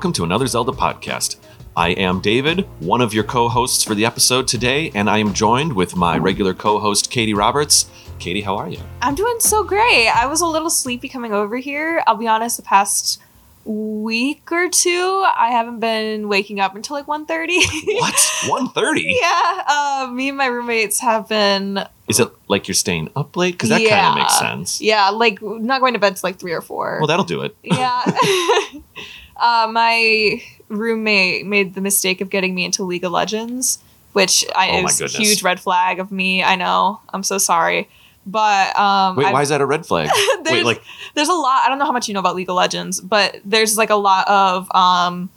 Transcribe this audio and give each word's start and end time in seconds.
welcome 0.00 0.14
to 0.14 0.24
another 0.24 0.46
Zelda 0.46 0.72
podcast. 0.72 1.36
I 1.76 1.90
am 1.90 2.22
David, 2.22 2.66
one 2.78 3.02
of 3.02 3.12
your 3.12 3.22
co 3.22 3.50
hosts 3.50 3.84
for 3.84 3.94
the 3.94 4.06
episode 4.06 4.48
today, 4.48 4.90
and 4.94 5.10
I 5.10 5.18
am 5.18 5.34
joined 5.34 5.74
with 5.74 5.94
my 5.94 6.16
regular 6.16 6.54
co 6.54 6.78
host, 6.78 7.10
Kady 7.10 7.34
Roberts. 7.34 7.90
Kady, 8.18 8.40
how 8.40 8.56
are 8.56 8.70
you? 8.70 8.78
I'm 9.02 9.14
doing 9.14 9.36
so 9.40 9.62
great. 9.62 10.08
I 10.08 10.24
was 10.24 10.40
a 10.40 10.46
little 10.46 10.70
sleepy 10.70 11.10
coming 11.10 11.34
over 11.34 11.58
here. 11.58 12.02
I'll 12.06 12.16
be 12.16 12.26
honest, 12.26 12.56
the 12.56 12.62
past 12.62 13.20
week 13.66 14.50
or 14.50 14.70
two, 14.70 15.22
I 15.36 15.50
haven't 15.50 15.80
been 15.80 16.28
waking 16.28 16.60
up 16.60 16.74
until 16.74 16.96
like 16.96 17.04
1.30. 17.04 18.00
What? 18.00 18.74
1.30? 18.74 19.02
yeah. 19.04 19.62
Uh, 19.68 20.10
me 20.10 20.30
and 20.30 20.38
my 20.38 20.46
roommates 20.46 21.00
have 21.00 21.28
been. 21.28 21.84
Is 22.08 22.18
it 22.18 22.30
like 22.48 22.68
you're 22.68 22.74
staying 22.74 23.10
up 23.14 23.36
late? 23.36 23.52
Because 23.52 23.68
that 23.68 23.86
kind 23.86 24.06
of 24.06 24.14
makes 24.14 24.38
sense. 24.38 24.80
Yeah, 24.80 25.10
like 25.10 25.42
not 25.42 25.82
going 25.82 25.92
to 25.92 26.00
bed 26.00 26.16
till 26.16 26.26
like 26.26 26.38
3 26.38 26.54
or 26.54 26.62
4. 26.62 27.00
Well, 27.00 27.06
that'll 27.06 27.26
do 27.26 27.42
it. 27.42 27.54
yeah. 27.62 28.02
uh, 29.40 29.68
my 29.72 30.42
roommate 30.68 31.46
made 31.46 31.74
the 31.74 31.80
mistake 31.80 32.20
of 32.20 32.30
getting 32.30 32.54
me 32.54 32.64
into 32.64 32.84
League 32.84 33.04
of 33.04 33.10
Legends, 33.12 33.78
which 34.12 34.44
I, 34.54 34.78
Oh 34.78 34.82
was 34.82 35.00
a 35.00 35.06
huge 35.08 35.42
red 35.42 35.58
flag 35.60 35.98
of 35.98 36.12
me. 36.12 36.42
I 36.44 36.54
know. 36.56 37.00
I'm 37.12 37.22
so 37.22 37.38
sorry. 37.38 37.88
But 38.26 38.78
um, 38.78 39.16
Wait, 39.16 39.24
I've- 39.26 39.32
why 39.32 39.42
is 39.42 39.48
that 39.48 39.60
a 39.60 39.66
red 39.66 39.86
flag? 39.86 40.08
Wait, 40.14 40.44
There's- 40.44 40.64
like, 40.64 40.82
there's 41.14 41.28
a 41.28 41.34
lot. 41.34 41.62
I 41.64 41.68
don't 41.68 41.78
know 41.78 41.86
how 41.86 41.92
much 41.92 42.06
you 42.06 42.14
know 42.14 42.20
about 42.20 42.36
League 42.36 42.48
of 42.50 42.54
Legends, 42.54 43.00
but 43.00 43.40
there's 43.44 43.76
like 43.78 43.90
a 43.90 43.96
lot 43.96 44.28
of 44.28 44.70
um, 44.74 45.30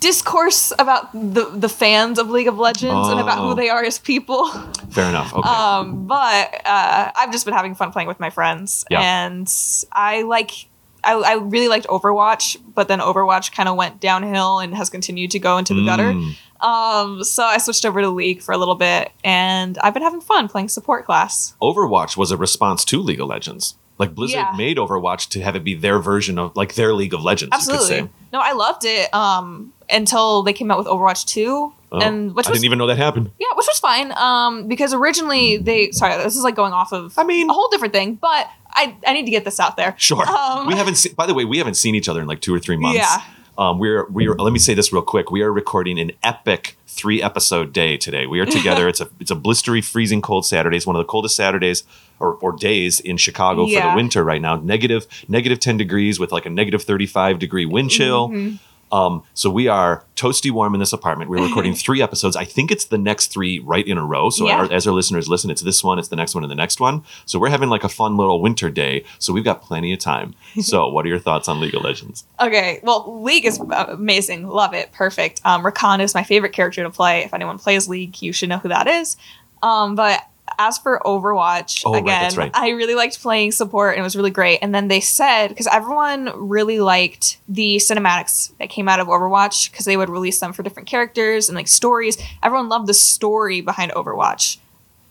discourse 0.00 0.72
about 0.78 1.12
the 1.12 1.44
the 1.54 1.68
fans 1.68 2.18
of 2.18 2.30
League 2.30 2.48
of 2.48 2.58
Legends 2.58 3.08
and 3.08 3.20
about 3.20 3.38
Oh. 3.38 3.48
who 3.50 3.54
they 3.54 3.68
are 3.68 3.84
as 3.84 3.98
people. 3.98 4.48
fair 4.90 5.08
enough. 5.08 5.32
Okay. 5.34 5.48
Um, 5.48 6.06
but 6.06 6.60
uh, 6.66 7.12
I've 7.14 7.32
just 7.32 7.44
been 7.44 7.54
having 7.54 7.74
fun 7.74 7.92
playing 7.92 8.08
with 8.08 8.20
my 8.20 8.30
friends, 8.30 8.84
Yeah. 8.90 9.00
and 9.00 9.50
I 9.92 10.22
like. 10.22 10.66
I, 11.04 11.14
I 11.14 11.34
really 11.34 11.68
liked 11.68 11.86
Overwatch, 11.86 12.56
but 12.74 12.88
then 12.88 12.98
Overwatch 13.00 13.52
kind 13.54 13.68
of 13.68 13.76
went 13.76 14.00
downhill 14.00 14.58
and 14.58 14.74
has 14.74 14.90
continued 14.90 15.30
to 15.32 15.38
go 15.38 15.58
into 15.58 15.74
the 15.74 15.84
gutter. 15.84 16.12
Mm. 16.12 16.36
Um, 16.60 17.24
so 17.24 17.42
I 17.44 17.58
switched 17.58 17.86
over 17.86 18.00
to 18.02 18.08
League 18.10 18.42
for 18.42 18.52
a 18.52 18.58
little 18.58 18.74
bit, 18.74 19.10
and 19.24 19.78
I've 19.78 19.94
been 19.94 20.02
having 20.02 20.20
fun 20.20 20.48
playing 20.48 20.68
support 20.68 21.06
class. 21.06 21.54
Overwatch 21.62 22.16
was 22.16 22.30
a 22.30 22.36
response 22.36 22.84
to 22.86 23.00
League 23.00 23.20
of 23.20 23.28
Legends. 23.28 23.76
Like 23.98 24.14
Blizzard 24.14 24.36
Yeah. 24.36 24.54
made 24.56 24.76
Overwatch 24.78 25.28
to 25.30 25.40
have 25.42 25.56
it 25.56 25.64
be 25.64 25.74
their 25.74 25.98
version 25.98 26.38
of 26.38 26.56
like 26.56 26.74
their 26.74 26.94
League 26.94 27.12
of 27.14 27.22
Legends. 27.22 27.54
You 27.54 27.72
could 27.72 27.80
Absolutely. 27.80 28.08
say. 28.08 28.12
No, 28.32 28.40
I 28.40 28.52
loved 28.52 28.84
it 28.86 29.12
um, 29.14 29.72
until 29.90 30.42
they 30.42 30.52
came 30.54 30.70
out 30.70 30.78
with 30.78 30.86
Overwatch 30.86 31.26
2. 31.26 31.72
Oh, 31.92 31.98
and 32.00 32.34
which 32.34 32.46
I 32.46 32.50
was 32.50 32.58
didn't 32.60 32.66
even 32.66 32.78
know 32.78 32.86
that 32.86 32.98
happened. 32.98 33.30
yeah, 33.40 33.48
which 33.56 33.66
was 33.66 33.78
fine. 33.80 34.12
Um, 34.12 34.68
because 34.68 34.94
originally 34.94 35.56
they 35.56 35.90
sorry, 35.90 36.16
this 36.22 36.36
is 36.36 36.44
like 36.44 36.54
going 36.54 36.72
off 36.72 36.92
of 36.92 37.18
I 37.18 37.24
mean- 37.24 37.50
a 37.50 37.52
whole 37.52 37.68
different 37.68 37.92
thing, 37.92 38.14
but 38.14 38.48
I 38.72 38.96
I 39.06 39.12
need 39.12 39.24
to 39.24 39.30
get 39.30 39.44
this 39.44 39.60
out 39.60 39.76
there. 39.76 39.94
Sure. 39.98 40.26
Um, 40.28 40.66
we 40.66 40.74
haven't. 40.74 40.96
Se- 40.96 41.12
by 41.14 41.26
the 41.26 41.34
way, 41.34 41.44
we 41.44 41.58
haven't 41.58 41.74
seen 41.74 41.94
each 41.94 42.08
other 42.08 42.20
in 42.20 42.26
like 42.26 42.40
two 42.40 42.54
or 42.54 42.58
three 42.58 42.76
months. 42.76 42.98
Yeah. 42.98 43.22
Um, 43.58 43.78
we're 43.78 44.06
we're. 44.08 44.34
Let 44.34 44.52
me 44.52 44.58
say 44.58 44.74
this 44.74 44.92
real 44.92 45.02
quick. 45.02 45.30
We 45.30 45.42
are 45.42 45.52
recording 45.52 45.98
an 45.98 46.12
epic 46.22 46.76
three 46.86 47.22
episode 47.22 47.72
day 47.72 47.96
today. 47.96 48.26
We 48.26 48.40
are 48.40 48.46
together. 48.46 48.88
it's 48.88 49.00
a 49.00 49.08
it's 49.20 49.30
a 49.30 49.36
blistery, 49.36 49.84
freezing 49.84 50.22
cold 50.22 50.46
Saturday. 50.46 50.76
It's 50.76 50.86
one 50.86 50.96
of 50.96 51.00
the 51.00 51.04
coldest 51.06 51.36
Saturdays 51.36 51.84
or, 52.18 52.34
or 52.34 52.52
days 52.52 53.00
in 53.00 53.16
Chicago 53.16 53.66
for 53.66 53.72
the 53.80 53.96
winter 53.96 54.24
right 54.24 54.40
now. 54.40 54.56
Negative 54.56 55.06
negative 55.28 55.60
ten 55.60 55.76
degrees 55.76 56.18
with 56.18 56.32
like 56.32 56.46
a 56.46 56.50
negative 56.50 56.82
thirty 56.82 57.06
five 57.06 57.38
degree 57.38 57.66
wind 57.66 57.90
chill. 57.90 58.28
Mm-hmm. 58.28 58.56
Um, 58.92 59.22
so 59.34 59.48
we 59.50 59.68
are 59.68 60.04
toasty 60.16 60.50
warm 60.50 60.74
in 60.74 60.80
this 60.80 60.92
apartment. 60.92 61.30
We're 61.30 61.46
recording 61.46 61.74
three 61.86 62.02
episodes. 62.02 62.36
I 62.36 62.44
think 62.44 62.70
it's 62.70 62.86
the 62.86 62.98
next 62.98 63.28
three 63.28 63.58
right 63.60 63.86
in 63.86 63.96
a 63.98 64.04
row. 64.04 64.30
So 64.30 64.46
Yeah. 64.46 64.56
our, 64.58 64.72
as 64.72 64.86
our 64.86 64.92
listeners 64.92 65.28
listen, 65.28 65.50
it's 65.50 65.62
this 65.62 65.82
one, 65.84 65.98
it's 65.98 66.08
the 66.08 66.16
next 66.16 66.34
one, 66.34 66.44
and 66.44 66.50
the 66.50 66.54
next 66.56 66.80
one. 66.80 67.02
So 67.26 67.38
we're 67.38 67.48
having 67.50 67.68
like 67.68 67.84
a 67.84 67.88
fun 67.88 68.16
little 68.16 68.40
winter 68.42 68.68
day. 68.70 69.04
So 69.18 69.32
we've 69.32 69.44
got 69.44 69.62
plenty 69.62 69.92
of 69.92 69.98
time. 70.00 70.34
So 70.60 70.88
what 70.92 71.04
are 71.06 71.08
your 71.08 71.18
thoughts 71.18 71.48
on 71.48 71.60
League 71.60 71.74
of 71.74 71.82
Legends? 71.82 72.24
Okay, 72.40 72.80
well, 72.82 73.22
League 73.22 73.46
is 73.46 73.58
amazing. 73.60 74.48
Love 74.48 74.74
it. 74.74 74.92
Perfect. 74.92 75.40
Um, 75.44 75.62
Rakan 75.62 76.00
is 76.00 76.14
my 76.14 76.22
favorite 76.24 76.52
character 76.52 76.82
to 76.82 76.90
play. 76.90 77.20
If 77.24 77.32
anyone 77.32 77.58
plays 77.58 77.88
League, 77.88 78.20
you 78.20 78.32
should 78.32 78.48
know 78.48 78.58
who 78.58 78.68
that 78.68 78.86
is. 78.86 79.16
Um, 79.62 79.94
but 79.94 80.20
as 80.60 80.78
for 80.78 81.00
Overwatch, 81.04 81.82
Oh, 81.86 81.94
again, 81.94 82.22
that's 82.22 82.36
right. 82.36 82.50
I 82.54 82.70
really 82.70 82.94
liked 82.94 83.20
playing 83.20 83.52
support 83.52 83.94
and 83.94 84.00
it 84.00 84.02
was 84.02 84.14
really 84.14 84.30
great. 84.30 84.58
And 84.60 84.74
then 84.74 84.88
they 84.88 85.00
said, 85.00 85.48
because 85.48 85.66
everyone 85.66 86.30
really 86.36 86.80
liked 86.80 87.38
the 87.48 87.76
cinematics 87.76 88.52
that 88.58 88.68
came 88.68 88.88
out 88.88 89.00
of 89.00 89.08
Overwatch, 89.08 89.70
because 89.70 89.86
they 89.86 89.96
would 89.96 90.10
release 90.10 90.38
them 90.38 90.52
for 90.52 90.62
different 90.62 90.88
characters 90.88 91.48
and 91.48 91.56
like 91.56 91.68
stories. 91.68 92.18
Everyone 92.42 92.68
loved 92.68 92.86
the 92.86 92.94
story 92.94 93.60
behind 93.62 93.92
Overwatch. 93.92 94.58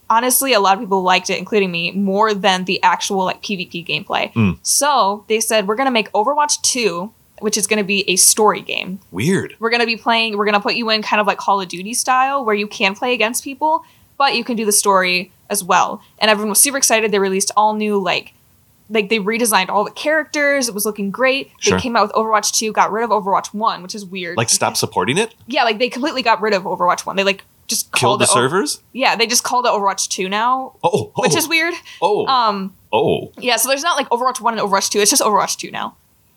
Honestly, 0.08 0.52
a 0.52 0.60
lot 0.60 0.74
of 0.74 0.80
people 0.80 1.02
liked 1.02 1.30
it, 1.30 1.38
including 1.38 1.70
me, 1.70 1.92
more 1.92 2.34
than 2.34 2.64
the 2.64 2.82
actual 2.82 3.24
like 3.24 3.42
PvP 3.42 3.86
gameplay. 3.86 4.32
Mm. 4.32 4.58
So 4.62 5.24
they 5.28 5.40
said, 5.40 5.66
we're 5.68 5.76
going 5.76 5.86
to 5.86 5.92
make 5.92 6.10
Overwatch 6.12 6.60
2, 6.62 7.12
which 7.40 7.56
is 7.56 7.66
going 7.66 7.78
to 7.78 7.84
be 7.84 8.08
a 8.08 8.16
story 8.16 8.60
game 8.60 9.00
Weird. 9.10 9.56
we're 9.60 9.70
going 9.70 9.80
to 9.80 9.86
be 9.86 9.96
playing 9.96 10.36
we're 10.36 10.44
going 10.44 10.54
to 10.54 10.60
put 10.60 10.74
you 10.74 10.90
in 10.90 11.00
kind 11.00 11.20
of 11.22 11.26
like 11.26 11.38
call 11.38 11.58
of 11.58 11.68
duty 11.68 11.94
style 11.94 12.44
where 12.44 12.54
you 12.54 12.66
can 12.66 12.94
play 12.94 13.14
against 13.14 13.42
people 13.42 13.82
but 14.20 14.36
you 14.36 14.44
can 14.44 14.54
do 14.54 14.66
the 14.66 14.72
story 14.72 15.32
as 15.48 15.64
well. 15.64 16.02
And 16.18 16.30
everyone 16.30 16.50
was 16.50 16.60
super 16.60 16.76
excited. 16.76 17.10
They 17.10 17.18
released 17.18 17.50
all 17.56 17.72
new 17.72 17.98
like 17.98 18.34
like 18.90 19.08
they 19.08 19.18
redesigned 19.18 19.70
all 19.70 19.82
the 19.82 19.90
characters. 19.90 20.68
It 20.68 20.74
was 20.74 20.84
looking 20.84 21.10
great. 21.10 21.50
Sure. 21.58 21.78
they 21.78 21.82
came 21.82 21.96
out 21.96 22.02
with 22.08 22.12
overwatch 22.12 22.52
2 22.52 22.70
got 22.72 22.92
rid 22.92 23.02
of 23.02 23.08
overwatch 23.10 23.54
1 23.54 23.82
which 23.82 23.94
is 23.94 24.04
weird. 24.04 24.36
Like 24.36 24.50
stop 24.50 24.76
supporting 24.76 25.16
it? 25.16 25.34
yeah 25.46 25.64
like 25.64 25.78
they 25.78 25.88
completely 25.88 26.22
got 26.22 26.42
rid 26.42 26.52
of 26.52 26.64
overwatch 26.64 27.06
1 27.06 27.16
they 27.16 27.24
like 27.24 27.44
just 27.66 27.90
Kill 27.92 28.10
called 28.10 28.20
the 28.20 28.24
it 28.24 28.30
O- 28.30 28.34
servers? 28.34 28.82
yeah 28.92 29.16
they 29.16 29.26
just 29.26 29.42
called 29.42 29.64
it 29.64 29.70
overwatch 29.70 30.08
2 30.08 30.28
now 30.28 30.74
Oh, 30.84 31.12
oh, 31.16 31.22
which 31.22 31.34
is 31.34 31.48
weird. 31.48 31.72
Oh, 32.02 32.26
um 32.26 32.74
oh. 32.92 33.32
yeah 33.38 33.56
so 33.56 33.68
there's 33.70 33.82
not 33.82 33.96
like 33.96 34.08
overwatch 34.10 34.38
1 34.42 34.58
and 34.58 34.62
overwatch 34.62 34.90
2 34.90 34.98
it's 34.98 35.10
just 35.10 35.22
overwatch 35.22 35.56
2 35.56 35.70
now. 35.70 35.96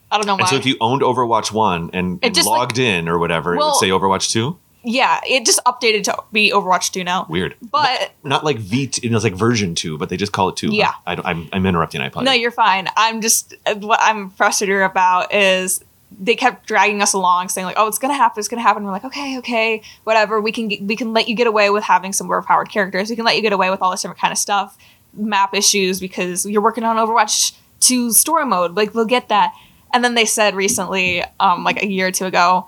I 0.09 0.17
don't 0.17 0.27
know 0.27 0.35
why 0.35 0.41
And 0.41 0.49
so 0.49 0.55
if 0.55 0.65
you 0.67 0.77
owned 0.79 1.01
Overwatch 1.01 1.51
One 1.51 1.89
and, 1.91 2.19
and 2.21 2.35
just, 2.35 2.47
like- 2.47 2.59
logged 2.59 2.77
in 2.77 3.09
or 3.09 3.17
whatever, 3.17 3.55
it 3.55 3.57
would 3.57 3.75
say 3.75 3.89
Overwatch 3.89 4.31
Two. 4.31 4.59
Yeah 4.83 5.19
it 5.27 5.45
just 5.45 5.63
updated 5.65 6.03
to 6.03 6.15
be 6.31 6.51
overwatch 6.51 6.91
2 6.91 7.03
now 7.03 7.25
Weird. 7.29 7.55
but 7.71 8.11
Not 8.23 8.43
like 8.43 8.57
V. 8.57 8.89
It 9.01 9.11
was 9.11 9.23
like 9.23 9.33
version 9.33 9.75
two, 9.75 9.97
but 9.97 10.09
they 10.09 10.17
just 10.17 10.31
call 10.31 10.49
it 10.49 10.57
two. 10.57 10.73
Yeah. 10.73 10.91
I, 11.05 11.13
am 11.31 11.49
I'm 11.53 11.65
interrupting. 11.65 12.01
I 12.01 12.07
apologize. 12.07 12.33
No, 12.33 12.39
you're 12.39 12.51
fine. 12.51 12.87
I'm 12.97 13.21
just 13.21 13.55
what 13.77 13.99
I'm 14.01 14.29
frustrated 14.31 14.81
about 14.81 15.33
is 15.33 15.83
they 16.19 16.35
kept 16.35 16.67
dragging 16.67 17.01
us 17.01 17.13
along, 17.13 17.49
saying 17.49 17.65
like, 17.65 17.75
"Oh, 17.77 17.87
it's 17.87 17.97
gonna 17.97 18.13
happen. 18.13 18.39
It's 18.39 18.47
gonna 18.47 18.61
happen." 18.61 18.83
We're 18.83 18.91
like, 18.91 19.05
"Okay, 19.05 19.37
okay, 19.39 19.81
whatever. 20.03 20.39
We 20.39 20.51
can 20.51 20.69
we 20.85 20.95
can 20.95 21.13
let 21.13 21.27
you 21.27 21.35
get 21.35 21.47
away 21.47 21.69
with 21.69 21.83
having 21.83 22.13
some 22.13 22.27
more 22.27 22.37
overpowered 22.37 22.69
characters. 22.69 23.09
We 23.09 23.15
can 23.15 23.25
let 23.25 23.35
you 23.35 23.41
get 23.41 23.53
away 23.53 23.69
with 23.69 23.81
all 23.81 23.91
this 23.91 24.01
different 24.01 24.19
kind 24.19 24.31
of 24.31 24.37
stuff, 24.37 24.77
map 25.13 25.53
issues 25.55 25.99
because 25.99 26.45
you're 26.45 26.61
working 26.61 26.83
on 26.83 26.97
Overwatch 26.97 27.53
2 27.79 28.11
story 28.11 28.45
mode. 28.45 28.75
Like, 28.75 28.93
we'll 28.93 29.05
get 29.05 29.29
that." 29.29 29.53
And 29.93 30.03
then 30.03 30.15
they 30.15 30.25
said 30.25 30.55
recently, 30.55 31.23
um, 31.39 31.63
like 31.63 31.81
a 31.81 31.87
year 31.87 32.07
or 32.07 32.11
two 32.11 32.25
ago, 32.25 32.67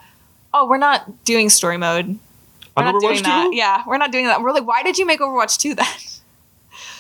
"Oh, 0.55 0.67
we're 0.67 0.77
not 0.77 1.23
doing 1.25 1.49
story 1.49 1.77
mode. 1.77 2.07
We're 2.75 2.83
On 2.83 2.93
not 2.93 3.01
doing 3.01 3.17
Overwatch 3.19 3.23
that. 3.23 3.43
2? 3.51 3.55
Yeah, 3.55 3.83
we're 3.85 3.97
not 3.97 4.11
doing 4.11 4.25
that." 4.25 4.41
We're 4.41 4.51
like, 4.51 4.65
"Why 4.67 4.81
did 4.83 4.97
you 4.97 5.05
make 5.05 5.19
Overwatch 5.19 5.57
2 5.59 5.75
then?" 5.75 5.85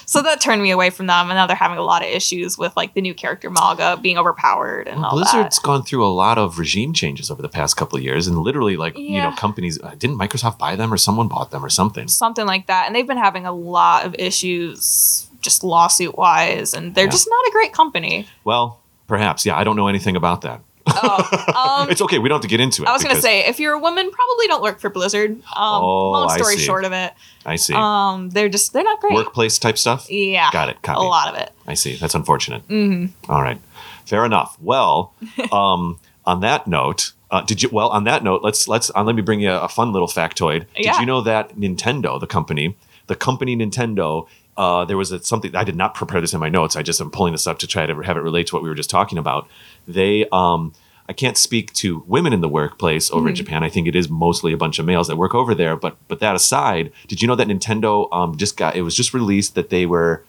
So 0.07 0.21
that 0.21 0.39
turned 0.39 0.61
me 0.61 0.69
away 0.69 0.91
from 0.91 1.07
them, 1.07 1.31
and 1.31 1.35
now 1.35 1.47
they're 1.47 1.55
having 1.55 1.79
a 1.79 1.83
lot 1.83 2.03
of 2.03 2.07
issues 2.07 2.59
with 2.59 2.77
like 2.77 2.93
the 2.93 3.01
new 3.01 3.15
character 3.15 3.49
Mauga 3.49 3.99
being 3.99 4.19
overpowered 4.19 4.87
and 4.87 4.97
Well, 5.01 5.09
all 5.09 5.15
Blizzard's 5.17 5.55
that. 5.57 5.63
gone 5.65 5.81
through 5.81 6.05
a 6.05 6.13
lot 6.13 6.37
of 6.37 6.59
regime 6.59 6.93
changes 6.93 7.31
over 7.31 7.41
the 7.41 7.49
past 7.49 7.75
couple 7.75 7.97
of 7.97 8.03
years, 8.03 8.27
and 8.27 8.37
literally, 8.37 8.77
like 8.77 8.95
you 8.99 9.19
know, 9.19 9.31
companies 9.31 9.81
uh, 9.81 9.95
didn't 9.97 10.19
Microsoft 10.19 10.59
buy 10.59 10.75
them 10.75 10.93
or 10.93 10.97
someone 10.97 11.27
bought 11.27 11.49
them 11.49 11.65
or 11.65 11.69
something. 11.71 12.07
Something 12.07 12.45
like 12.45 12.67
that, 12.67 12.85
and 12.85 12.95
they've 12.95 13.07
been 13.07 13.17
having 13.17 13.47
a 13.47 13.51
lot 13.51 14.05
of 14.05 14.13
issues, 14.19 15.27
just 15.41 15.63
lawsuit 15.63 16.15
wise, 16.15 16.75
and 16.75 16.93
they're 16.93 17.05
Yeah. 17.05 17.09
just 17.11 17.27
not 17.27 17.47
a 17.47 17.51
great 17.51 17.73
company. 17.73 18.27
Well, 18.43 18.81
perhaps, 19.07 19.43
yeah. 19.43 19.57
I 19.57 19.63
don't 19.63 19.75
know 19.75 19.87
anything 19.87 20.15
about 20.15 20.41
that. 20.41 20.61
Oh, 20.87 21.79
um, 21.83 21.89
it's 21.89 22.01
okay. 22.01 22.19
We 22.19 22.29
don't 22.29 22.37
have 22.37 22.41
to 22.43 22.47
get 22.47 22.59
into 22.59 22.83
it. 22.83 22.87
I 22.87 22.93
was 22.93 23.03
gonna 23.03 23.19
say 23.21 23.45
if 23.47 23.59
you're 23.59 23.73
a 23.73 23.79
woman, 23.79 24.09
probably 24.11 24.47
don't 24.47 24.61
work 24.61 24.79
for 24.79 24.89
Blizzard. 24.89 25.31
Um, 25.31 25.83
Oh, 25.83 26.11
long 26.11 26.29
story 26.29 26.57
short 26.57 26.85
of 26.85 26.91
it, 26.91 27.13
I 27.45 27.55
see. 27.55 27.73
um, 27.73 28.29
they're 28.29 28.49
just 28.49 28.73
they're 28.73 28.83
not 28.83 28.99
great. 29.01 29.13
Workplace 29.13 29.57
type 29.59 29.77
stuff. 29.77 30.09
yeah, 30.11 30.49
Got 30.51 30.69
it. 30.69 30.81
Copy. 30.81 30.97
a 31.03 31.07
lot 31.07 31.27
of 31.33 31.39
it. 31.41 31.51
I 31.67 31.73
see. 31.73 31.95
That's 31.95 32.15
unfortunate. 32.15 32.67
Mm-hmm. 32.67 33.31
All 33.31 33.41
right. 33.41 33.59
Fair 34.05 34.25
enough. 34.25 34.57
Well, 34.61 35.13
um, 35.51 35.99
on 36.25 36.41
that 36.41 36.67
note, 36.67 37.13
uh, 37.31 37.41
did 37.41 37.63
you? 37.63 37.69
Well, 37.71 37.89
on 37.89 38.03
that 38.03 38.23
note, 38.23 38.43
let's 38.43 38.67
let's 38.67 38.91
uh, 38.95 39.03
let 39.03 39.15
me 39.15 39.21
bring 39.21 39.39
you 39.39 39.51
a, 39.51 39.67
fun 39.67 39.91
little 39.91 40.07
factoid. 40.07 40.65
Did 40.75 40.85
Yeah. 40.85 40.99
you 40.99 41.05
know 41.05 41.21
that 41.21 41.55
Nintendo, 41.55 42.19
the 42.19 42.27
company, 42.27 42.77
the 43.07 43.15
company 43.15 43.55
Nintendo, 43.57 44.27
uh, 44.57 44.85
there 44.85 44.97
was 44.97 45.11
a, 45.11 45.23
something 45.23 45.55
I 45.55 45.63
did 45.63 45.75
not 45.75 45.95
prepare 45.95 46.21
this 46.21 46.33
in 46.33 46.39
my 46.39 46.49
notes. 46.49 46.75
I 46.75 46.83
just 46.83 47.01
am 47.01 47.09
pulling 47.11 47.33
this 47.33 47.47
up 47.47 47.59
to 47.59 47.67
try 47.67 47.85
to 47.85 47.95
have 48.01 48.15
it 48.17 48.21
relate 48.21 48.47
to 48.47 48.55
what 48.55 48.61
we 48.63 48.69
were 48.69 48.75
just 48.75 48.89
talking 48.89 49.17
about. 49.17 49.47
They, 49.87 50.27
um, 50.31 50.73
I 51.07 51.13
can't 51.13 51.37
speak 51.37 51.71
to 51.73 52.03
women 52.07 52.33
in 52.33 52.41
the 52.41 52.49
workplace 52.49 53.11
over 53.11 53.29
in 53.29 53.35
Japan. 53.35 53.63
I 53.63 53.69
think 53.69 53.87
it 53.87 53.95
is 53.95 54.09
mostly 54.09 54.53
a 54.53 54.57
bunch 54.57 54.79
of 54.79 54.85
males 54.85 55.07
that 55.07 55.17
work 55.17 55.35
over 55.35 55.53
there. 55.53 55.75
But 55.75 55.97
but 56.07 56.19
that 56.19 56.35
aside, 56.35 56.91
did 57.07 57.21
you 57.21 57.27
know 57.27 57.35
that 57.35 57.47
Nintendo 57.47 58.11
um, 58.11 58.37
just 58.37 58.57
got? 58.57 58.75
It 58.75 58.81
was 58.81 58.95
just 58.95 59.13
released 59.13 59.53
that 59.53 59.69
they 59.69 59.85
were 59.85 60.23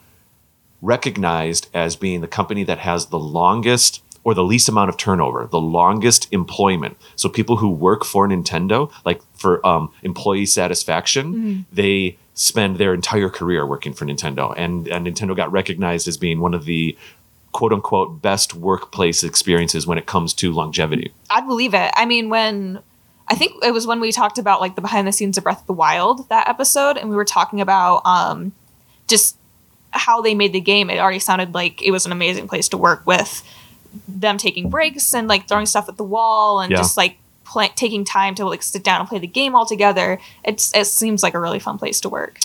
recognized 0.82 1.68
as 1.72 1.96
being 1.96 2.20
the 2.20 2.28
company 2.28 2.62
that 2.64 2.78
has 2.78 3.06
the 3.06 3.18
longest 3.18 4.02
or 4.22 4.34
the 4.34 4.44
least 4.44 4.68
amount 4.68 4.88
of 4.90 4.96
turnover, 4.96 5.46
the 5.46 5.60
longest 5.60 6.26
employment. 6.32 6.96
So 7.14 7.28
people 7.28 7.56
who 7.58 7.70
work 7.70 8.04
for 8.04 8.28
Nintendo, 8.28 8.90
like 9.04 9.22
for 9.34 9.64
um, 9.64 9.92
employee 10.02 10.46
satisfaction, 10.46 11.64
they 11.72 12.18
spend 12.34 12.76
their 12.76 12.92
entire 12.92 13.30
career 13.30 13.64
working 13.64 13.94
for 13.94 14.04
Nintendo, 14.04 14.52
and, 14.56 14.88
and 14.88 15.06
Nintendo 15.06 15.34
got 15.34 15.50
recognized 15.52 16.08
as 16.08 16.16
being 16.16 16.40
one 16.40 16.54
of 16.54 16.64
the 16.64 16.98
quote 17.56 17.72
unquote 17.72 18.20
best 18.20 18.52
workplace 18.54 19.24
experiences 19.24 19.86
when 19.86 19.96
it 19.98 20.04
comes 20.06 20.34
to 20.34 20.52
longevity. 20.52 21.10
I'd 21.30 21.46
believe 21.46 21.72
it. 21.74 21.90
I 21.96 22.04
mean, 22.04 22.28
when 22.28 22.80
I 23.28 23.34
think 23.34 23.64
it 23.64 23.72
was 23.72 23.86
when 23.86 23.98
we 23.98 24.12
talked 24.12 24.38
about 24.38 24.60
like 24.60 24.74
the 24.74 24.80
behind 24.82 25.08
the 25.08 25.12
scenes 25.12 25.38
of 25.38 25.44
Breath 25.44 25.62
of 25.62 25.66
the 25.66 25.72
Wild 25.72 26.28
that 26.28 26.48
episode, 26.48 26.96
and 26.98 27.08
we 27.08 27.16
were 27.16 27.24
talking 27.24 27.60
about 27.62 28.02
um, 28.04 28.52
just 29.08 29.36
how 29.90 30.20
they 30.20 30.34
made 30.34 30.52
the 30.52 30.60
game. 30.60 30.90
It 30.90 30.98
already 30.98 31.18
sounded 31.18 31.54
like 31.54 31.80
it 31.82 31.90
was 31.90 32.04
an 32.06 32.12
amazing 32.12 32.46
place 32.46 32.68
to 32.68 32.76
work 32.76 33.06
with 33.06 33.42
them 34.06 34.36
taking 34.36 34.68
breaks 34.68 35.14
and 35.14 35.26
like 35.26 35.48
throwing 35.48 35.64
stuff 35.66 35.88
at 35.88 35.96
the 35.96 36.04
wall 36.04 36.60
and 36.60 36.70
Yeah. 36.70 36.76
just 36.76 36.96
like 36.98 37.16
pla 37.44 37.68
taking 37.74 38.04
time 38.04 38.34
to 38.34 38.44
like 38.44 38.62
sit 38.62 38.84
down 38.84 39.00
and 39.00 39.08
play 39.08 39.18
the 39.18 39.26
game 39.26 39.54
all 39.56 39.64
together. 39.64 40.18
It's 40.44 40.74
it 40.74 40.86
seems 40.86 41.22
like 41.22 41.32
a 41.34 41.40
really 41.40 41.58
fun 41.58 41.78
place 41.78 42.00
to 42.02 42.08
work. 42.10 42.38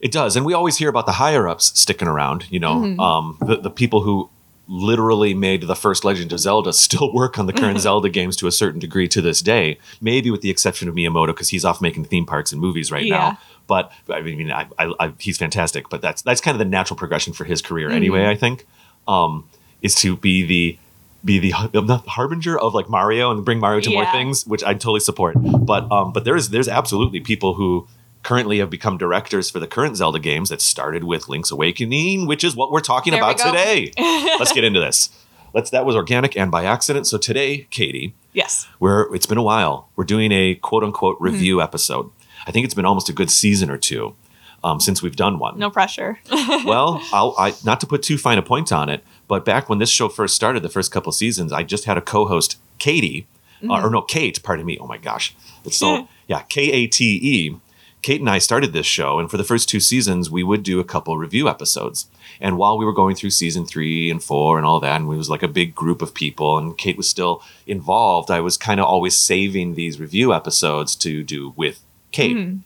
It 0.00 0.10
does, 0.12 0.34
and 0.34 0.44
we 0.46 0.54
always 0.54 0.78
hear 0.78 0.88
about 0.88 1.04
the 1.06 1.12
higher 1.12 1.46
ups 1.46 1.78
sticking 1.78 2.08
around. 2.08 2.46
You 2.50 2.58
know, 2.58 2.74
Mm-hmm. 2.80 3.00
um, 3.00 3.36
the 3.40 3.56
the 3.56 3.70
people 3.70 4.00
who 4.02 4.28
literally 4.72 5.34
made 5.34 5.62
the 5.62 5.74
first 5.74 6.04
Legend 6.04 6.32
of 6.32 6.38
Zelda 6.38 6.72
still 6.72 7.12
work 7.12 7.38
on 7.38 7.46
the 7.46 7.52
current 7.52 7.80
Zelda 7.80 8.08
games 8.08 8.36
to 8.36 8.46
a 8.46 8.52
certain 8.52 8.78
degree 8.78 9.08
to 9.08 9.20
this 9.20 9.42
day. 9.42 9.78
Maybe 10.00 10.30
with 10.30 10.42
the 10.42 10.50
exception 10.50 10.88
of 10.88 10.94
Miyamoto, 10.94 11.28
because 11.28 11.48
he's 11.48 11.64
off 11.64 11.80
making 11.82 12.04
theme 12.04 12.24
parks 12.24 12.52
and 12.52 12.60
movies 12.60 12.92
right 12.92 13.04
Yeah. 13.04 13.18
now. 13.18 13.38
But 13.66 13.92
I 14.08 14.20
mean, 14.22 14.50
I, 14.50 14.66
I, 14.78 14.92
I, 15.00 15.12
he's 15.18 15.36
fantastic. 15.38 15.88
But 15.90 16.00
that's 16.02 16.22
that's 16.22 16.40
kind 16.40 16.54
of 16.54 16.58
the 16.60 16.64
natural 16.64 16.96
progression 16.96 17.32
for 17.32 17.44
his 17.44 17.60
career 17.60 17.90
anyway. 17.90 18.26
I 18.28 18.36
think 18.36 18.64
um, 19.08 19.48
is 19.82 19.94
to 19.96 20.16
be 20.16 20.44
the 20.46 20.78
be 21.24 21.38
the, 21.38 21.52
the 21.82 21.98
harbinger 22.06 22.58
of 22.58 22.72
like 22.74 22.88
Mario 22.88 23.30
and 23.30 23.44
bring 23.44 23.58
Mario 23.60 23.80
to 23.80 23.90
more 23.90 24.06
things, 24.06 24.46
which 24.46 24.64
I 24.64 24.72
totally 24.74 25.00
support. 25.00 25.36
But 25.40 25.90
um, 25.92 26.12
but 26.12 26.24
there's 26.24 26.48
there's 26.48 26.68
absolutely 26.68 27.20
people 27.20 27.54
who 27.54 27.86
currently 28.22 28.58
have 28.58 28.70
become 28.70 28.98
directors 28.98 29.50
for 29.50 29.58
the 29.60 29.66
current 29.66 29.96
Zelda 29.96 30.18
games 30.18 30.50
that 30.50 30.60
started 30.60 31.04
with 31.04 31.28
Link's 31.28 31.50
Awakening, 31.50 32.26
which 32.26 32.44
is 32.44 32.54
what 32.54 32.70
we're 32.70 32.80
talking 32.80 33.12
There 33.12 33.20
about 33.22 33.38
go. 33.38 33.44
today. 33.50 33.92
Let's 34.38 34.52
get 34.52 34.64
into 34.64 34.80
this. 34.80 35.10
Let's 35.54 35.70
that 35.70 35.84
was 35.84 35.96
organic 35.96 36.36
and 36.36 36.50
by 36.50 36.64
accident. 36.64 37.06
So 37.06 37.18
today, 37.18 37.66
Kady, 37.70 38.14
Yes. 38.32 38.68
we're 38.78 39.12
it's 39.14 39.26
been 39.26 39.38
a 39.38 39.42
while. 39.42 39.88
We're 39.96 40.04
doing 40.04 40.30
a 40.32 40.54
quote 40.54 40.84
unquote 40.84 41.16
Mm-hmm. 41.16 41.24
review 41.24 41.60
episode. 41.62 42.10
I 42.46 42.52
think 42.52 42.64
it's 42.64 42.74
been 42.74 42.84
almost 42.84 43.08
a 43.08 43.12
good 43.12 43.30
season 43.30 43.70
or 43.70 43.76
two 43.76 44.14
um, 44.62 44.78
since 44.80 45.02
we've 45.02 45.16
done 45.16 45.38
one 45.38 45.58
No 45.58 45.68
pressure. 45.70 46.20
well, 46.64 47.02
I'll, 47.12 47.34
I 47.38 47.54
not 47.64 47.80
to 47.80 47.86
put 47.86 48.02
too 48.02 48.16
fine 48.18 48.38
a 48.38 48.42
point 48.42 48.70
on 48.70 48.88
it, 48.88 49.02
but 49.28 49.44
back 49.44 49.68
when 49.68 49.78
this 49.78 49.90
show 49.90 50.08
first 50.08 50.36
started, 50.36 50.62
the 50.62 50.68
first 50.68 50.92
couple 50.92 51.10
seasons, 51.12 51.52
I 51.52 51.62
just 51.64 51.84
had 51.86 51.96
a 51.98 52.00
co-host, 52.02 52.56
Kady, 52.78 53.26
uh, 53.68 53.82
or 53.82 53.90
no, 53.90 54.02
Kate. 54.02 54.40
Pardon 54.42 54.64
me. 54.66 54.78
Oh 54.80 54.86
my 54.86 54.98
gosh, 54.98 55.34
it's 55.64 55.76
so 55.76 56.08
yeah, 56.28 56.42
K 56.42 56.70
A 56.70 56.86
T 56.86 57.18
E. 57.22 57.56
Kate 58.02 58.20
and 58.20 58.30
I 58.30 58.38
started 58.38 58.72
this 58.72 58.86
show, 58.86 59.18
and 59.18 59.30
for 59.30 59.36
the 59.36 59.44
first 59.44 59.68
two 59.68 59.80
seasons, 59.80 60.30
we 60.30 60.42
would 60.42 60.62
do 60.62 60.80
a 60.80 60.84
couple 60.84 61.18
review 61.18 61.48
episodes. 61.48 62.08
And 62.40 62.56
while 62.56 62.78
we 62.78 62.84
were 62.86 62.94
going 62.94 63.14
through 63.14 63.30
season 63.30 63.66
three 63.66 64.10
and 64.10 64.22
four 64.22 64.56
and 64.56 64.66
all 64.66 64.80
that, 64.80 64.96
and 64.96 65.08
we 65.08 65.16
was 65.16 65.28
like 65.28 65.42
a 65.42 65.48
big 65.48 65.74
group 65.74 66.00
of 66.00 66.14
people, 66.14 66.56
and 66.56 66.78
Kate 66.78 66.96
was 66.96 67.08
still 67.08 67.42
involved, 67.66 68.30
I 68.30 68.40
was 68.40 68.56
kind 68.56 68.80
of 68.80 68.86
always 68.86 69.16
saving 69.16 69.74
these 69.74 70.00
review 70.00 70.32
episodes 70.32 70.96
to 70.96 71.22
do 71.22 71.52
with 71.56 71.80
Kate. 72.10 72.36
Mm-hmm. 72.36 72.58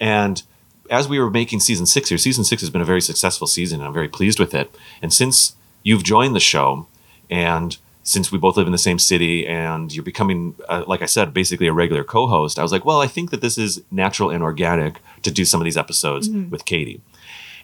And 0.00 0.42
as 0.90 1.08
we 1.08 1.18
were 1.18 1.30
making 1.30 1.60
season 1.60 1.86
six 1.86 2.08
here, 2.08 2.18
season 2.18 2.44
six 2.44 2.62
has 2.62 2.70
been 2.70 2.80
a 2.80 2.86
very 2.86 3.02
successful 3.02 3.46
season, 3.46 3.80
and 3.80 3.86
I'm 3.86 3.94
very 3.94 4.08
pleased 4.08 4.38
with 4.38 4.54
it. 4.54 4.74
And 5.02 5.12
since 5.12 5.54
you've 5.82 6.04
joined 6.04 6.34
the 6.34 6.40
show, 6.40 6.86
and 7.30 7.76
since 8.02 8.32
we 8.32 8.38
both 8.38 8.56
live 8.56 8.66
in 8.66 8.72
the 8.72 8.78
same 8.78 8.98
city, 8.98 9.46
and 9.46 9.94
you're 9.94 10.02
becoming, 10.02 10.54
uh, 10.68 10.84
like 10.86 11.02
I 11.02 11.06
said, 11.06 11.32
basically 11.32 11.66
a 11.68 11.72
regular 11.72 12.04
co-host, 12.04 12.58
I 12.58 12.62
was 12.62 12.72
like, 12.72 12.84
well, 12.84 13.00
I 13.00 13.06
think 13.06 13.30
that 13.30 13.40
this 13.40 13.56
is 13.56 13.82
natural 13.90 14.30
and 14.30 14.42
organic 14.42 15.00
to 15.22 15.30
do 15.30 15.44
some 15.44 15.60
of 15.60 15.64
these 15.64 15.76
episodes 15.76 16.28
with 16.50 16.64
Kady. 16.64 17.00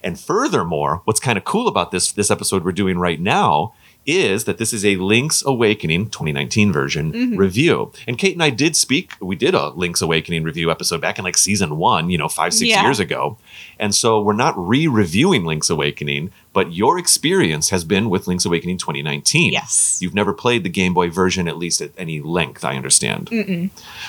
And 0.03 0.19
furthermore, 0.19 1.03
what's 1.07 1.19
kind 1.19 1.37
of 1.37 1.45
cool 1.45 1.67
about 1.67 1.91
this 1.91 2.13
this 2.13 2.31
episode 2.31 2.65
we're 2.65 2.73
doing 2.73 2.99
right 2.99 3.21
now 3.21 3.73
is 4.09 4.45
that 4.45 4.57
this 4.57 4.73
is 4.73 4.87
a 4.87 4.97
Link's 4.97 5.45
Awakening 5.45 6.07
2019 6.07 6.73
version 6.73 7.13
mm-hmm. 7.13 7.37
review. 7.37 7.93
And 8.07 8.17
Kate 8.17 8.33
and 8.33 8.43
I 8.43 8.49
did 8.49 8.75
speak, 8.75 9.13
we 9.21 9.37
did 9.37 9.55
a 9.55 9.69
Link's 9.69 10.01
Awakening 10.01 10.45
review 10.45 10.71
episode 10.71 11.03
back 11.03 11.19
in 11.19 11.25
like 11.25 11.37
season 11.37 11.77
one, 11.77 12.09
you 12.09 12.17
know, 12.17 12.27
five, 12.27 12.55
six 12.55 12.71
Yeah. 12.71 12.83
years 12.85 13.01
ago. 13.01 13.37
And 13.79 13.95
so 13.95 14.19
we're 14.19 14.33
not 14.33 14.55
re-reviewing 14.57 15.45
Link's 15.45 15.69
Awakening, 15.69 16.33
but 16.55 16.73
your 16.73 16.99
experience 16.99 17.69
has 17.69 17.85
been 17.85 18.09
with 18.09 18.27
Link's 18.27 18.47
Awakening 18.47 18.79
2019. 18.79 19.53
Yes. 19.53 19.99
You've 20.01 20.15
never 20.15 20.33
played 20.33 20.65
the 20.65 20.71
Game 20.71 20.95
Boy 20.95 21.11
version, 21.11 21.47
at 21.47 21.59
least 21.59 21.83
at 21.83 21.91
any 21.99 22.21
length, 22.21 22.65
I 22.65 22.77
understand. 22.77 23.29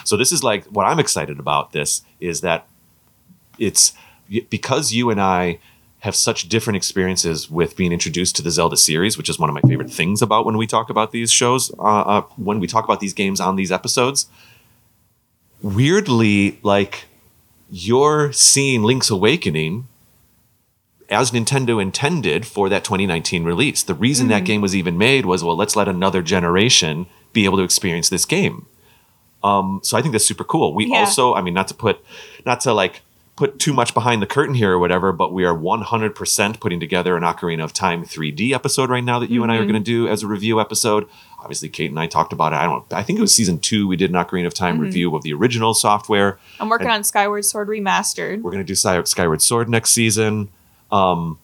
So 0.05 0.15
this 0.15 0.31
is 0.31 0.45
like 0.45 0.63
what 0.67 0.85
I'm 0.85 0.99
excited 0.99 1.39
about 1.39 1.73
this 1.73 2.03
is 2.21 2.39
that 2.39 2.67
it's 3.57 3.91
because 4.49 4.93
you 4.93 5.09
and 5.09 5.19
I 5.19 5.59
have 5.99 6.15
such 6.15 6.47
different 6.47 6.77
experiences 6.77 7.49
with 7.49 7.75
being 7.75 7.91
introduced 7.91 8.35
to 8.37 8.41
the 8.41 8.51
Zelda 8.51 8.77
series, 8.77 9.17
which 9.17 9.27
is 9.29 9.37
one 9.37 9.49
of 9.49 9.53
my 9.53 9.61
favorite 9.61 9.91
things 9.91 10.21
about 10.21 10.45
when 10.45 10.55
we 10.57 10.65
talk 10.65 10.89
about 10.89 11.11
these 11.11 11.31
shows, 11.31 11.71
uh, 11.77 11.83
uh, 11.83 12.21
when 12.37 12.59
we 12.61 12.67
talk 12.67 12.85
about 12.85 13.01
these 13.01 13.13
games 13.13 13.39
on 13.41 13.57
these 13.57 13.71
episodes. 13.71 14.27
Weirdly, 15.61 16.57
like 16.63 17.05
you're 17.69 18.31
seeing 18.31 18.83
Link's 18.83 19.09
Awakening 19.09 19.87
as 21.09 21.31
Nintendo 21.31 21.81
intended 21.81 22.45
for 22.47 22.69
that 22.69 22.83
2019 22.83 23.43
release. 23.43 23.83
The 23.83 23.93
reason 23.93 24.27
that 24.29 24.45
game 24.45 24.61
was 24.61 24.75
even 24.75 24.97
made 24.97 25.25
was, 25.25 25.43
well, 25.43 25.55
let's 25.57 25.75
let 25.75 25.87
another 25.87 26.21
generation 26.21 27.07
be 27.33 27.45
able 27.45 27.57
to 27.57 27.63
experience 27.63 28.09
this 28.09 28.25
game. 28.25 28.67
Um, 29.43 29.79
so 29.83 29.97
I 29.97 30.01
think 30.01 30.11
that's 30.13 30.25
super 30.25 30.43
cool. 30.43 30.73
We 30.73 30.85
Yeah. 30.87 30.99
also, 30.99 31.33
I 31.33 31.41
mean, 31.41 31.53
not 31.53 31.67
to 31.69 31.73
put, 31.73 31.99
not 32.45 32.61
to 32.61 32.73
like 32.73 33.01
put 33.39 33.57
too 33.57 33.71
much 33.71 33.93
behind 33.93 34.21
the 34.21 34.27
curtain 34.27 34.53
here 34.53 34.73
or 34.73 34.79
whatever, 34.79 35.13
but 35.13 35.31
we 35.31 35.45
are 35.45 35.55
100% 35.57 36.59
putting 36.59 36.77
together 36.77 37.15
an 37.15 37.23
Ocarina 37.23 37.63
of 37.63 37.71
Time 37.71 38.03
3D 38.03 38.51
episode 38.51 38.89
right 38.89 39.03
now 39.03 39.17
that 39.17 39.29
you 39.29 39.43
and 39.43 39.51
I 39.51 39.55
are 39.55 39.61
going 39.61 39.75
to 39.75 39.79
do 39.79 40.09
as 40.09 40.23
a 40.23 40.27
review 40.27 40.59
episode. 40.59 41.07
Obviously, 41.39 41.69
Kate 41.69 41.89
and 41.89 41.97
I 41.97 42.05
talked 42.05 42.33
about 42.33 42.51
it. 42.51 42.57
I 42.57 42.65
don't. 42.65 42.83
I 42.91 43.01
think 43.01 43.17
it 43.17 43.21
was 43.21 43.33
season 43.33 43.57
two. 43.59 43.87
We 43.87 43.95
did 43.95 44.09
an 44.11 44.17
Ocarina 44.17 44.45
of 44.45 44.53
Time 44.53 44.77
review 44.77 45.15
of 45.15 45.23
the 45.23 45.31
original 45.31 45.73
software. 45.73 46.37
I'm 46.59 46.67
working 46.67 46.89
on 46.89 47.05
Skyward 47.05 47.45
Sword 47.45 47.69
Remastered. 47.69 48.41
We're 48.41 48.51
going 48.51 48.63
to 48.63 48.67
do 48.67 48.75
Sky- 48.75 49.01
Skyward 49.05 49.41
Sword 49.41 49.69
next 49.69 49.91
season. 49.91 50.49
Um, 50.91 51.39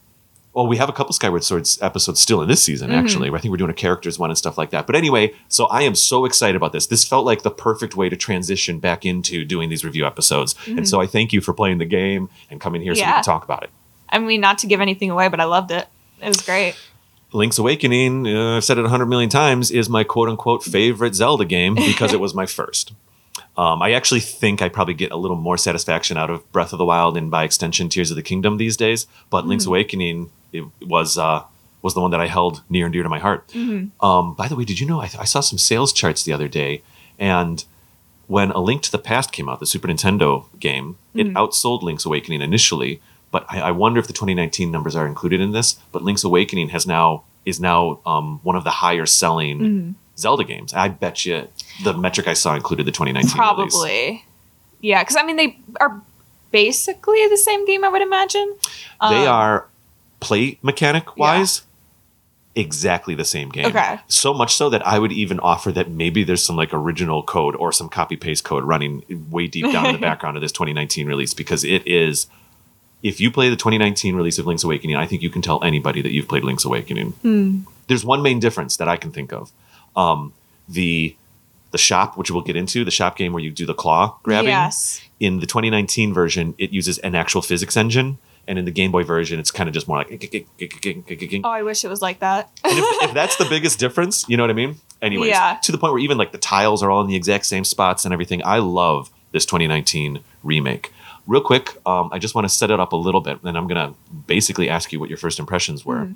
well, 0.56 0.66
we 0.66 0.78
have 0.78 0.88
a 0.88 0.92
couple 0.92 1.12
Skyward 1.12 1.44
Swords 1.44 1.78
episodes 1.82 2.18
still 2.18 2.40
in 2.40 2.48
this 2.48 2.62
season, 2.62 2.90
actually. 2.90 3.28
I 3.28 3.38
think 3.38 3.50
we're 3.50 3.58
doing 3.58 3.70
a 3.70 3.74
characters 3.74 4.18
one 4.18 4.30
and 4.30 4.38
stuff 4.38 4.56
like 4.56 4.70
that. 4.70 4.86
But 4.86 4.96
anyway, 4.96 5.34
so 5.48 5.66
I 5.66 5.82
am 5.82 5.94
so 5.94 6.24
excited 6.24 6.56
about 6.56 6.72
this. 6.72 6.86
This 6.86 7.04
felt 7.04 7.26
like 7.26 7.42
the 7.42 7.50
perfect 7.50 7.94
way 7.94 8.08
to 8.08 8.16
transition 8.16 8.78
back 8.78 9.04
into 9.04 9.44
doing 9.44 9.68
these 9.68 9.84
review 9.84 10.06
episodes. 10.06 10.54
And 10.66 10.88
so 10.88 10.98
I 10.98 11.06
thank 11.06 11.34
you 11.34 11.42
for 11.42 11.52
playing 11.52 11.76
the 11.76 11.84
game 11.84 12.30
and 12.50 12.58
coming 12.58 12.80
here 12.80 12.94
so 12.94 13.02
we 13.02 13.04
can 13.04 13.22
talk 13.22 13.44
about 13.44 13.64
it. 13.64 13.70
I 14.08 14.18
mean, 14.18 14.40
not 14.40 14.56
to 14.60 14.66
give 14.66 14.80
anything 14.80 15.10
away, 15.10 15.28
but 15.28 15.40
I 15.40 15.44
loved 15.44 15.72
it. 15.72 15.88
It 16.22 16.28
was 16.28 16.40
great. 16.40 16.74
Link's 17.34 17.58
Awakening, 17.58 18.26
uh, 18.26 18.56
I've 18.56 18.64
said 18.64 18.78
it 18.78 18.84
a 18.86 18.88
hundred 18.88 19.06
million 19.06 19.28
times, 19.28 19.70
is 19.70 19.90
my 19.90 20.04
quote 20.04 20.30
unquote 20.30 20.62
favorite 20.64 21.14
Zelda 21.14 21.44
game 21.44 21.74
because 21.74 22.14
it 22.14 22.20
was 22.20 22.32
my 22.32 22.46
first. 22.46 22.94
Um, 23.58 23.80
I 23.80 23.92
actually 23.92 24.20
think 24.20 24.60
I 24.60 24.68
probably 24.68 24.92
get 24.92 25.12
a 25.12 25.16
little 25.16 25.36
more 25.36 25.56
satisfaction 25.56 26.18
out 26.18 26.28
of 26.28 26.50
Breath 26.52 26.74
of 26.74 26.78
the 26.78 26.84
Wild 26.84 27.16
and 27.16 27.30
by 27.30 27.44
extension 27.44 27.88
Tears 27.88 28.10
of 28.10 28.16
the 28.16 28.22
Kingdom 28.22 28.58
these 28.58 28.76
days. 28.76 29.06
But 29.30 29.46
Link's 29.46 29.64
Awakening 29.64 30.30
it 30.58 30.86
was 30.88 31.16
uh, 31.18 31.42
was 31.82 31.94
the 31.94 32.00
one 32.00 32.10
that 32.10 32.20
I 32.20 32.26
held 32.26 32.62
near 32.68 32.86
and 32.86 32.92
dear 32.92 33.02
to 33.02 33.08
my 33.08 33.18
heart. 33.18 33.54
Um, 34.00 34.34
by 34.34 34.48
the 34.48 34.56
way, 34.56 34.64
did 34.64 34.80
you 34.80 34.86
know 34.86 35.00
I, 35.00 35.10
I 35.18 35.24
saw 35.24 35.40
some 35.40 35.58
sales 35.58 35.92
charts 35.92 36.22
the 36.24 36.32
other 36.32 36.48
day, 36.48 36.82
and 37.18 37.64
when 38.26 38.50
A 38.50 38.58
Link 38.60 38.82
to 38.82 38.90
the 38.92 38.98
Past 38.98 39.30
came 39.32 39.48
out, 39.48 39.60
the 39.60 39.66
Super 39.66 39.86
Nintendo 39.88 40.46
game, 40.58 40.96
it 41.14 41.28
outsold 41.34 41.82
Link's 41.82 42.04
Awakening 42.04 42.42
initially. 42.42 43.00
But 43.30 43.44
I, 43.48 43.60
I 43.60 43.70
wonder 43.70 44.00
if 44.00 44.06
the 44.06 44.12
2019 44.12 44.70
numbers 44.70 44.96
are 44.96 45.06
included 45.06 45.40
in 45.40 45.52
this. 45.52 45.74
But 45.92 46.02
Link's 46.02 46.24
Awakening 46.24 46.70
has 46.70 46.86
now 46.86 47.24
is 47.44 47.60
now 47.60 48.00
um, 48.04 48.40
one 48.42 48.56
of 48.56 48.64
the 48.64 48.70
higher 48.70 49.06
selling 49.06 49.94
Zelda 50.16 50.42
games. 50.44 50.72
I 50.74 50.88
bet 50.88 51.24
you 51.24 51.46
the 51.84 51.92
metric 51.94 52.26
I 52.26 52.34
saw 52.34 52.54
included 52.56 52.86
the 52.86 52.90
2019 52.92 53.30
release. 53.30 53.36
Probably. 53.74 54.24
Yeah, 54.80 55.02
because 55.02 55.16
I 55.16 55.22
mean, 55.22 55.36
they 55.36 55.58
are 55.80 56.00
basically 56.50 57.26
the 57.28 57.36
same 57.36 57.64
game, 57.66 57.84
I 57.84 57.88
would 57.88 58.02
imagine. 58.02 58.56
They 59.08 59.26
Um, 59.26 59.28
are 59.28 59.68
play 60.20 60.58
mechanic 60.62 61.16
wise 61.16 61.62
exactly 62.54 63.14
the 63.14 63.24
same 63.24 63.50
game. 63.50 63.66
Okay. 63.66 64.00
So 64.08 64.32
much 64.32 64.54
so 64.54 64.70
that 64.70 64.84
I 64.86 64.98
would 64.98 65.12
even 65.12 65.38
offer 65.40 65.70
that 65.72 65.90
maybe 65.90 66.24
there's 66.24 66.42
some 66.42 66.56
like 66.56 66.72
original 66.72 67.22
code 67.22 67.54
or 67.56 67.70
some 67.70 67.88
copy 67.90 68.16
paste 68.16 68.44
code 68.44 68.64
running 68.64 69.04
way 69.30 69.46
deep 69.46 69.70
down 69.70 69.86
in 69.86 69.92
the 69.92 69.98
background 70.10 70.36
of 70.36 70.40
this 70.40 70.52
2019 70.52 71.06
release 71.06 71.34
because 71.34 71.64
it 71.64 71.86
is. 71.86 72.26
If 73.02 73.20
you 73.20 73.30
play 73.30 73.50
the 73.50 73.56
2019 73.56 74.16
release 74.16 74.38
of 74.38 74.46
Link's 74.46 74.64
Awakening, 74.64 74.96
I 74.96 75.06
think 75.06 75.20
you 75.22 75.28
can 75.28 75.42
tell 75.42 75.62
anybody 75.62 76.00
that 76.00 76.12
you've 76.12 76.26
played 76.28 76.42
Link's 76.44 76.64
Awakening. 76.64 77.10
Hmm. 77.10 77.58
There's 77.88 78.04
one 78.06 78.22
main 78.22 78.40
difference 78.40 78.78
that 78.78 78.88
I 78.88 78.96
can 78.96 79.12
think 79.12 79.32
of. 79.34 79.52
Um, 79.94 80.32
the 80.66 81.14
the 81.72 81.78
shop, 81.78 82.16
which 82.16 82.30
we'll 82.30 82.42
get 82.42 82.56
into, 82.56 82.84
the 82.86 82.90
shop 82.90 83.16
game 83.18 83.34
where 83.34 83.42
you 83.42 83.50
do 83.50 83.66
the 83.66 83.74
claw 83.74 84.16
grabbing 84.22 84.48
Yes. 84.48 85.02
in 85.20 85.40
the 85.40 85.46
2019 85.46 86.14
version, 86.14 86.54
it 86.56 86.70
uses 86.70 86.96
an 87.00 87.14
actual 87.14 87.42
physics 87.42 87.76
engine, 87.76 88.16
and 88.48 88.58
in 88.58 88.64
the 88.64 88.70
Game 88.70 88.90
Boy 88.92 89.02
version, 89.02 89.38
it's 89.40 89.50
kind 89.50 89.68
of 89.68 89.74
just 89.74 89.88
more 89.88 89.98
like. 89.98 90.10
Oh, 91.44 91.50
I 91.50 91.62
wish 91.62 91.84
it 91.84 91.88
was 91.88 92.00
like 92.02 92.20
that. 92.20 92.50
if, 92.64 93.02
if 93.08 93.14
that's 93.20 93.36
the 93.36 93.44
biggest 93.46 93.78
difference, 93.78 94.24
you 94.28 94.36
know 94.36 94.42
what 94.42 94.50
I 94.50 94.54
mean? 94.54 94.76
Anyways, 95.02 95.30
Yeah. 95.30 95.58
to 95.62 95.72
the 95.72 95.78
point 95.78 95.92
where 95.92 96.00
even 96.00 96.16
like 96.18 96.32
the 96.32 96.38
tiles 96.38 96.82
are 96.82 96.90
all 96.90 97.00
in 97.00 97.06
the 97.08 97.16
exact 97.16 97.46
same 97.46 97.64
spots 97.64 98.04
and 98.04 98.12
everything. 98.12 98.42
I 98.44 98.58
love 98.58 99.10
this 99.32 99.44
2019 99.46 100.20
remake. 100.42 100.92
Real 101.26 101.40
quick, 101.42 101.76
um, 101.84 102.08
I 102.12 102.18
just 102.20 102.34
want 102.36 102.44
to 102.44 102.48
set 102.54 102.70
it 102.70 102.78
up 102.78 102.92
a 102.92 102.96
little 102.96 103.20
bit, 103.20 103.42
and 103.42 103.58
I'm 103.58 103.66
gonna 103.66 103.94
basically 104.26 104.68
ask 104.70 104.92
you 104.92 105.00
what 105.00 105.08
your 105.08 105.18
first 105.18 105.38
impressions 105.40 105.84
were. 105.84 106.10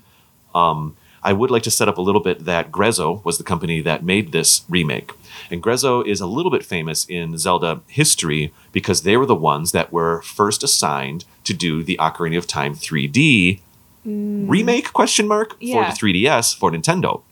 Um, 0.55 0.97
I 1.23 1.33
would 1.33 1.51
like 1.51 1.65
to 1.65 1.71
set 1.71 1.89
up 1.89 1.99
a 1.99 2.01
little 2.01 2.21
bit 2.23 2.45
that 2.47 2.71
Grezzo 2.73 3.23
was 3.25 3.37
the 3.37 3.45
company 3.45 3.81
that 3.83 4.03
made 4.05 4.33
this 4.33 4.63
remake. 4.69 5.13
And 5.51 5.63
Grezzo 5.63 6.07
is 6.07 6.21
a 6.21 6.27
little 6.27 6.51
bit 6.51 6.65
famous 6.65 7.05
in 7.09 7.37
Zelda 7.39 7.81
history 7.89 8.53
because 8.73 9.03
they 9.03 9.17
were 9.17 9.27
the 9.27 9.35
ones 9.35 9.73
that 9.73 9.93
were 9.93 10.23
first 10.23 10.63
assigned 10.63 11.25
to 11.45 11.53
do 11.55 11.83
the 11.83 11.97
Ocarina 12.01 12.39
of 12.39 12.47
Time 12.47 12.75
3D 12.75 13.61
remake 14.05 14.93
question 14.93 15.27
mark 15.29 15.57
Yeah. 15.61 15.91
for 15.93 15.95
the 15.95 15.99
3DS 16.13 16.57
for 16.57 16.71
Nintendo. 16.71 17.23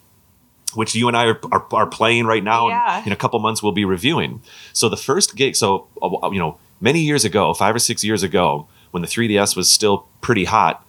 Which 0.75 0.95
you 0.95 1.09
and 1.09 1.17
I 1.17 1.25
are, 1.27 1.41
are, 1.51 1.67
are 1.73 1.87
playing 1.87 2.27
right 2.27 2.45
now, 2.45 2.69
Yeah. 2.69 2.99
and 2.99 3.07
in 3.07 3.13
a 3.13 3.17
couple 3.17 3.39
months 3.39 3.63
we'll 3.63 3.73
be 3.73 3.87
reviewing. 3.87 4.43
So 4.75 4.89
the 4.89 4.99
first 4.99 5.35
gig, 5.35 5.57
so 5.57 5.87
uh, 6.03 6.31
you 6.31 6.39
know, 6.39 6.59
many 6.81 7.01
years 7.01 7.25
ago, 7.25 7.55
five 7.55 7.75
or 7.75 7.79
six 7.79 8.05
years 8.05 8.23
ago, 8.23 8.69
when 8.91 9.01
the 9.01 9.09
3DS 9.09 9.57
was 9.57 9.71
still 9.71 10.07
pretty 10.21 10.45
hot, 10.45 10.85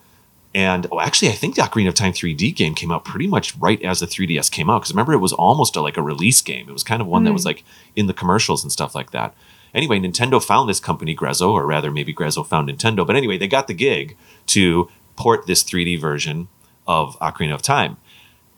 and 0.53 0.88
oh, 0.91 1.00
actually, 1.00 1.29
I 1.29 1.34
think 1.34 1.56
the 1.56 1.62
Ocarina 1.62 1.89
of 1.89 1.94
Time 1.94 2.12
3D 2.12 2.56
game 2.56 2.74
came 2.74 2.91
out 2.91 3.06
pretty 3.06 3.27
much 3.27 3.56
right 3.58 3.82
as 3.84 4.00
the 4.00 4.08
3DS 4.08 4.51
came 4.51 4.70
out. 4.70 4.82
Because 4.82 4.91
remember, 4.91 5.13
it 5.13 5.18
was 5.20 5.34
almost 5.34 5.75
a, 5.75 5.82
like 5.82 5.98
a 5.98 6.01
release 6.01 6.41
game. 6.41 6.68
It 6.68 6.74
was 6.74 6.84
kind 6.84 7.01
of 7.01 7.08
one 7.08 7.24
that 7.24 7.34
was 7.34 7.44
hmm. 7.44 7.50
like 7.50 7.63
in 7.96 8.08
the 8.08 8.13
commercials 8.13 8.63
and 8.63 8.72
stuff 8.72 8.96
like 8.96 9.12
that. 9.12 9.36
Anyway, 9.74 10.00
Nintendo 10.00 10.44
found 10.44 10.68
this 10.68 10.79
company, 10.79 11.15
Grezzo, 11.15 11.51
or 11.51 11.65
rather, 11.68 11.91
maybe 11.91 12.13
Grezzo 12.13 12.46
found 12.46 12.68
Nintendo. 12.70 13.06
But 13.06 13.15
anyway, 13.15 13.38
they 13.38 13.48
got 13.48 13.68
the 13.68 13.75
gig 13.75 14.18
to 14.48 14.89
port 15.15 15.46
this 15.46 15.63
3D 15.63 16.00
version 16.00 16.48
of 16.88 17.18
Ocarina 17.20 17.53
of 17.53 17.62
Time. 17.62 17.98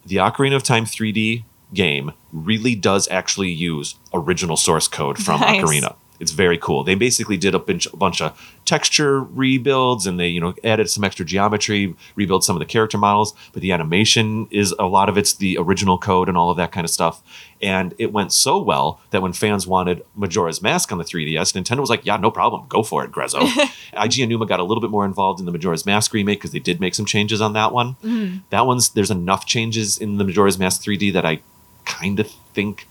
The 0.06 0.18
Ocarina 0.18 0.56
of 0.56 0.64
Time 0.64 0.86
3D 0.86 1.44
game 1.74 2.14
really 2.32 2.76
does 2.76 3.10
actually 3.10 3.50
use 3.50 3.96
original 4.14 4.56
source 4.56 4.88
code 4.88 5.18
from 5.18 5.42
Nice. 5.42 5.62
Ocarina. 5.62 5.96
It's 6.22 6.32
very 6.32 6.58
cool. 6.58 6.84
They 6.84 6.94
basically 6.94 7.36
did 7.36 7.56
a 7.56 7.60
bunch, 7.60 7.88
a 7.88 7.98
bunch 7.98 8.22
of 8.22 8.40
texture 8.64 9.22
rebuilds 9.22 10.06
and 10.06 10.20
they, 10.20 10.28
you 10.28 10.40
know, 10.40 10.54
added 10.64 10.88
some 10.88 11.04
extra 11.04 11.26
geometry, 11.26 11.96
rebuilt 12.16 12.44
some 12.44 12.56
of 12.56 12.60
the 12.60 12.66
character 12.66 13.00
models, 13.00 13.34
but 13.54 13.64
the 13.64 13.72
animation 13.72 14.48
is 14.52 14.74
a 14.78 14.86
lot 14.86 15.10
of 15.10 15.18
it's 15.18 15.34
the 15.34 15.58
original 15.58 15.98
code 15.98 16.30
and 16.30 16.38
all 16.38 16.52
of 16.52 16.58
that 16.58 16.72
kind 16.72 16.86
of 16.86 16.92
stuff. 16.92 17.24
And 17.60 17.96
it 17.98 18.14
went 18.14 18.32
so 18.34 18.62
well 18.62 19.02
that 19.10 19.24
when 19.24 19.34
fans 19.34 19.66
wanted 19.66 20.06
Majora's 20.16 20.62
Mask 20.62 20.92
on 20.92 21.00
the 21.00 21.04
3DS, 21.04 21.54
Nintendo 21.54 21.80
was 21.80 21.90
like, 21.90 22.06
"Yeah, 22.06 22.18
no 22.18 22.32
problem. 22.32 22.66
Go 22.70 22.84
for 22.84 23.04
it, 23.04 23.12
Grezzo." 23.12 23.40
Eiji 23.94 24.26
Aonuma 24.26 24.48
got 24.48 24.60
a 24.60 24.64
little 24.64 24.82
bit 24.82 24.90
more 24.90 25.06
involved 25.06 25.40
in 25.40 25.46
the 25.46 25.52
Majora's 25.52 25.86
Mask 25.86 26.14
remake 26.14 26.40
because 26.40 26.52
they 26.52 26.60
did 26.60 26.80
make 26.80 26.96
some 26.96 27.06
changes 27.06 27.42
on 27.42 27.54
that 27.54 27.72
one. 27.72 27.96
Mm-hmm. 28.04 28.38
That 28.52 28.66
one's 28.66 28.90
there's 28.90 29.12
enough 29.12 29.46
changes 29.46 29.98
in 29.98 30.18
the 30.18 30.24
Majora's 30.24 30.58
Mask 30.58 30.82
3D 30.84 31.14
that 31.14 31.26
I 31.26 31.42
kind 31.86 32.20
of 32.20 32.30
think 32.54 32.88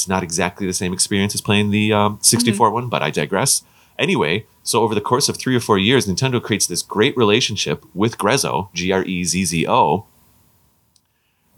it's 0.00 0.08
not 0.08 0.22
exactly 0.22 0.66
the 0.66 0.72
same 0.72 0.94
experience 0.94 1.34
as 1.34 1.42
playing 1.42 1.70
the 1.70 1.92
um, 1.92 2.18
64 2.22 2.70
one, 2.70 2.88
but 2.88 3.02
I 3.02 3.10
digress. 3.10 3.62
Anyway, 3.98 4.46
so 4.62 4.82
over 4.82 4.94
the 4.94 5.00
course 5.00 5.28
of 5.28 5.36
three 5.36 5.54
or 5.54 5.60
four 5.60 5.76
years, 5.76 6.06
Nintendo 6.06 6.42
creates 6.42 6.66
this 6.66 6.82
great 6.82 7.14
relationship 7.18 7.84
with 7.94 8.16
Grezzo, 8.16 8.72
G 8.72 8.92
R 8.92 9.04
E 9.04 9.24
Z 9.24 9.44
Z 9.44 9.68
O, 9.68 10.06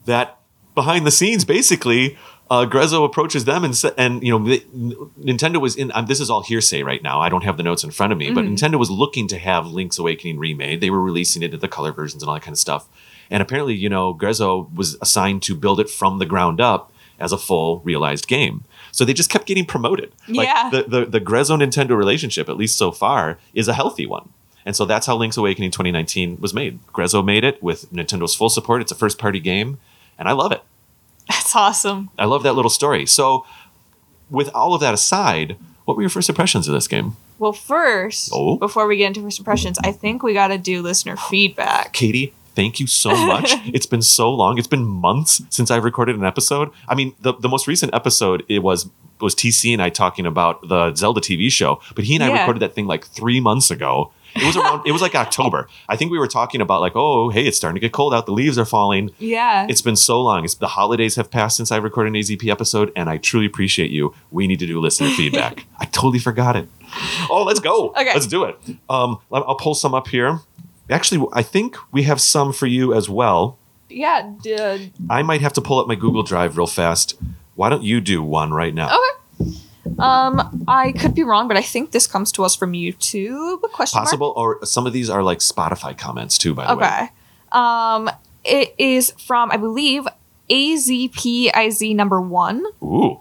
that 0.07 0.39
behind 0.75 1.07
the 1.07 1.13
scenes, 1.13 1.45
basically, 1.45 2.19
uh, 2.51 2.67
Grezzo 2.67 3.05
approaches 3.05 3.45
them 3.45 3.63
and 3.63 3.81
and 3.97 4.25
you 4.25 4.37
know 4.37 4.45
the, 4.45 4.59
Nintendo 5.21 5.61
was 5.61 5.77
in. 5.77 5.93
Um, 5.95 6.07
this 6.07 6.19
is 6.19 6.29
all 6.29 6.43
hearsay 6.43 6.83
right 6.83 7.03
now. 7.03 7.21
I 7.21 7.29
don't 7.29 7.45
have 7.45 7.57
the 7.57 7.63
notes 7.63 7.85
in 7.85 7.93
front 7.93 8.13
of 8.13 8.19
me, 8.19 8.33
but 8.33 8.45
Nintendo 8.45 8.77
was 8.77 8.91
looking 8.91 9.29
to 9.29 9.39
have 9.39 9.69
Link's 9.69 10.01
Awakening 10.01 10.41
remade. 10.41 10.81
They 10.81 10.91
were 10.91 11.01
releasing 11.01 11.45
it 11.45 11.55
in 11.55 11.61
the 11.61 11.69
color 11.69 11.93
versions 11.93 12.25
and 12.25 12.29
all 12.29 12.35
that 12.35 12.43
kind 12.43 12.55
of 12.55 12.59
stuff. 12.59 12.89
And 13.31 13.41
apparently, 13.41 13.75
you 13.75 13.89
know, 13.89 14.13
Grezzo 14.13 14.69
was 14.75 14.99
assigned 15.01 15.43
to 15.45 15.55
build 15.55 15.79
it 15.79 15.89
from 15.89 16.19
the 16.19 16.27
ground 16.27 16.61
up 16.61 16.92
as 17.23 17.33
a 17.33 17.39
full 17.39 17.81
realized 17.85 18.27
game. 18.29 18.65
So 18.91 19.05
they 19.07 19.15
just 19.15 19.31
kept 19.31 19.47
getting 19.47 19.65
promoted. 19.65 20.13
Like 20.29 20.49
Yeah. 20.49 20.69
the, 20.71 20.83
the 20.83 21.05
the 21.07 21.21
Grezzo 21.21 21.57
Nintendo 21.57 21.97
relationship, 21.97 22.49
at 22.51 22.57
least 22.59 22.77
so 22.77 22.91
far, 22.93 23.39
is 23.55 23.69
a 23.69 23.73
healthy 23.75 24.05
one. 24.05 24.29
And 24.67 24.77
so 24.77 24.85
that's 24.85 25.07
how 25.07 25.17
Link's 25.17 25.37
Awakening 25.37 25.71
2019 25.73 26.37
was 26.41 26.53
made. 26.55 26.79
Grezzo 26.93 27.25
made 27.25 27.43
it 27.45 27.63
with 27.63 27.91
Nintendo's 27.93 28.35
full 28.35 28.51
support. 28.51 28.83
It's 28.83 28.93
a 28.93 28.95
first 28.95 29.19
party 29.19 29.41
game, 29.41 29.79
and 30.19 30.29
I 30.29 30.33
love 30.33 30.53
it. 30.53 30.63
That's 31.29 31.57
awesome. 31.57 32.11
I 32.19 32.27
love 32.27 32.43
that 32.43 32.53
little 32.55 32.71
story. 32.71 33.07
So, 33.07 33.47
with 34.31 34.51
all 34.55 34.75
of 34.75 34.81
that 34.81 34.95
aside, 34.95 35.57
what 35.85 35.97
were 35.97 36.03
your 36.03 36.11
first 36.11 36.29
impressions 36.29 36.69
of 36.69 36.75
this 36.75 36.87
game? 36.89 37.17
Well, 37.39 37.53
first, 37.53 38.31
Oh. 38.33 38.57
before 38.57 38.87
we 38.87 38.97
get 38.99 39.07
into 39.09 39.21
first 39.23 39.39
impressions, 39.39 39.79
I 39.83 39.91
think 39.91 40.23
we 40.23 40.33
got 40.33 40.49
to 40.49 40.59
do 40.59 40.81
listener 40.83 41.17
feedback. 41.17 41.93
Kady, 41.93 42.33
thank 42.55 42.81
you 42.81 42.87
so 42.87 43.11
much. 43.27 43.53
it's 43.67 43.87
been 43.87 44.03
so 44.03 44.33
long. 44.33 44.59
It's 44.59 44.67
been 44.69 44.85
months 44.85 45.43
since 45.51 45.71
I've 45.71 45.85
recorded 45.85 46.17
an 46.17 46.25
episode. 46.25 46.71
I 46.89 46.95
mean, 46.95 47.15
the, 47.21 47.35
the 47.35 47.49
most 47.49 47.67
recent 47.67 47.95
episode 47.95 48.45
it 48.49 48.61
was 48.63 48.89
was 49.21 49.35
TC 49.37 49.73
and 49.73 49.81
I 49.81 49.89
talking 49.89 50.27
about 50.27 50.67
the 50.69 50.93
Zelda 50.97 51.21
TV 51.21 51.49
show, 51.51 51.81
but 51.95 52.05
he 52.05 52.15
and 52.17 52.25
I 52.25 52.29
Yeah. 52.29 52.41
recorded 52.41 52.61
that 52.61 52.75
thing 52.75 52.87
like 52.89 53.07
three 53.07 53.39
months 53.41 53.71
ago. 53.71 54.11
It 54.35 54.45
was 54.47 54.57
around. 54.57 54.87
it 54.87 54.93
was 54.93 55.03
like 55.03 55.15
October. 55.15 55.69
I 55.91 55.95
think 55.97 56.11
we 56.11 56.19
were 56.19 56.27
talking 56.27 56.61
about 56.63 56.81
like, 56.81 56.93
oh, 56.97 57.29
hey, 57.29 57.45
it's 57.47 57.57
starting 57.59 57.75
to 57.77 57.81
get 57.81 57.93
cold 57.93 58.15
out. 58.15 58.25
The 58.27 58.33
leaves 58.33 58.59
are 58.59 58.65
falling. 58.65 59.11
Yeah. 59.19 59.67
It's 59.69 59.83
been 59.83 59.95
so 59.95 60.23
long. 60.23 60.43
It's 60.45 60.55
the 60.55 60.69
holidays 60.69 61.17
have 61.17 61.31
passed 61.31 61.59
since 61.59 61.71
I 61.71 61.77
recorded 61.77 62.15
an 62.15 62.21
AZP 62.21 62.49
episode, 62.51 62.91
and 62.97 63.11
I 63.11 63.19
truly 63.19 63.45
appreciate 63.47 63.91
you. 63.91 64.15
We 64.31 64.47
need 64.47 64.59
to 64.61 64.67
do 64.67 64.81
listener 64.81 65.11
feedback. 65.17 65.67
I 65.79 65.85
totally 65.85 66.19
forgot 66.19 66.57
it. 66.57 66.67
Oh, 67.31 67.45
let's 67.47 67.61
go. 67.61 67.91
Okay. 67.91 68.13
Let's 68.15 68.27
do 68.27 68.45
it. 68.45 68.59
Um, 68.89 69.19
I'll 69.31 69.45
I'll 69.49 69.55
pull 69.57 69.75
some 69.75 69.95
up 69.95 70.09
here. 70.09 70.41
Actually, 70.93 71.27
I 71.33 71.43
think 71.43 71.77
we 71.93 72.05
have 72.05 72.21
some 72.21 72.53
for 72.53 72.67
you 72.67 72.95
as 72.95 73.09
well. 73.09 73.59
yeah. 73.89 74.31
D- 74.43 74.93
I 75.11 75.23
might 75.23 75.41
have 75.41 75.53
to 75.55 75.61
pull 75.61 75.79
up 75.81 75.87
my 75.89 75.95
Google 75.97 76.23
Drive 76.23 76.57
real 76.57 76.67
fast. 76.67 77.15
Why 77.55 77.69
don't 77.69 77.83
you 77.83 78.01
do 78.01 78.23
one 78.23 78.53
right 78.53 78.75
now? 78.75 78.89
okay. 79.41 79.53
Um, 79.99 80.65
I 80.69 80.93
could 80.93 81.15
be 81.15 81.23
wrong, 81.25 81.49
but 81.49 81.57
I 81.57 81.63
think 81.63 81.91
this 81.91 82.07
comes 82.07 82.31
to 82.33 82.45
us 82.45 82.55
from 82.57 82.73
YouTube. 82.73 83.61
Question 83.73 83.99
mark? 83.99 84.07
Possible, 84.07 84.33
or 84.37 84.65
some 84.65 84.87
of 84.87 84.93
these 84.93 85.11
are 85.11 85.23
like 85.23 85.39
Spotify 85.41 85.97
comments 85.99 86.39
too. 86.39 86.55
By 86.55 86.67
the 86.69 86.77
way, 86.77 86.87
Okay. 86.87 87.09
Um, 87.51 88.09
it 88.45 88.75
is 88.79 89.13
from 89.27 89.51
I 89.51 89.57
believe 89.57 90.07
AZPIZ 90.49 91.95
number 91.95 92.21
one, 92.21 92.65
ooh, 92.83 93.21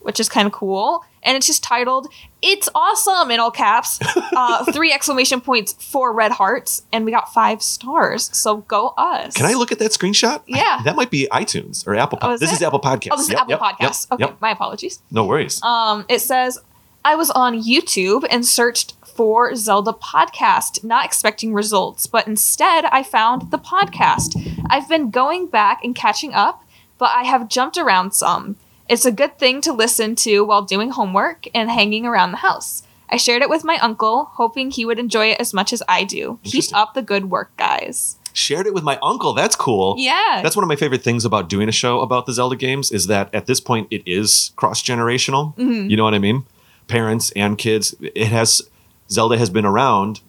which 0.00 0.20
is 0.20 0.28
kind 0.28 0.46
of 0.46 0.52
cool, 0.52 1.04
and 1.24 1.36
it's 1.36 1.46
just 1.46 1.62
titled 1.62 2.06
"It's 2.42 2.68
awesome" 2.74 3.30
in 3.30 3.40
all 3.40 3.50
caps. 3.50 3.98
Uh, 4.16 4.64
three 4.72 4.92
exclamation 4.92 5.40
points, 5.40 5.72
four 5.72 6.12
red 6.12 6.32
hearts, 6.32 6.82
and 6.92 7.04
we 7.04 7.10
got 7.10 7.32
five 7.32 7.62
stars. 7.62 8.30
So 8.36 8.58
go 8.58 8.94
us. 8.98 9.34
can 9.34 9.46
I 9.46 9.54
look 9.54 9.72
at 9.72 9.78
that 9.80 9.90
screenshot? 9.92 10.42
Yeah. 10.46 10.80
that 10.84 10.96
might 10.96 11.10
be 11.10 11.26
iTunes 11.32 11.86
or 11.86 11.94
Apple. 11.96 12.18
Oh, 12.22 12.32
is 12.32 12.40
this 12.40 12.52
it? 12.52 12.56
is 12.56 12.62
Apple 12.62 12.80
Podcast. 12.80 13.08
Oh, 13.12 13.16
this 13.16 13.28
is 13.28 13.34
Apple 13.34 13.50
yep, 13.50 13.60
yep, 13.80 13.92
okay, 14.12 14.24
Yep. 14.24 14.40
my 14.40 14.50
apologies. 14.50 15.00
No 15.10 15.24
worries. 15.26 15.62
Um, 15.62 16.04
it 16.08 16.20
says, 16.20 16.58
I 17.04 17.14
was 17.16 17.30
on 17.30 17.62
YouTube 17.62 18.26
and 18.30 18.46
searched 18.46 18.94
for 19.04 19.54
Zelda 19.54 19.92
podcast, 19.92 20.82
not 20.82 21.04
expecting 21.04 21.54
results, 21.54 22.06
but 22.06 22.26
instead 22.26 22.84
I 22.86 23.02
found 23.02 23.50
the 23.52 23.58
podcast. 23.58 24.34
I've 24.68 24.88
been 24.88 25.10
going 25.10 25.46
back 25.46 25.84
and 25.84 25.94
catching 25.94 26.32
up, 26.34 26.64
but 26.98 27.10
I 27.14 27.22
have 27.24 27.48
jumped 27.48 27.76
around 27.78 28.12
some. 28.12 28.56
It's 28.88 29.04
a 29.06 29.12
good 29.12 29.38
thing 29.38 29.60
to 29.62 29.72
listen 29.72 30.14
to 30.16 30.44
while 30.44 30.62
doing 30.62 30.90
homework 30.90 31.46
and 31.54 31.70
hanging 31.70 32.04
around 32.06 32.32
the 32.32 32.38
house. 32.38 32.82
I 33.08 33.16
shared 33.16 33.42
it 33.42 33.48
with 33.48 33.64
my 33.64 33.76
uncle, 33.78 34.24
hoping 34.32 34.70
he 34.70 34.84
would 34.84 34.98
enjoy 34.98 35.26
it 35.30 35.40
as 35.40 35.54
much 35.54 35.72
as 35.72 35.82
I 35.88 36.04
do. 36.04 36.38
Keep 36.42 36.64
up 36.74 36.94
the 36.94 37.02
good 37.02 37.30
work, 37.30 37.56
guys. 37.56 38.16
Shared 38.32 38.66
it 38.66 38.74
with 38.74 38.82
my 38.82 38.98
uncle. 39.02 39.32
That's 39.32 39.54
cool. 39.54 39.94
Yeah. 39.98 40.40
That's 40.42 40.56
one 40.56 40.64
of 40.64 40.68
my 40.68 40.74
favorite 40.76 41.02
things 41.02 41.24
about 41.24 41.48
doing 41.48 41.68
a 41.68 41.72
show 41.72 42.00
about 42.00 42.26
the 42.26 42.32
Zelda 42.32 42.56
games 42.56 42.90
is 42.90 43.06
that 43.06 43.32
at 43.34 43.46
this 43.46 43.60
point 43.60 43.86
it 43.90 44.02
is 44.06 44.52
cross 44.56 44.82
generational. 44.82 45.54
Mm-hmm. 45.56 45.88
You 45.88 45.96
know 45.96 46.04
what 46.04 46.14
I 46.14 46.18
mean? 46.18 46.44
Parents 46.88 47.30
and 47.36 47.56
kids. 47.56 47.94
It 48.00 48.28
has 48.28 48.60
Zelda 49.08 49.38
has 49.38 49.50
been 49.50 49.64
around. 49.64 50.20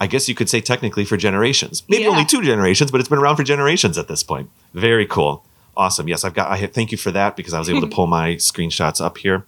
I 0.00 0.06
guess 0.06 0.28
you 0.28 0.34
could 0.36 0.48
say 0.48 0.60
technically 0.60 1.04
for 1.04 1.16
generations. 1.16 1.82
Maybe 1.88 2.04
Yeah. 2.04 2.10
only 2.10 2.24
two 2.24 2.40
generations, 2.42 2.92
but 2.92 3.00
it's 3.00 3.08
been 3.08 3.18
around 3.18 3.34
for 3.36 3.42
generations 3.42 3.98
at 3.98 4.06
this 4.06 4.22
point. 4.22 4.48
Very 4.72 5.06
cool. 5.06 5.44
Awesome. 5.78 6.08
Yes, 6.08 6.24
I've 6.24 6.34
got. 6.34 6.50
I 6.50 6.66
thank 6.66 6.90
you 6.90 6.98
for 6.98 7.12
that 7.12 7.36
because 7.36 7.54
I 7.54 7.60
was 7.60 7.70
able 7.70 7.82
to 7.82 7.86
pull 7.94 8.08
my 8.08 8.34
screenshots 8.34 9.00
up 9.00 9.18
here. 9.18 9.44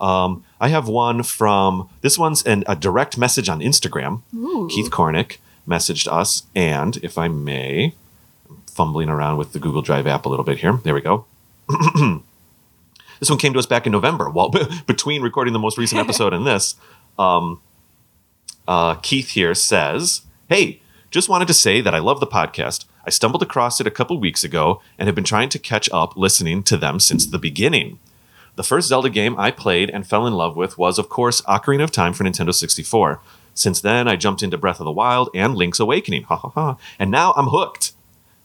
Um, 0.00 0.42
I 0.58 0.68
have 0.68 0.88
one 0.88 1.22
from 1.22 1.90
this 2.00 2.18
one's 2.18 2.42
an, 2.44 2.64
a 2.66 2.74
direct 2.74 3.18
message 3.18 3.50
on 3.50 3.60
Instagram. 3.60 4.22
Ooh. 4.34 4.66
Keith 4.72 4.90
Cornick 4.90 5.36
messaged 5.68 6.10
us, 6.10 6.44
and 6.54 6.96
if 7.04 7.18
I 7.18 7.28
may, 7.28 7.94
I'm 8.48 8.62
fumbling 8.66 9.10
around 9.10 9.36
with 9.36 9.52
the 9.52 9.58
Google 9.58 9.82
Drive 9.82 10.06
app 10.06 10.24
a 10.24 10.28
little 10.30 10.44
bit 10.44 10.58
here. 10.58 10.80
There 10.82 10.94
we 10.94 11.02
go. 11.02 11.26
this 13.20 13.28
one 13.28 13.38
came 13.38 13.52
to 13.52 13.58
us 13.58 13.66
back 13.66 13.84
in 13.84 13.92
November. 13.92 14.30
Well, 14.30 14.50
between 14.86 15.20
recording 15.20 15.52
the 15.52 15.58
most 15.58 15.76
recent 15.76 16.00
episode 16.00 16.32
and 16.32 16.46
this, 16.46 16.76
um, 17.18 17.60
uh, 18.66 18.94
Keith 18.96 19.30
here 19.30 19.54
says, 19.54 20.22
"Hey, 20.48 20.80
just 21.10 21.28
wanted 21.28 21.46
to 21.48 21.54
say 21.54 21.82
that 21.82 21.94
I 21.94 21.98
love 21.98 22.20
the 22.20 22.26
podcast. 22.26 22.86
I 23.06 23.10
stumbled 23.10 23.42
across 23.42 23.80
it 23.80 23.86
a 23.86 23.90
couple 23.90 24.18
weeks 24.18 24.44
ago 24.44 24.80
and 24.98 25.06
have 25.06 25.14
been 25.14 25.24
trying 25.24 25.48
to 25.50 25.58
catch 25.58 25.88
up 25.92 26.16
listening 26.16 26.62
to 26.64 26.76
them 26.76 27.00
since 27.00 27.26
the 27.26 27.38
beginning." 27.38 27.98
The 28.56 28.62
first 28.62 28.88
Zelda 28.88 29.10
game 29.10 29.36
I 29.36 29.50
played 29.50 29.90
and 29.90 30.06
fell 30.06 30.26
in 30.26 30.34
love 30.34 30.56
with 30.56 30.78
was, 30.78 30.98
of 30.98 31.08
course, 31.08 31.40
Ocarina 31.42 31.82
of 31.82 31.90
Time 31.90 32.12
for 32.12 32.22
Nintendo 32.22 32.54
64. 32.54 33.20
Since 33.52 33.80
then, 33.80 34.06
I 34.06 34.14
jumped 34.14 34.42
into 34.42 34.58
Breath 34.58 34.80
of 34.80 34.84
the 34.84 34.92
Wild 34.92 35.28
and 35.34 35.56
Link's 35.56 35.80
Awakening. 35.80 36.24
Ha 36.24 36.36
ha 36.36 36.48
ha. 36.50 36.76
And 36.98 37.10
now 37.10 37.32
I'm 37.36 37.48
hooked. 37.48 37.92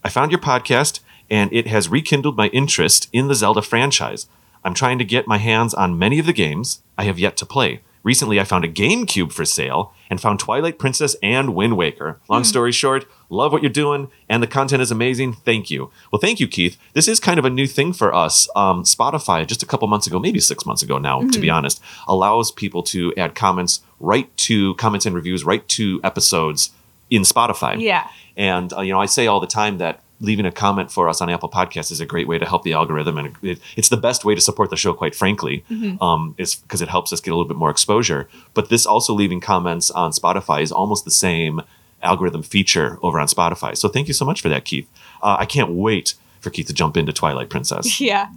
I 0.04 0.10
found 0.10 0.32
your 0.32 0.40
podcast, 0.40 1.02
and 1.30 1.52
it 1.54 1.68
has 1.68 1.90
rekindled 1.90 2.38
my 2.38 2.48
interest 2.48 3.08
in 3.14 3.28
the 3.28 3.36
Zelda 3.36 3.62
franchise. 3.62 4.28
I'm 4.64 4.74
trying 4.74 4.98
to 5.00 5.06
get 5.06 5.28
my 5.28 5.38
hands 5.38 5.74
on 5.74 6.00
many 6.00 6.20
of 6.20 6.26
the 6.26 6.34
games 6.34 6.82
I 6.98 7.04
have 7.04 7.20
yet 7.20 7.38
to 7.38 7.46
play. 7.46 7.82
Recently, 8.02 8.40
I 8.40 8.46
found 8.46 8.66
a 8.66 8.72
GameCube 8.72 9.32
for 9.32 9.46
sale 9.46 9.94
and 10.10 10.22
found 10.22 10.40
Twilight 10.40 10.80
Princess 10.80 11.16
and 11.22 11.54
Wind 11.54 11.76
Waker. 11.78 12.20
Long 12.30 12.42
hmm. 12.42 12.46
story 12.46 12.72
short, 12.72 13.06
Love 13.30 13.52
what 13.52 13.62
you're 13.62 13.70
doing, 13.70 14.10
and 14.28 14.42
the 14.42 14.48
content 14.48 14.82
is 14.82 14.92
amazing. 14.92 15.34
Thank 15.34 15.70
you. 15.70 15.92
Well, 16.12 16.20
thank 16.20 16.40
you, 16.40 16.48
Keith. 16.48 16.78
This 16.94 17.08
is 17.08 17.20
kind 17.20 17.38
of 17.38 17.46
a 17.46 17.50
new 17.50 17.68
thing 17.68 17.94
for 17.94 18.14
us. 18.14 18.50
Um, 18.56 18.84
Spotify, 18.84 19.46
just 19.46 19.62
a 19.62 19.68
couple 19.68 19.88
months 19.88 20.08
ago, 20.08 20.20
maybe 20.20 20.40
six 20.40 20.66
months 20.66 20.82
ago 20.82 20.98
now, 20.98 21.22
to 21.22 21.40
be 21.40 21.50
honest, 21.50 21.82
allows 22.08 22.52
people 22.52 22.82
to 22.84 23.14
add 23.18 23.36
comments 23.36 23.82
right 24.00 24.36
to 24.38 24.74
comments 24.76 25.06
and 25.06 25.16
reviews 25.16 25.44
right 25.44 25.68
to 25.68 26.00
episodes 26.04 26.72
in 27.10 27.22
Spotify. 27.22 27.80
Yeah. 27.80 28.08
And 28.36 28.74
uh, 28.74 28.82
you 28.82 28.94
know, 28.94 29.00
I 29.00 29.06
say 29.06 29.28
all 29.28 29.40
the 29.40 29.48
time 29.48 29.78
that 29.78 30.02
leaving 30.22 30.46
a 30.46 30.52
comment 30.52 30.92
for 30.92 31.08
us 31.08 31.22
on 31.22 31.30
Apple 31.30 31.50
Podcasts 31.50 31.92
is 31.92 32.02
a 32.02 32.06
great 32.06 32.28
way 32.28 32.38
to 32.40 32.46
help 32.46 32.64
the 32.64 32.74
algorithm, 32.74 33.18
and 33.18 33.36
it, 33.42 33.60
it's 33.76 33.90
the 33.90 33.98
best 33.98 34.26
way 34.26 34.36
to 34.36 34.42
support 34.42 34.70
the 34.70 34.76
show. 34.76 34.94
Quite 34.94 35.16
frankly, 35.16 35.64
um, 36.02 36.36
is 36.38 36.56
because 36.56 36.82
it 36.82 36.90
helps 36.90 37.14
us 37.14 37.22
get 37.22 37.32
a 37.32 37.36
little 37.36 37.48
bit 37.48 37.58
more 37.58 37.70
exposure. 37.70 38.28
But 38.54 38.70
this 38.70 38.86
also 38.86 39.14
leaving 39.14 39.40
comments 39.40 39.92
on 39.92 40.12
Spotify 40.12 40.62
is 40.62 40.72
almost 40.72 41.06
the 41.06 41.12
same 41.12 41.62
algorithm 42.02 42.44
feature 42.44 42.98
over 43.02 43.20
on 43.20 43.28
Spotify. 43.28 43.78
So 43.78 43.90
thank 43.90 44.08
you 44.08 44.14
so 44.14 44.26
much 44.26 44.42
for 44.42 44.50
that, 44.50 44.66
Keith. 44.66 44.90
Uh, 45.22 45.38
I 45.40 45.46
can't 45.46 45.72
wait 45.72 46.16
for 46.40 46.50
Keith 46.50 46.68
to 46.68 46.74
jump 46.74 46.98
into 46.98 47.14
Twilight 47.14 47.50
Princess. 47.50 48.00
Yeah. 48.10 48.28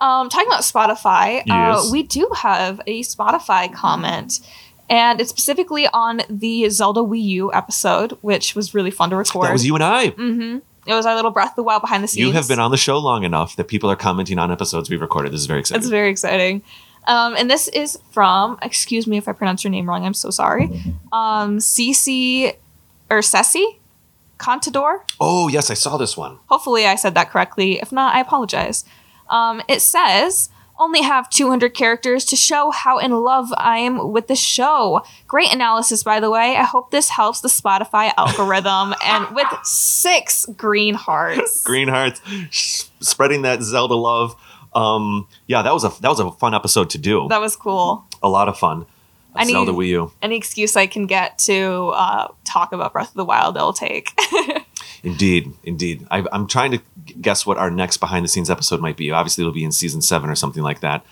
Um, 0.00 0.28
talking 0.28 0.46
about 0.46 0.62
Spotify, 0.62 1.42
uh, 1.50 1.82
we 1.90 2.04
do 2.04 2.30
have 2.36 2.80
a 2.86 3.02
Spotify 3.02 3.72
comment, 3.72 4.38
and 4.88 5.20
it's 5.20 5.28
specifically 5.28 5.88
on 5.92 6.20
the 6.30 6.68
Zelda 6.68 7.00
Wii 7.00 7.20
U 7.22 7.52
episode, 7.52 8.12
which 8.20 8.54
was 8.54 8.74
really 8.74 8.92
fun 8.92 9.10
to 9.10 9.16
record. 9.16 9.48
That 9.48 9.52
was 9.52 9.66
you 9.66 9.74
and 9.74 9.82
I. 9.82 10.10
Mm-hmm. 10.10 10.58
It 10.86 10.94
was 10.94 11.04
our 11.04 11.16
little 11.16 11.32
Breath 11.32 11.50
of 11.50 11.56
the 11.56 11.62
Wild 11.64 11.82
behind 11.82 12.04
the 12.04 12.08
scenes. 12.08 12.28
You 12.28 12.32
have 12.32 12.46
been 12.46 12.60
on 12.60 12.70
the 12.70 12.76
show 12.76 12.96
long 12.98 13.24
enough 13.24 13.56
that 13.56 13.64
people 13.64 13.90
are 13.90 13.96
commenting 13.96 14.38
on 14.38 14.52
episodes 14.52 14.88
we've 14.88 15.00
recorded. 15.00 15.32
This 15.32 15.40
is 15.40 15.46
very 15.46 15.60
exciting. 15.60 15.80
It's 15.80 15.90
very 15.90 16.10
exciting. 16.10 16.62
Um, 17.08 17.34
and 17.36 17.50
this 17.50 17.68
is 17.68 17.98
from, 18.12 18.58
excuse 18.62 19.06
me 19.06 19.16
if 19.16 19.28
I 19.28 19.32
pronounce 19.32 19.64
your 19.64 19.70
name 19.70 19.88
wrong, 19.88 20.04
I'm 20.04 20.14
so 20.14 20.30
sorry. 20.30 20.66
Um, 21.12 21.58
Cece 21.58 22.54
or 23.10 23.22
Ceci 23.22 23.80
Contador. 24.38 25.00
oh 25.20 25.48
yes, 25.48 25.70
I 25.70 25.74
saw 25.74 25.96
this 25.96 26.16
one. 26.16 26.38
Hopefully 26.46 26.86
I 26.86 26.94
said 26.94 27.14
that 27.14 27.30
correctly. 27.30 27.78
If 27.80 27.90
not, 27.92 28.14
I 28.14 28.20
apologize. 28.20 28.84
Um, 29.28 29.60
it 29.68 29.82
says, 29.82 30.48
only 30.78 31.02
have 31.02 31.28
200 31.28 31.74
characters 31.74 32.24
to 32.26 32.36
show 32.36 32.70
how 32.70 32.98
in 32.98 33.10
love 33.10 33.52
I 33.56 33.78
am 33.78 34.12
with 34.12 34.28
the 34.28 34.36
show. 34.36 35.02
Great 35.26 35.52
analysis, 35.52 36.04
by 36.04 36.20
the 36.20 36.30
way. 36.30 36.56
I 36.56 36.62
hope 36.62 36.92
this 36.92 37.08
helps 37.10 37.40
the 37.40 37.48
Spotify 37.48 38.12
algorithm. 38.16 38.94
and 39.04 39.34
with 39.34 39.48
six 39.64 40.46
green 40.56 40.94
hearts. 40.94 41.62
Green 41.64 41.88
Hearts, 41.88 42.20
spreading 43.00 43.42
that 43.42 43.60
Zelda 43.62 43.94
love. 43.96 44.36
Um, 44.72 45.26
yeah, 45.48 45.62
that 45.62 45.72
was 45.74 45.82
a 45.82 45.88
that 46.00 46.08
was 46.08 46.20
a 46.20 46.30
fun 46.30 46.54
episode 46.54 46.90
to 46.90 46.98
do. 46.98 47.26
That 47.28 47.40
was 47.40 47.56
cool. 47.56 48.06
a 48.22 48.28
lot 48.28 48.48
of 48.48 48.56
fun. 48.56 48.86
Need- 49.44 49.52
Zelda 49.52 49.72
Wii 49.72 49.88
U. 49.88 50.12
Any 50.22 50.36
excuse 50.36 50.76
I 50.76 50.86
can 50.86 51.06
get 51.06 51.38
to 51.40 51.88
uh, 51.94 52.28
talk 52.44 52.72
about 52.72 52.92
Breath 52.92 53.08
of 53.08 53.14
the 53.14 53.24
Wild, 53.24 53.56
I'll 53.58 53.72
take. 53.72 54.12
Indeed, 55.04 55.52
indeed. 55.62 56.06
I, 56.10 56.24
I'm 56.32 56.48
trying 56.48 56.72
to 56.72 56.80
guess 57.20 57.46
what 57.46 57.56
our 57.56 57.70
next 57.70 57.98
behind 57.98 58.24
the 58.24 58.28
scenes 58.28 58.50
episode 58.50 58.80
might 58.80 58.96
be. 58.96 59.12
Obviously, 59.12 59.42
it'll 59.42 59.54
be 59.54 59.62
in 59.62 59.70
season 59.70 60.02
seven 60.02 60.28
or 60.28 60.34
something 60.34 60.62
like 60.62 60.80
that. 60.80 61.04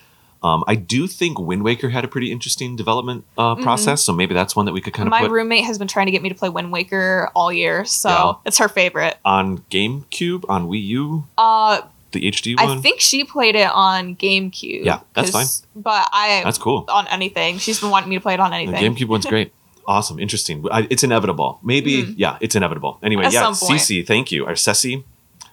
Um, 0.42 0.64
I 0.66 0.74
do 0.74 1.06
think 1.06 1.38
Wind 1.38 1.62
Waker 1.62 1.88
had 1.90 2.04
a 2.04 2.08
pretty 2.08 2.30
interesting 2.32 2.74
development 2.76 3.24
uh, 3.38 3.54
process, 3.54 4.02
so 4.02 4.12
maybe 4.12 4.34
that's 4.34 4.54
one 4.56 4.66
that 4.66 4.72
we 4.72 4.80
could 4.80 4.92
kind 4.92 5.06
of 5.08 5.12
Mm-hmm. 5.12 5.22
My 5.22 5.28
put 5.28 5.32
roommate 5.34 5.64
has 5.64 5.78
been 5.78 5.86
trying 5.88 6.06
to 6.06 6.12
get 6.12 6.20
me 6.20 6.28
to 6.28 6.34
play 6.34 6.48
Wind 6.48 6.72
Waker 6.72 7.30
all 7.34 7.52
year, 7.52 7.84
so 7.84 8.08
Yeah. 8.08 8.32
it's 8.44 8.58
her 8.58 8.68
favorite. 8.68 9.16
on 9.24 9.58
GameCube, 9.70 10.44
on 10.48 10.68
Wii 10.68 10.84
U, 10.88 11.24
Uh, 11.38 11.82
the 12.16 12.30
HD 12.30 12.54
I 12.58 12.76
think 12.78 13.00
she 13.00 13.24
played 13.24 13.54
it 13.54 13.70
on 13.70 14.16
GameCube. 14.16 14.84
Yeah, 14.84 15.00
that's 15.14 15.30
fine. 15.30 15.46
But 15.74 16.08
I 16.12 16.42
That's 16.44 16.58
cool. 16.58 16.84
on 16.88 17.06
anything. 17.08 17.58
She's 17.58 17.80
been 17.80 17.90
wanting 17.90 18.08
me 18.10 18.16
to 18.16 18.20
play 18.20 18.34
it 18.34 18.40
on 18.40 18.50
The 18.50 18.56
anything. 18.56 18.94
GameCube 18.94 19.08
one's 19.08 19.26
great. 19.26 19.52
Awesome, 19.88 20.18
interesting. 20.18 20.64
I, 20.72 20.88
it's 20.90 21.04
inevitable. 21.04 21.60
Maybe, 21.62 22.12
yeah, 22.16 22.38
it's 22.40 22.56
inevitable. 22.56 22.98
Anyway, 23.04 23.22
Mm. 23.22 23.26
At 23.28 23.32
yeah. 23.34 23.50
Cece, 23.50 24.04
thank 24.04 24.32
you. 24.32 24.44
Or 24.44 24.56
Ceci, 24.56 25.04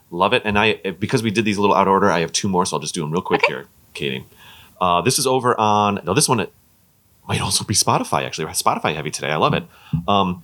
love 0.09 0.33
it. 0.33 0.41
And 0.43 0.57
I, 0.57 0.73
because 0.99 1.21
we 1.21 1.29
did 1.29 1.45
these 1.45 1.57
a 1.57 1.61
little 1.61 1.75
out 1.75 1.85
of 1.87 1.91
order, 1.91 2.09
I 2.09 2.21
have 2.21 2.31
two 2.31 2.49
more, 2.49 2.65
so 2.65 2.75
I'll 2.75 2.81
just 2.81 2.95
do 2.95 3.01
them 3.01 3.11
real 3.11 3.21
quick 3.21 3.45
here, 3.45 3.67
Kady. 3.93 4.25
Uh, 4.81 5.01
this 5.01 5.19
is 5.19 5.27
over 5.27 5.53
on. 5.59 6.01
No, 6.03 6.15
this 6.15 6.27
one 6.27 6.39
it 6.39 6.51
might 7.27 7.41
also 7.41 7.63
be 7.63 7.75
Spotify. 7.75 8.25
Actually, 8.25 8.45
We're 8.45 8.53
Spotify 8.53 8.95
heavy 8.95 9.11
today. 9.11 9.29
I 9.29 9.35
love 9.35 9.53
it. 9.53 9.65
Um, 10.07 10.41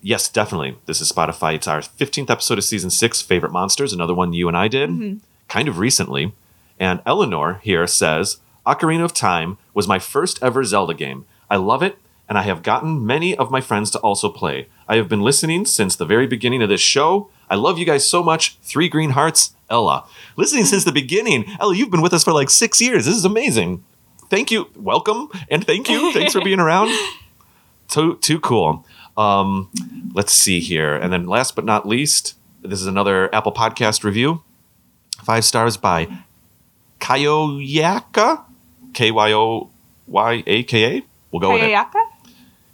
yes, 0.00 0.28
definitely. 0.28 0.76
This 0.86 1.00
is 1.00 1.10
Spotify. 1.10 1.54
It's 1.56 1.66
our 1.66 1.80
15th 1.80 2.30
episode 2.30 2.58
of 2.58 2.64
season 2.64 2.90
six, 2.90 3.20
Favorite 3.20 3.50
Monsters. 3.50 3.92
Another 3.92 4.14
one 4.14 4.32
you 4.32 4.46
and 4.46 4.56
I 4.56 4.68
did, 4.68 4.88
Mm-hmm. 4.88 5.18
Kind 5.50 5.68
of 5.68 5.78
recently. 5.78 6.32
And 6.78 7.02
Eleanor 7.04 7.60
here 7.62 7.86
says, 7.86 8.38
Ocarina 8.66 9.04
of 9.04 9.12
Time 9.12 9.58
was 9.74 9.86
my 9.86 9.98
first 9.98 10.42
ever 10.42 10.64
Zelda 10.64 10.94
game. 10.94 11.26
I 11.50 11.56
love 11.56 11.82
it, 11.82 11.98
and 12.28 12.38
I 12.38 12.42
have 12.42 12.62
gotten 12.62 13.04
many 13.04 13.36
of 13.36 13.50
my 13.50 13.60
friends 13.60 13.90
to 13.90 13.98
also 13.98 14.30
play. 14.30 14.68
I 14.88 14.96
have 14.96 15.08
been 15.08 15.20
listening 15.20 15.66
since 15.66 15.96
the 15.96 16.06
very 16.06 16.26
beginning 16.26 16.62
of 16.62 16.68
this 16.68 16.80
show. 16.80 17.28
I 17.50 17.56
love 17.56 17.78
you 17.78 17.84
guys 17.84 18.08
so 18.08 18.22
much. 18.22 18.56
Three 18.62 18.88
green 18.88 19.10
hearts, 19.10 19.54
Ella. 19.68 20.06
Listening 20.36 20.64
since 20.64 20.84
the 20.84 20.92
beginning. 20.92 21.44
Ella, 21.60 21.74
you've 21.74 21.90
been 21.90 22.02
with 22.02 22.14
us 22.14 22.24
for 22.24 22.32
like 22.32 22.48
six 22.48 22.80
years. 22.80 23.04
This 23.04 23.16
is 23.16 23.24
amazing. 23.24 23.84
Thank 24.30 24.50
you. 24.52 24.70
Welcome, 24.76 25.28
and 25.50 25.66
thank 25.66 25.90
you. 25.90 26.12
Thanks 26.12 26.32
for 26.32 26.40
being 26.40 26.60
around. 26.60 26.96
Too, 27.88 28.18
too 28.18 28.38
cool. 28.38 28.86
Um, 29.16 29.68
let's 30.14 30.32
see 30.32 30.60
here. 30.60 30.94
And 30.94 31.12
then 31.12 31.26
last 31.26 31.56
but 31.56 31.64
not 31.64 31.88
least, 31.88 32.36
this 32.62 32.80
is 32.80 32.86
another 32.86 33.34
Apple 33.34 33.50
Podcast 33.50 34.04
review. 34.04 34.44
Five 35.22 35.44
stars 35.44 35.76
by 35.76 36.08
Kayoyaka. 37.00 38.44
K 38.92 39.10
Y 39.10 39.32
O 39.32 39.70
Y 40.06 40.42
A 40.46 40.62
K 40.64 40.84
A. 40.98 41.02
We'll 41.30 41.40
go 41.40 41.52
with 41.54 41.62
it. 41.62 41.70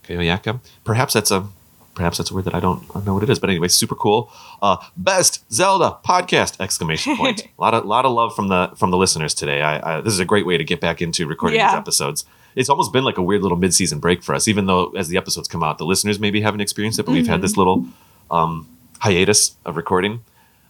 Kayoyaka. 0.04 0.60
Perhaps 0.84 1.14
that's 1.14 1.30
a 1.30 1.46
perhaps 1.94 2.18
that's 2.18 2.30
a 2.30 2.34
word 2.34 2.44
that 2.44 2.54
I 2.54 2.60
don't, 2.60 2.82
I 2.90 2.94
don't 2.94 3.06
know 3.06 3.14
what 3.14 3.22
it 3.22 3.30
is, 3.30 3.38
but 3.38 3.50
anyway, 3.50 3.68
super 3.68 3.94
cool. 3.94 4.30
Uh, 4.62 4.76
best 4.96 5.50
Zelda 5.52 5.98
podcast! 6.04 6.60
Exclamation 6.60 7.16
point. 7.16 7.46
a 7.58 7.60
lot 7.60 7.74
of 7.74 7.84
lot 7.84 8.04
of 8.04 8.12
love 8.12 8.34
from 8.36 8.48
the 8.48 8.70
from 8.76 8.90
the 8.90 8.96
listeners 8.96 9.34
today. 9.34 9.62
I, 9.62 9.96
I 9.96 10.00
this 10.00 10.12
is 10.12 10.20
a 10.20 10.24
great 10.24 10.46
way 10.46 10.56
to 10.56 10.64
get 10.64 10.80
back 10.80 11.02
into 11.02 11.26
recording 11.26 11.58
these 11.58 11.76
episodes. 11.78 12.24
It's 12.54 12.70
almost 12.70 12.92
been 12.92 13.04
like 13.04 13.18
a 13.18 13.22
weird 13.22 13.42
little 13.42 13.58
mid 13.58 13.74
season 13.74 13.98
break 13.98 14.22
for 14.22 14.34
us, 14.34 14.48
even 14.48 14.66
though 14.66 14.90
as 14.90 15.08
the 15.08 15.16
episodes 15.18 15.48
come 15.48 15.62
out, 15.62 15.78
the 15.78 15.84
listeners 15.84 16.18
maybe 16.18 16.40
haven't 16.40 16.60
experienced 16.60 16.98
it, 16.98 17.02
but 17.04 17.12
we've 17.12 17.26
had 17.26 17.42
this 17.42 17.56
little 17.56 17.84
um, 18.30 18.66
hiatus 19.00 19.56
of 19.66 19.76
recording. 19.76 20.20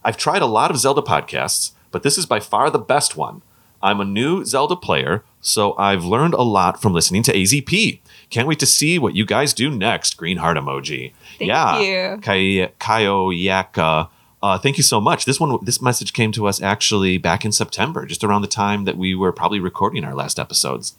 I've 0.07 0.15
tried 0.15 0.41
a 0.41 0.45
lot 0.45 0.71
of 0.71 0.77
Zelda 0.77 1.01
podcasts, 1.01 1.71
but 1.91 2.01
this 2.01 2.17
is 2.17 2.25
by 2.25 2.39
far 2.39 2.69
the 2.69 2.79
best 2.79 3.17
one. 3.17 3.41
I'm 3.83 3.99
a 3.99 4.05
new 4.05 4.45
Zelda 4.45 4.77
player, 4.77 5.25
so 5.41 5.77
I've 5.77 6.05
learned 6.05 6.33
a 6.33 6.43
lot 6.43 6.81
from 6.81 6.93
listening 6.93 7.23
to 7.23 7.33
AZP. 7.33 7.99
Can't 8.29 8.47
wait 8.47 8.59
to 8.59 8.65
see 8.65 8.97
what 8.97 9.17
you 9.17 9.25
guys 9.25 9.53
do 9.53 9.69
next. 9.69 10.15
Green 10.15 10.37
heart 10.37 10.55
emoji. 10.55 11.11
Thank 11.37 11.49
yeah. 11.49 11.79
you. 11.81 12.21
Kai- 12.21 12.71
Kayoyaka. 12.79 14.07
Uh, 14.41 14.57
thank 14.57 14.77
you 14.77 14.83
so 14.83 15.01
much. 15.01 15.25
This 15.25 15.41
one, 15.41 15.59
this 15.61 15.81
message 15.81 16.13
came 16.13 16.31
to 16.31 16.47
us 16.47 16.61
actually 16.61 17.17
back 17.17 17.43
in 17.43 17.51
September, 17.51 18.05
just 18.05 18.23
around 18.23 18.43
the 18.43 18.47
time 18.47 18.85
that 18.85 18.95
we 18.95 19.13
were 19.13 19.33
probably 19.33 19.59
recording 19.59 20.05
our 20.05 20.15
last 20.15 20.39
episodes. 20.39 20.95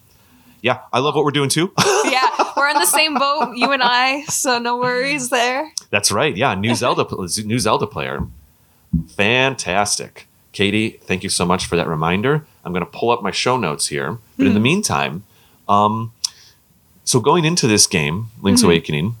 Yeah, 0.61 0.81
I 0.93 0.99
love 0.99 1.15
what 1.15 1.25
we're 1.25 1.31
doing 1.31 1.49
too. 1.49 1.73
yeah, 2.05 2.29
we're 2.55 2.69
in 2.69 2.75
the 2.75 2.85
same 2.85 3.15
boat, 3.15 3.55
you 3.55 3.71
and 3.71 3.81
I, 3.81 4.25
so 4.25 4.59
no 4.59 4.77
worries 4.77 5.29
there. 5.29 5.71
That's 5.89 6.11
right. 6.11 6.37
Yeah, 6.37 6.53
new 6.53 6.75
Zelda, 6.75 7.07
new 7.43 7.57
Zelda 7.57 7.87
player. 7.87 8.27
Fantastic, 9.15 10.27
Kady. 10.51 10.99
Thank 11.03 11.23
you 11.23 11.29
so 11.29 11.45
much 11.45 11.65
for 11.65 11.75
that 11.75 11.87
reminder. 11.87 12.45
I'm 12.63 12.71
going 12.73 12.85
to 12.85 12.91
pull 12.91 13.11
up 13.11 13.21
my 13.21 13.31
show 13.31 13.57
notes 13.57 13.87
here, 13.87 14.17
but 14.37 14.47
in 14.47 14.53
the 14.53 14.59
meantime, 14.59 15.23
um, 15.67 16.11
so 17.03 17.19
going 17.19 17.45
into 17.45 17.67
this 17.67 17.87
game, 17.87 18.27
Link's 18.41 18.63
Awakening, 18.63 19.15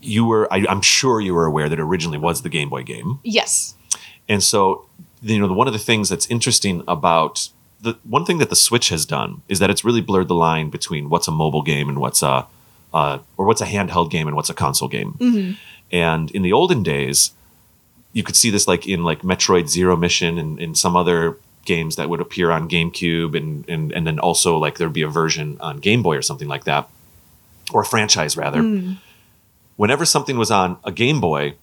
you 0.00 0.24
were 0.24 0.52
I, 0.52 0.64
I'm 0.68 0.82
sure 0.82 1.20
you 1.20 1.34
were 1.34 1.46
aware 1.46 1.68
that 1.68 1.78
it 1.78 1.82
originally 1.82 2.18
was 2.18 2.42
the 2.42 2.48
Game 2.48 2.68
Boy 2.68 2.82
game, 2.82 3.18
Yes. 3.22 3.74
and 4.28 4.42
so 4.42 4.86
you 5.22 5.38
know 5.38 5.52
one 5.52 5.66
of 5.66 5.72
the 5.72 5.78
things 5.78 6.08
that's 6.08 6.26
interesting 6.26 6.82
about 6.86 7.48
the 7.80 7.98
one 8.04 8.24
thing 8.24 8.38
that 8.38 8.50
the 8.50 8.56
Switch 8.56 8.88
has 8.90 9.04
done 9.06 9.42
is 9.48 9.58
that 9.58 9.70
it's 9.70 9.84
really 9.84 10.00
blurred 10.00 10.28
the 10.28 10.34
line 10.34 10.70
between 10.70 11.08
what's 11.08 11.28
a 11.28 11.32
mobile 11.32 11.62
game 11.62 11.88
and 11.88 11.98
what's 11.98 12.22
a 12.22 12.46
uh, 12.92 13.18
or 13.36 13.46
what's 13.46 13.60
a 13.60 13.66
handheld 13.66 14.10
game 14.10 14.26
and 14.26 14.36
what's 14.36 14.50
a 14.50 14.54
console 14.54 14.88
game. 14.88 15.56
And 15.90 16.30
in 16.30 16.42
the 16.42 16.52
olden 16.52 16.82
days, 16.82 17.32
you 18.14 18.22
could 18.22 18.36
see 18.36 18.48
this 18.48 18.66
like 18.66 18.88
in 18.88 19.02
like 19.04 19.20
Metroid 19.22 19.68
Zero 19.68 19.96
Mission 19.96 20.38
and, 20.38 20.58
and 20.58 20.78
some 20.78 20.96
other 20.96 21.36
games 21.66 21.96
that 21.96 22.08
would 22.08 22.20
appear 22.20 22.50
on 22.50 22.68
GameCube 22.68 23.36
and, 23.36 23.68
and 23.68 23.92
and 23.92 24.06
then 24.06 24.18
also 24.18 24.56
like 24.56 24.78
there'd 24.78 24.92
be 24.92 25.02
a 25.02 25.08
version 25.08 25.58
on 25.60 25.78
Game 25.78 26.02
Boy 26.02 26.16
or 26.16 26.22
something 26.22 26.48
like 26.48 26.64
that. 26.64 26.88
Or 27.72 27.82
a 27.82 27.84
franchise 27.84 28.36
rather. 28.36 28.60
Hmm. 28.62 28.92
Whenever 29.76 30.04
something 30.04 30.36
was 30.38 30.50
on 30.50 30.76
a 30.84 30.92
Game 30.92 31.20
Boy, 31.20 31.54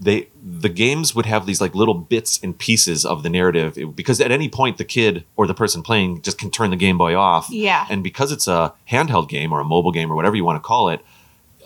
they 0.00 0.28
the 0.42 0.68
games 0.68 1.14
would 1.14 1.26
have 1.26 1.46
these 1.46 1.60
like 1.60 1.74
little 1.74 1.94
bits 1.94 2.40
and 2.42 2.58
pieces 2.58 3.04
of 3.06 3.22
the 3.22 3.30
narrative 3.30 3.78
It- 3.78 3.94
because 3.96 4.20
at 4.20 4.30
any 4.32 4.48
point 4.48 4.76
the 4.78 4.84
kid 4.84 5.24
or 5.36 5.46
the 5.46 5.54
person 5.54 5.82
playing 5.82 6.22
just 6.22 6.38
can 6.38 6.50
turn 6.50 6.70
the 6.70 6.76
Game 6.76 6.98
Boy 6.98 7.14
off. 7.14 7.48
Yeah. 7.50 7.86
And 7.88 8.02
because 8.02 8.32
it's 8.32 8.48
a 8.48 8.74
handheld 8.90 9.28
game 9.28 9.52
or 9.52 9.60
a 9.60 9.64
mobile 9.64 9.92
game 9.92 10.10
or 10.10 10.16
whatever 10.16 10.34
you 10.36 10.44
want 10.44 10.56
to 10.62 10.66
call 10.66 10.88
it, 10.88 11.00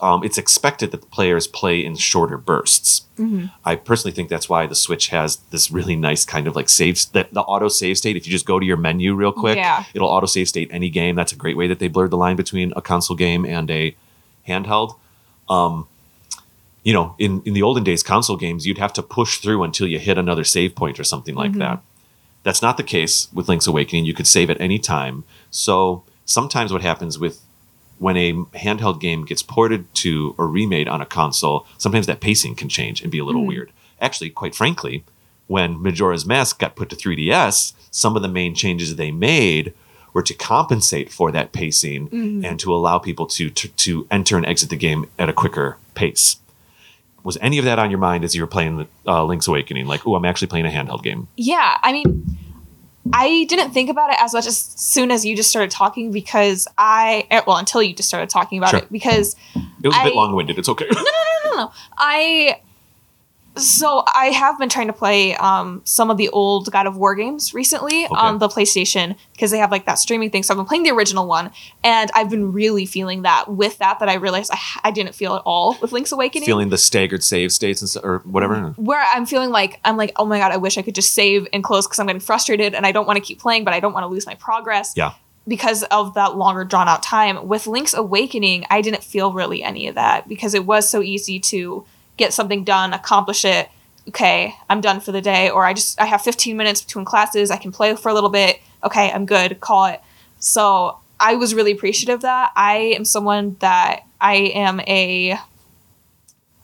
um, 0.03 0.25
it's 0.25 0.39
expected 0.39 0.91
that 0.93 1.01
the 1.01 1.07
players 1.07 1.47
play 1.47 1.85
in 1.85 1.95
shorter 1.97 2.39
bursts. 2.39 3.07
I 3.67 3.77
personally 3.77 4.15
think 4.15 4.31
that's 4.31 4.49
why 4.49 4.67
the 4.67 4.75
Switch 4.75 5.09
has 5.09 5.37
this 5.51 5.71
really 5.71 5.95
nice 5.95 6.25
kind 6.25 6.47
of 6.47 6.57
like 6.57 6.71
saves 6.71 7.05
that 7.11 7.35
the 7.35 7.43
auto 7.43 7.69
save 7.69 7.99
state. 7.99 8.17
If 8.17 8.27
you 8.27 8.33
just 8.33 8.47
go 8.47 8.59
to 8.59 8.65
your 8.65 8.79
menu 8.79 9.15
real 9.15 9.31
quick, 9.33 9.57
Yeah. 9.59 9.85
it'll 9.93 10.09
auto 10.09 10.27
save 10.27 10.49
state 10.49 10.69
any 10.73 10.89
game. 10.89 11.17
That's 11.17 11.33
a 11.33 11.37
great 11.37 11.55
way 11.57 11.67
that 11.69 11.81
they 11.81 11.89
blurred 11.89 12.11
the 12.13 12.17
line 12.17 12.37
between 12.37 12.73
a 12.77 12.81
console 12.81 13.17
game 13.17 13.45
and 13.45 13.71
a 13.71 13.95
handheld. 14.49 14.97
Um, 15.51 15.87
you 16.83 16.95
know, 16.95 17.15
in, 17.19 17.43
in 17.45 17.53
the 17.53 17.63
olden 17.63 17.85
days, 17.85 18.03
console 18.03 18.39
games, 18.39 18.67
you'd 18.67 18.79
have 18.79 18.95
to 18.95 19.03
push 19.03 19.37
through 19.39 19.63
until 19.65 19.87
you 19.87 19.99
hit 19.99 20.17
another 20.17 20.45
save 20.45 20.75
point 20.75 20.99
or 20.99 21.05
something 21.05 21.35
like 21.35 21.53
that. 21.55 21.83
That's 22.43 22.63
not 22.63 22.79
the 22.79 22.83
case 22.83 23.29
with 23.35 23.51
Link's 23.51 23.67
Awakening. 23.67 24.07
You 24.07 24.15
could 24.15 24.27
save 24.27 24.49
at 24.49 24.59
any 24.63 24.79
time. 24.79 25.25
So 25.51 26.05
sometimes 26.25 26.73
what 26.73 26.81
happens 26.81 27.19
with 27.19 27.43
when 28.01 28.17
a 28.17 28.33
handheld 28.33 28.99
game 28.99 29.27
gets 29.27 29.43
ported 29.43 29.95
to 29.95 30.35
or 30.39 30.49
remade 30.49 30.89
on 30.89 31.03
a 31.03 31.07
console, 31.07 31.67
sometimes 31.77 32.07
that 32.07 32.21
pacing 32.21 32.55
can 32.55 32.69
change 32.69 33.03
and 33.03 33.13
be 33.13 33.19
a 33.19 33.25
little 33.25 33.47
weird. 33.47 33.71
Actually, 34.01 34.31
quite 34.31 34.55
frankly, 34.55 35.05
when 35.49 35.81
Majora's 35.83 36.25
Mask 36.25 36.59
got 36.59 36.77
put 36.77 36.89
to 36.89 36.97
3DS, 36.97 37.75
some 37.91 38.17
of 38.17 38.23
the 38.23 38.29
main 38.29 38.55
changes 38.55 38.97
they 38.97 39.11
made 39.11 39.75
were 40.15 40.23
to 40.23 40.33
compensate 40.33 41.13
for 41.13 41.31
that 41.31 41.53
pacing 41.53 42.09
and 42.45 42.59
to 42.59 42.75
allow 42.75 42.99
people 42.99 43.27
to, 43.27 43.51
to 43.51 43.69
to 43.69 44.07
enter 44.11 44.39
and 44.39 44.47
exit 44.47 44.71
the 44.71 44.77
game 44.77 45.05
at 45.19 45.29
a 45.29 45.35
quicker 45.35 45.77
pace. 45.95 46.37
Was 47.23 47.37
any 47.43 47.59
of 47.59 47.67
that 47.67 47.79
on 47.79 47.91
your 47.91 47.99
mind 48.01 48.25
as 48.25 48.35
you 48.35 48.43
were 48.43 48.49
playing 48.49 48.89
uh, 49.07 49.25
Link's 49.25 49.47
Awakening? 49.47 49.87
Like, 49.87 50.07
oh, 50.07 50.15
I'm 50.15 50.25
actually 50.25 50.49
playing 50.49 50.65
a 50.65 50.71
handheld 50.71 51.03
game. 51.03 51.29
Yeah, 51.37 51.77
I 51.83 51.93
mean, 51.93 52.39
I 53.13 53.45
didn't 53.49 53.73
think 53.73 53.89
about 53.91 54.11
it 54.11 54.17
as 54.21 54.35
much 54.35 54.47
as 54.47 54.57
soon 54.59 55.11
as 55.11 55.25
you 55.25 55.35
just 55.35 55.49
started 55.51 55.71
talking 55.71 56.13
because 56.13 56.69
I 56.77 57.27
eh, 57.31 57.41
well 57.47 57.57
until 57.57 57.83
you 57.83 57.95
just 57.95 58.09
started 58.09 58.29
talking 58.29 58.59
about 58.59 58.71
Sure. 58.71 58.81
it 58.81 58.93
because 58.93 59.37
It 59.83 59.89
was 59.89 59.97
a 59.97 60.05
bit 60.05 60.15
long 60.15 60.35
winded. 60.35 60.59
It's 60.59 60.69
okay. 60.69 60.87
No, 60.93 61.01
no, 61.01 61.03
no 61.05 61.51
no 61.51 61.57
no 61.65 61.73
I 61.97 62.61
so 63.57 64.05
I 64.15 64.27
have 64.27 64.59
been 64.59 64.69
trying 64.69 64.87
to 64.87 64.93
play 64.93 65.35
um, 65.37 65.83
some 65.85 66.11
of 66.11 66.17
the 66.17 66.29
old 66.29 66.71
God 66.71 66.87
of 66.87 66.97
War 66.97 67.15
games 67.15 67.53
recently 67.53 68.07
on 68.07 68.39
the 68.39 68.49
PlayStation 68.49 69.17
because 69.33 69.51
they 69.51 69.59
have 69.59 69.71
like 69.71 69.87
that 69.87 69.95
streaming 69.95 70.31
thing. 70.31 70.43
So 70.43 70.55
I've 70.55 70.59
been 70.59 70.67
playing 70.67 70.85
the 70.85 70.91
original 70.91 71.27
one, 71.27 71.51
and 71.83 72.11
I've 72.15 72.31
been 72.31 72.53
really 72.53 72.87
feeling 72.87 73.23
that 73.23 73.51
with 73.51 73.79
that 73.79 73.99
that 73.99 74.09
I 74.09 74.15
realized 74.15 74.53
I, 74.53 74.59
I 74.85 74.91
didn't 74.91 75.15
feel 75.15 75.35
at 75.35 75.43
all 75.45 75.77
with 75.81 75.93
Link's 75.93 76.13
Awakening. 76.13 76.47
Feeling 76.47 76.69
the 76.69 76.79
staggered 76.79 77.25
save 77.25 77.53
states 77.53 77.83
and 77.83 77.91
stuff, 77.91 78.05
or 78.05 78.19
whatever. 78.21 78.71
where 78.77 79.05
I'm 79.13 79.27
feeling 79.27 79.51
like 79.51 79.81
I'm 79.85 79.97
like, 79.97 80.13
oh 80.17 80.25
my 80.25 80.39
god, 80.39 80.53
I 80.53 80.57
wish 80.57 80.79
I 80.79 80.83
could 80.83 80.95
just 80.95 81.13
save 81.13 81.49
and 81.53 81.65
close 81.65 81.87
because 81.87 81.99
I'm 81.99 82.07
getting 82.07 82.21
frustrated 82.21 82.75
and 82.75 82.87
I 82.87 82.93
don't 82.93 83.07
want 83.07 83.17
to 83.17 83.23
keep 83.23 83.41
playing, 83.41 83.65
but 83.65 83.75
I 83.75 83.81
don't 83.81 83.93
want 83.93 84.05
to 84.05 84.09
lose 84.09 84.27
my 84.27 84.35
progress. 84.37 84.93
Yeah. 84.97 85.15
Because 85.49 85.83
of 85.85 86.15
that 86.15 86.37
longer 86.37 86.65
drawn 86.65 86.87
out 86.87 87.03
time. 87.03 87.49
With 87.49 87.67
Link's 87.67 87.95
Awakening, 87.95 88.67
I 88.71 88.83
didn't 88.83 89.03
feel 89.03 89.33
really 89.33 89.63
any 89.63 89.89
of 89.89 89.97
that 89.97 90.29
because 90.29 90.55
it 90.55 90.65
was 90.67 90.89
so 90.89 91.03
easy 91.03 91.41
to 91.41 91.85
get 92.21 92.33
something 92.33 92.63
done, 92.65 92.93
accomplish 92.93 93.45
it. 93.45 93.69
Okay, 94.09 94.55
I'm 94.69 94.81
done 94.81 95.01
for 95.01 95.13
the 95.13 95.21
day, 95.21 95.51
or 95.51 95.65
I 95.65 95.73
just 95.75 96.01
I 96.01 96.07
have 96.07 96.23
15 96.23 96.57
minutes 96.57 96.81
between 96.83 97.05
classes. 97.05 97.51
I 97.51 97.57
can 97.57 97.73
play 97.73 97.95
for 97.97 98.09
a 98.09 98.15
little 98.15 98.31
bit. 98.31 98.61
Okay, 98.85 99.11
I'm 99.11 99.27
good. 99.27 99.61
Call 99.61 99.87
it. 99.87 100.01
So 100.39 100.99
I 101.19 101.35
was 101.37 101.55
really 101.55 101.73
appreciative 101.73 102.15
of 102.17 102.23
that. 102.23 102.53
I 102.57 102.95
am 102.97 103.05
someone 103.05 103.57
that 103.61 104.01
I 104.21 104.35
am 104.55 104.81
a 104.81 105.37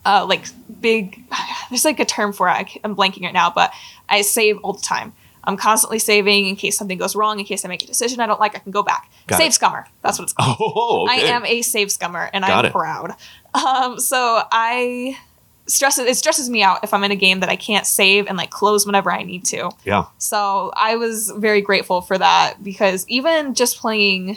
uh, 0.04 0.24
like 0.26 0.44
big 0.80 1.20
there's 1.70 1.84
like 1.84 1.98
a 2.00 2.04
term 2.04 2.32
for 2.32 2.48
it 2.48 2.68
i'm 2.84 2.94
blanking 2.94 3.22
right 3.24 3.34
now 3.34 3.50
but 3.50 3.72
i 4.08 4.22
save 4.22 4.56
all 4.58 4.72
the 4.72 4.80
time 4.82 5.12
i'm 5.42 5.56
constantly 5.56 5.98
saving 5.98 6.46
in 6.46 6.54
case 6.54 6.78
something 6.78 6.96
goes 6.96 7.16
wrong 7.16 7.40
in 7.40 7.44
case 7.44 7.64
i 7.64 7.68
make 7.68 7.82
a 7.82 7.86
decision 7.86 8.20
i 8.20 8.26
don't 8.26 8.38
like 8.38 8.54
i 8.54 8.60
can 8.60 8.70
go 8.70 8.84
back 8.84 9.10
Got 9.26 9.38
save 9.38 9.50
it. 9.50 9.58
scummer 9.58 9.84
that's 10.02 10.16
what 10.18 10.24
it's 10.24 10.32
called 10.32 10.56
Oh, 10.60 11.08
okay. 11.10 11.26
i 11.26 11.34
am 11.34 11.44
a 11.44 11.60
save 11.62 11.88
scummer 11.88 12.30
and 12.32 12.44
Got 12.44 12.58
i'm 12.58 12.64
it. 12.66 12.72
proud 12.72 13.16
um, 13.54 13.98
so 13.98 14.42
i 14.52 15.18
stresses 15.68 16.06
it 16.06 16.16
stresses 16.16 16.48
me 16.48 16.62
out 16.62 16.78
if 16.84 16.94
i'm 16.94 17.02
in 17.04 17.10
a 17.10 17.16
game 17.16 17.40
that 17.40 17.48
i 17.48 17.56
can't 17.56 17.86
save 17.86 18.26
and 18.28 18.36
like 18.36 18.50
close 18.50 18.86
whenever 18.86 19.10
i 19.10 19.22
need 19.22 19.44
to 19.44 19.70
Yeah. 19.84 20.04
so 20.18 20.72
I 20.76 20.96
was 20.96 21.32
very 21.36 21.60
grateful 21.60 22.00
for 22.00 22.16
that 22.18 22.62
because 22.62 23.04
even 23.08 23.54
just 23.54 23.78
playing 23.78 24.36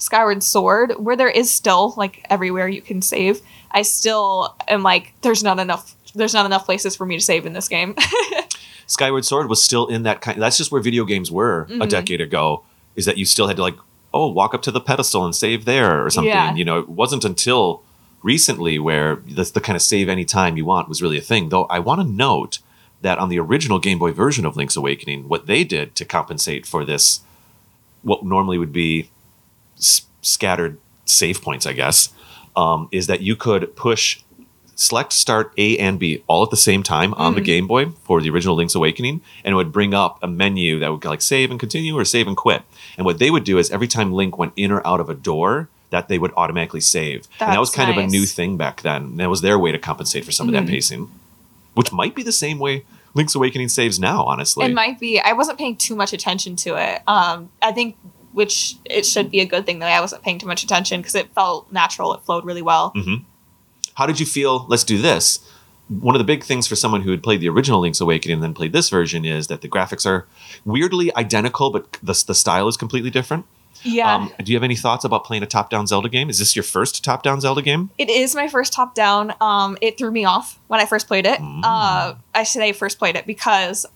Skyward 0.00 0.44
Sword, 0.44 0.92
where 0.96 1.16
there 1.16 1.28
is 1.28 1.50
still 1.50 1.92
like 1.96 2.24
everywhere 2.30 2.68
you 2.68 2.80
can 2.80 3.02
save, 3.02 3.40
I 3.72 3.82
still 3.82 4.54
am 4.68 4.84
like, 4.84 5.12
there's 5.22 5.42
not 5.42 5.58
enough. 5.58 5.96
There's 6.14 6.32
not 6.34 6.46
enough 6.46 6.64
places 6.64 6.94
for 6.94 7.04
me 7.04 7.16
to 7.18 7.24
save 7.24 7.46
in 7.46 7.52
this 7.52 7.66
game. 7.66 7.96
Skyward 8.86 9.24
Sword 9.24 9.48
was 9.48 9.60
still 9.62 9.88
in 9.88 10.04
that 10.04 10.20
kind. 10.20 10.40
That's 10.40 10.56
just 10.56 10.70
where 10.70 10.80
video 10.80 11.04
games 11.04 11.30
were 11.32 11.62
a 11.62 11.66
Mhm. 11.84 11.88
decade 11.88 12.20
ago. 12.20 12.62
Is 12.94 13.04
that 13.06 13.18
you 13.18 13.24
still 13.24 13.48
had 13.48 13.56
to 13.56 13.62
like, 13.62 13.74
oh, 14.14 14.28
walk 14.28 14.54
up 14.54 14.62
to 14.62 14.70
the 14.70 14.80
pedestal 14.80 15.24
and 15.24 15.34
save 15.34 15.64
there 15.64 16.04
or 16.04 16.10
something. 16.10 16.28
Yeah. 16.30 16.54
You 16.54 16.64
know, 16.64 16.78
it 16.78 16.88
wasn't 16.88 17.24
until 17.24 17.82
recently 18.22 18.78
where 18.78 19.16
the, 19.26 19.44
the 19.44 19.60
kind 19.60 19.76
of 19.76 19.82
save 19.82 20.08
any 20.08 20.24
time 20.24 20.56
you 20.56 20.64
want 20.64 20.88
was 20.88 21.02
really 21.02 21.18
a 21.18 21.22
thing. 21.22 21.48
Though 21.48 21.64
I 21.64 21.78
want 21.78 22.00
to 22.00 22.06
note 22.06 22.58
that 23.00 23.18
on 23.18 23.28
the 23.28 23.38
original 23.38 23.78
Game 23.78 23.98
Boy 23.98 24.12
version 24.12 24.44
of 24.44 24.56
Link's 24.56 24.76
Awakening, 24.76 25.28
what 25.28 25.46
they 25.46 25.64
did 25.64 25.94
to 25.96 26.04
compensate 26.04 26.66
for 26.66 26.84
this, 26.84 27.20
what 28.02 28.24
normally 28.24 28.58
would 28.58 28.72
be 28.72 29.10
s- 29.76 30.06
scattered 30.20 30.78
save 31.04 31.40
points, 31.42 31.66
I 31.66 31.72
guess, 31.72 32.12
um, 32.56 32.88
is 32.90 33.06
that 33.06 33.20
you 33.20 33.36
could 33.36 33.76
push 33.76 34.20
select 34.74 35.12
start 35.12 35.52
A 35.58 35.76
and 35.78 35.98
B 35.98 36.22
all 36.28 36.44
at 36.44 36.50
the 36.50 36.56
same 36.56 36.84
time 36.84 37.12
on 37.14 37.34
the 37.34 37.40
Game 37.40 37.66
Boy 37.66 37.86
for 38.04 38.20
the 38.20 38.30
original 38.30 38.54
Link's 38.54 38.76
Awakening, 38.76 39.20
and 39.44 39.52
it 39.52 39.56
would 39.56 39.72
bring 39.72 39.92
up 39.92 40.18
a 40.22 40.28
menu 40.28 40.78
that 40.78 40.90
would 40.90 41.04
like 41.04 41.22
save 41.22 41.50
and 41.50 41.58
continue 41.58 41.96
or 41.96 42.04
save 42.04 42.28
and 42.28 42.36
quit. 42.36 42.62
And 42.96 43.04
what 43.04 43.18
they 43.18 43.30
would 43.30 43.44
do 43.44 43.58
is 43.58 43.70
every 43.70 43.88
time 43.88 44.12
Link 44.12 44.38
went 44.38 44.52
in 44.56 44.70
or 44.70 44.84
out 44.86 45.00
of 45.00 45.10
a 45.10 45.14
door, 45.14 45.68
that 45.90 46.08
they 46.08 46.18
would 46.18 46.32
automatically 46.36 46.80
save. 46.80 47.26
and 47.40 47.52
that 47.52 47.58
was 47.60 47.70
That's 47.70 47.76
kind 47.76 47.90
of 47.90 48.04
a 48.04 48.06
new 48.06 48.26
thing 48.26 48.56
back 48.56 48.82
then. 48.82 49.02
And 49.02 49.20
that 49.20 49.30
was 49.30 49.40
their 49.40 49.58
way 49.58 49.72
to 49.72 49.78
compensate 49.78 50.24
for 50.24 50.32
some 50.32 50.48
of 50.48 50.52
that 50.54 50.66
pacing, 50.66 51.10
which 51.74 51.92
might 51.92 52.14
be 52.14 52.22
the 52.22 52.32
same 52.32 52.58
way 52.58 52.84
Link's 53.14 53.34
Awakening 53.34 53.68
saves 53.68 53.98
now, 53.98 54.24
honestly. 54.24 54.66
it 54.66 54.74
might 54.74 55.00
be. 55.00 55.18
I 55.18 55.32
wasn't 55.32 55.58
paying 55.58 55.76
too 55.76 55.96
much 55.96 56.12
attention 56.12 56.56
to 56.56 56.76
it. 56.76 57.02
Um, 57.08 57.50
I 57.62 57.72
think, 57.72 57.96
which 58.32 58.74
it 58.84 59.06
should 59.06 59.30
be 59.30 59.40
a 59.40 59.46
good 59.46 59.64
thing 59.66 59.78
that 59.78 59.90
I 59.90 60.00
wasn't 60.00 60.22
paying 60.22 60.38
too 60.38 60.46
much 60.46 60.62
attention 60.62 61.00
because 61.00 61.14
it 61.14 61.30
felt 61.32 61.72
natural. 61.72 62.12
It 62.14 62.20
flowed 62.20 62.44
really 62.44 62.62
well. 62.62 62.92
How 63.94 64.06
did 64.06 64.20
you 64.20 64.26
feel? 64.26 64.66
Let's 64.68 64.84
do 64.84 64.98
this. 64.98 65.40
One 65.88 66.14
of 66.14 66.18
the 66.18 66.24
big 66.24 66.44
things 66.44 66.66
for 66.68 66.76
someone 66.76 67.00
who 67.00 67.10
had 67.10 67.22
played 67.22 67.40
the 67.40 67.48
original 67.48 67.80
Link's 67.80 68.00
Awakening 68.00 68.34
and 68.34 68.42
then 68.42 68.52
played 68.54 68.72
this 68.72 68.90
version 68.90 69.24
is 69.24 69.46
that 69.46 69.62
the 69.62 69.68
graphics 69.68 70.04
are 70.04 70.26
weirdly 70.66 71.14
identical, 71.16 71.70
but 71.70 71.94
the, 72.02 72.22
the 72.26 72.34
style 72.34 72.68
is 72.68 72.76
completely 72.76 73.10
different. 73.10 73.46
Yeah. 73.82 74.14
Um, 74.14 74.32
do 74.42 74.52
you 74.52 74.56
have 74.56 74.64
any 74.64 74.76
thoughts 74.76 75.04
about 75.04 75.24
playing 75.24 75.42
a 75.42 75.46
top-down 75.46 75.86
Zelda 75.86 76.08
game? 76.08 76.30
Is 76.30 76.38
this 76.38 76.56
your 76.56 76.62
first 76.62 77.04
top-down 77.04 77.40
Zelda 77.40 77.62
game? 77.62 77.90
It 77.98 78.10
is 78.10 78.34
my 78.34 78.48
first 78.48 78.72
top 78.72 78.94
down. 78.94 79.34
Um, 79.40 79.76
it 79.80 79.98
threw 79.98 80.10
me 80.10 80.24
off 80.24 80.58
when 80.68 80.80
I 80.80 80.86
first 80.86 81.06
played 81.06 81.26
it. 81.26 81.38
Uh, 81.40 82.14
I 82.34 82.42
say 82.44 82.72
first 82.72 82.98
played 82.98 83.16
it 83.16 83.26
because, 83.26 83.86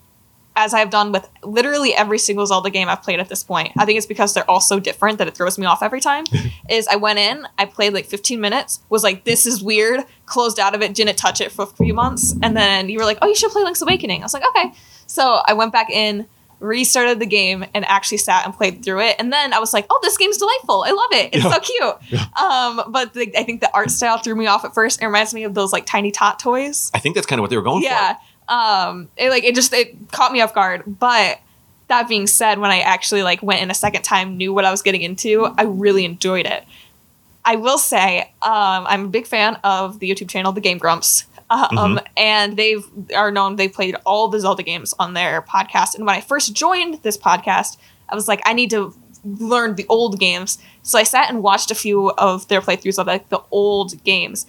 as 0.55 0.73
I've 0.73 0.89
done 0.89 1.11
with 1.11 1.27
literally 1.43 1.93
every 1.95 2.19
single 2.19 2.45
Zelda 2.45 2.69
game 2.69 2.87
I've 2.87 3.01
played 3.01 3.19
at 3.19 3.29
this 3.29 3.43
point, 3.43 3.71
I 3.77 3.85
think 3.85 3.97
it's 3.97 4.05
because 4.05 4.33
they're 4.33 4.49
all 4.49 4.61
so 4.61 4.79
different 4.79 5.17
that 5.17 5.27
it 5.27 5.35
throws 5.35 5.57
me 5.57 5.65
off 5.65 5.81
every 5.81 6.01
time. 6.01 6.25
is 6.69 6.87
I 6.87 6.95
went 6.95 7.19
in, 7.19 7.47
I 7.57 7.65
played 7.65 7.93
like 7.93 8.05
15 8.05 8.39
minutes, 8.39 8.81
was 8.89 9.03
like, 9.03 9.23
this 9.23 9.45
is 9.45 9.63
weird, 9.63 10.01
closed 10.25 10.59
out 10.59 10.75
of 10.75 10.81
it, 10.81 10.93
didn't 10.93 11.17
touch 11.17 11.41
it 11.41 11.51
for 11.51 11.63
a 11.63 11.67
few 11.67 11.93
months, 11.93 12.35
and 12.41 12.55
then 12.55 12.89
you 12.89 12.99
were 12.99 13.05
like, 13.05 13.17
oh, 13.21 13.27
you 13.27 13.35
should 13.35 13.51
play 13.51 13.63
Link's 13.63 13.81
Awakening. 13.81 14.21
I 14.21 14.25
was 14.25 14.33
like, 14.33 14.47
okay. 14.49 14.73
So 15.07 15.41
I 15.45 15.53
went 15.53 15.71
back 15.73 15.89
in. 15.89 16.27
Restarted 16.63 17.19
the 17.19 17.25
game 17.25 17.65
and 17.73 17.83
actually 17.85 18.19
sat 18.19 18.45
and 18.45 18.53
played 18.55 18.85
through 18.85 19.01
it, 19.01 19.17
and 19.19 19.33
then 19.33 19.51
I 19.53 19.59
was 19.59 19.73
like, 19.73 19.85
"Oh, 19.89 19.99
this 20.01 20.17
game's 20.17 20.37
delightful! 20.37 20.85
I 20.87 20.91
love 20.91 21.09
it. 21.11 21.29
It's 21.33 21.43
Yeah. 21.43 21.51
so 21.51 21.59
cute." 21.59 22.21
Um, 22.41 22.81
but 22.91 23.13
the, 23.13 23.37
I 23.37 23.43
think 23.43 23.59
the 23.59 23.69
art 23.73 23.91
style 23.91 24.17
threw 24.19 24.33
me 24.33 24.47
off 24.47 24.63
at 24.63 24.73
first. 24.73 25.01
It 25.01 25.05
reminds 25.05 25.33
me 25.33 25.43
of 25.43 25.53
those 25.53 25.73
like 25.73 25.85
tiny 25.85 26.09
tot 26.11 26.39
toys. 26.39 26.89
I 26.93 26.99
think 26.99 27.15
that's 27.15 27.27
kind 27.27 27.39
of 27.39 27.41
what 27.43 27.49
they 27.49 27.57
were 27.57 27.63
going 27.63 27.81
for. 27.81 27.89
Yeah. 27.89 28.15
Um, 28.47 29.09
it 29.17 29.29
like 29.29 29.43
it 29.43 29.55
just 29.55 29.73
it 29.73 29.95
caught 30.11 30.31
me 30.31 30.39
off 30.39 30.53
guard. 30.53 30.83
But 30.87 31.41
that 31.89 32.07
being 32.07 32.27
said, 32.27 32.59
when 32.59 32.71
I 32.71 32.79
actually 32.79 33.23
like 33.23 33.43
went 33.43 33.61
in 33.61 33.69
a 33.69 33.73
second 33.73 34.03
time, 34.03 34.37
knew 34.37 34.53
what 34.53 34.63
I 34.63 34.71
was 34.71 34.81
getting 34.81 35.01
into, 35.01 35.45
I 35.57 35.63
really 35.63 36.05
enjoyed 36.05 36.45
it. 36.45 36.63
I 37.45 37.57
will 37.57 37.77
say, 37.77 38.21
um, 38.41 38.85
I'm 38.87 39.05
a 39.05 39.09
big 39.09 39.27
fan 39.27 39.55
of 39.65 39.99
the 39.99 40.09
YouTube 40.09 40.29
channel, 40.29 40.53
The 40.53 40.61
Game 40.61 40.77
Grumps. 40.77 41.25
Um, 41.53 41.99
and 42.17 42.57
they've 42.57 42.83
are 43.15 43.31
known 43.31 43.55
they 43.57 43.67
played 43.67 43.95
all 44.05 44.27
the 44.27 44.39
Zelda 44.39 44.63
games 44.63 44.93
on 44.99 45.13
their 45.13 45.41
podcast. 45.41 45.95
And 45.95 46.05
when 46.05 46.15
I 46.15 46.21
first 46.21 46.53
joined 46.53 47.01
this 47.03 47.17
podcast, 47.17 47.77
I 48.09 48.15
was 48.15 48.27
like, 48.27 48.41
I 48.45 48.53
need 48.53 48.69
to 48.71 48.93
learn 49.23 49.75
the 49.75 49.85
old 49.87 50.19
games. 50.19 50.57
So 50.81 50.97
I 50.99 51.03
sat 51.03 51.29
and 51.29 51.41
watched 51.43 51.71
a 51.71 51.75
few 51.75 52.09
of 52.11 52.47
their 52.47 52.59
playthroughs 52.61 52.99
of 52.99 53.07
like 53.07 53.29
the 53.29 53.41
old 53.51 54.03
games. 54.03 54.45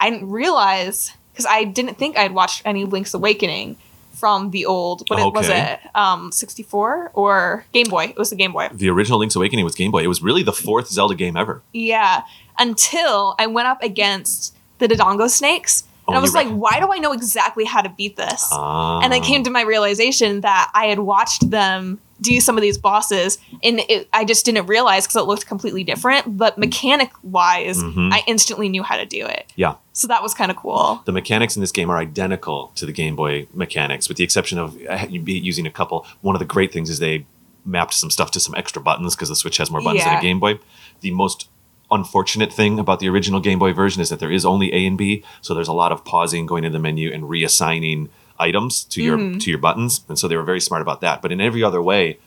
I 0.00 0.10
didn't 0.10 0.28
realize 0.30 1.12
because 1.32 1.46
I 1.46 1.64
didn't 1.64 1.96
think 1.96 2.16
I'd 2.18 2.32
watched 2.34 2.62
any 2.64 2.84
Link's 2.84 3.14
Awakening 3.14 3.76
from 4.12 4.50
the 4.50 4.66
old. 4.66 5.08
What 5.08 5.20
it 5.20 5.32
was 5.32 5.48
Okay. 5.48 5.78
it? 5.84 5.90
Um, 5.96 6.32
64 6.32 7.12
or 7.14 7.64
Game 7.72 7.86
Boy? 7.88 8.06
It 8.06 8.18
was 8.18 8.30
the 8.30 8.36
Game 8.36 8.52
Boy. 8.52 8.68
The 8.72 8.90
original 8.90 9.20
Link's 9.20 9.36
Awakening 9.36 9.64
was 9.64 9.74
Game 9.76 9.90
Boy. 9.92 10.02
It 10.02 10.08
was 10.08 10.20
really 10.22 10.42
the 10.42 10.52
fourth 10.52 10.88
Zelda 10.88 11.14
game 11.14 11.36
ever. 11.36 11.62
Yeah, 11.72 12.22
until 12.58 13.36
I 13.38 13.46
went 13.46 13.68
up 13.68 13.82
against 13.82 14.56
the 14.78 14.88
Dodongo 14.88 15.28
snakes. 15.30 15.84
And 16.08 16.16
Oh, 16.16 16.18
I 16.18 16.22
was 16.22 16.34
like, 16.34 16.46
right. 16.46 16.56
why 16.56 16.80
do 16.80 16.90
I 16.92 16.98
know 16.98 17.12
exactly 17.12 17.64
how 17.64 17.82
to 17.82 17.88
beat 17.90 18.16
this? 18.16 18.48
Ah. 18.50 19.00
and 19.02 19.12
I 19.14 19.20
came 19.20 19.44
to 19.44 19.50
my 19.50 19.60
realization 19.62 20.40
that 20.40 20.70
I 20.74 20.86
had 20.86 20.98
watched 21.00 21.50
them 21.50 22.00
do 22.20 22.40
some 22.40 22.56
of 22.56 22.62
these 22.62 22.76
bosses, 22.78 23.38
and 23.62 23.78
it, 23.88 24.08
I 24.12 24.24
just 24.24 24.44
didn't 24.44 24.66
realize 24.66 25.06
because 25.06 25.22
it 25.22 25.26
looked 25.26 25.46
completely 25.46 25.84
different. 25.84 26.36
But 26.36 26.58
mechanic 26.58 27.12
wise, 27.22 27.80
Mhm. 27.80 28.12
I 28.12 28.24
instantly 28.26 28.68
knew 28.68 28.82
how 28.82 28.96
to 28.96 29.06
do 29.06 29.24
it. 29.24 29.52
Yeah. 29.54 29.74
So 29.92 30.08
that 30.08 30.20
was 30.20 30.34
kind 30.34 30.50
of 30.50 30.56
cool. 30.56 31.00
The 31.04 31.12
mechanics 31.12 31.54
in 31.56 31.60
this 31.60 31.70
game 31.70 31.90
are 31.90 31.96
identical 31.98 32.72
to 32.74 32.86
the 32.86 32.92
Game 32.92 33.14
Boy 33.14 33.46
mechanics, 33.54 34.08
with 34.08 34.16
the 34.16 34.24
exception 34.24 34.58
of 34.58 34.76
uh, 34.90 35.06
using 35.10 35.64
a 35.66 35.70
couple. 35.70 36.06
One 36.22 36.34
of 36.34 36.40
the 36.40 36.44
great 36.46 36.72
things 36.72 36.90
is 36.90 36.98
they 36.98 37.24
mapped 37.64 37.94
some 37.94 38.10
stuff 38.10 38.32
to 38.32 38.40
some 38.40 38.54
extra 38.56 38.82
buttons 38.82 39.14
because 39.14 39.28
the 39.28 39.36
Switch 39.36 39.58
has 39.58 39.70
more 39.70 39.80
buttons 39.82 40.02
than 40.04 40.16
a 40.18 40.22
Game 40.22 40.40
Boy. 40.40 40.58
The 41.02 41.12
most 41.12 41.48
unfortunate 41.90 42.52
thing 42.52 42.78
about 42.78 43.00
the 43.00 43.08
original 43.08 43.40
Game 43.40 43.58
Boy 43.58 43.72
version 43.72 44.02
is 44.02 44.10
that 44.10 44.20
there 44.20 44.30
is 44.30 44.44
only 44.44 44.72
A 44.74 44.86
and 44.86 44.98
B, 44.98 45.24
so 45.40 45.54
there's 45.54 45.68
a 45.68 45.72
lot 45.72 45.92
of 45.92 46.04
pausing, 46.04 46.46
going 46.46 46.64
into 46.64 46.76
the 46.76 46.82
menu, 46.82 47.12
and 47.12 47.24
reassigning 47.24 48.08
items 48.38 48.84
to 48.84 49.02
your 49.02 49.18
to 49.38 49.50
your 49.50 49.58
buttons, 49.58 50.04
and 50.08 50.18
so 50.18 50.28
they 50.28 50.36
were 50.36 50.42
very 50.42 50.60
smart 50.60 50.82
about 50.82 51.00
that. 51.00 51.22
But 51.22 51.32
in 51.32 51.40
every 51.40 51.62
other 51.62 51.82
way, 51.82 52.18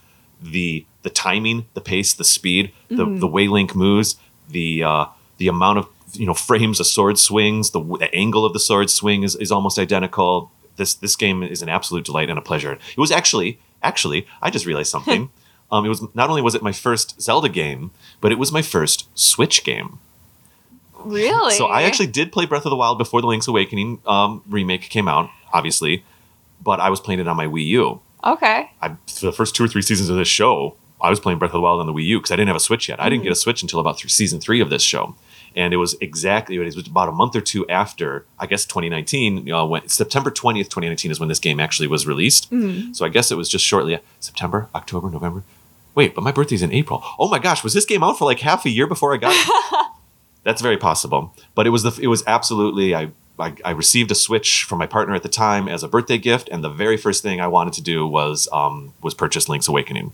the 0.41 0.86
the 1.04 1.10
timing, 1.10 1.67
the 1.74 1.82
pace, 1.82 2.13
the 2.13 2.24
speed, 2.24 2.71
the 2.89 3.06
the 3.06 3.28
way 3.28 3.47
Link 3.47 3.76
moves, 3.76 4.17
the 4.50 4.84
uh, 4.84 5.06
the 5.38 5.47
amount 5.47 5.80
of 5.80 5.88
you 6.13 6.26
know 6.26 6.34
frames 6.34 6.80
a 6.80 6.84
sword 6.84 7.17
swings, 7.17 7.71
the, 7.71 7.82
the 7.82 8.13
angle 8.13 8.45
of 8.45 8.54
the 8.54 8.60
sword 8.60 8.89
swing 8.89 9.24
is, 9.24 9.36
is 9.36 9.52
almost 9.52 9.80
identical. 9.80 10.52
This 10.76 10.93
this 10.93 11.15
game 11.15 11.43
is 11.43 11.62
an 11.62 11.69
absolute 11.69 12.06
delight 12.06 12.30
and 12.30 12.39
a 12.39 12.41
pleasure. 12.41 12.74
It 12.74 12.97
was 12.97 13.12
actually 13.12 13.60
actually 13.84 14.28
I 14.41 14.50
just 14.50 14.65
realized 14.65 14.89
something. 14.89 15.30
um, 15.72 15.86
it 15.86 15.90
was 15.90 16.04
not 16.14 16.30
only 16.30 16.42
was 16.42 16.56
it 16.56 16.62
my 16.62 16.72
first 16.72 17.22
Zelda 17.22 17.50
game, 17.50 17.92
but 18.20 18.32
it 18.32 18.38
was 18.38 18.52
my 18.52 18.62
first 18.62 19.08
Switch 19.18 19.64
game. 19.64 20.00
Really? 21.04 21.56
So 21.56 21.66
I 21.66 21.84
actually 21.84 22.08
did 22.08 22.32
play 22.32 22.46
Breath 22.46 22.66
of 22.66 22.70
the 22.70 22.76
Wild 22.76 22.98
before 22.98 23.22
the 23.22 23.28
Link's 23.28 23.48
Awakening 23.48 24.02
um, 24.06 24.44
remake 24.48 24.82
came 24.82 25.08
out, 25.08 25.30
obviously, 25.52 26.04
but 26.62 26.80
I 26.80 26.90
was 26.90 27.00
playing 27.00 27.20
it 27.20 27.28
on 27.28 27.38
my 27.38 27.48
Wii 27.48 27.66
U. 27.68 28.02
Okay. 28.24 28.70
I, 28.82 28.90
for 29.08 29.26
the 29.26 29.32
first 29.32 29.56
two 29.56 29.64
or 29.64 29.68
three 29.68 29.82
seasons 29.82 30.10
of 30.10 30.18
this 30.18 30.28
show, 30.28 30.76
I 31.02 31.10
was 31.10 31.20
playing 31.20 31.40
Breath 31.40 31.50
of 31.50 31.54
the 31.54 31.62
Wild 31.62 31.80
on 31.80 31.88
the 31.88 31.94
Wii 31.94 32.06
U 32.06 32.20
because 32.20 32.32
I 32.32 32.36
didn't 32.36 32.50
have 32.50 32.56
a 32.56 32.60
Switch 32.60 32.88
yet. 32.88 33.02
I 33.02 33.10
didn't 33.10 33.24
get 33.24 33.32
a 33.32 33.36
Switch 33.36 33.64
until 33.64 33.80
about 33.80 33.98
th- 33.98 34.14
season 34.14 34.40
three 34.40 34.62
of 34.62 34.70
this 34.70 34.84
show. 34.84 35.16
And 35.56 35.74
it 35.74 35.78
was 35.78 35.96
exactly, 36.00 36.56
it 36.56 36.76
was 36.76 36.88
about 36.88 37.10
a 37.10 37.12
month 37.12 37.36
or 37.36 37.42
two 37.42 37.68
after, 37.68 38.26
I 38.40 38.46
guess, 38.46 38.66
2019. 38.66 39.52
Uh, 39.52 39.66
when, 39.66 39.88
September 39.90 40.30
20th, 40.30 40.66
2019 40.66 41.12
is 41.12 41.20
when 41.20 41.28
this 41.28 41.40
game 41.40 41.60
actually 41.60 41.88
was 41.88 42.06
released. 42.06 42.48
So 42.94 43.06
I 43.06 43.10
guess 43.10 43.32
it 43.32 43.36
was 43.36 43.50
just 43.50 43.66
shortly 43.66 44.00
September, 44.20 44.70
October, 44.76 45.10
November. 45.10 45.44
Wait, 45.95 46.15
but 46.15 46.23
my 46.23 46.32
birthday's 46.32 46.62
in 46.62 46.71
April. 46.71 47.04
Oh 47.19 47.27
my 47.30 47.39
gosh, 47.39 47.63
was 47.63 47.73
this 47.73 47.86
game 47.86 48.04
out 48.04 48.17
for 48.17 48.25
like 48.25 48.39
half 48.39 48.65
a 48.65 48.69
year 48.69 48.88
before 48.88 49.13
I 49.13 49.17
got 49.17 49.34
it? 49.36 49.88
That's 50.43 50.62
very 50.62 50.77
possible. 50.77 51.36
But 51.54 51.67
it 51.67 51.69
was 51.69 51.84
the 51.84 51.97
it 52.01 52.08
was 52.08 52.23
absolutely 52.25 52.95
I, 52.95 53.12
I 53.38 53.54
I 53.63 53.71
received 53.71 54.12
a 54.12 54.15
Switch 54.15 54.63
from 54.63 54.80
my 54.80 54.88
partner 54.88 55.13
at 55.13 55.23
the 55.23 55.30
time 55.30 55.67
as 55.67 55.84
a 55.84 55.88
birthday 55.88 56.17
gift, 56.17 56.49
and 56.49 56.63
the 56.63 56.69
very 56.69 56.97
first 56.97 57.21
thing 57.21 57.39
I 57.39 57.47
wanted 57.47 57.73
to 57.73 57.82
do 57.82 58.08
was 58.08 58.47
um 58.51 58.93
was 59.01 59.13
purchase 59.13 59.49
Link's 59.49 59.67
Awakening. 59.67 60.13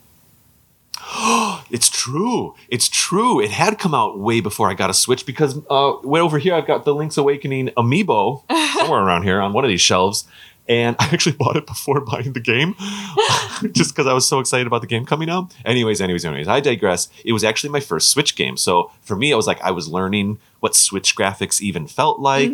it's 1.69 1.89
true. 1.89 2.55
It's 2.69 2.89
true. 2.89 3.39
It 3.39 3.51
had 3.51 3.79
come 3.79 3.93
out 3.93 4.19
way 4.19 4.41
before 4.41 4.69
I 4.69 4.73
got 4.73 4.89
a 4.89 4.93
Switch 4.93 5.25
because 5.25 5.59
uh, 5.69 5.93
way 6.03 6.19
over 6.19 6.39
here 6.39 6.53
I've 6.55 6.67
got 6.67 6.85
the 6.85 6.95
Link's 6.95 7.17
Awakening 7.17 7.69
amiibo 7.77 8.43
somewhere 8.73 9.01
around 9.01 9.23
here 9.23 9.39
on 9.41 9.53
one 9.53 9.63
of 9.63 9.69
these 9.69 9.81
shelves, 9.81 10.25
and 10.69 10.95
I 10.99 11.05
actually 11.11 11.35
bought 11.35 11.55
it 11.57 11.65
before 11.65 12.01
buying 12.01 12.33
the 12.33 12.39
game, 12.39 12.75
just 13.73 13.95
because 13.95 14.07
I 14.07 14.13
was 14.13 14.27
so 14.27 14.39
excited 14.39 14.67
about 14.67 14.81
the 14.81 14.87
game 14.87 15.05
coming 15.05 15.29
out. 15.29 15.53
Anyways, 15.65 16.01
anyways, 16.01 16.25
anyways, 16.25 16.47
I 16.47 16.59
digress. 16.59 17.09
It 17.25 17.33
was 17.33 17.43
actually 17.43 17.69
my 17.69 17.79
first 17.79 18.09
Switch 18.09 18.35
game, 18.35 18.57
so 18.57 18.91
for 19.01 19.15
me, 19.15 19.31
it 19.31 19.35
was 19.35 19.47
like 19.47 19.61
I 19.61 19.71
was 19.71 19.87
learning 19.87 20.39
what 20.59 20.75
Switch 20.75 21.15
graphics 21.15 21.61
even 21.61 21.87
felt 21.87 22.19
like. 22.19 22.51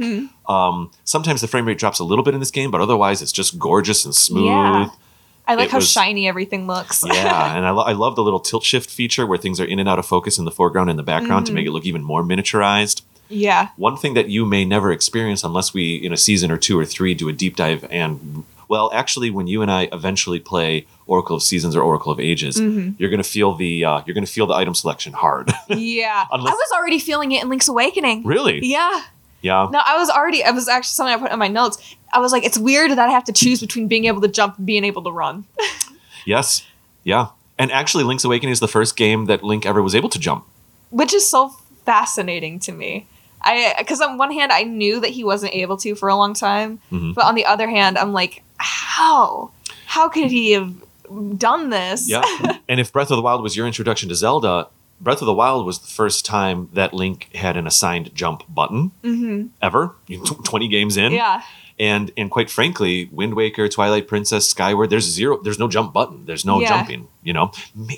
Um, 0.47 0.91
sometimes 1.05 1.41
the 1.41 1.47
frame 1.47 1.65
rate 1.67 1.77
drops 1.77 1.99
a 1.99 2.03
little 2.03 2.23
bit 2.23 2.33
in 2.33 2.39
this 2.39 2.51
game, 2.51 2.69
but 2.71 2.81
otherwise, 2.81 3.21
it's 3.21 3.31
just 3.31 3.57
gorgeous 3.59 4.05
and 4.05 4.13
smooth. 4.13 4.45
Yeah. 4.47 4.89
I 5.45 5.55
like 5.55 5.65
It 5.65 5.71
how 5.71 5.77
was- 5.79 5.89
shiny 5.91 6.25
everything 6.27 6.67
looks. 6.67 7.03
yeah, 7.05 7.55
and 7.57 7.65
I, 7.65 7.71
lo- 7.71 7.83
I 7.83 7.91
love 7.91 8.15
the 8.15 8.23
little 8.23 8.39
tilt 8.39 8.63
shift 8.63 8.89
feature 8.89 9.25
where 9.27 9.37
things 9.37 9.59
are 9.59 9.65
in 9.65 9.77
and 9.79 9.89
out 9.89 9.99
of 9.99 10.05
focus 10.05 10.37
in 10.37 10.45
the 10.45 10.51
foreground 10.51 10.89
and 10.89 10.97
the 10.97 11.03
background 11.03 11.47
to 11.47 11.53
make 11.53 11.65
it 11.67 11.71
look 11.71 11.85
even 11.85 12.01
more 12.01 12.23
miniaturized. 12.23 13.01
Yeah. 13.33 13.69
One 13.77 13.97
thing 13.97 14.13
that 14.13 14.29
you 14.29 14.45
may 14.45 14.63
never 14.65 14.91
experience 14.91 15.43
unless 15.43 15.73
we, 15.73 15.95
in 15.95 16.13
a 16.13 16.17
season 16.17 16.51
or 16.51 16.57
two 16.57 16.79
or 16.79 16.85
three, 16.85 17.13
do 17.13 17.27
a 17.29 17.33
deep 17.33 17.55
dive 17.55 17.85
and, 17.89 18.43
well, 18.69 18.89
actually, 18.93 19.29
when 19.29 19.45
you 19.47 19.61
and 19.61 19.69
I 19.69 19.89
eventually 19.91 20.39
play 20.39 20.87
Oracle 21.05 21.35
of 21.35 21.43
Seasons 21.43 21.75
or 21.75 21.81
Oracle 21.83 22.11
of 22.11 22.19
Ages, 22.19 22.59
you're 22.97 23.09
gonna 23.09 23.21
feel 23.23 23.53
the 23.53 23.85
uh, 23.85 24.01
you're 24.05 24.15
gonna 24.15 24.25
feel 24.25 24.47
the 24.47 24.53
item 24.55 24.73
selection 24.73 25.13
hard. 25.13 25.51
Yeah. 25.67 26.25
Unless- 26.31 26.53
I 26.53 26.55
was 26.55 26.71
already 26.73 26.97
feeling 26.99 27.31
it 27.33 27.43
in 27.43 27.49
Link's 27.49 27.67
Awakening. 27.67 28.23
really? 28.25 28.59
Yeah. 28.65 29.03
Yeah. 29.41 29.67
No, 29.71 29.79
I 29.85 29.97
was 29.97 30.09
already. 30.09 30.43
I 30.43 30.51
was 30.51 30.67
actually 30.69 30.95
something 30.95 31.13
I 31.13 31.17
put 31.17 31.31
in 31.31 31.37
my 31.37 31.49
notes. 31.49 31.77
I 32.13 32.19
was 32.19 32.31
like, 32.31 32.45
it's 32.45 32.57
weird 32.57 32.91
that 32.91 32.99
I 32.99 33.09
have 33.11 33.25
to 33.25 33.33
choose 33.33 33.59
between 33.59 33.87
being 33.89 34.05
able 34.05 34.21
to 34.21 34.27
jump 34.29 34.57
and 34.57 34.65
being 34.65 34.85
able 34.85 35.03
to 35.03 35.11
run. 35.11 35.43
Yes. 36.25 36.65
Yeah. 37.03 37.27
And 37.59 37.69
actually, 37.71 38.05
Link's 38.05 38.23
Awakening 38.23 38.53
is 38.53 38.59
the 38.61 38.67
first 38.69 38.95
game 38.95 39.25
that 39.25 39.43
Link 39.43 39.65
ever 39.65 39.81
was 39.83 39.93
able 39.93 40.09
to 40.09 40.19
jump. 40.19 40.45
which 40.89 41.13
is 41.13 41.27
so 41.27 41.49
fascinating 41.85 42.59
to 42.59 42.71
me. 42.71 43.07
I 43.43 43.75
because 43.77 44.01
on 44.01 44.17
one 44.17 44.31
hand 44.31 44.51
I 44.51 44.63
knew 44.63 44.99
that 45.01 45.09
he 45.11 45.23
wasn't 45.23 45.53
able 45.53 45.77
to 45.77 45.95
for 45.95 46.09
a 46.09 46.15
long 46.15 46.33
time, 46.33 46.79
Mhm. 46.91 47.13
but 47.13 47.25
on 47.25 47.35
the 47.35 47.45
other 47.45 47.69
hand 47.69 47.97
I'm 47.97 48.13
like, 48.13 48.43
how? 48.57 49.51
How 49.85 50.09
could 50.09 50.31
he 50.31 50.51
have 50.53 50.73
done 51.37 51.69
this? 51.69 52.09
Yeah. 52.09 52.23
and 52.69 52.79
if 52.79 52.91
Breath 52.91 53.11
of 53.11 53.17
the 53.17 53.21
Wild 53.21 53.41
was 53.43 53.55
your 53.55 53.67
introduction 53.67 54.09
to 54.09 54.15
Zelda, 54.15 54.67
Breath 55.01 55.21
of 55.21 55.25
the 55.25 55.33
Wild 55.33 55.65
was 55.65 55.79
the 55.79 55.87
first 55.87 56.25
time 56.25 56.69
that 56.73 56.93
Link 56.93 57.29
had 57.35 57.57
an 57.57 57.67
assigned 57.67 58.15
jump 58.15 58.43
button 58.47 58.91
hmm 59.03 59.47
ever. 59.61 59.91
Twenty 60.45 60.67
games 60.69 60.95
in, 60.97 61.11
Yeah. 61.11 61.41
and 61.77 62.11
and 62.15 62.31
quite 62.31 62.49
frankly, 62.49 63.09
Wind 63.11 63.33
Waker, 63.33 63.67
Twilight 63.67 64.07
Princess, 64.07 64.47
Skyward, 64.49 64.89
there's 64.89 65.05
zero, 65.09 65.41
there's 65.43 65.59
no 65.59 65.67
jump 65.67 65.91
button. 65.93 66.25
There's 66.25 66.45
no 66.45 66.61
Yeah. 66.61 66.69
jumping. 66.69 67.07
You 67.23 67.33
know, 67.33 67.51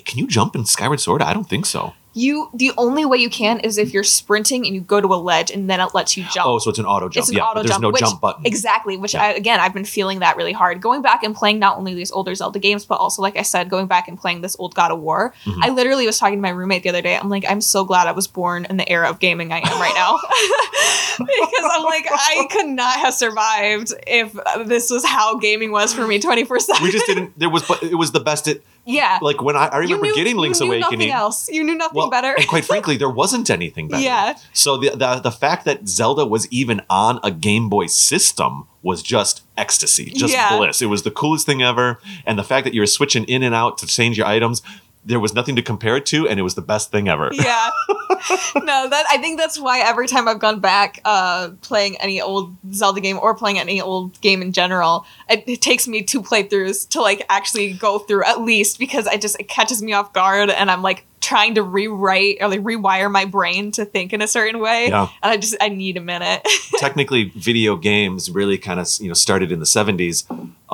can 0.04 0.18
you 0.18 0.26
jump 0.26 0.56
in 0.56 0.64
Skyward 0.66 1.00
Sword? 1.00 1.22
I 1.22 1.32
don't 1.32 1.48
think 1.48 1.66
so. 1.66 1.94
You 2.18 2.48
the 2.54 2.72
only 2.78 3.04
way 3.04 3.18
you 3.18 3.28
can 3.28 3.60
is 3.60 3.76
if 3.76 3.92
you're 3.92 4.02
sprinting 4.02 4.64
and 4.64 4.74
you 4.74 4.80
go 4.80 5.02
to 5.02 5.06
a 5.08 5.20
ledge 5.20 5.50
and 5.50 5.68
then 5.68 5.80
it 5.80 5.94
lets 5.94 6.16
you 6.16 6.24
jump. 6.32 6.46
Oh, 6.46 6.58
so 6.58 6.70
it's 6.70 6.78
an 6.78 6.86
auto 6.86 7.10
jump. 7.10 7.24
It's 7.24 7.28
an 7.28 7.36
yeah, 7.36 7.44
auto 7.44 7.60
there's 7.60 7.70
jump, 7.72 7.82
no 7.82 7.90
which- 7.90 8.00
jump 8.00 8.20
button. 8.22 8.46
Exactly, 8.46 8.96
which 8.96 9.12
Yeah. 9.12 9.22
I, 9.24 9.28
again 9.34 9.60
I've 9.60 9.74
been 9.74 9.84
feeling 9.84 10.20
that 10.20 10.38
really 10.38 10.52
hard. 10.54 10.80
Going 10.80 11.02
back 11.02 11.22
and 11.22 11.34
playing 11.34 11.58
not 11.58 11.76
only 11.76 11.94
these 11.94 12.10
older 12.10 12.34
Zelda 12.34 12.58
games, 12.58 12.86
but 12.86 12.94
also 12.98 13.20
like 13.20 13.36
I 13.36 13.42
said, 13.42 13.68
going 13.68 13.86
back 13.86 14.08
and 14.08 14.18
playing 14.18 14.40
this 14.40 14.56
old 14.58 14.74
God 14.74 14.90
of 14.92 14.98
War. 15.00 15.34
Mhm. 15.44 15.58
I 15.62 15.68
literally 15.68 16.06
was 16.06 16.18
talking 16.18 16.38
to 16.38 16.42
my 16.42 16.48
roommate 16.48 16.82
the 16.84 16.88
other 16.88 17.02
day. 17.02 17.16
I'm 17.18 17.28
like, 17.28 17.44
I'm 17.46 17.60
so 17.60 17.84
glad 17.84 18.06
I 18.08 18.12
was 18.12 18.26
born 18.26 18.64
in 18.70 18.78
the 18.78 18.88
era 18.90 19.10
of 19.10 19.18
gaming 19.18 19.52
I 19.52 19.58
am 19.58 19.78
right 19.78 19.94
now, 19.94 20.16
because 21.18 21.70
I'm 21.72 21.84
like, 21.84 22.06
I 22.10 22.46
could 22.50 22.66
not 22.66 22.98
have 22.98 23.14
survived 23.14 23.92
if 24.06 24.34
this 24.66 24.90
was 24.90 25.04
how 25.04 25.36
gaming 25.38 25.70
was 25.70 25.92
for 25.92 26.06
me 26.06 26.18
24 26.18 26.60
seven. 26.60 26.82
we 26.82 26.90
just 26.90 27.06
didn't. 27.06 27.38
There 27.38 27.50
was, 27.50 27.62
but 27.66 27.82
it 27.82 27.94
was 27.94 28.12
the 28.12 28.20
best. 28.20 28.48
It 28.48 28.62
yeah. 28.84 29.18
like 29.20 29.42
when 29.42 29.56
I, 29.56 29.66
I 29.66 29.78
remember 29.78 30.06
knew- 30.06 30.14
getting 30.14 30.36
Link's 30.36 30.60
you 30.60 30.66
knew 30.66 30.72
Awakening. 30.74 31.08
Nothing 31.08 31.10
else. 31.12 31.48
You 31.50 31.64
knew 31.64 31.74
nothing 31.74 31.96
Well, 31.96 32.05
better. 32.10 32.34
and 32.36 32.46
quite 32.48 32.64
frankly, 32.64 32.96
there 32.96 33.10
wasn't 33.10 33.50
anything 33.50 33.88
better. 33.88 34.02
Yeah. 34.02 34.36
So 34.52 34.76
the, 34.76 34.90
the 34.90 35.20
the 35.20 35.30
fact 35.32 35.64
that 35.64 35.88
Zelda 35.88 36.24
was 36.26 36.46
even 36.50 36.80
on 36.90 37.20
a 37.22 37.30
Game 37.30 37.68
Boy 37.68 37.86
system 37.86 38.66
was 38.82 39.02
just 39.02 39.42
ecstasy, 39.56 40.10
just 40.10 40.32
Yeah. 40.32 40.56
bliss. 40.56 40.80
It 40.82 40.86
was 40.86 41.02
the 41.02 41.10
coolest 41.10 41.46
thing 41.46 41.62
ever. 41.62 41.98
And 42.24 42.38
the 42.38 42.44
fact 42.44 42.64
that 42.64 42.74
you 42.74 42.80
were 42.80 42.86
switching 42.86 43.24
in 43.24 43.42
and 43.42 43.54
out 43.54 43.78
to 43.78 43.86
change 43.86 44.16
your 44.18 44.26
items, 44.26 44.62
there 45.04 45.20
was 45.20 45.34
nothing 45.34 45.54
to 45.56 45.62
compare 45.62 45.96
it 45.96 46.06
to, 46.06 46.28
and 46.28 46.38
it 46.38 46.42
was 46.42 46.54
the 46.56 46.62
best 46.62 46.90
thing 46.90 47.08
ever. 47.08 47.30
yeah 47.32 47.70
no 48.56 48.88
that 48.88 49.04
i 49.10 49.18
think 49.18 49.38
that's 49.38 49.58
why 49.58 49.78
every 49.80 50.06
time 50.08 50.26
i've 50.26 50.38
gone 50.38 50.58
back 50.58 51.00
uh 51.04 51.50
playing 51.60 51.96
any 51.98 52.20
old 52.20 52.56
zelda 52.72 53.00
game 53.00 53.18
or 53.20 53.34
playing 53.34 53.58
any 53.58 53.80
old 53.80 54.18
game 54.20 54.42
in 54.42 54.52
general 54.52 55.04
it, 55.28 55.44
it 55.46 55.60
takes 55.60 55.86
me 55.86 56.02
two 56.02 56.22
playthroughs 56.22 56.88
to 56.88 57.00
like 57.00 57.24
actually 57.28 57.72
go 57.74 57.98
through 57.98 58.24
at 58.24 58.40
least 58.40 58.78
because 58.78 59.06
i 59.06 59.16
just 59.16 59.38
it 59.38 59.48
catches 59.48 59.82
me 59.82 59.92
off 59.92 60.12
guard 60.12 60.50
and 60.50 60.70
i'm 60.70 60.82
like 60.82 61.06
trying 61.26 61.54
to 61.56 61.62
rewrite 61.62 62.36
or 62.40 62.48
like 62.48 62.60
rewire 62.72 63.10
my 63.10 63.24
brain 63.24 63.72
to 63.72 63.84
think 63.84 64.12
in 64.12 64.20
a 64.22 64.28
certain 64.28 64.60
way 64.60 64.88
Yeah. 64.88 65.08
and 65.22 65.30
i 65.32 65.36
just 65.36 65.56
i 65.60 65.68
need 65.68 65.96
a 65.96 66.00
minute 66.00 66.40
Technically, 66.78 67.24
video 67.50 67.76
games 67.76 68.30
really 68.30 68.58
kind 68.58 68.78
of 68.80 68.86
you 69.00 69.08
know 69.08 69.14
started 69.14 69.50
in 69.50 69.58
the 69.60 69.66
'70s. 69.66 70.24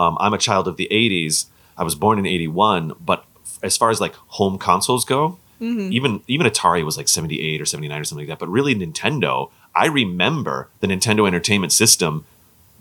Um, 0.01 0.17
I'm 0.21 0.35
a 0.35 0.39
child 0.39 0.67
of 0.69 0.77
the 0.77 0.89
'80s. 0.91 1.47
I 1.77 1.85
was 1.85 1.95
born 1.95 2.19
in 2.19 2.27
'81, 2.27 2.93
but 3.11 3.25
as 3.63 3.77
far 3.77 3.91
as 3.91 4.01
like 4.01 4.15
home 4.39 4.59
consoles 4.59 5.05
go, 5.05 5.39
Mhm. 5.61 5.93
even 5.93 6.21
even 6.27 6.47
Atari 6.47 6.85
was 6.85 6.97
like 6.97 7.09
78 7.09 7.61
or 7.63 7.67
79 7.67 8.01
or 8.01 8.05
something 8.05 8.27
like 8.27 8.33
that. 8.33 8.41
But 8.45 8.51
really, 8.59 8.75
Nintendo, 8.75 9.51
I 9.75 9.87
remember 9.87 10.69
the 10.81 10.89
Nintendo 10.89 11.27
Entertainment 11.27 11.73
System 11.73 12.25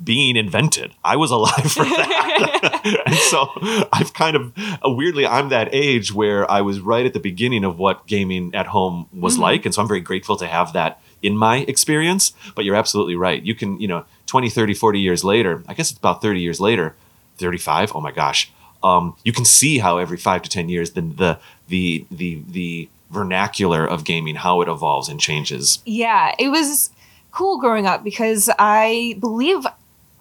being 0.04 0.36
invented. 0.36 0.94
I 1.04 1.16
was 1.16 1.32
alive 1.32 1.72
for 1.72 1.84
that. 1.84 2.82
and 3.06 3.16
so 3.16 3.50
I've 3.94 4.14
kind 4.14 4.36
of 4.36 4.54
uh, 4.58 4.90
weirdly, 4.90 5.26
I'm 5.28 5.50
that 5.50 5.70
age 5.74 6.14
where 6.14 6.50
I 6.50 6.62
was 6.62 6.80
right 6.80 7.06
at 7.06 7.14
the 7.14 7.20
beginning 7.20 7.64
of 7.64 7.78
what 7.78 8.08
gaming 8.08 8.54
at 8.56 8.68
home 8.68 9.08
was 9.14 9.38
Mhm. 9.38 9.42
like. 9.42 9.66
And 9.66 9.74
so 9.76 9.82
I'm 9.82 9.88
very 9.88 10.02
grateful 10.02 10.36
to 10.38 10.48
have 10.48 10.74
that 10.74 11.00
in 11.22 11.38
my 11.38 11.58
experience. 11.68 12.34
But 12.56 12.66
you're 12.66 12.76
absolutely 12.76 13.16
right. 13.16 13.42
You 13.44 13.54
can, 13.56 13.80
you 13.80 13.88
know, 13.88 14.06
20, 14.26 14.50
30, 14.50 14.74
40 14.74 15.00
years 15.00 15.24
later, 15.24 15.64
I 15.68 15.74
guess 15.74 15.92
it's 15.92 16.00
about 16.00 16.22
30 16.22 16.40
years 16.42 16.60
later, 16.60 16.96
35, 17.38 17.92
oh 17.96 18.02
my 18.02 18.12
gosh. 18.12 18.52
Um, 18.84 19.16
you 19.24 19.32
can 19.34 19.46
see 19.46 19.78
how 19.80 19.98
every 20.00 20.18
five 20.18 20.42
to 20.42 20.50
10 20.50 20.68
years, 20.70 20.92
the, 20.92 21.02
the, 21.02 21.40
the, 21.68 22.06
the, 22.10 22.42
the 22.50 22.90
vernacular 23.12 23.86
of 23.86 24.04
gaming, 24.06 24.36
how 24.36 24.62
it 24.62 24.68
evolves 24.70 25.10
and 25.10 25.20
changes. 25.20 25.80
yeah 25.86 26.34
it 26.40 26.48
was 26.50 26.90
cool 27.32 27.60
growing 27.60 27.86
up 27.86 28.04
because 28.04 28.50
i 28.58 29.16
believe 29.20 29.66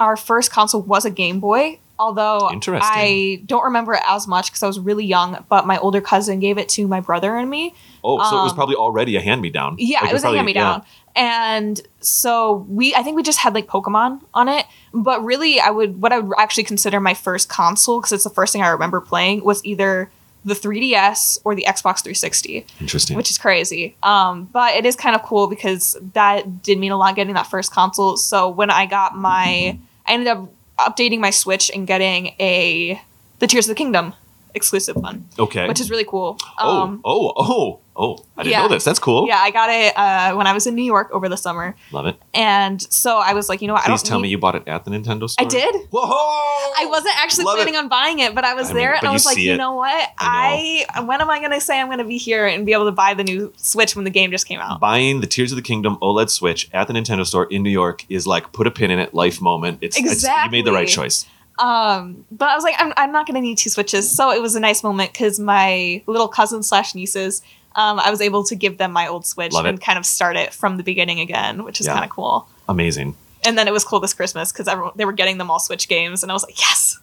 our 0.00 0.16
first 0.16 0.50
console 0.50 0.82
was 0.82 1.04
a 1.04 1.10
game 1.10 1.38
boy 1.40 1.78
although 1.98 2.48
i 2.82 3.42
don't 3.46 3.64
remember 3.64 3.92
it 3.94 4.02
as 4.08 4.26
much 4.26 4.50
because 4.50 4.62
i 4.62 4.66
was 4.66 4.80
really 4.80 5.04
young 5.04 5.44
but 5.50 5.66
my 5.66 5.76
older 5.78 6.00
cousin 6.00 6.40
gave 6.40 6.56
it 6.58 6.68
to 6.68 6.88
my 6.88 6.98
brother 7.00 7.36
and 7.36 7.48
me 7.50 7.74
Oh, 8.02 8.16
so 8.30 8.38
it 8.40 8.42
was 8.42 8.52
Um, 8.52 8.56
probably 8.56 8.76
already 8.76 9.14
a 9.16 9.20
hand 9.20 9.42
me 9.42 9.50
down. 9.50 9.76
yeah 9.78 10.08
it 10.08 10.12
was 10.12 10.24
a 10.24 10.30
hand 10.32 10.46
me 10.46 10.54
down 10.54 10.82
and 11.14 11.78
so 12.00 12.64
we 12.70 12.94
i 12.94 13.02
think 13.02 13.16
we 13.16 13.22
just 13.22 13.38
had 13.38 13.52
like 13.54 13.66
pokemon 13.66 14.20
on 14.32 14.48
it 14.48 14.64
but 14.94 15.22
really 15.22 15.60
i 15.60 15.68
would 15.70 16.00
what 16.00 16.10
i 16.12 16.18
would 16.18 16.34
actually 16.38 16.64
consider 16.64 16.98
my 17.00 17.12
first 17.12 17.48
console 17.50 18.00
because 18.00 18.12
it's 18.12 18.24
the 18.24 18.30
first 18.30 18.52
thing 18.54 18.62
i 18.62 18.68
remember 18.68 19.00
playing 19.00 19.44
was 19.44 19.62
either 19.64 20.10
the 20.42 20.54
3DS 20.54 21.38
or 21.44 21.54
the 21.54 21.66
Xbox 21.68 21.96
360, 22.02 22.64
Interesting. 22.80 23.14
which 23.14 23.28
is 23.28 23.36
crazy. 23.36 23.94
Um, 24.02 24.44
but 24.44 24.74
it 24.74 24.86
is 24.86 24.96
kind 24.96 25.14
of 25.14 25.22
cool 25.22 25.48
because 25.48 25.98
that 26.14 26.62
did 26.62 26.78
mean 26.78 26.92
a 26.92 26.96
lot 26.96 27.14
getting 27.14 27.34
that 27.34 27.46
first 27.46 27.70
console. 27.72 28.16
So 28.16 28.48
when 28.48 28.70
I 28.70 28.86
got 28.86 29.14
my, 29.14 29.78
I 30.10 30.14
ended 30.14 30.26
up 30.26 30.52
updating 30.76 31.20
my 31.20 31.30
Switch 31.30 31.70
and 31.72 31.86
getting 31.86 32.34
a 32.40 33.00
the 33.38 33.46
Tears 33.46 33.66
of 33.66 33.68
the 33.68 33.74
Kingdom 33.76 34.14
exclusive 34.54 34.96
one, 34.96 35.28
okay. 35.38 35.68
which 35.68 35.78
is 35.80 35.88
really 35.88 36.04
cool. 36.04 36.36
oh, 36.58 36.82
Um, 36.82 37.00
oh, 37.04 37.32
oh, 37.36 37.44
oh! 37.48 37.80
I 37.96 38.16
didn't 38.38 38.52
yeah. 38.52 38.62
know 38.62 38.68
this. 38.68 38.84
That's 38.84 38.98
cool. 38.98 39.26
yeah, 39.26 39.38
I 39.38 39.50
got 39.50 39.68
it 39.68 39.92
uh, 39.96 40.34
when 40.34 40.46
I 40.46 40.52
was 40.54 40.66
in 40.66 40.74
New 40.74 40.84
York 40.84 41.10
over 41.12 41.28
the 41.28 41.36
summer, 41.36 41.74
Love 41.92 42.06
it. 42.06 42.16
and 42.32 42.80
so 42.80 43.18
I 43.18 43.34
was 43.34 43.48
like, 43.48 43.60
you 43.60 43.68
know 43.68 43.74
what? 43.74 43.82
I 43.82 43.86
Please 43.88 44.02
tell 44.02 44.18
need- 44.18 44.22
me 44.22 44.28
you 44.30 44.38
bought 44.38 44.54
it 44.54 44.66
at 44.66 44.84
the 44.84 44.90
Nintendo 44.90 45.28
store. 45.28 45.44
I 45.44 45.48
did. 45.48 45.74
Whoa! 45.90 46.00
I 46.02 46.86
wasn't 46.88 47.14
actually 47.18 47.44
Love 47.44 47.58
it. 47.58 47.62
planning 47.62 47.76
on 47.76 47.88
buying 47.88 48.20
it, 48.20 48.34
but 48.34 48.44
I 48.44 48.54
was 48.54 48.70
I 48.70 48.74
there 48.74 48.90
mean, 48.92 48.98
and 49.00 49.08
I 49.08 49.12
was 49.12 49.26
like, 49.26 49.36
you 49.36 49.52
it. 49.52 49.56
know 49.56 49.74
what? 49.74 50.10
I 50.18 50.86
I, 50.94 51.00
when 51.00 51.20
am 51.20 51.28
I 51.28 51.40
going 51.40 51.52
to 51.52 51.60
say 51.60 51.78
I'm 51.80 51.88
going 51.88 51.98
to 51.98 52.04
be 52.04 52.16
here 52.16 52.46
and 52.46 52.64
be 52.64 52.72
able 52.72 52.86
to 52.86 52.92
buy 52.92 53.12
the 53.14 53.24
new 53.24 53.52
Switch 53.56 53.94
when 53.94 54.04
the 54.04 54.10
game 54.10 54.30
just 54.30 54.46
came 54.46 54.60
out? 54.60 54.80
Buying 54.80 55.20
the 55.20 55.26
Tears 55.26 55.52
of 55.52 55.56
the 55.56 55.62
Kingdom 55.62 55.96
OLED 56.00 56.30
Switch 56.30 56.70
at 56.72 56.86
the 56.88 56.94
Nintendo 56.94 57.26
store 57.26 57.44
in 57.46 57.62
New 57.62 57.70
York 57.70 58.06
is 58.08 58.26
like 58.26 58.52
put 58.52 58.66
a 58.66 58.70
pin 58.70 58.90
in 58.90 58.98
it, 58.98 59.12
life 59.14 59.40
moment. 59.40 59.78
It's, 59.82 59.98
it's 59.98 60.22
you 60.22 60.50
made 60.50 60.64
the 60.64 60.72
right 60.72 60.88
choice. 60.88 61.26
Um, 61.58 62.24
but 62.30 62.48
I 62.48 62.54
was 62.54 62.64
like, 62.64 62.74
I'm, 62.78 62.92
I'm 62.96 63.12
not 63.12 63.26
going 63.26 63.34
to 63.34 63.40
need 63.42 63.58
two 63.58 63.68
Switches, 63.68 64.10
so 64.10 64.30
it 64.32 64.40
was 64.40 64.54
a 64.54 64.60
nice 64.60 64.82
moment 64.82 65.12
because 65.12 65.38
my 65.38 66.02
little 66.06 66.28
cousin 66.28 66.62
slash 66.62 66.94
nieces, 66.94 67.42
um, 67.76 67.98
I 68.00 68.10
was 68.10 68.20
able 68.20 68.44
to 68.44 68.54
give 68.56 68.78
them 68.78 68.92
my 68.92 69.06
old 69.06 69.24
Switch 69.26 69.52
Love 69.52 69.66
it. 69.66 69.68
and 69.70 69.80
kind 69.80 69.98
of 69.98 70.04
start 70.06 70.36
it 70.36 70.52
from 70.52 70.76
the 70.76 70.82
beginning 70.82 71.20
again, 71.20 71.64
which 71.64 71.80
is 71.80 71.86
Yeah. 71.86 71.92
kind 71.94 72.04
of 72.04 72.10
cool. 72.10 72.48
Amazing. 72.68 73.16
And 73.46 73.56
then 73.56 73.66
it 73.68 73.72
was 73.72 73.84
cool 73.84 74.00
this 74.00 74.12
Christmas 74.14 74.52
because 74.52 74.68
everyone 74.68 74.92
they 74.96 75.04
were 75.04 75.12
getting 75.12 75.38
them 75.38 75.50
all 75.50 75.58
Switch 75.60 75.88
games, 75.88 76.22
and 76.22 76.30
I 76.30 76.34
was 76.34 76.42
like, 76.42 76.58
yes, 76.60 76.98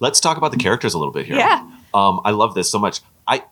Let's 0.00 0.18
talk 0.18 0.36
about 0.36 0.50
the 0.50 0.56
characters 0.56 0.94
a 0.94 0.98
little 0.98 1.12
bit 1.12 1.26
here. 1.26 1.36
yeah, 1.36 1.64
Um, 1.94 2.20
I 2.24 2.30
love 2.32 2.54
this 2.54 2.68
so 2.70 2.78
much. 2.80 3.00
I 3.28 3.44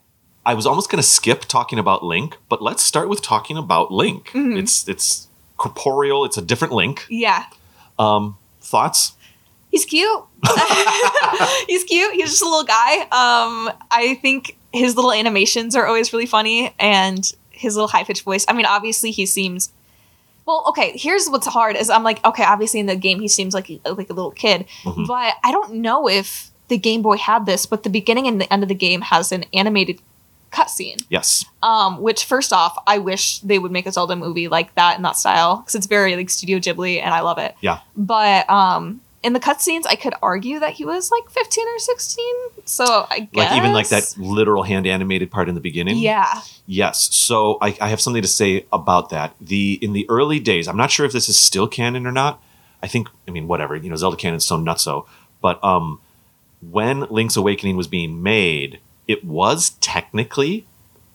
I 0.44 0.55
was 0.55 0.66
almost 0.66 0.90
going 0.90 1.00
to 1.00 1.07
skip 1.09 1.44
talking 1.44 1.79
about 1.79 2.03
Link, 2.03 2.37
but 2.48 2.61
let's 2.62 2.83
start 2.83 3.09
with 3.09 3.22
talking 3.22 3.57
about 3.57 3.92
Link. 3.92 4.31
Mhm. 4.31 4.59
It's 4.59 4.88
it's 4.88 5.29
corporeal. 5.59 6.24
It's 6.24 6.37
a 6.38 6.42
different 6.42 6.72
Link. 6.74 7.07
yeah. 7.09 7.44
Um, 7.98 8.37
thoughts? 8.62 9.12
He's 9.70 9.85
cute. 9.85 10.24
He's 11.68 11.85
cute. 11.85 12.14
He's 12.14 12.31
just 12.31 12.42
a 12.42 12.46
little 12.46 12.64
guy. 12.64 13.03
Um, 13.03 13.70
I 13.90 14.18
think 14.22 14.57
his 14.72 14.96
little 14.96 15.12
animations 15.12 15.74
are 15.76 15.87
always 15.87 16.12
really 16.12 16.26
funny, 16.26 16.74
and 16.78 17.30
his 17.50 17.74
little 17.76 17.88
high 17.88 18.04
pitched 18.04 18.22
voice. 18.22 18.44
I 18.48 18.52
mean, 18.52 18.66
obviously 18.66 19.11
he 19.11 19.26
seems. 19.26 19.72
Well, 20.46 20.64
okay. 20.68 20.96
Here's 20.96 21.28
what's 21.28 21.46
hard 21.46 21.76
is 21.76 21.90
I'm 21.90 22.02
like, 22.02 22.24
okay, 22.24 22.42
obviously 22.44 22.80
in 22.80 22.87
the 22.87 22.96
game 22.96 23.20
he 23.20 23.28
seems 23.28 23.54
like 23.54 23.68
like 23.85 24.11
a 24.11 24.14
little 24.14 24.30
kid, 24.33 24.66
Mhm. 24.85 25.06
but 25.06 25.35
I 25.44 25.52
don't 25.52 25.74
know 25.74 26.09
if 26.09 26.50
the 26.68 26.78
Game 26.78 27.02
Boy 27.02 27.16
had 27.18 27.46
this. 27.46 27.66
But 27.66 27.83
the 27.83 27.90
beginning 27.90 28.26
and 28.26 28.40
the 28.40 28.52
end 28.52 28.62
of 28.62 28.68
the 28.68 28.74
game 28.74 29.00
has 29.02 29.30
an 29.33 29.44
animated 29.52 30.00
cutscene. 30.50 31.04
Yes. 31.09 31.44
Um, 31.62 32.00
which 32.00 32.24
first 32.24 32.52
off, 32.52 32.76
I 32.87 32.98
wish 32.98 33.38
they 33.40 33.59
would 33.59 33.70
make 33.70 33.87
a 33.87 33.92
Zelda 33.92 34.16
movie 34.16 34.48
like 34.48 34.74
that 34.74 34.96
in 34.96 35.02
that 35.02 35.16
style 35.16 35.59
because 35.59 35.74
it's 35.76 35.87
very 35.87 36.16
like 36.16 36.30
Studio 36.30 36.59
Ghibli, 36.59 37.00
and 37.00 37.12
I 37.14 37.20
love 37.20 37.38
it. 37.38 37.54
Yeah. 37.61 37.80
But 37.96 38.48
um, 38.50 39.00
in 39.22 39.35
the 39.35 39.40
cutscenes, 39.40 39.83
I 39.87 39.96
could 39.96 40.14
argue 40.22 40.59
that 40.61 40.72
he 40.74 40.85
was 40.85 41.11
like 41.11 41.28
fifteen 41.30 41.66
or 41.68 41.78
sixteen. 41.78 42.35
So 42.64 43.06
I 43.11 43.20
guess 43.20 43.50
Like 43.50 43.56
even 43.59 43.72
like 43.72 43.88
that 43.90 44.14
literal 44.16 44.62
hand 44.62 44.87
animated 44.87 45.30
part 45.30 45.48
in 45.48 45.54
the 45.54 45.61
beginning. 45.61 45.98
Yeah. 45.98 46.40
Yes. 46.66 47.14
So 47.14 47.59
I, 47.61 47.76
I 47.80 47.88
have 47.88 48.00
something 48.00 48.22
to 48.22 48.28
say 48.28 48.66
about 48.72 49.11
that. 49.11 49.35
The 49.40 49.78
in 49.83 49.92
the 49.92 50.06
early 50.09 50.40
days, 50.40 50.68
I'm 50.68 50.76
not 50.76 50.90
sure 50.90 51.04
if 51.04 51.12
this 51.12 51.28
is 51.28 51.38
still 51.38 51.68
canon 51.68 52.06
or 52.06 52.12
not. 52.12 52.42
I 52.83 52.87
think 52.87 53.09
I 53.28 53.30
mean 53.30 53.46
whatever, 53.46 53.76
you 53.76 53.90
know, 53.90 53.96
Zelda 53.96 54.16
canon's 54.16 54.46
so 54.46 54.56
nutso. 54.59 55.06
But 55.42 55.62
um 55.62 56.00
when 56.70 57.00
Link's 57.11 57.37
Awakening 57.37 57.76
was 57.76 57.87
being 57.88 58.22
made, 58.22 58.80
it 59.09 59.24
was 59.24 59.70
technically 59.80 60.66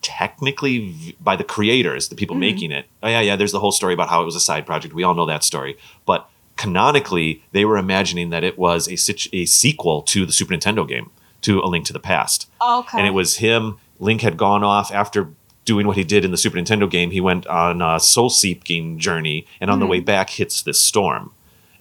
technically 0.02 0.90
v- 0.90 1.16
by 1.20 1.34
the 1.36 1.42
creators, 1.44 2.08
the 2.08 2.14
people 2.14 2.36
Mhm. 2.36 2.40
making 2.40 2.70
it. 2.72 2.86
Oh 3.02 3.08
yeah, 3.08 3.20
yeah, 3.20 3.36
there's 3.36 3.52
the 3.52 3.58
whole 3.60 3.72
story 3.72 3.94
about 3.94 4.08
how 4.08 4.22
it 4.22 4.24
was 4.24 4.36
a 4.36 4.40
side 4.40 4.64
project. 4.66 4.94
We 4.94 5.02
all 5.02 5.14
know 5.14 5.26
that 5.26 5.42
story. 5.42 5.76
But 6.04 6.28
canonically, 6.56 7.42
they 7.52 7.64
were 7.64 7.76
imagining 7.76 8.30
that 8.30 8.42
it 8.44 8.58
was 8.58 8.88
a, 8.88 8.96
a 9.36 9.44
sequel 9.46 10.02
to 10.02 10.26
the 10.26 10.32
Super 10.32 10.54
Nintendo 10.54 10.86
game, 10.86 11.10
to 11.42 11.60
A 11.60 11.66
Link 11.66 11.84
to 11.86 11.92
the 11.92 12.00
Past 12.00 12.48
Okay. 12.60 12.98
and 12.98 13.06
it 13.06 13.10
was 13.12 13.36
him. 13.36 13.78
Link 14.00 14.20
had 14.22 14.36
gone 14.36 14.64
off 14.64 14.92
after 14.92 15.28
doing 15.64 15.86
what 15.86 15.96
he 15.96 16.04
did 16.04 16.24
in 16.24 16.30
the 16.30 16.36
Super 16.36 16.56
Nintendo 16.58 16.88
game. 16.90 17.10
He 17.10 17.20
went 17.20 17.46
on 17.46 17.80
a 17.82 17.98
soul 18.00 18.30
seeking 18.30 18.98
journey, 18.98 19.46
and 19.60 19.70
on 19.70 19.78
the 19.80 19.86
Mhm. 19.86 19.90
way 19.90 20.00
back 20.00 20.30
hits 20.30 20.62
this 20.62 20.80
storm, 20.80 21.32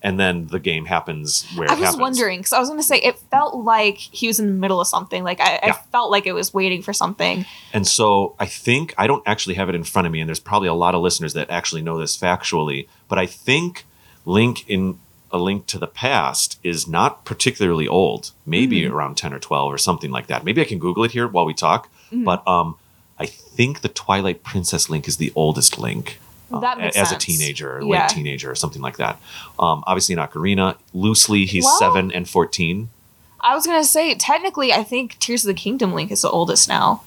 and 0.02 0.20
then 0.20 0.48
the 0.48 0.60
game 0.60 0.86
happens 0.86 1.46
where 1.56 1.70
I 1.70 1.74
was 1.76 1.84
happens. 1.84 2.02
wondering 2.02 2.40
because 2.40 2.54
I 2.54 2.60
was 2.60 2.70
going 2.70 2.80
to 2.80 2.86
say 2.86 2.98
it 2.98 3.18
felt 3.32 3.56
like 3.56 3.98
he 3.98 4.28
was 4.28 4.40
in 4.40 4.48
the 4.48 4.54
middle 4.54 4.80
of 4.82 4.88
something. 4.88 5.24
Like 5.24 5.40
I, 5.40 5.60
I 5.64 5.72
felt 5.92 6.10
like 6.12 6.26
it 6.28 6.34
was 6.34 6.54
waiting 6.54 6.82
for 6.82 6.94
something. 6.94 7.46
And 7.74 7.88
so 7.88 8.36
I 8.40 8.46
think 8.46 8.94
I 8.98 9.08
don't 9.08 9.24
actually 9.26 9.56
have 9.56 9.70
it 9.70 9.76
in 9.76 9.84
front 9.84 10.06
of 10.06 10.12
me, 10.12 10.20
and 10.20 10.28
there's 10.30 10.40
probably 10.40 10.68
a 10.68 10.74
lot 10.74 10.96
of 10.96 11.02
listeners 11.02 11.34
that 11.34 11.50
actually 11.50 11.82
know 11.82 11.98
this 11.98 12.18
factually, 12.18 12.88
but 13.08 13.18
I 13.20 13.26
think 13.26 13.86
Link 14.26 14.68
in 14.70 15.00
A 15.32 15.38
Link 15.38 15.66
to 15.68 15.78
the 15.78 15.88
Past 15.88 16.60
is 16.64 16.88
not 16.88 17.26
particularly 17.26 17.88
old, 17.88 18.32
maybe 18.46 18.82
Mhm. 18.82 18.92
around 18.92 19.16
10 19.18 19.34
or 19.34 19.40
12 19.40 19.72
or 19.74 19.78
something 19.78 20.12
like 20.12 20.28
that. 20.28 20.44
Maybe 20.44 20.62
I 20.62 20.66
can 20.66 20.80
Google 20.80 21.04
it 21.04 21.12
here 21.12 21.28
while 21.28 21.46
we 21.46 21.54
talk, 21.54 21.90
Mhm. 22.12 22.24
but 22.24 22.48
um, 22.48 22.76
I 23.20 23.26
think 23.26 23.82
the 23.82 23.90
Twilight 23.90 24.44
Princess 24.44 24.90
Link 24.90 25.08
is 25.08 25.18
the 25.18 25.32
oldest 25.36 25.78
Link. 25.80 26.20
um, 26.52 26.62
That 26.62 26.78
a- 26.78 26.82
makes 26.82 26.96
as 26.96 27.10
sense. 27.10 27.24
a 27.24 27.26
teenager 27.26 27.78
or 27.78 27.82
Yeah. 27.82 28.02
late 28.04 28.10
teenager 28.10 28.52
or 28.52 28.56
something 28.56 28.82
like 28.82 28.98
that. 28.98 29.20
Um, 29.58 29.84
obviously 29.88 30.14
in 30.14 30.20
Ocarina, 30.20 30.76
loosely 30.94 31.46
he's 31.46 31.64
Well- 31.64 31.80
seven 31.80 32.12
and 32.12 32.30
fourteen. 32.30 32.90
I 33.42 33.56
was 33.56 33.66
going 33.66 33.82
to 33.82 33.88
say 33.88 34.14
technically, 34.16 34.72
I 34.72 34.84
think 34.84 35.18
Tears 35.20 35.44
of 35.44 35.48
the 35.48 35.54
Kingdom 35.56 35.94
Link 35.94 36.12
is 36.12 36.22
the 36.22 36.30
oldest 36.30 36.68
now 36.70 37.02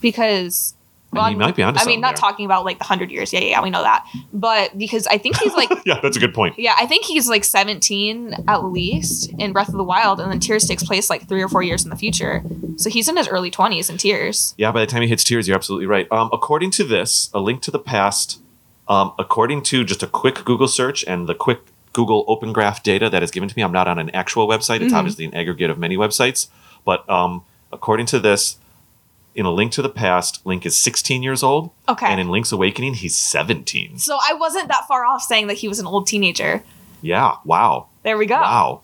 because. 0.00 0.74
And 1.10 1.28
he 1.30 1.34
might 1.36 1.56
be 1.56 1.62
onto 1.62 1.80
I 1.80 1.84
mean, 1.86 2.00
not 2.00 2.08
there. 2.10 2.16
talking 2.16 2.44
about 2.44 2.64
like 2.64 2.78
the 2.78 2.84
hundred 2.84 3.10
years. 3.10 3.32
Yeah, 3.32 3.40
yeah, 3.40 3.46
yeah, 3.50 3.62
we 3.62 3.70
know 3.70 3.82
that. 3.82 4.06
But 4.32 4.76
because 4.76 5.06
I 5.06 5.16
think 5.18 5.36
he's 5.38 5.54
like 5.54 5.70
yeah, 5.86 5.98
that's 6.02 6.16
a 6.16 6.20
good 6.20 6.34
point. 6.34 6.58
Yeah, 6.58 6.74
I 6.78 6.86
think 6.86 7.04
he's 7.06 7.28
like 7.28 7.44
17 7.44 8.44
at 8.46 8.64
least 8.64 9.32
in 9.38 9.52
Breath 9.52 9.68
of 9.68 9.74
the 9.74 9.84
Wild, 9.84 10.20
and 10.20 10.30
then 10.30 10.38
Tears 10.40 10.66
takes 10.66 10.82
place 10.84 11.08
like 11.10 11.28
three 11.28 11.42
or 11.42 11.48
four 11.48 11.62
years 11.62 11.82
in 11.84 11.90
the 11.90 11.96
future. 11.96 12.42
So 12.76 12.90
he's 12.90 13.08
in 13.08 13.16
his 13.16 13.26
early 13.28 13.50
20s 13.50 13.88
in 13.90 13.96
Tears. 13.96 14.54
Yeah, 14.58 14.70
by 14.70 14.80
the 14.80 14.86
time 14.86 15.02
he 15.02 15.08
hits 15.08 15.24
tears, 15.24 15.48
you're 15.48 15.56
absolutely 15.56 15.86
right. 15.86 16.06
Um, 16.12 16.28
according 16.32 16.70
to 16.72 16.84
this, 16.84 17.30
a 17.32 17.40
link 17.40 17.62
to 17.62 17.70
the 17.70 17.78
past, 17.78 18.40
um, 18.86 19.12
according 19.18 19.62
to 19.64 19.84
just 19.84 20.02
a 20.02 20.06
quick 20.06 20.44
Google 20.44 20.68
search 20.68 21.04
and 21.06 21.26
the 21.26 21.34
quick 21.34 21.60
Google 21.94 22.24
Open 22.28 22.52
Graph 22.52 22.82
data 22.82 23.08
that 23.10 23.22
is 23.22 23.30
given 23.30 23.48
to 23.48 23.56
me, 23.56 23.62
I'm 23.62 23.72
not 23.72 23.88
on 23.88 23.98
an 23.98 24.10
actual 24.10 24.46
website. 24.46 24.82
It's 24.82 24.92
Mhm. 24.92 24.96
obviously 24.98 25.24
an 25.24 25.34
aggregate 25.34 25.70
of 25.70 25.78
many 25.78 25.96
websites. 25.96 26.48
But 26.84 27.08
um, 27.10 27.42
according 27.72 28.06
to 28.06 28.20
this, 28.20 28.58
in 29.38 29.46
a 29.46 29.50
link 29.50 29.72
to 29.72 29.82
the 29.82 29.88
past, 29.88 30.44
Link 30.44 30.66
is 30.66 30.76
16 30.76 31.22
years 31.22 31.42
old, 31.42 31.70
Okay. 31.88 32.06
and 32.06 32.20
in 32.20 32.28
Link's 32.28 32.52
Awakening, 32.52 32.94
he's 32.94 33.16
17. 33.16 33.96
so 33.98 34.18
I 34.28 34.34
wasn't 34.34 34.68
that 34.68 34.86
far 34.88 35.04
off 35.06 35.22
saying 35.22 35.46
that 35.46 35.54
he 35.58 35.68
was 35.68 35.78
an 35.78 35.86
old 35.86 36.06
teenager. 36.06 36.62
Yeah. 37.00 37.36
Wow. 37.44 37.86
There 38.02 38.18
we 38.18 38.26
go. 38.26 38.34
Wow. 38.34 38.80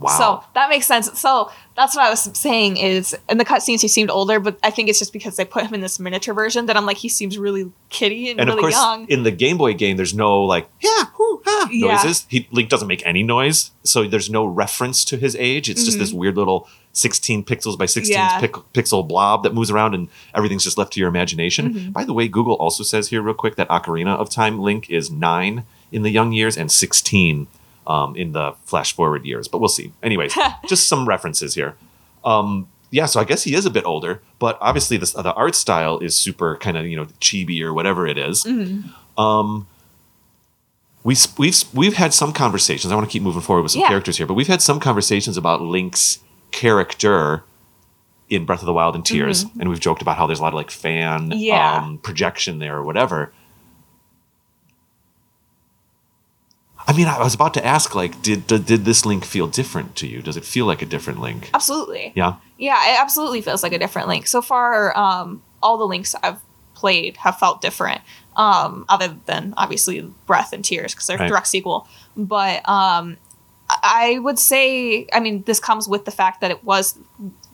Wow. 0.00 0.10
So 0.18 0.44
that 0.54 0.68
makes 0.70 0.86
sense. 0.86 1.18
So 1.18 1.50
that's 1.74 1.96
what 1.96 2.04
I 2.06 2.10
was 2.10 2.20
saying 2.38 2.76
is 2.76 3.16
in 3.28 3.38
the 3.38 3.44
cutscenes 3.44 3.80
he 3.80 3.88
seemed 3.88 4.10
older, 4.10 4.38
but 4.38 4.56
I 4.62 4.70
think 4.70 4.88
it's 4.88 4.98
just 5.00 5.12
because 5.12 5.34
they 5.36 5.44
put 5.44 5.64
him 5.64 5.74
in 5.74 5.80
this 5.80 5.98
miniature 5.98 6.34
version 6.34 6.66
that 6.66 6.76
I'm 6.76 6.86
like 6.86 6.98
he 6.98 7.08
seems 7.08 7.36
really 7.36 7.72
kitty 7.90 8.30
and, 8.30 8.38
and 8.38 8.48
of 8.48 8.54
really 8.56 8.70
course, 8.70 8.74
young. 8.74 9.08
in 9.08 9.24
the 9.24 9.32
Game 9.32 9.58
Boy 9.58 9.74
game, 9.74 9.96
there's 9.96 10.14
no 10.14 10.44
like 10.44 10.68
yeah, 10.80 11.04
whoo, 11.18 11.42
ah, 11.46 11.68
Yeah. 11.72 11.94
noises. 11.96 12.26
He 12.28 12.46
Link 12.52 12.68
doesn't 12.68 12.86
make 12.86 13.04
any 13.04 13.24
noise, 13.24 13.72
so 13.82 14.06
there's 14.06 14.30
no 14.30 14.44
reference 14.44 15.04
to 15.06 15.16
his 15.16 15.34
age. 15.34 15.68
It's 15.68 15.82
just 15.84 15.96
Mhm. 15.96 16.00
this 16.00 16.12
weird 16.12 16.36
little 16.36 16.68
16 16.98 17.44
pixels 17.44 17.78
by 17.78 17.86
16 17.86 18.12
Yeah. 18.16 18.40
pic- 18.40 18.52
pixel 18.74 19.06
blob 19.06 19.42
that 19.44 19.54
moves 19.54 19.70
around, 19.70 19.94
and 19.94 20.08
everything's 20.34 20.64
just 20.64 20.76
left 20.78 20.92
to 20.94 21.00
your 21.00 21.08
imagination. 21.08 21.72
Mhm. 21.74 21.92
By 21.92 22.04
the 22.04 22.12
way, 22.12 22.26
Google 22.28 22.54
also 22.54 22.82
says 22.82 23.08
here 23.08 23.22
real 23.22 23.34
quick 23.34 23.56
that 23.56 23.68
Ocarina 23.68 24.16
of 24.16 24.28
Time 24.30 24.58
Link 24.60 24.90
is 24.90 25.10
nine 25.10 25.64
in 25.92 26.02
the 26.02 26.10
young 26.10 26.32
years 26.32 26.56
and 26.56 26.70
16 26.72 27.46
um, 27.86 28.14
in 28.16 28.32
the 28.32 28.52
flash 28.64 28.92
forward 28.94 29.24
years, 29.24 29.48
but 29.48 29.58
we'll 29.60 29.68
see. 29.68 29.92
Anyways, 30.02 30.34
just 30.68 30.86
some 30.88 31.08
references 31.08 31.54
here. 31.54 31.76
Um, 32.24 32.66
yeah, 32.90 33.06
so 33.06 33.20
I 33.20 33.24
guess 33.24 33.44
he 33.44 33.54
is 33.54 33.64
a 33.64 33.70
bit 33.70 33.84
older, 33.86 34.20
but 34.38 34.58
obviously 34.60 34.96
this, 34.98 35.12
the 35.12 35.32
art 35.34 35.54
style 35.54 35.98
is 35.98 36.14
super 36.16 36.56
kind 36.56 36.76
of 36.76 36.84
you 36.86 36.96
know 36.96 37.06
chibi 37.20 37.60
or 37.62 37.72
whatever 37.72 38.06
it 38.06 38.18
is. 38.18 38.44
Mhm. 38.44 38.90
Um, 39.16 39.66
we 41.04 41.14
we've 41.38 41.62
we've 41.72 41.94
had 41.94 42.12
some 42.12 42.32
conversations. 42.32 42.92
I 42.92 42.96
want 42.96 43.08
to 43.08 43.12
keep 43.12 43.22
moving 43.22 43.40
forward 43.42 43.62
with 43.62 43.72
some 43.72 43.82
Yeah. 43.82 43.88
characters 43.88 44.16
here, 44.18 44.26
but 44.26 44.34
we've 44.34 44.48
had 44.48 44.60
some 44.60 44.80
conversations 44.80 45.36
about 45.36 45.62
Link's 45.62 46.18
character 46.50 47.44
in 48.28 48.44
Breath 48.44 48.60
of 48.60 48.66
the 48.66 48.72
Wild 48.72 48.94
and 48.94 49.04
Tears, 49.04 49.44
and 49.58 49.68
we've 49.70 49.80
joked 49.80 50.02
about 50.02 50.16
how 50.18 50.26
there's 50.26 50.38
a 50.38 50.42
lot 50.42 50.52
of 50.52 50.56
like 50.56 50.70
fan 50.70 51.30
Mm-hmm. 51.30 51.38
Yeah. 51.38 51.76
um, 51.78 51.98
projection 51.98 52.58
there 52.58 52.76
or 52.76 52.82
whatever. 52.84 53.32
I 56.86 56.92
mean, 56.94 57.06
I 57.06 57.18
was 57.22 57.34
about 57.34 57.52
to 57.54 57.64
ask, 57.64 57.94
like, 57.94 58.22
did, 58.22 58.46
did 58.46 58.64
did 58.64 58.84
this 58.86 59.04
link 59.04 59.24
feel 59.24 59.46
different 59.46 59.94
to 59.96 60.06
you? 60.06 60.22
Does 60.22 60.36
it 60.38 60.44
feel 60.44 60.64
like 60.64 60.80
a 60.80 60.86
different 60.86 61.20
link? 61.20 61.50
Absolutely. 61.52 62.12
Yeah. 62.16 62.36
Yeah, 62.56 62.76
it 62.94 62.98
absolutely 63.00 63.42
feels 63.42 63.62
like 63.62 63.72
a 63.72 63.78
different 63.78 64.08
link. 64.08 64.26
So 64.26 64.40
far, 64.40 64.96
um, 64.96 65.42
all 65.62 65.76
the 65.76 65.84
links 65.86 66.14
I've 66.22 66.40
played 66.74 67.18
have 67.18 67.38
felt 67.38 67.60
different, 67.60 68.00
um, 68.36 68.86
other 68.88 69.14
than 69.26 69.52
obviously 69.56 70.00
Breath 70.26 70.52
and 70.54 70.64
Tears 70.64 70.94
because 70.94 71.06
they're 71.08 71.18
Right. 71.18 71.28
direct 71.28 71.48
sequel. 71.48 71.86
But 72.16 72.66
um, 72.66 73.18
I 73.70 74.18
would 74.20 74.38
say, 74.38 75.06
I 75.12 75.20
mean, 75.20 75.42
this 75.44 75.60
comes 75.60 75.88
with 75.88 76.04
the 76.04 76.10
fact 76.10 76.40
that 76.40 76.50
it 76.50 76.64
was, 76.64 76.98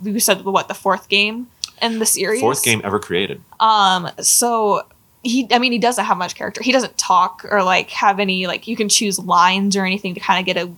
you 0.02 0.20
said, 0.20 0.44
what, 0.44 0.68
the 0.68 0.74
fourth 0.74 1.08
game 1.08 1.48
in 1.82 1.98
the 1.98 2.06
series? 2.06 2.40
Fourth 2.40 2.62
game 2.62 2.80
ever 2.84 2.98
created. 3.00 3.40
Um, 3.60 4.08
so 4.20 4.82
he, 5.22 5.48
I 5.50 5.58
mean, 5.58 5.72
he 5.72 5.78
doesn't 5.78 6.04
have 6.04 6.16
much 6.16 6.34
character. 6.36 6.62
He 6.62 6.70
doesn't 6.72 6.96
talk 6.98 7.44
or 7.50 7.62
like 7.62 7.90
have 7.90 8.20
any, 8.20 8.46
like, 8.46 8.68
you 8.68 8.76
can 8.76 8.88
choose 8.88 9.18
lines 9.18 9.76
or 9.76 9.84
anything 9.84 10.14
to 10.14 10.20
kind 10.20 10.38
of 10.38 10.46
get 10.46 10.62
a 10.62 10.70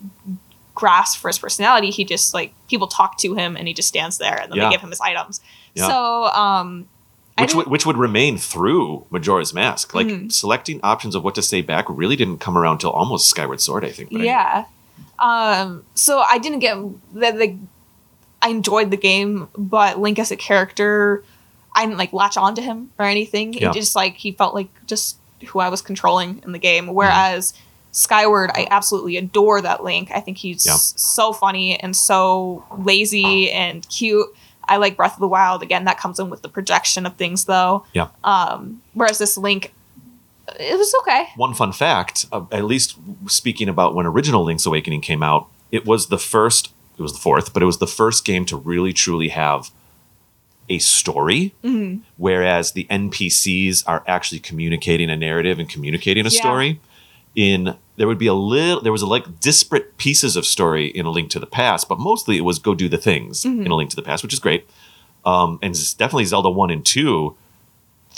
grasp 0.74 1.18
for 1.20 1.28
his 1.28 1.38
personality. 1.38 1.90
He 1.90 2.04
just, 2.04 2.32
like, 2.34 2.54
people 2.68 2.86
talk 2.86 3.18
to 3.18 3.34
him 3.34 3.56
and 3.56 3.66
he 3.68 3.74
just 3.74 3.88
stands 3.88 4.18
there 4.18 4.36
and 4.40 4.50
then 4.50 4.58
Yeah. 4.58 4.64
they 4.68 4.72
give 4.72 4.80
him 4.80 4.90
his 4.90 5.00
items. 5.00 5.40
Yeah. 5.74 5.88
So, 5.88 6.24
um, 6.26 6.86
which 7.38 7.54
would, 7.54 7.66
which 7.66 7.84
would 7.84 7.98
remain 7.98 8.38
through 8.38 9.04
Majora's 9.10 9.52
Mask. 9.52 9.94
Like 9.94 10.06
Mhm. 10.06 10.32
selecting 10.32 10.80
options 10.82 11.14
of 11.14 11.22
what 11.22 11.34
to 11.34 11.42
say 11.42 11.60
back 11.60 11.84
really 11.88 12.16
didn't 12.16 12.38
come 12.38 12.56
around 12.56 12.78
till 12.78 12.90
almost 12.90 13.28
Skyward 13.28 13.60
Sword, 13.60 13.84
I 13.84 13.90
think. 13.90 14.08
but 14.10 14.20
anyway. 14.22 14.32
Um, 15.18 15.84
so 15.94 16.18
I 16.20 16.38
didn't 16.38 16.58
get 16.60 16.76
that 17.14 17.38
the 17.38 17.56
I 18.42 18.48
enjoyed 18.50 18.90
the 18.90 18.96
game, 18.96 19.48
but 19.56 19.98
Link 19.98 20.18
as 20.18 20.30
a 20.30 20.36
character, 20.36 21.24
I 21.74 21.84
didn't 21.86 21.98
like 21.98 22.12
latch 22.12 22.36
onto 22.36 22.62
him 22.62 22.90
or 22.98 23.06
anything. 23.06 23.52
Yeah. 23.54 23.70
It 23.70 23.74
just 23.74 23.96
like 23.96 24.14
he 24.16 24.32
felt 24.32 24.54
like 24.54 24.68
just 24.86 25.16
who 25.48 25.58
I 25.58 25.68
was 25.68 25.82
controlling 25.82 26.40
in 26.44 26.52
the 26.52 26.58
game. 26.58 26.88
Whereas 26.88 27.54
Skyward, 27.92 28.50
I 28.54 28.66
absolutely 28.70 29.16
adore 29.16 29.60
that 29.62 29.82
Link. 29.82 30.10
I 30.14 30.20
think 30.20 30.36
he's 30.38 30.66
Yeah. 30.66 30.74
so 30.76 31.32
funny 31.32 31.78
and 31.80 31.96
so 31.96 32.64
lazy 32.78 33.50
and 33.50 33.88
cute. 33.88 34.28
I 34.68 34.76
like 34.78 34.96
Breath 34.96 35.14
of 35.14 35.20
the 35.20 35.28
Wild. 35.28 35.62
Again, 35.62 35.84
that 35.84 35.98
comes 35.98 36.18
in 36.18 36.28
with 36.28 36.42
the 36.42 36.48
projection 36.48 37.06
of 37.06 37.16
things 37.16 37.44
though. 37.46 37.84
Yeah. 37.94 38.08
Um, 38.24 38.82
whereas 38.94 39.18
this 39.18 39.38
Link, 39.38 39.72
it 40.58 40.78
was 40.78 40.92
okay. 41.02 41.28
One 41.36 41.54
fun 41.54 41.72
fact, 41.72 42.26
uh, 42.32 42.44
at 42.52 42.64
least 42.64 42.96
speaking 43.26 43.68
about 43.68 43.94
when 43.94 44.06
original 44.06 44.44
Link's 44.44 44.66
Awakening 44.66 45.00
came 45.00 45.22
out, 45.22 45.48
it 45.70 45.84
was 45.86 46.08
the 46.08 46.18
first, 46.18 46.70
it 46.98 47.02
was 47.02 47.12
the 47.12 47.18
fourth, 47.18 47.52
but 47.52 47.62
it 47.62 47.66
was 47.66 47.78
the 47.78 47.86
first 47.86 48.24
game 48.24 48.44
to 48.46 48.56
really 48.56 48.92
truly 48.92 49.28
have 49.28 49.70
a 50.68 50.78
story, 50.78 51.54
Mhm. 51.64 52.00
whereas 52.16 52.72
the 52.72 52.86
NPCs 52.90 53.84
are 53.86 54.02
actually 54.06 54.40
communicating 54.40 55.10
a 55.10 55.16
narrative 55.16 55.58
and 55.60 55.68
communicating 55.68 56.26
a 56.26 56.30
Yeah. 56.30 56.40
story. 56.40 56.80
In 57.34 57.76
there 57.96 58.06
would 58.06 58.18
be 58.18 58.26
a 58.26 58.34
little, 58.34 58.82
there 58.82 58.92
was 58.92 59.00
a, 59.00 59.06
like 59.06 59.40
disparate 59.40 59.96
pieces 59.96 60.36
of 60.36 60.44
story 60.44 60.86
in 60.88 61.06
A 61.06 61.10
Link 61.10 61.30
to 61.30 61.38
the 61.38 61.46
Past, 61.46 61.88
but 61.88 61.98
mostly 61.98 62.36
it 62.36 62.42
was 62.42 62.58
go 62.58 62.74
do 62.74 62.90
the 62.90 62.98
things 62.98 63.44
Mhm. 63.44 63.64
in 63.64 63.70
A 63.72 63.76
Link 63.76 63.88
to 63.90 63.96
the 63.96 64.02
Past, 64.02 64.22
which 64.22 64.34
is 64.34 64.38
great. 64.38 64.66
Um, 65.24 65.58
and 65.62 65.72
definitely 65.96 66.26
Zelda 66.26 66.50
one 66.50 66.70
and 66.70 66.84
two 66.84 67.34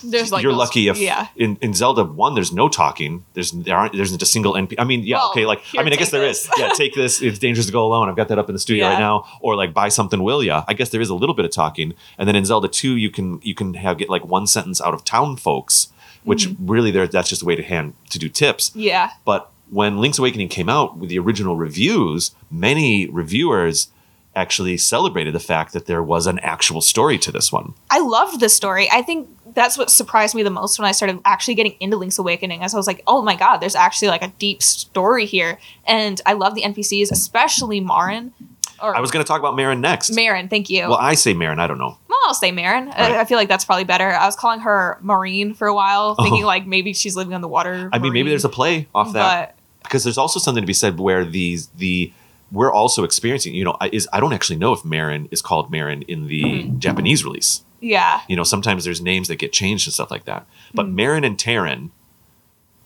There's 0.05 0.31
like 0.33 0.43
you're 0.43 0.53
those- 0.53 0.59
lucky 0.59 0.89
if 0.89 0.99
yeah. 0.99 1.29
in, 1.37 1.57
in 1.61 1.75
Zelda 1.75 2.05
one 2.05 2.35
there's 2.35 2.53
no 2.53 2.69
talking. 2.69 3.25
There's 3.35 3.51
there 3.53 3.77
aren't 3.77 3.93
there's 3.95 4.13
not 4.13 4.23
a 4.23 4.27
single 4.27 4.55
NP. 4.55 4.75
I 4.79 4.85
mean, 4.85 5.03
yeah, 5.03 5.17
Well, 5.17 5.31
okay, 5.31 5.47
like 5.47 5.61
here, 5.61 5.81
I 5.81 5.85
mean, 5.85 5.93
I 5.93 5.97
guess 5.97 6.11
there 6.11 6.21
this. 6.21 6.45
is. 6.45 6.51
Yeah, 6.59 6.71
take 6.71 6.95
this. 6.95 7.21
It's 7.29 7.39
dangerous 7.39 7.67
to 7.67 7.73
go 7.73 7.85
alone. 7.85 8.09
I've 8.09 8.17
got 8.17 8.29
that 8.29 8.39
up 8.39 8.49
in 8.49 8.55
the 8.55 8.59
studio 8.61 8.85
Yeah. 8.87 8.93
right 8.95 9.01
now. 9.01 9.25
Or 9.41 9.57
like 9.57 9.75
buy 9.75 9.89
something, 9.89 10.23
will 10.23 10.43
ya? 10.43 10.65
I 10.69 10.75
guess 10.75 10.91
there 10.91 11.01
is 11.01 11.11
a 11.11 11.15
little 11.15 11.35
bit 11.35 11.45
of 11.45 11.51
talking. 11.51 11.95
And 12.19 12.29
then 12.29 12.37
in 12.37 12.45
Zelda 12.45 12.69
two, 12.69 12.97
you 12.97 13.11
can 13.11 13.41
you 13.43 13.55
can 13.55 13.75
have 13.75 13.99
get 13.99 14.09
like 14.09 14.25
one 14.25 14.47
sentence 14.47 14.81
out 14.81 14.95
of 14.95 15.05
town 15.05 15.37
folks, 15.37 15.89
which 16.25 16.47
Mm-hmm. 16.49 16.67
really 16.71 16.91
there 16.91 17.07
that's 17.07 17.29
just 17.29 17.43
a 17.43 17.45
way 17.45 17.57
to 17.57 17.63
hand 17.63 17.95
to 18.11 18.19
do 18.19 18.29
tips. 18.29 18.71
Yeah. 18.75 19.11
But 19.25 19.51
when 19.71 19.99
Link's 19.99 20.19
Awakening 20.19 20.49
came 20.49 20.69
out 20.69 20.97
with 20.97 21.11
the 21.11 21.19
original 21.19 21.57
reviews, 21.57 22.31
many 22.51 23.07
reviewers 23.07 23.89
actually 24.37 24.77
celebrated 24.77 25.35
the 25.35 25.41
fact 25.41 25.73
that 25.73 25.87
there 25.87 26.03
was 26.03 26.27
an 26.27 26.39
actual 26.41 26.81
story 26.81 27.19
to 27.19 27.33
this 27.33 27.53
one. 27.53 27.75
I 27.91 27.99
loved 27.99 28.41
the 28.41 28.49
story. 28.49 28.89
I 28.91 29.03
think 29.03 29.29
that's 29.59 29.77
what 29.77 29.91
surprised 29.91 30.35
me 30.35 30.43
the 30.43 30.51
most 30.51 30.79
when 30.79 30.87
I 30.87 30.93
started 30.93 31.21
actually 31.25 31.55
getting 31.57 31.75
into 31.81 31.97
Link's 31.97 32.19
Awakening. 32.19 32.63
As 32.63 32.73
I 32.75 32.77
was 32.77 32.87
like, 32.87 33.03
oh 33.07 33.23
my 33.23 33.35
god, 33.37 33.59
there's 33.59 33.75
actually 33.75 34.09
like 34.09 34.23
a 34.23 34.29
deep 34.39 34.63
story 34.63 35.27
here, 35.27 35.59
and 35.87 36.21
I 36.25 36.35
love 36.35 36.55
the 36.55 36.63
NPCs, 36.63 37.11
especially 37.11 37.81
Marin. 37.81 38.33
Or 38.81 38.95
I 38.97 39.01
was 39.01 39.11
going 39.11 39.25
to 39.25 39.27
talk 39.27 39.41
about 39.41 39.57
Marin 39.57 39.81
next. 39.81 40.13
Marin. 40.15 40.49
Thank 40.49 40.71
you. 40.71 40.83
Well, 40.83 40.95
I 41.01 41.15
say 41.15 41.35
Marin. 41.35 41.59
I 41.59 41.67
don't 41.67 41.79
know. 41.79 41.99
well, 42.09 42.19
I'll 42.27 42.35
say 42.35 42.53
Marin. 42.53 42.87
Right. 42.87 42.97
I, 43.13 43.21
I 43.23 43.25
feel 43.25 43.37
like 43.37 43.49
that's 43.49 43.65
probably 43.65 43.83
better. 43.83 44.09
I 44.09 44.25
was 44.25 44.37
calling 44.37 44.61
her 44.61 44.99
Marine 45.01 45.53
for 45.55 45.67
a 45.67 45.75
while, 45.75 46.15
thinking 46.15 46.45
Oh. 46.45 46.47
like 46.47 46.65
maybe 46.65 46.93
she's 46.93 47.17
living 47.17 47.35
on 47.35 47.41
the 47.41 47.49
water. 47.49 47.91
I 47.93 47.99
mean, 47.99 48.13
maybe 48.13 48.29
there's 48.29 48.45
a 48.45 48.49
play 48.49 48.87
off 48.95 49.13
that 49.15 49.57
but, 49.57 49.83
because 49.83 50.05
there's 50.05 50.17
also 50.19 50.39
something 50.39 50.63
to 50.63 50.67
be 50.67 50.73
said 50.73 51.01
where 51.01 51.25
these 51.25 51.67
the 51.79 52.13
we're 52.53 52.73
also 52.73 53.03
experiencing. 53.03 53.53
You 53.55 53.65
know, 53.65 53.77
I- 53.81 53.91
is 53.93 54.09
I 54.13 54.21
don't 54.21 54.33
actually 54.33 54.59
know 54.59 54.73
if 54.73 54.85
Marin 54.85 55.27
is 55.33 55.43
called 55.43 55.73
Marin 55.73 56.03
in 56.03 56.29
the 56.29 56.43
Mm-hmm. 56.45 56.79
Japanese 56.79 57.25
release. 57.25 57.65
Yeah, 57.81 58.21
You 58.29 58.35
know, 58.37 58.43
sometimes 58.45 58.85
there's 58.85 59.01
names 59.01 59.29
that 59.29 59.37
get 59.37 59.53
changed 59.53 59.87
and 59.87 59.95
stuff 59.95 60.11
like 60.11 60.25
that. 60.25 60.47
But 60.75 60.87
Mhm. 60.87 60.95
Marin 60.95 61.25
and 61.25 61.39
Tarin 61.39 61.91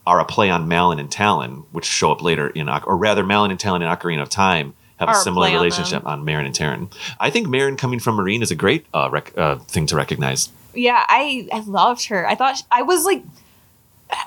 are 0.07 0.21
a 0.21 0.25
play 0.25 0.51
on 0.51 0.69
Malon 0.69 0.99
and 0.99 1.11
Talon, 1.11 1.65
which 1.73 1.85
show 1.87 2.13
up 2.13 2.21
later 2.23 2.49
in, 2.49 2.69
or 2.69 2.97
rather, 2.97 3.25
Malon 3.25 3.51
and 3.51 3.59
Talon 3.61 3.81
in 3.83 3.89
Ocarina 3.89 4.21
of 4.21 4.29
Time 4.29 4.75
have 4.99 5.09
Are 5.09 5.15
a 5.15 5.19
a 5.19 5.21
similar 5.23 5.47
on 5.49 5.53
relationship 5.55 6.05
on, 6.07 6.25
Marin 6.25 6.45
and 6.47 6.55
Tarin. 6.55 6.93
I 7.19 7.31
think 7.31 7.49
Marin 7.49 7.77
coming 7.77 8.01
from 8.01 8.17
Marine 8.17 8.43
is 8.43 8.51
a 8.51 8.55
great 8.55 8.85
uh, 8.93 9.09
rec- 9.11 9.37
uh, 9.39 9.57
thing 9.69 9.87
to 9.87 9.97
recognize. 9.97 10.51
yeah. 10.75 11.05
I 11.09 11.49
I 11.53 11.61
loved 11.61 12.07
her. 12.07 12.29
I 12.29 12.35
thought 12.35 12.63
I 12.71 12.83
was 12.83 13.05
like 13.05 13.23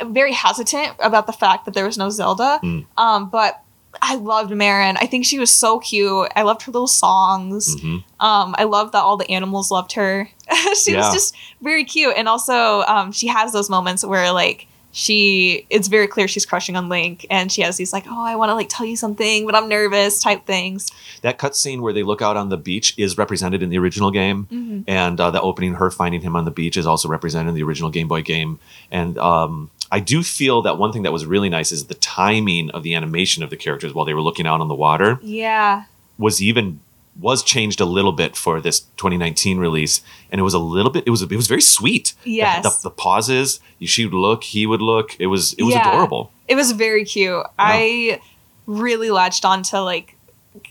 very 0.03 0.33
hesitant 0.33 0.93
about 0.99 1.27
the 1.27 1.33
fact 1.33 1.65
that 1.65 1.73
there 1.73 1.85
was 1.85 1.97
no 1.97 2.09
Zelda. 2.09 2.59
Mm. 2.63 2.85
Um, 2.97 3.29
but 3.29 3.61
I 4.01 4.15
loved 4.15 4.51
Marin. 4.51 4.97
I 4.97 5.05
think 5.05 5.25
she 5.25 5.39
was 5.39 5.53
so 5.53 5.79
cute. 5.79 6.29
I 6.35 6.41
loved 6.41 6.63
her 6.63 6.71
little 6.71 6.87
songs. 6.87 7.79
hmm 7.79 7.97
Um, 8.19 8.55
I 8.57 8.63
love 8.65 8.91
that 8.93 9.01
all 9.03 9.15
the 9.17 9.29
animals 9.31 9.71
loved 9.71 9.93
her. 9.93 10.29
she 10.83 10.91
Yeah. 10.93 10.99
was 11.05 11.13
just 11.13 11.35
very 11.61 11.83
cute, 11.83 12.13
and 12.17 12.27
also 12.27 12.81
um, 12.83 13.11
she 13.11 13.27
has 13.27 13.51
those 13.53 13.69
moments 13.69 14.03
where 14.05 14.31
like 14.31 14.67
she, 14.97 15.67
it's 15.69 15.89
very 15.89 16.07
clear 16.07 16.25
she's 16.25 16.45
crushing 16.45 16.77
on 16.77 16.87
Link, 16.87 17.25
and 17.29 17.51
she 17.51 17.61
has 17.61 17.75
these 17.75 17.91
like, 17.91 18.05
oh, 18.07 18.23
I 18.25 18.37
want 18.37 18.49
to 18.49 18.53
like 18.55 18.69
tell 18.69 18.85
you 18.85 18.95
something, 18.95 19.45
but 19.45 19.53
I'm 19.53 19.67
nervous 19.67 20.23
type 20.23 20.45
things. 20.45 20.89
That 21.21 21.37
cutscene 21.37 21.81
where 21.81 21.91
they 21.91 22.01
look 22.03 22.21
out 22.21 22.37
on 22.37 22.47
the 22.47 22.55
beach 22.55 22.93
is 22.97 23.17
represented 23.17 23.61
in 23.61 23.69
the 23.69 23.77
original 23.77 24.09
game. 24.09 24.47
Mm-hmm. 24.49 24.81
and 24.89 25.19
uh, 25.19 25.31
the 25.31 25.41
opening, 25.41 25.73
her 25.73 25.91
finding 25.91 26.21
him 26.21 26.35
on 26.37 26.45
the 26.45 26.51
beach, 26.51 26.77
is 26.77 26.85
also 26.87 27.09
represented 27.09 27.49
in 27.49 27.55
the 27.55 27.63
original 27.63 27.89
Game 27.89 28.07
Boy 28.07 28.21
game. 28.21 28.57
And 28.89 29.17
um, 29.17 29.69
I 29.91 29.99
do 29.99 30.23
feel 30.23 30.61
that 30.61 30.77
one 30.77 30.93
thing 30.93 31.03
that 31.03 31.11
was 31.11 31.25
really 31.25 31.49
nice 31.49 31.73
is 31.73 31.87
the 31.87 31.95
timing 31.95 32.69
of 32.71 32.83
the 32.83 32.93
animation 32.95 33.43
of 33.43 33.49
the 33.49 33.57
characters 33.57 33.93
while 33.93 34.05
they 34.05 34.13
were 34.13 34.21
looking 34.21 34.47
out 34.47 34.61
on 34.61 34.69
the 34.69 34.75
water 34.75 35.19
Yeah, 35.21 35.83
was 36.17 36.41
even 36.41 36.79
was 37.19 37.43
changed 37.43 37.79
a 37.79 37.85
little 37.85 38.11
bit 38.11 38.35
for 38.35 38.59
this 38.59 38.81
2019 38.97 39.57
release, 39.57 40.01
and 40.31 40.39
it 40.39 40.43
was 40.43 40.53
a 40.53 40.59
little 40.59 40.91
bit. 40.91 41.03
It 41.07 41.09
was 41.11 41.21
it 41.21 41.31
was 41.35 41.47
very 41.47 41.61
sweet. 41.61 42.13
The- 42.23 42.31
Yes. 42.31 42.63
the, 42.63 42.89
the 42.89 42.93
pauses. 42.93 43.59
She 43.81 44.05
would 44.05 44.13
look, 44.13 44.43
he 44.43 44.65
would 44.65 44.81
look. 44.81 45.15
It 45.19 45.27
was 45.27 45.53
it 45.53 45.63
was 45.63 45.73
Yeah. 45.75 45.89
adorable. 45.89 46.31
it 46.47 46.55
was 46.55 46.71
very 46.73 47.05
cute. 47.05 47.43
I 47.57 48.19
really 48.67 49.11
latched 49.11 49.45
onto 49.45 49.77
like 49.77 50.15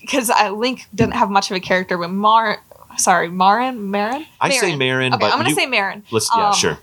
because 0.00 0.30
Link 0.52 0.86
didn't 0.94 1.14
have 1.14 1.30
much 1.30 1.50
of 1.50 1.56
a 1.56 1.60
character, 1.60 1.96
but 1.98 2.10
Mar, 2.10 2.62
sorry, 2.96 3.28
Marin, 3.30 3.90
Marin. 3.90 4.26
I 4.40 4.50
say 4.50 4.76
Marin, 4.76 5.14
Okay, 5.14 5.20
but 5.20 5.32
I'm 5.32 5.38
gonna 5.38 5.50
you- 5.50 5.54
say 5.54 5.66
Marin. 5.66 6.02
Let's 6.10 6.30
yeah, 6.34 6.48
Um, 6.48 6.54
sure. 6.54 6.78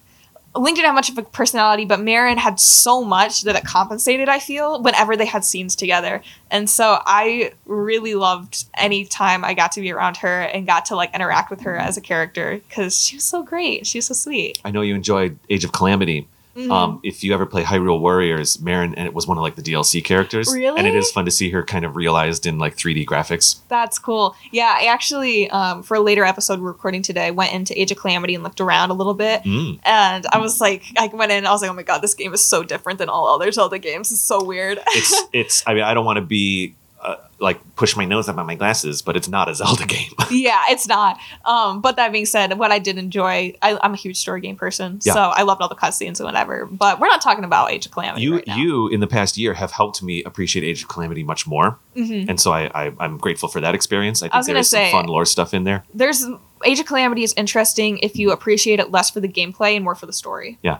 Link 0.56 0.76
didn't 0.76 0.88
have 0.88 0.95
much 0.95 1.10
of 1.10 1.18
a 1.18 1.24
personality, 1.24 1.86
but 1.86 2.02
Marin 2.02 2.38
had 2.38 2.60
so 2.60 3.04
much 3.04 3.43
that 3.43 3.56
it 3.56 3.64
compensated, 3.64 4.28
I 4.28 4.39
feel, 4.39 4.82
whenever 4.82 5.16
they 5.16 5.26
had 5.26 5.45
scenes 5.45 5.76
together. 5.76 6.22
And 6.49 6.70
so 6.70 6.99
I 7.06 7.54
really 7.66 8.16
loved 8.16 8.66
any 8.74 9.06
time 9.06 9.45
I 9.45 9.54
got 9.54 9.72
to 9.74 9.82
be 9.82 9.91
around 9.91 10.18
her 10.18 10.41
and 10.41 10.68
got 10.68 10.86
to 10.86 10.95
like 10.95 11.16
interact 11.16 11.49
with 11.49 11.62
her 11.62 11.78
as 11.78 11.95
a 11.95 12.02
character 12.02 12.62
because 12.68 13.02
she 13.02 13.16
was 13.16 13.24
so 13.24 13.43
great. 13.43 13.88
She 13.88 13.99
was 13.99 14.08
so 14.08 14.14
sweet. 14.14 14.60
I 14.66 14.72
know 14.72 14.82
you 14.82 14.93
enjoyed 14.93 15.39
Age 15.49 15.64
of 15.64 15.72
Calamity. 15.72 16.28
Mhm. 16.56 16.72
Um, 16.72 16.99
if 17.04 17.24
you 17.24 17.34
ever 17.34 17.45
play 17.45 17.64
Hyrule 17.64 17.99
Warriors, 18.02 18.60
Marin, 18.60 18.93
and 18.95 19.08
it 19.08 19.14
was 19.14 19.26
one 19.28 19.38
of 19.38 19.41
like 19.41 19.56
the 19.56 19.62
DLC 19.62 20.04
characters, 20.04 20.52
Really? 20.54 20.78
and 20.78 20.86
it 20.88 20.95
is 20.95 21.10
fun 21.12 21.26
to 21.26 21.32
see 21.32 21.49
her 21.52 21.64
kind 21.64 21.86
of 21.86 21.95
realized 21.95 22.45
in 22.45 22.60
like 22.60 22.76
3D 22.76 23.06
graphics. 23.06 23.60
That's 23.70 23.97
cool. 23.97 24.36
Yeah, 24.52 24.76
I 24.78 24.86
actually, 24.86 25.49
um, 25.49 25.82
for 25.84 25.95
a 25.95 26.02
later 26.02 26.26
episode 26.26 26.60
we're 26.60 26.68
recording 26.72 27.02
today, 27.02 27.32
went 27.32 27.54
into 27.54 27.80
Age 27.80 27.91
of 27.91 27.97
Calamity 27.97 28.36
and 28.36 28.43
looked 28.43 28.60
around 28.60 28.89
a 28.89 28.93
little 28.93 29.14
bit. 29.14 29.43
Mm. 29.43 29.80
And 29.84 30.26
I 30.32 30.39
was 30.39 30.60
like, 30.60 30.84
I 30.97 31.08
went 31.08 31.32
in, 31.32 31.39
and 31.39 31.47
I 31.47 31.52
was 31.52 31.62
like, 31.62 31.72
oh 31.72 31.74
my 31.74 31.84
god, 31.84 31.99
this 32.02 32.14
game 32.16 32.34
is 32.34 32.45
so 32.45 32.64
different 32.64 32.99
than 32.99 33.08
all 33.10 33.28
other 33.28 33.52
Zelda 33.52 33.80
games. 33.80 34.12
It's 34.12 34.20
so 34.22 34.43
weird. 34.43 34.80
It's 34.89 35.22
it's. 35.34 35.64
I 35.66 35.74
mean, 35.74 35.84
I 35.84 35.93
don't 35.93 36.06
want 36.06 36.18
to 36.18 36.22
be 36.26 36.76
uh, 37.02 37.16
like 37.39 37.60
push 37.76 37.95
my 37.97 38.06
nose 38.06 38.30
up 38.30 38.38
on 38.38 38.45
my 38.45 38.56
glasses, 38.56 39.02
but 39.02 39.18
it's 39.18 39.28
not 39.28 39.49
a 39.49 39.56
Zelda 39.62 39.86
game. 39.86 40.12
yeah, 40.32 40.62
it's 40.70 40.88
not. 40.88 41.18
Um, 41.45 41.82
but 41.82 41.95
that 41.95 42.12
being 42.12 42.26
said, 42.28 42.58
what 42.60 42.72
I 42.72 42.78
did 42.80 42.97
enjoy, 42.97 43.56
I, 43.62 43.78
I'm 43.82 43.93
a 43.93 43.97
huge 43.97 44.18
story 44.18 44.41
game 44.41 44.56
person, 44.56 44.99
Yeah. 45.04 45.14
so 45.14 45.20
I 45.22 45.41
loved 45.41 45.62
all 45.62 45.68
the 45.70 45.76
cutscenes 45.76 46.20
and 46.20 46.26
whatever. 46.26 46.66
But 46.68 46.99
we're 46.99 47.08
not 47.08 47.22
talking 47.22 47.43
about 47.43 47.72
Age 47.72 47.86
of 47.88 47.91
Calamity. 47.91 48.22
you 48.24 48.36
right 48.36 48.47
now. 48.47 48.56
you 48.58 48.88
in 48.89 48.99
the 48.99 49.08
past 49.08 49.38
year 49.38 49.54
have 49.56 49.72
helped 49.72 50.04
me 50.04 50.24
appreciate 50.24 50.64
Age 50.64 50.84
of 50.84 50.89
Calamity 50.89 51.24
much 51.24 51.47
more, 51.47 51.78
Mhm. 51.95 52.30
and 52.30 52.39
so 52.39 52.52
I, 52.54 52.70
I 52.86 52.91
I'm 52.99 53.18
grateful 53.18 53.49
for 53.49 53.60
that 53.62 53.74
experience. 53.76 54.22
I 54.22 54.26
think 54.26 54.36
was 54.36 54.47
gonna 54.47 54.58
there's 54.58 54.70
some 54.70 54.78
say- 54.80 54.91
fun 54.91 55.08
lore 55.08 55.26
stuff 55.26 55.54
in 55.54 55.64
there. 55.64 55.84
There's 55.93 56.24
Age 56.64 56.80
of 56.80 56.86
Calamity 56.86 57.24
is 57.24 57.34
interesting 57.36 57.97
if 58.04 58.16
you 58.18 58.32
appreciate 58.32 58.80
it 58.80 58.91
less 58.91 59.10
for 59.10 59.20
the 59.20 59.28
gameplay 59.28 59.76
and 59.76 59.84
more 59.84 59.95
for 59.95 60.06
the 60.06 60.14
story. 60.14 60.60
Yeah. 60.62 60.78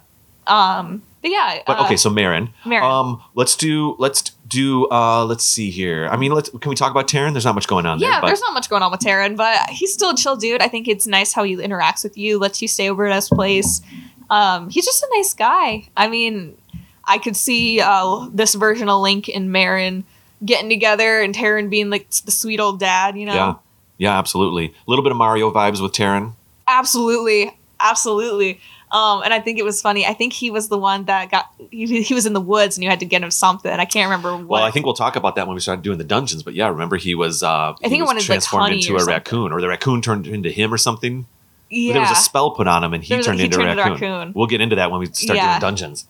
Um. 0.47 1.01
But 1.22 1.32
yeah. 1.32 1.61
But 1.65 1.80
uh, 1.80 1.86
okay, 1.86 1.97
so 1.97 2.09
Marin. 2.09 2.49
Marin. 2.65 2.84
Um, 2.84 3.24
let's 3.36 3.55
do 3.55 3.95
let's 3.99 4.22
do 4.47 4.89
uh 4.89 5.26
let's 5.26 5.43
see 5.43 5.69
here. 5.69 6.07
I 6.11 6.17
mean, 6.17 6.32
let's 6.32 6.49
can 6.49 6.69
we 6.69 6.76
talk 6.76 6.91
about 6.91 7.07
Tarin? 7.07 7.34
There's 7.34 7.45
not 7.45 7.55
much 7.55 7.67
going 7.67 7.86
on 7.86 7.99
yeah, 7.99 8.19
there, 8.19 8.30
there's 8.30 8.41
not 8.41 8.53
much 8.53 8.69
going 8.69 8.84
on 8.84 8.91
with 8.91 9.01
Tarin, 9.01 9.38
but 9.38 9.69
he's 9.69 9.93
still 9.93 10.11
a 10.11 10.15
chill 10.15 10.36
dude. 10.36 10.61
I 10.61 10.67
think 10.67 10.88
it's 10.88 11.07
nice 11.07 11.34
how 11.34 11.43
he 11.43 11.55
interacts 11.55 12.03
with 12.03 12.17
you, 12.17 12.39
lets 12.39 12.61
you 12.61 12.67
stay 12.67 12.89
over 12.89 13.05
at 13.05 13.15
his 13.15 13.30
place. 13.30 13.82
Um, 14.30 14.69
he's 14.69 14.86
just 14.86 15.03
a 15.03 15.09
nice 15.13 15.34
guy. 15.34 15.89
I 15.95 16.07
mean, 16.07 16.57
I 17.05 17.17
could 17.17 17.36
see 17.36 17.82
uh, 17.82 18.28
this 18.32 18.55
version 18.55 18.89
of 18.89 19.01
Link 19.01 19.30
and 19.30 19.51
Marin 19.51 20.05
getting 20.43 20.69
together 20.69 21.22
and 21.22 21.36
Tarin 21.36 21.69
being 21.69 21.89
like 21.89 22.09
the 22.09 22.32
sweet 22.32 22.59
old 22.59 22.80
dad, 22.80 23.17
you 23.17 23.26
know? 23.26 23.34
Yeah. 23.34 23.55
Yeah, 23.97 24.17
absolutely. 24.17 24.65
A 24.65 24.89
little 24.89 25.03
bit 25.03 25.11
of 25.11 25.17
Mario 25.17 25.51
vibes 25.51 25.80
with 25.80 25.91
Tarin. 25.91 26.34
Absolutely. 26.67 27.55
Absolutely. 27.80 28.59
Um, 28.91 29.21
and 29.23 29.33
I 29.33 29.39
think 29.39 29.57
it 29.57 29.63
was 29.63 29.81
funny. 29.81 30.05
I 30.05 30.13
think 30.13 30.33
he 30.33 30.51
was 30.51 30.67
the 30.67 30.77
one 30.77 31.05
that 31.05 31.31
got 31.31 31.45
he, 31.71 32.01
he 32.03 32.13
was 32.13 32.25
in 32.25 32.33
the 32.33 32.41
woods 32.41 32.75
and 32.75 32.83
you 32.83 32.89
had 32.89 32.99
to 32.99 33.05
get 33.05 33.23
him 33.23 33.31
something. 33.31 33.71
I 33.71 33.85
can't 33.85 34.09
remember 34.09 34.35
what. 34.35 34.47
Well, 34.47 34.63
I 34.63 34.71
think 34.71 34.85
we'll 34.85 34.95
talk 34.95 35.15
about 35.15 35.35
that 35.37 35.47
when 35.47 35.53
we 35.55 35.61
started 35.61 35.81
doing 35.81 35.97
the 35.97 36.03
dungeons. 36.03 36.43
But 36.43 36.55
yeah, 36.55 36.67
remember 36.67 36.97
he 36.97 37.15
was. 37.15 37.41
Uh, 37.41 37.71
I 37.71 37.73
think 37.83 37.93
he 37.93 38.01
was 38.01 38.07
wanted, 38.07 38.19
like, 38.21 38.25
transformed 38.25 38.63
honey 38.65 38.75
into 38.81 38.95
a 38.95 38.99
something. 38.99 39.13
raccoon, 39.13 39.51
or 39.53 39.61
the 39.61 39.69
raccoon 39.69 40.01
turned 40.01 40.27
into 40.27 40.49
him 40.51 40.73
or 40.73 40.77
something. 40.77 41.25
yeah. 41.69 41.93
There 41.93 42.01
was 42.01 42.11
a 42.11 42.15
spell 42.15 42.51
put 42.51 42.67
on 42.67 42.83
him, 42.83 42.93
and 42.93 43.01
he 43.01 43.09
There 43.09 43.17
was 43.19 43.27
a- 43.27 43.29
turned 43.29 43.39
he 43.39 43.45
into 43.45 43.57
turned 43.59 43.79
a 43.79 43.81
raccoon. 43.81 43.93
raccoon. 44.11 44.33
We'll 44.35 44.47
get 44.47 44.59
into 44.59 44.75
that 44.75 44.91
when 44.91 44.99
we 44.99 45.05
start 45.05 45.37
Yeah. 45.37 45.51
doing 45.51 45.61
dungeons. 45.61 46.05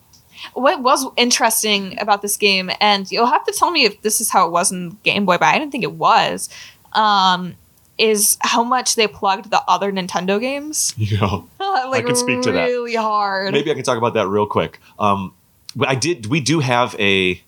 what 0.56 0.82
was 0.82 1.06
interesting 1.18 1.96
about 2.00 2.24
this 2.24 2.36
game, 2.36 2.72
and 2.82 3.12
you'll 3.12 3.28
have 3.28 3.46
to 3.46 3.54
tell 3.56 3.70
me 3.70 3.86
if 3.86 4.02
this 4.02 4.20
is 4.20 4.32
how 4.32 4.48
it 4.48 4.52
was 4.52 4.72
in 4.72 4.98
Game 5.04 5.24
Boy, 5.24 5.38
but 5.38 5.46
I 5.46 5.60
didn't 5.60 5.72
think 5.72 5.84
it 5.84 5.92
was, 5.94 6.50
um, 6.94 7.54
is 7.98 8.38
how 8.42 8.64
much 8.64 8.96
they 8.96 9.08
plugged 9.08 9.52
the 9.52 9.62
other 9.68 9.92
Nintendo 9.92 10.40
games. 10.40 10.94
Yeah. 10.98 11.42
like 11.60 12.04
I 12.04 12.08
can 12.08 12.16
speak 12.16 12.42
to 12.44 12.52
that. 12.54 12.66
really 12.66 12.96
hard. 12.96 13.54
Maybe 13.54 13.70
I 13.72 13.74
can 13.74 13.84
talk 13.84 13.98
about 13.98 14.14
that 14.16 14.28
real 14.28 14.46
quick. 14.46 14.80
Um, 15.00 15.34
I 15.86 15.96
did. 15.96 16.26
We 16.28 16.40
do 16.42 16.60
have 16.60 16.96
a 17.00 17.42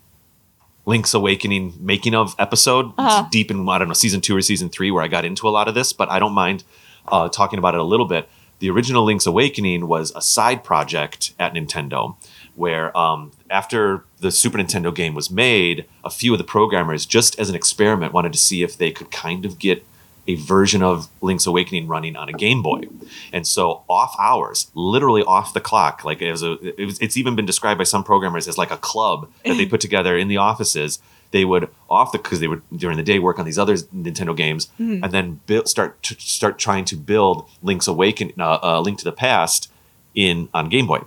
Link's 0.85 1.13
Awakening 1.13 1.73
making 1.79 2.13
of 2.13 2.35
episode 2.37 2.91
Uh-huh. 2.97 3.27
deep 3.31 3.49
in 3.51 3.67
I 3.69 3.77
don't 3.77 3.87
know 3.87 3.93
season 3.93 4.21
two 4.21 4.35
or 4.35 4.41
season 4.41 4.69
three 4.69 4.91
where 4.91 5.03
I 5.03 5.07
got 5.07 5.23
into 5.25 5.47
a 5.47 5.51
lot 5.51 5.67
of 5.67 5.75
this, 5.75 5.93
but 5.93 6.09
I 6.09 6.19
don't 6.19 6.33
mind 6.33 6.63
uh, 7.07 7.29
talking 7.29 7.57
about 7.59 7.73
it 7.73 7.79
a 7.79 7.83
little 7.85 8.05
bit. 8.05 8.27
The 8.59 8.69
original 8.69 9.03
Link's 9.03 9.25
Awakening 9.25 9.87
was 9.87 10.11
a 10.15 10.21
side 10.21 10.63
project 10.63 11.33
at 11.39 11.53
Nintendo, 11.53 12.15
where 12.55 12.95
um, 12.97 13.31
after 13.49 14.05
the 14.19 14.31
Super 14.31 14.57
Nintendo 14.57 14.93
game 14.93 15.15
was 15.15 15.29
made, 15.29 15.85
a 16.03 16.09
few 16.09 16.31
of 16.33 16.37
the 16.37 16.45
programmers, 16.45 17.05
just 17.05 17.37
as 17.39 17.49
an 17.49 17.55
experiment, 17.55 18.13
wanted 18.13 18.31
to 18.33 18.39
see 18.39 18.61
if 18.63 18.77
they 18.77 18.91
could 18.91 19.11
kind 19.11 19.45
of 19.45 19.59
get 19.59 19.85
a 20.27 20.35
version 20.35 20.81
of 20.81 21.09
Link's 21.21 21.45
Awakening 21.45 21.87
running 21.87 22.15
on 22.15 22.29
a 22.29 22.33
Game 22.33 22.61
Boy. 22.61 22.83
And 23.31 23.45
so 23.45 23.83
off 23.89 24.15
hours, 24.19 24.71
literally 24.73 25.23
off 25.23 25.53
the 25.53 25.59
clock, 25.59 26.05
like 26.05 26.21
as 26.21 26.41
a, 26.43 26.53
it 26.79 26.85
was, 26.85 26.99
it's 26.99 27.17
even 27.17 27.35
been 27.35 27.45
described 27.45 27.77
by 27.77 27.83
some 27.83 28.03
programmers 28.03 28.47
as 28.47 28.57
like 28.57 28.71
a 28.71 28.77
club 28.77 29.29
that 29.45 29.55
they 29.55 29.65
put 29.73 29.81
together 29.81 30.17
in 30.17 30.27
the 30.27 30.37
offices. 30.37 30.99
They 31.31 31.45
would 31.45 31.67
off 31.89 32.11
the 32.11 32.19
because 32.19 32.39
they 32.39 32.47
would 32.47 32.61
during 32.75 32.95
the 32.95 33.03
day 33.03 33.17
work 33.19 33.39
on 33.39 33.45
these 33.45 33.57
other 33.57 33.73
Nintendo 33.73 34.37
games, 34.37 34.69
and 34.77 35.11
then 35.11 35.39
build, 35.47 35.67
start 35.67 36.01
to 36.03 36.15
start 36.19 36.59
trying 36.59 36.85
to 36.85 36.95
build 36.95 37.49
Link's 37.63 37.87
Awakening, 37.87 38.39
uh, 38.39 38.59
uh, 38.61 38.79
Link 38.81 38.99
to 38.99 39.03
the 39.03 39.11
Past, 39.11 39.71
in 40.13 40.47
on 40.53 40.69
Game 40.69 40.85
Boy. 40.85 40.99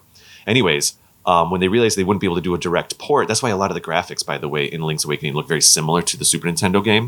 Anyways, 0.44 0.94
um, 1.26 1.50
when 1.50 1.60
they 1.60 1.68
realized 1.68 1.96
they 1.96 2.04
wouldn't 2.04 2.20
be 2.20 2.26
able 2.26 2.36
to 2.36 2.42
do 2.42 2.54
a 2.54 2.58
direct 2.58 2.98
port, 2.98 3.28
that's 3.28 3.42
why 3.42 3.50
a 3.50 3.56
lot 3.56 3.70
of 3.70 3.76
the 3.76 3.80
graphics, 3.80 4.26
by 4.26 4.36
the 4.36 4.48
way, 4.48 4.64
in 4.64 4.82
Link's 4.82 5.04
Awakening 5.04 5.34
look 5.34 5.46
very 5.46 5.60
similar 5.62 6.02
to 6.02 6.16
the 6.16 6.24
Super 6.24 6.48
Nintendo 6.48 6.82
game. 6.82 7.06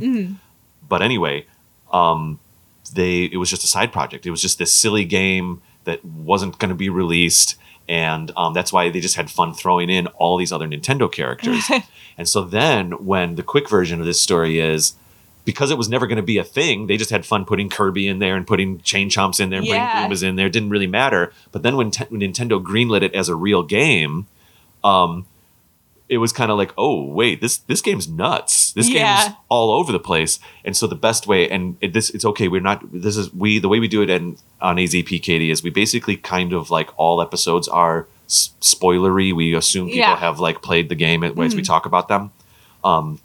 But 0.89 1.03
anyway, 1.03 1.47
um, 1.93 2.39
they 2.95 3.25
it 3.25 3.37
was 3.37 3.51
just 3.51 3.65
a 3.65 3.67
side 3.67 3.93
project. 3.93 4.27
It 4.27 4.31
was 4.31 4.43
just 4.43 4.59
this 4.59 4.73
silly 4.73 5.05
game 5.05 5.63
that 5.85 6.05
wasn't 6.05 6.59
going 6.59 6.69
to 6.71 6.75
be 6.75 6.89
released, 6.89 7.57
and 7.89 8.31
um, 8.37 8.55
that's 8.55 8.73
why 8.73 8.91
they 8.91 9.01
just 9.01 9.17
had 9.17 9.31
fun 9.31 9.55
throwing 9.55 9.91
in 9.91 10.07
all 10.09 10.37
these 10.37 10.53
other 10.53 10.67
Nintendo 10.69 11.11
characters. 11.11 11.65
and 12.19 12.29
so 12.29 12.43
then, 12.43 13.05
when 13.05 13.35
the 13.37 13.43
quick 13.43 13.69
version 13.69 14.01
of 14.01 14.07
this 14.07 14.21
story 14.21 14.59
is. 14.61 14.95
Because 15.45 15.71
it 15.71 15.79
was 15.79 15.89
never 15.89 16.07
going 16.07 16.17
to 16.19 16.23
be 16.23 16.37
a 16.37 16.45
thing, 16.45 16.89
they 16.89 16.99
just 16.99 17.09
had 17.09 17.25
fun 17.25 17.47
putting 17.47 17.71
Kirby 17.71 18.07
in 18.07 18.19
there 18.19 18.37
and 18.37 18.47
putting 18.47 18.81
Chain 18.83 19.09
Chomps 19.09 19.41
in 19.41 19.49
there 19.49 19.61
and 19.61 19.67
Yeah. 19.67 20.07
Goombas 20.07 20.23
in 20.23 20.37
there. 20.37 20.49
It 20.49 20.53
didn't 20.53 20.69
really 20.69 20.87
matter. 20.87 21.33
But 21.53 21.63
then 21.63 21.79
when, 21.79 21.91
te- 21.91 22.05
when 22.11 22.21
Nintendo 22.21 22.63
greenlit 22.63 23.01
it 23.01 23.15
as 23.15 23.31
a 23.31 23.35
real 23.35 23.63
game, 23.63 24.27
um, 24.85 25.25
it 26.09 26.19
was 26.19 26.33
kind 26.33 26.51
of 26.51 26.57
like, 26.57 26.73
oh 26.79 27.05
wait, 27.05 27.41
this 27.41 27.59
this 27.59 27.83
game's 27.83 28.09
nuts. 28.09 28.73
This 28.73 28.89
Yeah. 28.89 29.25
game's 29.25 29.37
all 29.49 29.71
over 29.73 29.93
the 29.93 29.99
place. 29.99 30.39
And 30.65 30.77
so 30.77 30.87
the 30.87 30.95
best 30.95 31.27
way, 31.27 31.49
and 31.49 31.77
it, 31.81 31.93
this 31.93 32.11
it's 32.11 32.25
okay. 32.25 32.49
We're 32.49 32.61
not. 32.63 32.83
This 32.93 33.17
is 33.17 33.33
we 33.35 33.59
the 33.59 33.69
way 33.69 33.79
we 33.81 33.89
do 33.89 34.03
it 34.03 34.11
in, 34.11 34.37
on 34.61 34.77
AZP 34.77 35.23
Kady 35.23 35.51
is 35.51 35.63
we 35.63 35.71
basically 35.71 36.17
kind 36.17 36.53
of 36.53 36.71
like 36.71 36.91
all 36.97 37.21
episodes 37.21 37.69
are 37.69 38.07
s- 38.27 38.51
spoilery. 38.61 39.35
We 39.35 39.55
assume 39.55 39.87
people 39.87 39.99
Yeah. 40.01 40.17
have 40.17 40.41
like 40.41 40.63
played 40.63 40.89
the 40.89 40.95
game 40.95 41.23
as 41.25 41.55
we 41.55 41.63
talk 41.63 41.85
about 41.87 42.09
them, 42.09 42.31
um, 42.85 43.21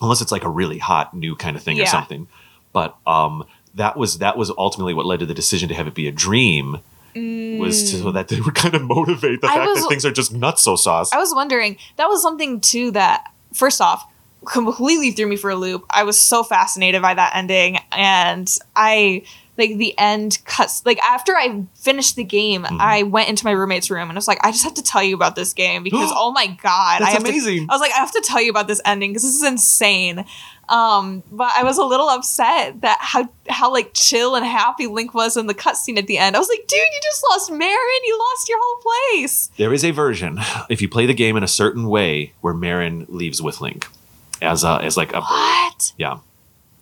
unless 0.00 0.20
it's 0.22 0.32
like 0.32 0.44
a 0.44 0.50
really 0.50 0.78
hot 0.78 1.14
new 1.14 1.36
kind 1.36 1.56
of 1.56 1.62
thing 1.62 1.80
or 1.80 1.86
something. 1.86 2.26
But 2.72 2.96
um, 3.06 3.44
that 3.74 3.96
was 3.96 4.18
that 4.18 4.36
was 4.38 4.50
ultimately 4.56 4.94
what 4.94 5.04
led 5.06 5.20
to 5.20 5.26
the 5.26 5.34
decision 5.34 5.68
to 5.68 5.74
have 5.74 5.86
it 5.86 5.94
be 5.94 6.08
a 6.08 6.12
dream. 6.12 6.78
Was 7.14 7.90
to, 7.92 7.98
so 7.98 8.12
that 8.12 8.28
they 8.28 8.40
would 8.40 8.54
kind 8.54 8.74
of 8.74 8.82
motivate 8.82 9.40
the 9.40 9.48
I 9.48 9.54
fact 9.56 9.68
was- 9.70 9.82
that 9.82 9.88
things 9.88 10.04
are 10.04 10.12
just 10.12 10.32
nuts 10.32 10.62
so 10.62 10.76
sauce. 10.76 11.12
I 11.12 11.18
was 11.18 11.32
wondering, 11.34 11.76
that 11.96 12.06
was 12.08 12.20
something 12.22 12.60
too 12.60 12.90
that, 12.92 13.24
first 13.52 13.80
off, 13.80 14.04
completely 14.46 15.10
threw 15.12 15.26
me 15.26 15.36
for 15.36 15.50
a 15.50 15.56
loop. 15.56 15.84
I 15.90 16.04
was 16.04 16.18
so 16.20 16.42
fascinated 16.42 17.00
by 17.02 17.14
that 17.14 17.34
ending. 17.34 17.78
And 17.92 18.50
I, 18.76 19.22
like, 19.56 19.76
the 19.78 19.96
end 19.98 20.38
cuts, 20.44 20.84
like, 20.84 20.98
after 20.98 21.34
I 21.36 21.64
finished 21.76 22.16
the 22.16 22.24
game, 22.24 22.64
Mm-hmm. 22.64 22.76
I 22.80 23.04
went 23.04 23.28
into 23.30 23.44
my 23.46 23.52
roommate's 23.52 23.90
room 23.90 24.08
and 24.10 24.12
I 24.12 24.18
was 24.18 24.28
like, 24.28 24.44
I 24.44 24.50
just 24.50 24.64
have 24.64 24.74
to 24.74 24.82
tell 24.82 25.02
you 25.02 25.14
about 25.14 25.34
this 25.36 25.54
game 25.54 25.82
because, 25.82 26.10
oh 26.14 26.32
my 26.32 26.46
God. 26.46 27.00
That's 27.00 27.04
I 27.04 27.10
have 27.12 27.24
to- 27.24 27.30
amazing. 27.30 27.68
I 27.70 27.74
was 27.74 27.80
like, 27.80 27.92
I 27.92 27.98
have 28.00 28.12
to 28.12 28.22
tell 28.24 28.40
you 28.42 28.50
about 28.50 28.66
this 28.68 28.80
ending 28.84 29.10
because 29.12 29.22
this 29.22 29.36
is 29.36 29.44
insane. 29.44 30.24
Um, 30.68 31.22
but 31.30 31.50
I 31.56 31.62
was 31.64 31.78
a 31.78 31.84
little 31.84 32.08
upset 32.08 32.80
that 32.82 32.98
how 33.00 33.28
how 33.48 33.72
like 33.72 33.92
chill 33.94 34.34
and 34.34 34.44
happy 34.44 34.86
Link 34.86 35.14
was 35.14 35.36
in 35.36 35.46
the 35.46 35.54
cutscene 35.54 35.98
at 35.98 36.06
the 36.06 36.18
end. 36.18 36.36
I 36.36 36.38
was 36.38 36.48
like, 36.48 36.66
dude, 36.66 36.78
you 36.78 37.00
just 37.02 37.24
lost 37.30 37.50
Marin. 37.52 38.00
You 38.04 38.18
lost 38.18 38.48
your 38.48 38.58
whole 38.60 38.82
place. 38.82 39.50
There 39.56 39.72
is 39.72 39.84
a 39.84 39.90
version, 39.90 40.38
if 40.68 40.80
you 40.80 40.88
play 40.88 41.06
the 41.06 41.14
game 41.14 41.36
in 41.36 41.42
a 41.42 41.48
certain 41.48 41.88
way, 41.88 42.32
where 42.40 42.54
Marin 42.54 43.06
leaves 43.08 43.42
with 43.42 43.60
Link 43.60 43.86
as 44.42 44.64
a, 44.64 44.80
as 44.82 44.96
like 44.96 45.10
a 45.10 45.20
bird. 45.20 45.28
What? 45.28 45.92
Yeah, 45.98 46.18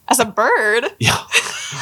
As 0.09 0.19
a 0.19 0.25
bird? 0.25 0.85
yeah. 0.99 1.19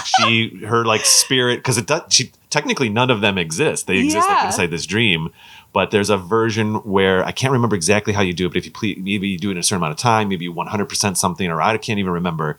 she 0.05 0.64
her 0.64 0.84
like 0.84 1.05
spirit 1.05 1.57
because 1.57 1.78
it 1.78 1.86
does. 1.86 2.03
She 2.12 2.32
technically 2.48 2.88
none 2.88 3.11
of 3.11 3.20
them 3.20 3.38
exist. 3.38 3.86
They 3.86 3.98
exist 3.98 4.28
like 4.28 4.46
inside 4.46 4.70
this 4.70 4.86
dream. 4.86 5.30
But 5.72 5.90
there's 5.92 6.10
a 6.10 6.16
version 6.16 6.76
where 6.76 7.24
I 7.24 7.32
can't 7.32 7.52
remember 7.52 7.76
exactly 7.76 8.12
how 8.12 8.22
you 8.22 8.32
do 8.32 8.46
it. 8.46 8.48
But 8.48 8.56
if 8.58 8.66
you 8.66 9.02
maybe 9.02 9.28
you 9.28 9.38
do 9.38 9.50
it 9.50 9.52
in 9.52 9.58
a 9.58 9.62
certain 9.62 9.82
amount 9.82 9.92
of 9.92 9.98
time, 9.98 10.28
maybe 10.28 10.44
you 10.44 10.52
100% 10.52 11.16
something, 11.16 11.48
or 11.48 11.62
I 11.62 11.76
can't 11.78 11.98
even 11.98 12.12
remember. 12.12 12.58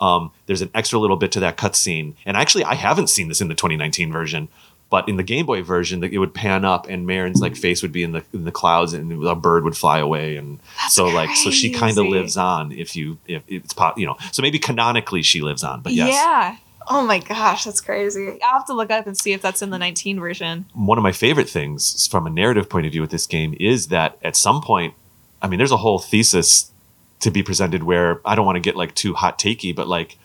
Um, 0.00 0.30
there's 0.46 0.62
an 0.62 0.70
extra 0.74 0.98
little 0.98 1.16
bit 1.16 1.32
to 1.32 1.40
that 1.40 1.56
cutscene, 1.56 2.14
and 2.24 2.36
actually 2.36 2.64
I 2.64 2.74
haven't 2.74 3.08
seen 3.08 3.28
this 3.28 3.40
in 3.40 3.48
the 3.48 3.54
2019 3.54 4.12
version. 4.12 4.48
But 4.90 5.08
in 5.08 5.16
the 5.16 5.22
Game 5.22 5.46
Boy 5.46 5.62
version, 5.62 6.02
it 6.02 6.18
would 6.18 6.34
pan 6.34 6.64
up, 6.64 6.88
and 6.88 7.06
Marin's 7.06 7.40
like 7.40 7.54
face 7.54 7.80
would 7.80 7.92
be 7.92 8.02
in 8.02 8.10
the 8.10 8.24
in 8.32 8.44
the 8.44 8.50
clouds, 8.50 8.92
and 8.92 9.24
a 9.24 9.36
bird 9.36 9.62
would 9.62 9.76
fly 9.76 10.00
away, 10.00 10.36
and 10.36 10.58
That's 10.80 10.94
so 10.94 11.06
like 11.06 11.30
so 11.36 11.50
she 11.52 11.70
kind 11.70 11.96
of 11.96 12.06
lives 12.06 12.36
on 12.36 12.72
if 12.72 12.96
you 12.96 13.18
if 13.28 13.44
it's 13.46 13.72
po- 13.72 13.94
you 13.96 14.04
know 14.04 14.16
so 14.32 14.42
maybe 14.42 14.58
canonically 14.58 15.22
she 15.22 15.42
lives 15.42 15.62
on, 15.62 15.80
but 15.80 15.92
yes, 15.92 16.08
Yeah. 16.12 16.56
Oh 16.92 17.02
my 17.06 17.20
gosh, 17.20 17.64
that's 17.64 17.80
crazy. 17.80 18.38
I'll 18.42 18.58
have 18.58 18.66
to 18.66 18.74
look 18.74 18.90
up 18.90 19.06
and 19.06 19.16
see 19.16 19.32
if 19.32 19.40
that's 19.40 19.62
in 19.62 19.70
the 19.70 19.78
19 19.78 20.18
version. 20.18 20.66
one 20.74 20.98
of 20.98 21.02
my 21.04 21.12
favorite 21.12 21.48
things 21.48 22.08
from 22.08 22.26
a 22.26 22.30
narrative 22.30 22.68
point 22.68 22.84
of 22.86 22.92
view 22.92 23.00
with 23.00 23.10
this 23.12 23.26
game 23.28 23.54
is 23.60 23.86
that 23.88 24.18
at 24.22 24.34
some 24.36 24.60
point, 24.60 24.94
I 25.40 25.46
mean, 25.48 25.58
there's 25.58 25.70
a 25.70 25.76
whole 25.78 26.00
thesis 26.00 26.70
to 27.20 27.30
be 27.30 27.42
presented 27.42 27.84
where 27.84 28.20
I 28.24 28.34
don't 28.34 28.44
want 28.44 28.56
to 28.56 28.60
get 28.60 28.74
like 28.76 28.94
too 28.94 29.14
hot 29.14 29.38
takey, 29.38 29.74
but 29.74 29.86
like 29.86 30.18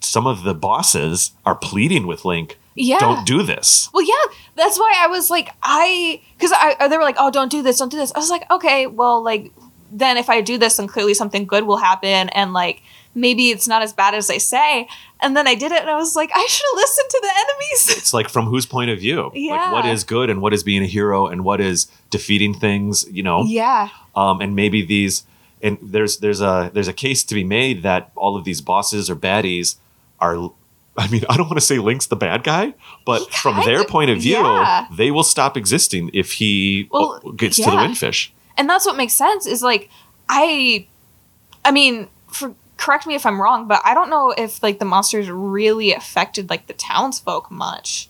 some 0.00 0.26
of 0.26 0.44
the 0.44 0.54
bosses 0.54 1.32
are 1.44 1.56
pleading 1.56 2.06
with 2.06 2.24
Link, 2.24 2.58
Yeah. 2.76 2.98
don't 3.00 3.26
do 3.26 3.42
this. 3.42 3.90
Well, 3.92 4.06
yeah, 4.06 4.32
that's 4.54 4.78
why 4.78 4.94
I 4.98 5.08
was 5.08 5.30
like, 5.30 5.50
I, 5.64 6.20
because 6.36 6.52
I, 6.54 6.86
they 6.88 6.96
were 6.96 7.02
like, 7.02 7.16
oh, 7.18 7.30
don't 7.32 7.50
do 7.50 7.62
this, 7.62 7.78
don't 7.78 7.88
do 7.90 7.96
this. 7.96 8.12
I 8.14 8.18
was 8.18 8.30
like, 8.30 8.48
okay, 8.52 8.86
well, 8.86 9.20
like, 9.22 9.50
then 9.90 10.16
if 10.16 10.30
I 10.30 10.42
do 10.42 10.58
this, 10.58 10.76
then 10.76 10.86
clearly 10.86 11.14
something 11.14 11.44
good 11.46 11.64
will 11.64 11.78
happen, 11.78 12.28
and 12.28 12.52
like, 12.52 12.82
maybe 13.20 13.50
it's 13.50 13.66
not 13.68 13.82
as 13.82 13.92
bad 13.92 14.14
as 14.14 14.26
they 14.28 14.38
say. 14.38 14.88
And 15.20 15.36
then 15.36 15.46
I 15.48 15.54
did 15.56 15.72
it, 15.72 15.80
and 15.80 15.90
I 15.90 15.96
was 15.96 16.14
like, 16.14 16.30
I 16.34 16.46
should 16.46 16.64
have 16.70 16.76
listened 16.76 17.10
to 17.10 17.20
the 17.22 17.32
enemies. 17.44 17.96
It's 17.98 18.12
like 18.14 18.28
from 18.28 18.46
whose 18.46 18.66
point 18.66 18.90
of 18.90 18.98
view? 19.00 19.22
Like 19.34 19.72
what 19.72 19.84
Yeah. 19.84 19.92
is 19.92 20.04
good 20.04 20.30
and 20.30 20.40
what 20.40 20.52
is 20.54 20.62
being 20.62 20.82
a 20.82 20.86
hero 20.86 21.26
and 21.26 21.44
what 21.44 21.60
is 21.60 21.88
defeating 22.10 22.54
things, 22.54 23.06
you 23.10 23.22
know? 23.22 23.44
yeah. 23.44 23.88
um, 24.14 24.40
and 24.40 24.54
maybe 24.54 24.84
these 24.84 25.24
and 25.60 25.76
there's 25.82 26.18
there's 26.18 26.40
a 26.40 26.70
there's 26.72 26.86
a 26.86 26.92
case 26.92 27.24
to 27.24 27.34
be 27.34 27.42
made 27.42 27.82
that 27.82 28.12
all 28.14 28.36
of 28.36 28.44
these 28.44 28.60
bosses 28.60 29.10
or 29.10 29.16
baddies 29.16 29.74
are 30.20 30.36
I 30.96 31.08
mean 31.08 31.24
I 31.28 31.36
don't 31.36 31.46
want 31.50 31.58
to 31.58 31.66
say 31.66 31.78
Link's 31.78 32.06
the 32.06 32.16
bad 32.16 32.44
guy, 32.44 32.74
but 33.04 33.20
from 33.34 33.56
their 33.64 33.82
point 33.84 34.10
of 34.10 34.18
view, 34.18 34.36
yeah. 34.38 34.86
they 34.96 35.10
will 35.10 35.24
stop 35.24 35.56
existing 35.56 36.10
if 36.14 36.32
he 36.38 36.88
Well, 36.92 37.20
oh, 37.24 37.32
gets 37.32 37.56
to 37.56 37.62
the 37.64 37.70
yeah. 37.72 37.86
windfish. 37.88 38.30
and 38.56 38.68
that's 38.70 38.86
what 38.86 38.96
makes 38.96 39.14
sense 39.14 39.46
is 39.46 39.60
like 39.62 39.88
i 40.28 40.86
i 41.64 41.70
mean 41.72 42.06
for 42.30 42.54
correct 42.78 43.06
me 43.06 43.14
if 43.14 43.26
i'm 43.26 43.40
wrong 43.40 43.68
but 43.68 43.80
i 43.84 43.92
don't 43.92 44.08
know 44.08 44.30
if 44.38 44.62
like 44.62 44.78
the 44.78 44.84
monsters 44.86 45.28
really 45.30 45.92
affected 45.92 46.48
like 46.48 46.66
the 46.66 46.72
townsfolk 46.72 47.50
much 47.50 48.08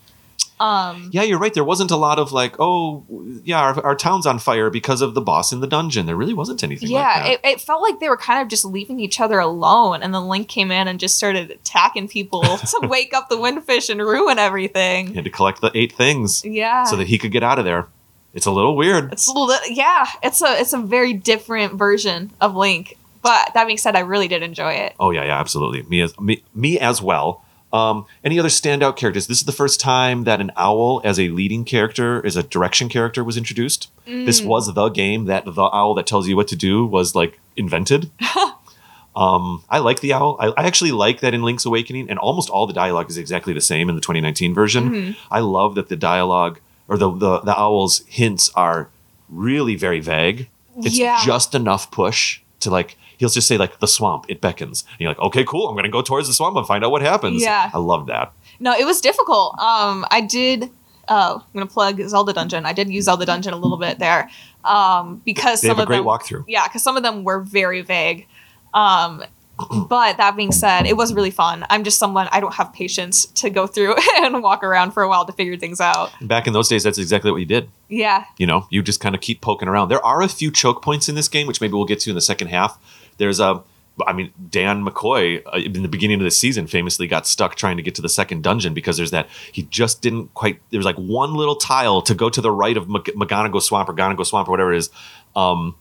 um 0.60 1.10
Yeah, 1.12 1.22
you're 1.22 1.38
right. 1.38 1.54
There 1.54 1.62
wasn't 1.62 1.92
a 1.92 1.96
lot 1.96 2.18
of 2.18 2.32
like, 2.32 2.56
oh, 2.58 3.04
yeah, 3.44 3.60
our, 3.60 3.80
our 3.84 3.94
town's 3.94 4.26
on 4.26 4.40
fire 4.40 4.70
because 4.70 5.00
of 5.02 5.14
the 5.14 5.20
boss 5.20 5.52
in 5.52 5.60
the 5.60 5.68
dungeon. 5.68 6.06
There 6.06 6.16
really 6.16 6.34
wasn't 6.34 6.64
anything 6.64 6.90
like 6.90 7.00
yeah 7.00 7.22
that. 7.22 7.30
it, 7.30 7.40
it 7.44 7.60
felt 7.60 7.80
like 7.80 8.00
they 8.00 8.08
were 8.08 8.16
kind 8.16 8.42
of 8.42 8.48
just 8.48 8.64
leaving 8.64 8.98
each 8.98 9.20
other 9.20 9.38
alone 9.38 10.02
and 10.02 10.12
then 10.12 10.26
link 10.26 10.48
came 10.48 10.72
in 10.72 10.88
and 10.88 10.98
just 10.98 11.16
started 11.16 11.52
attacking 11.52 12.08
people 12.08 12.42
to 12.56 12.80
wake 12.88 13.14
up 13.14 13.28
the 13.28 13.36
windfish 13.36 13.88
and 13.88 14.00
ruin 14.00 14.36
everything. 14.38 15.06
he 15.06 15.14
had 15.14 15.22
to 15.22 15.30
collect 15.30 15.60
the 15.60 15.70
eight 15.74 15.92
things 15.92 16.44
yeah 16.44 16.82
so 16.82 16.96
that 16.96 17.06
he 17.06 17.18
could 17.18 17.30
get 17.30 17.44
out 17.44 17.60
of 17.60 17.64
there. 17.64 17.86
It's 18.34 18.46
a 18.46 18.50
little 18.50 18.74
weird. 18.76 19.12
it's 19.12 19.28
a 19.28 19.32
little 19.32 19.56
yeah 19.70 20.06
it's 20.24 20.42
a 20.42 20.58
it's 20.58 20.72
a 20.72 20.78
very 20.78 21.12
different 21.12 21.74
version 21.74 22.32
of 22.40 22.56
link 22.56 22.98
But 23.22 23.52
that 23.54 23.66
being 23.66 23.78
said, 23.78 23.96
I 23.96 24.00
really 24.00 24.28
did 24.28 24.42
enjoy 24.42 24.72
it. 24.72 24.94
Oh 25.00 25.10
yeah, 25.10 25.24
yeah, 25.24 25.38
absolutely. 25.38 25.82
Me 25.82 26.00
as 26.00 26.18
me, 26.20 26.42
me 26.54 26.78
as 26.78 27.00
well. 27.02 27.44
Um, 27.70 28.06
any 28.24 28.38
other 28.38 28.48
standout 28.48 28.96
characters? 28.96 29.26
This 29.26 29.38
is 29.38 29.44
the 29.44 29.52
first 29.52 29.78
time 29.78 30.24
that 30.24 30.40
an 30.40 30.50
owl 30.56 31.02
as 31.04 31.18
a 31.20 31.28
leading 31.28 31.64
character, 31.66 32.24
as 32.24 32.34
a 32.36 32.42
direction 32.42 32.88
character, 32.88 33.22
was 33.22 33.36
introduced. 33.36 33.90
This 34.06 34.40
Mm. 34.40 34.46
was 34.46 34.72
the 34.72 34.88
game 34.88 35.26
that 35.26 35.44
the 35.44 35.62
owl 35.62 35.94
that 35.96 36.06
tells 36.06 36.26
you 36.28 36.34
what 36.36 36.48
to 36.48 36.56
do 36.56 36.86
was 36.86 37.14
like 37.14 37.38
invented. 37.56 38.10
um, 39.16 39.64
I 39.68 39.78
like 39.78 40.00
the 40.00 40.12
owl. 40.12 40.36
I, 40.40 40.48
I 40.56 40.64
actually 40.66 40.92
like 40.92 41.20
that 41.20 41.34
in 41.34 41.42
Link's 41.42 41.66
Awakening, 41.66 42.08
and 42.08 42.18
almost 42.18 42.48
all 42.48 42.66
the 42.66 42.72
dialogue 42.72 43.10
is 43.10 43.18
exactly 43.18 43.52
the 43.52 43.60
same 43.60 43.88
in 43.88 43.94
the 43.96 44.00
2019 44.00 44.54
version. 44.54 44.90
Mhm. 44.90 45.16
I 45.30 45.40
love 45.40 45.74
that 45.74 45.88
the 45.88 45.96
dialogue 45.96 46.60
or 46.88 46.96
the, 46.96 47.10
the 47.10 47.40
the 47.40 47.54
owl's 47.58 48.02
hints 48.06 48.50
are 48.54 48.88
really 49.28 49.74
very 49.74 50.00
vague. 50.00 50.48
It's 50.78 50.96
Yeah. 50.96 51.20
just 51.24 51.54
enough 51.54 51.90
push 51.90 52.40
to 52.60 52.70
like 52.70 52.96
he'll 53.18 53.28
just 53.28 53.46
say 53.46 53.58
like 53.58 53.78
the 53.80 53.86
swamp 53.86 54.24
it 54.28 54.40
beckons 54.40 54.84
and 54.92 55.00
you're 55.00 55.10
like 55.10 55.18
okay 55.20 55.44
cool 55.44 55.68
i'm 55.68 55.76
gonna 55.76 55.88
go 55.88 56.00
towards 56.02 56.26
the 56.26 56.32
swamp 56.34 56.56
and 56.56 56.66
find 56.66 56.82
out 56.84 56.90
what 56.90 57.02
happens 57.02 57.42
Yeah. 57.42 57.70
i 57.72 57.78
love 57.78 58.06
that 58.06 58.32
No, 58.60 58.72
it 58.72 58.84
was 58.86 59.00
difficult. 59.00 59.56
Um, 59.60 60.04
I 60.10 60.20
did. 60.20 60.68
Oh, 61.10 61.36
I'm 61.36 61.52
gonna 61.54 61.66
plug 61.66 62.00
Zelda 62.08 62.32
Dungeon. 62.32 62.66
I 62.66 62.72
did 62.72 62.90
use 62.90 63.04
Zelda 63.04 63.24
Dungeon 63.24 63.52
a 63.54 63.56
little 63.56 63.78
bit 63.78 63.98
there, 64.00 64.28
um, 64.64 65.22
because 65.24 65.60
they 65.60 65.68
some 65.68 65.76
have 65.76 65.78
a 65.78 65.82
of 65.82 65.88
great 65.88 65.98
them, 65.98 66.06
walkthrough 66.06 66.44
yeah, 66.48 66.66
because 66.66 66.82
some 66.82 66.96
of 66.96 67.02
them 67.02 67.22
were 67.24 67.40
very 67.40 67.82
vague. 67.82 68.26
Um, 68.74 69.22
but 69.88 70.16
that 70.18 70.36
being 70.36 70.52
said, 70.52 70.86
it 70.86 70.96
was 70.96 71.12
really 71.14 71.30
fun. 71.30 71.64
I'm 71.70 71.82
just 71.82 71.98
someone 71.98 72.28
I 72.30 72.40
don't 72.40 72.54
have 72.54 72.72
patience 72.72 73.26
to 73.42 73.48
go 73.50 73.66
through 73.66 73.94
and 74.16 74.42
walk 74.42 74.62
around 74.62 74.92
for 74.92 75.02
a 75.02 75.08
while 75.08 75.24
to 75.24 75.32
figure 75.32 75.56
things 75.56 75.80
out. 75.80 76.10
back 76.20 76.46
in 76.46 76.52
those 76.52 76.68
days 76.68 76.82
that's 76.84 76.98
exactly 76.98 77.30
what 77.30 77.38
you 77.38 77.46
did 77.46 77.68
Yeah, 77.88 78.24
you 78.36 78.46
know 78.46 78.66
you 78.70 78.82
just 78.82 79.00
kind 79.00 79.14
of 79.14 79.20
keep 79.20 79.40
poking 79.40 79.68
around 79.68 79.88
there 79.88 80.04
are 80.04 80.20
a 80.22 80.28
few 80.28 80.50
choke 80.50 80.82
points 80.82 81.08
in 81.08 81.14
this 81.14 81.28
game 81.28 81.46
which 81.46 81.60
maybe 81.60 81.72
we'll 81.74 81.86
get 81.86 82.00
to 82.00 82.10
in 82.10 82.14
the 82.14 82.20
second 82.20 82.48
half 82.48 82.78
there's 83.18 83.40
a 83.40 83.62
I 84.06 84.12
mean, 84.12 84.32
Dan 84.50 84.84
McCoy 84.84 85.42
uh, 85.46 85.58
in 85.58 85.82
the 85.82 85.88
beginning 85.88 86.18
of 86.18 86.24
the 86.24 86.30
season 86.30 86.66
famously 86.66 87.06
got 87.06 87.26
stuck 87.26 87.56
trying 87.56 87.76
to 87.76 87.82
get 87.82 87.94
to 87.96 88.02
the 88.02 88.08
second 88.08 88.42
dungeon 88.42 88.74
because 88.74 88.96
there's 88.96 89.10
that 89.10 89.28
he 89.52 89.62
just 89.64 90.02
didn't 90.02 90.32
quite. 90.34 90.60
There 90.70 90.78
was 90.78 90.86
like 90.86 90.96
one 90.96 91.34
little 91.34 91.56
tile 91.56 92.02
to 92.02 92.14
go 92.14 92.30
to 92.30 92.40
the 92.40 92.50
right 92.50 92.76
of 92.76 92.88
Mag- 92.88 93.12
McGonagall 93.16 93.62
Swamp 93.62 93.88
or 93.88 93.94
Gonago 93.94 94.24
Swamp 94.24 94.48
or 94.48 94.52
whatever 94.52 94.72
it 94.72 94.78
is, 94.78 94.90
um, 95.34 95.74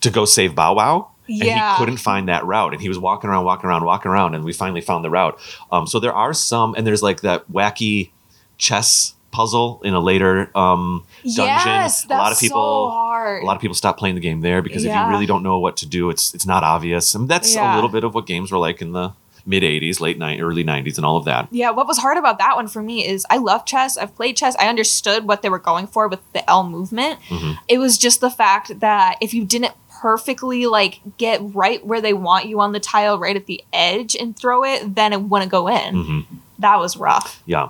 to 0.00 0.10
go 0.10 0.24
save 0.24 0.54
Bow 0.54 0.74
Wow. 0.74 1.08
And 1.28 1.42
he 1.42 1.78
couldn't 1.78 1.98
find 1.98 2.28
that 2.28 2.44
route, 2.44 2.72
and 2.72 2.82
he 2.82 2.88
was 2.88 2.98
walking 2.98 3.30
around, 3.30 3.44
walking 3.44 3.68
around, 3.68 3.84
walking 3.84 4.10
around, 4.10 4.34
and 4.34 4.44
we 4.44 4.52
finally 4.52 4.80
found 4.80 5.04
the 5.04 5.10
route. 5.10 5.38
Um, 5.70 5.86
so 5.86 6.00
there 6.00 6.12
are 6.12 6.34
some, 6.34 6.74
and 6.74 6.86
there's 6.86 7.02
like 7.02 7.20
that 7.20 7.50
wacky 7.50 8.10
chess 8.58 9.14
puzzle 9.32 9.80
in 9.84 9.94
a 9.94 10.00
later 10.00 10.50
um, 10.56 11.04
dungeon. 11.24 11.44
yes, 11.46 12.04
a 12.04 12.08
that's 12.08 12.18
lot 12.20 12.32
of 12.32 12.38
people, 12.38 12.88
so 12.88 12.90
hard. 12.90 13.42
a 13.42 13.46
lot 13.46 13.56
of 13.56 13.60
people 13.62 13.74
stop 13.74 13.98
playing 13.98 14.14
the 14.14 14.20
game 14.20 14.40
there 14.42 14.62
because 14.62 14.84
if 14.84 14.94
you 14.94 15.08
really 15.08 15.26
don't 15.26 15.42
know 15.42 15.58
what 15.58 15.76
to 15.78 15.86
do, 15.86 16.10
it's 16.10 16.32
it's 16.34 16.46
not 16.46 16.62
obvious, 16.62 17.14
and 17.14 17.28
that's 17.28 17.54
Yeah. 17.54 17.72
a 17.72 17.76
little 17.76 17.90
bit 17.90 18.04
of 18.04 18.14
what 18.14 18.26
games 18.26 18.52
were 18.52 18.58
like 18.58 18.80
in 18.80 18.92
the 18.92 19.12
mid 19.44 19.64
'80s, 19.64 20.00
late 20.00 20.18
'90s, 20.18 20.40
early 20.40 20.62
'90s, 20.64 20.96
and 20.98 21.04
all 21.04 21.16
of 21.16 21.24
that. 21.24 21.48
Yeah, 21.50 21.70
what 21.70 21.86
was 21.88 21.98
hard 21.98 22.16
about 22.18 22.38
that 22.38 22.54
one 22.54 22.68
for 22.68 22.82
me 22.82 23.04
is 23.06 23.26
I 23.30 23.38
love 23.38 23.64
chess. 23.64 23.96
I've 23.98 24.14
played 24.14 24.36
chess. 24.36 24.54
I 24.60 24.68
understood 24.68 25.26
what 25.26 25.42
they 25.42 25.48
were 25.48 25.58
going 25.58 25.86
for 25.88 26.06
with 26.06 26.20
the 26.32 26.48
L 26.48 26.62
movement. 26.62 27.18
Mhm. 27.28 27.58
It 27.68 27.78
was 27.78 27.98
just 27.98 28.20
the 28.20 28.30
fact 28.30 28.78
that 28.80 29.16
if 29.20 29.34
you 29.34 29.44
didn't 29.44 29.72
perfectly 30.00 30.66
like 30.66 31.00
get 31.16 31.40
right 31.54 31.84
where 31.86 32.00
they 32.00 32.12
want 32.12 32.46
you 32.46 32.60
on 32.60 32.72
the 32.72 32.80
tile 32.80 33.18
right 33.18 33.36
at 33.36 33.46
the 33.46 33.62
edge 33.72 34.14
and 34.16 34.36
throw 34.36 34.64
it, 34.64 34.94
then 34.96 35.12
it 35.12 35.22
wouldn't 35.22 35.50
go 35.50 35.68
in. 35.68 35.94
hmm 36.04 36.20
That 36.58 36.78
was 36.78 36.96
rough. 36.96 37.42
Yeah. 37.46 37.68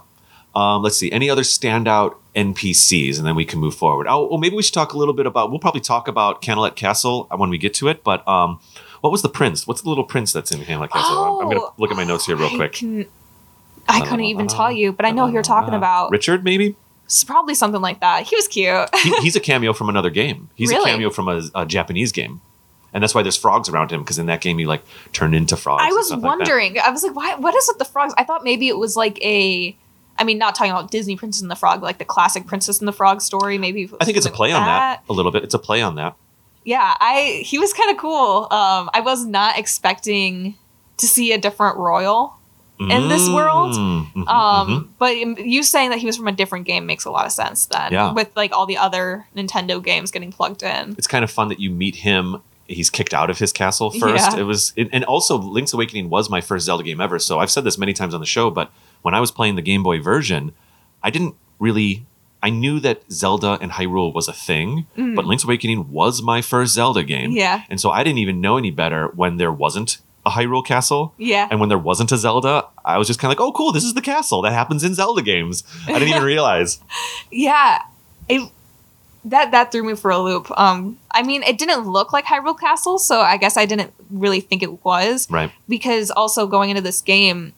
Um, 0.55 0.83
let's 0.83 0.99
see. 0.99 1.11
Any 1.11 1.31
other 1.31 1.43
standout 1.43 2.17
NPCs, 2.37 3.19
and 3.19 3.27
then 3.27 3.35
we 3.35 3.45
can 3.45 3.59
move 3.59 3.75
forward. 3.75 4.07
Oh, 4.09 4.27
well, 4.29 4.39
maybe 4.39 4.55
we 4.57 4.63
should 4.63 4.75
talk 4.75 4.93
a 4.93 4.99
little 4.99 5.15
bit 5.15 5.27
about. 5.27 5.51
We'll 5.51 5.59
probably 5.59 5.81
talk 5.81 6.09
about 6.09 6.43
Kanalet 6.43 6.75
Castle 6.77 7.27
when 7.35 7.51
we 7.51 7.59
get 7.59 7.75
to 7.75 7.89
it. 7.89 8.05
But 8.05 8.27
um, 8.29 8.61
what 9.01 9.11
was 9.11 9.23
the 9.23 9.29
prince? 9.29 9.67
What's 9.67 9.83
the 9.83 9.89
little 9.89 10.05
prince 10.05 10.33
that's 10.33 10.53
in 10.53 10.61
Kanalet 10.61 10.91
Castle? 10.91 11.17
I'm- 11.19 11.33
I'm 11.33 11.45
going 11.45 11.57
to 11.57 11.63
Oh, 11.63 11.75
look 11.79 11.91
at 11.91 11.97
my 11.97 12.05
notes 12.05 12.27
here 12.27 12.37
real 12.37 12.49
I 12.49 12.57
quick. 12.57 12.73
can- 12.75 13.07
I 13.89 14.01
couldn't 14.03 14.27
even 14.27 14.47
tell 14.47 14.71
you, 14.71 14.93
but 14.93 15.05
I 15.07 15.11
know 15.11 15.27
who 15.27 15.33
you're 15.33 15.43
talking 15.43 15.75
about. 15.75 16.11
Richard, 16.13 16.45
maybe. 16.45 16.77
It's 17.07 17.25
probably 17.25 17.55
something 17.55 17.81
like 17.81 18.01
that. 18.01 18.25
He 18.27 18.37
was 18.37 18.47
cute. 18.47 18.89
He, 18.97 19.13
he's 19.21 19.35
a 19.37 19.41
cameo 19.41 19.73
from 19.73 19.89
another 19.89 20.09
game. 20.09 20.51
He's 20.55 20.71
Really? 20.71 20.89
a 20.91 20.95
cameo 20.95 21.11
from 21.11 21.29
a, 21.29 21.43
a 21.55 21.67
Japanese 21.67 22.13
game, 22.13 22.41
and 22.95 23.03
that's 23.03 23.13
why 23.15 23.23
there's 23.23 23.37
frogs 23.37 23.69
around 23.69 23.91
him 23.91 24.01
because 24.03 24.19
in 24.21 24.27
that 24.27 24.41
game 24.41 24.57
he 24.59 24.67
like 24.67 24.83
turned 25.13 25.35
into 25.35 25.57
frogs. 25.57 25.83
I 25.85 25.89
was 25.91 26.07
stuff 26.07 26.23
like 26.23 26.39
wondering. 26.39 26.79
I 26.79 26.91
was 26.91 27.03
like, 27.03 27.15
why? 27.17 27.35
What 27.35 27.55
is 27.57 27.67
with 27.69 27.79
the 27.79 27.85
frogs? 27.85 28.15
I 28.17 28.23
thought 28.25 28.45
maybe 28.45 28.69
it 28.69 28.79
was 28.79 28.97
like 28.97 29.21
a. 29.23 29.77
I 30.23 30.25
mean, 30.25 30.39
not 30.39 30.55
talking 30.55 30.71
about 30.71 30.91
Disney 30.91 31.17
Princess 31.17 31.43
and 31.43 31.51
the 31.51 31.57
Frog, 31.57 31.83
like 31.83 31.99
the 31.99 32.05
classic 32.05 32.47
Princess 32.47 32.79
and 32.79 32.87
the 32.87 32.93
Frog 32.93 33.21
story. 33.21 33.59
Maybe 33.59 33.91
I 34.01 34.05
think 34.05 34.17
it's 34.17 34.25
a 34.27 34.31
play 34.31 34.53
like 34.53 34.61
on 34.61 34.67
that 34.67 35.03
a 35.09 35.13
little 35.13 35.33
bit. 35.33 35.43
It's 35.43 35.55
a 35.55 35.59
play 35.59 35.83
on 35.83 35.97
that. 35.97 36.15
Yeah, 36.65 36.95
I 37.01 37.43
he 37.45 37.59
was 37.59 37.73
kind 37.73 37.91
of 37.91 37.97
cool. 37.97 38.47
Um, 38.53 38.89
I 38.95 39.01
was 39.05 39.27
not 39.27 39.59
expecting 39.59 40.55
to 40.99 41.07
see 41.09 41.33
a 41.33 41.39
different 41.39 41.77
royal, 41.77 42.35
In 42.79 43.09
this 43.09 43.29
world, 43.29 43.73
Mm, 43.75 44.13
mhm, 44.13 44.29
um, 44.29 44.69
mhm. 44.69 44.89
but 44.99 45.17
you 45.45 45.63
saying 45.63 45.91
that 45.91 45.99
he 45.99 46.07
was 46.07 46.17
from 46.17 46.27
a 46.29 46.33
different 46.33 46.65
game 46.67 46.85
makes 46.87 47.05
a 47.05 47.11
lot 47.11 47.27
of 47.27 47.33
sense. 47.33 47.67
Then, 47.67 47.93
Yeah. 47.93 48.13
with 48.13 48.31
like 48.37 48.53
all 48.53 48.67
the 48.67 48.77
other 48.77 49.27
Nintendo 49.37 49.83
games 49.83 50.11
getting 50.11 50.33
plugged 50.33 50.63
in. 50.63 50.95
it's 50.99 51.07
kind 51.09 51.23
of 51.25 51.31
fun 51.31 51.49
that 51.49 51.59
you 51.61 51.71
meet 51.71 51.97
him. 51.97 52.41
He's 52.67 52.91
kicked 52.91 53.13
out 53.15 53.29
of 53.31 53.39
his 53.39 53.53
castle 53.53 53.91
first. 53.91 54.33
Yeah. 54.33 54.41
It 54.41 54.45
was, 54.45 54.73
it, 54.77 54.89
and 54.93 55.05
also 55.05 55.37
Link's 55.39 55.73
Awakening 55.73 56.11
was 56.11 56.31
my 56.31 56.41
first 56.41 56.65
Zelda 56.67 56.83
game 56.85 57.01
ever. 57.01 57.19
So 57.19 57.39
I've 57.41 57.51
said 57.51 57.65
this 57.65 57.77
many 57.79 57.93
times 57.93 58.15
on 58.15 58.21
the 58.21 58.27
show, 58.27 58.51
but 58.51 58.71
when 59.03 59.15
I 59.15 59.21
was 59.21 59.31
playing 59.31 59.57
the 59.57 59.63
Game 59.63 59.83
Boy 59.83 60.01
version, 60.01 60.53
I 61.03 61.11
didn't 61.11 61.35
really. 61.59 62.07
I 62.45 62.51
knew 62.51 62.81
that 62.81 63.03
Zelda 63.11 63.57
and 63.61 63.71
Hyrule 63.73 64.13
was 64.13 64.27
a 64.27 64.33
thing, 64.33 64.87
Mhm. 64.99 65.15
but 65.15 65.25
Link's 65.25 65.45
Awakening 65.45 65.93
was 65.93 66.23
my 66.23 66.43
first 66.43 66.75
Zelda 66.75 67.05
game. 67.05 67.31
Yeah, 67.31 67.63
And 67.71 67.81
so 67.81 67.91
I 67.93 68.03
didn't 68.03 68.19
even 68.19 68.41
know 68.41 68.57
any 68.57 68.73
better 68.73 69.13
when 69.15 69.37
there 69.37 69.53
wasn't 69.53 69.99
a 70.27 70.31
Hyrule 70.31 70.65
castle. 70.67 71.15
yeah. 71.19 71.47
And 71.51 71.61
when 71.61 71.69
there 71.69 71.79
wasn't 71.79 72.11
a 72.11 72.17
Zelda, 72.19 72.65
I 72.85 72.99
was 72.99 73.07
just 73.07 73.21
kind 73.21 73.33
of 73.33 73.39
like, 73.39 73.47
oh, 73.47 73.53
cool, 73.53 73.71
this 73.71 73.85
is 73.85 73.95
the 73.95 74.01
castle. 74.01 74.43
That 74.43 74.53
happens 74.53 74.83
in 74.83 74.95
Zelda 74.95 75.23
games. 75.23 75.63
I 75.87 75.93
didn't 75.93 76.09
even 76.09 76.23
realize. 76.35 76.81
Yeah, 77.31 77.83
it 78.29 78.43
that 79.25 79.53
that 79.53 79.71
threw 79.71 79.85
me 79.85 79.95
for 79.95 80.11
a 80.11 80.19
loop. 80.19 80.51
Um, 80.59 80.99
I 81.13 81.23
mean, 81.23 81.45
it 81.45 81.57
didn't 81.59 81.87
look 81.87 82.13
like 82.13 82.25
Hyrule 82.25 82.59
Castle, 82.59 82.99
so 82.99 83.21
I 83.21 83.37
guess 83.37 83.57
I 83.57 83.67
didn't 83.67 83.93
really 84.11 84.41
think 84.41 84.65
it 84.65 84.85
was 84.85 85.29
Right. 85.31 85.53
because 85.69 86.11
also 86.11 86.49
going 86.49 86.71
into 86.71 86.83
this 86.83 87.01
game, 87.01 87.53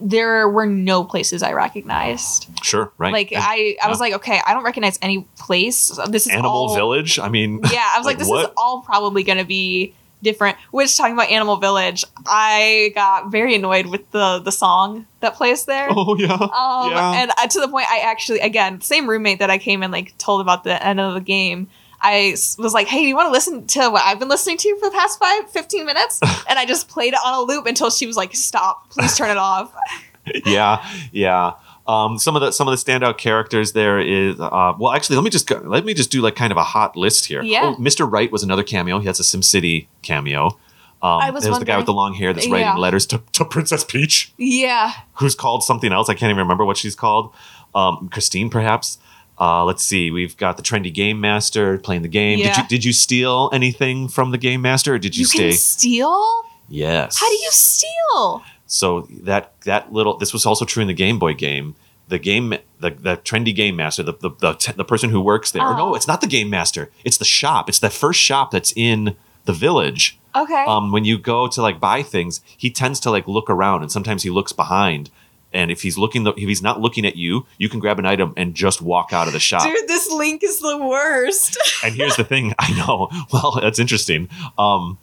there 0.00 0.48
were 0.48 0.66
no 0.66 1.04
places 1.04 1.42
I 1.42 1.52
recognized. 1.52 2.48
Sure. 2.62 2.92
Right. 2.98 3.12
Like 3.12 3.32
And 3.32 3.42
I, 3.44 3.76
I 3.82 3.88
was 3.88 4.00
like, 4.00 4.14
okay, 4.14 4.40
I 4.46 4.54
don't 4.54 4.64
recognize 4.64 4.98
any 5.02 5.26
place. 5.36 5.88
This 6.08 6.26
is 6.26 6.32
Animal 6.32 6.50
all, 6.50 6.74
Village. 6.74 7.18
I 7.18 7.28
mean, 7.28 7.60
Yeah, 7.72 7.88
I 7.94 7.98
was 7.98 8.06
like, 8.06 8.18
Like, 8.18 8.18
this 8.18 8.28
is 8.28 8.46
all 8.56 8.82
probably 8.82 9.22
going 9.22 9.38
to 9.38 9.44
be 9.44 9.94
different. 10.22 10.56
Which 10.70 10.96
talking 10.96 11.14
about 11.14 11.30
Animal 11.30 11.56
Village, 11.56 12.04
I 12.26 12.92
got 12.94 13.30
very 13.30 13.54
annoyed 13.54 13.86
with 13.86 14.10
the 14.10 14.40
the 14.40 14.52
song 14.52 15.06
that 15.20 15.34
plays 15.34 15.64
there. 15.64 15.88
oh 15.90 16.16
yeah. 16.16 16.32
Um, 16.32 16.90
yeah. 16.90 17.22
and 17.22 17.30
uh, 17.38 17.46
to 17.46 17.60
the 17.60 17.68
point, 17.68 17.86
I 17.90 18.00
actually, 18.00 18.40
again, 18.40 18.80
same 18.80 19.08
roommate 19.08 19.38
that 19.38 19.50
I 19.50 19.58
came 19.58 19.82
and 19.82 19.92
like 19.92 20.16
told 20.18 20.40
about 20.40 20.64
the 20.64 20.84
end 20.84 21.00
of 21.00 21.14
the 21.14 21.20
game. 21.20 21.68
I 22.02 22.30
was 22.58 22.72
like, 22.72 22.86
hey, 22.86 23.02
do 23.02 23.06
you 23.08 23.16
want 23.16 23.26
to 23.28 23.32
listen 23.32 23.66
to 23.68 23.90
what 23.90 24.02
I've 24.04 24.18
been 24.18 24.28
listening 24.28 24.56
to 24.58 24.76
for 24.78 24.88
the 24.88 24.94
past 24.96 25.18
five, 25.18 25.50
15 25.50 25.84
minutes? 25.84 26.20
and 26.48 26.58
I 26.58 26.64
just 26.64 26.88
played 26.88 27.12
it 27.12 27.18
on 27.24 27.34
a 27.34 27.40
loop 27.42 27.66
until 27.66 27.90
she 27.90 28.06
was 28.06 28.16
like, 28.16 28.34
stop, 28.34 28.88
please 28.90 29.16
turn 29.16 29.30
it 29.30 29.36
off. 29.36 29.74
yeah, 30.46 30.84
yeah. 31.12 31.52
Um, 31.86 32.18
some 32.18 32.36
of 32.36 32.42
the 32.42 32.52
some 32.52 32.68
of 32.68 32.72
the 32.78 32.92
standout 32.92 33.18
characters 33.18 33.72
there 33.72 33.98
is 33.98 34.38
uh, 34.38 34.74
well, 34.78 34.92
actually, 34.92 35.16
let 35.16 35.24
me 35.24 35.30
just 35.30 35.46
go, 35.48 35.56
let 35.64 35.84
me 35.84 35.92
just 35.92 36.10
do 36.12 36.20
like 36.20 36.36
kind 36.36 36.52
of 36.52 36.56
a 36.56 36.62
hot 36.62 36.96
list 36.96 37.24
here. 37.26 37.42
Yeah. 37.42 37.74
Oh, 37.76 37.80
Mr. 37.80 38.10
Wright 38.10 38.30
was 38.30 38.42
another 38.42 38.62
cameo. 38.62 38.98
He 39.00 39.06
has 39.06 39.18
a 39.18 39.24
SimCity 39.24 39.88
cameo. 40.02 40.58
Um, 41.02 41.18
I 41.20 41.30
was 41.30 41.44
there's 41.44 41.58
the 41.58 41.64
guy 41.64 41.78
with 41.78 41.86
the 41.86 41.94
long 41.94 42.14
hair 42.14 42.32
that's 42.32 42.46
Yeah. 42.46 42.52
writing 42.52 42.80
letters 42.80 43.06
to, 43.06 43.22
to 43.32 43.44
Princess 43.44 43.84
Peach, 43.84 44.32
Yeah. 44.36 44.92
who's 45.14 45.34
called 45.34 45.64
something 45.64 45.92
else. 45.92 46.10
I 46.10 46.14
can't 46.14 46.28
even 46.30 46.38
remember 46.38 46.64
what 46.64 46.76
she's 46.76 46.94
called. 46.94 47.32
Um, 47.74 48.08
Christine, 48.12 48.50
perhaps. 48.50 48.98
Uh, 49.40 49.64
let's 49.64 49.82
see. 49.82 50.10
We've 50.10 50.36
got 50.36 50.56
the 50.58 50.62
trendy 50.62 50.92
game 50.92 51.20
master 51.20 51.78
playing 51.78 52.02
the 52.02 52.08
game. 52.08 52.38
Did 52.38 52.56
you 52.58 52.64
did 52.68 52.84
you 52.84 52.92
steal 52.92 53.48
anything 53.52 54.06
from 54.08 54.32
the 54.32 54.38
game 54.38 54.60
master, 54.60 54.94
or 54.94 54.98
did 54.98 55.16
you, 55.16 55.20
You, 55.22 55.26
stay? 55.26 55.48
can 55.50 55.52
steal? 55.58 56.42
yes. 56.68 57.18
How 57.18 57.26
do 57.28 57.34
you 57.34 57.48
steal? 57.50 58.42
So 58.66 59.08
that 59.22 59.58
that 59.62 59.92
little 59.92 60.16
this 60.18 60.32
was 60.32 60.44
also 60.46 60.64
true 60.64 60.82
in 60.82 60.88
the 60.88 60.94
Game 60.94 61.18
Boy 61.18 61.34
game. 61.34 61.74
The 62.08 62.18
game 62.18 62.50
the, 62.80 62.90
the 62.90 63.16
trendy 63.18 63.54
game 63.54 63.76
master, 63.76 64.02
the 64.02 64.12
the, 64.12 64.30
the, 64.40 64.52
t- 64.54 64.72
the 64.72 64.84
person 64.84 65.10
who 65.10 65.20
works 65.20 65.52
there. 65.52 65.62
No, 65.62 65.90
Oh. 65.90 65.94
it's 65.94 66.06
not 66.08 66.20
the 66.20 66.26
game 66.26 66.50
master. 66.50 66.90
It's 67.04 67.16
the 67.16 67.24
shop. 67.24 67.68
It's 67.68 67.78
the 67.78 67.88
first 67.90 68.20
shop 68.20 68.50
that's 68.50 68.72
in 68.76 69.16
the 69.46 69.52
village. 69.52 70.18
Okay. 70.36 70.64
Um, 70.68 70.92
when 70.92 71.04
you 71.04 71.18
go 71.18 71.48
to 71.48 71.62
like 71.62 71.80
buy 71.80 72.02
things, 72.02 72.40
he 72.56 72.70
tends 72.70 73.00
to 73.00 73.10
like 73.10 73.26
look 73.26 73.48
around, 73.48 73.82
and 73.82 73.90
sometimes 73.90 74.22
he 74.22 74.30
looks 74.30 74.52
behind. 74.52 75.10
And 75.52 75.70
if 75.70 75.82
he's 75.82 75.98
looking, 75.98 76.26
if 76.26 76.36
he's 76.36 76.62
not 76.62 76.80
looking 76.80 77.04
at 77.04 77.16
you, 77.16 77.46
you 77.58 77.68
can 77.68 77.80
grab 77.80 77.98
an 77.98 78.06
item 78.06 78.32
and 78.36 78.54
just 78.54 78.80
walk 78.80 79.12
out 79.12 79.26
of 79.26 79.32
the 79.32 79.40
shop. 79.40 79.64
Dude, 79.64 79.88
this 79.88 80.10
link 80.10 80.42
is 80.44 80.60
the 80.60 80.78
worst. 80.78 81.56
And 81.82 81.94
here's 81.94 82.16
the 82.16 82.24
thing, 82.24 82.54
I 82.58 82.72
know. 82.76 83.08
Well, 83.32 83.58
that's 83.60 83.78
interesting. 83.78 84.28
Um, 84.58 84.98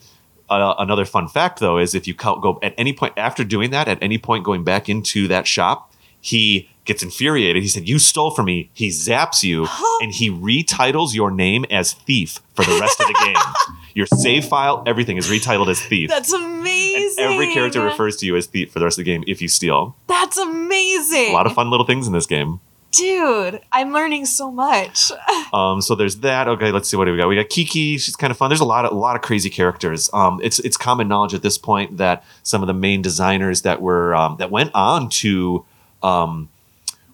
uh, 0.50 0.76
another 0.78 1.06
fun 1.06 1.28
fact, 1.28 1.60
though, 1.60 1.78
is 1.78 1.96
if 1.96 2.08
you 2.08 2.14
go 2.14 2.60
at 2.62 2.74
any 2.78 2.94
point 2.94 3.14
after 3.18 3.44
doing 3.44 3.72
that, 3.72 3.88
at 3.88 3.98
any 4.02 4.18
point 4.18 4.44
going 4.44 4.64
back 4.64 4.88
into 4.88 5.28
that 5.28 5.48
shop, 5.48 5.94
he 6.22 6.70
gets 6.86 7.04
infuriated. 7.04 7.62
He 7.64 7.70
said, 7.70 7.88
"You 7.88 8.00
stole 8.00 8.32
from 8.32 8.46
me." 8.46 8.70
He 8.74 8.90
zaps 8.90 9.44
you, 9.44 9.68
and 10.02 10.12
he 10.14 10.30
retitles 10.30 11.14
your 11.14 11.32
name 11.32 11.66
as 11.70 11.94
thief 11.94 12.40
for 12.56 12.64
the 12.64 12.80
rest 12.80 13.00
of 13.00 13.08
the 13.08 13.14
game. 13.26 13.36
Your 13.98 14.06
save 14.06 14.46
file, 14.46 14.84
everything 14.86 15.18
is 15.18 15.28
retitled 15.28 15.70
as 15.70 15.82
thief. 15.82 16.08
That's 16.08 16.32
amazing. 16.32 17.16
Every 17.18 17.52
character 17.52 17.84
refers 17.84 18.16
to 18.18 18.28
you 18.28 18.36
as 18.36 18.46
thief 18.46 18.72
for 18.72 18.78
the 18.78 18.86
rest 18.86 19.00
of 19.00 19.06
the 19.06 19.12
game 19.12 19.24
if 19.26 19.42
you 19.42 19.48
steal. 19.48 19.96
That's 20.06 20.38
amazing. 20.38 21.32
A 21.32 21.34
lot 21.34 21.48
of 21.48 21.54
fun 21.54 21.72
little 21.72 21.84
things 21.84 22.06
in 22.06 22.14
this 22.14 22.28
game. 22.28 22.60
Dude, 22.92 23.60
I'm 23.72 23.94
learning 23.94 24.28
so 24.28 24.52
much. 24.52 25.12
Um, 25.54 25.82
so 25.82 25.96
there's 25.96 26.18
that. 26.18 26.50
Okay, 26.50 26.72
let's 26.72 26.90
see 26.90 26.98
what 26.98 27.06
do 27.06 27.12
we 27.14 27.18
got. 27.18 27.30
We 27.30 27.36
got 27.38 27.48
Kiki. 27.48 27.98
She's 27.98 28.18
kind 28.18 28.30
of 28.30 28.38
fun. 28.38 28.50
There's 28.50 28.60
a 28.60 28.66
lot 28.66 28.84
of 28.84 28.92
a 28.92 28.96
lot 28.96 29.16
of 29.16 29.22
crazy 29.22 29.50
characters. 29.50 30.10
Um, 30.12 30.42
it's 30.44 30.60
it's 30.60 30.76
common 30.76 31.08
knowledge 31.08 31.34
at 31.34 31.42
this 31.42 31.58
point 31.58 31.98
that 31.98 32.24
some 32.44 32.62
of 32.62 32.68
the 32.68 32.74
main 32.74 33.02
designers 33.02 33.62
that 33.62 33.82
were 33.82 34.14
um, 34.14 34.36
that 34.38 34.52
went 34.52 34.72
on 34.76 35.10
to 35.10 35.66
um, 36.04 36.50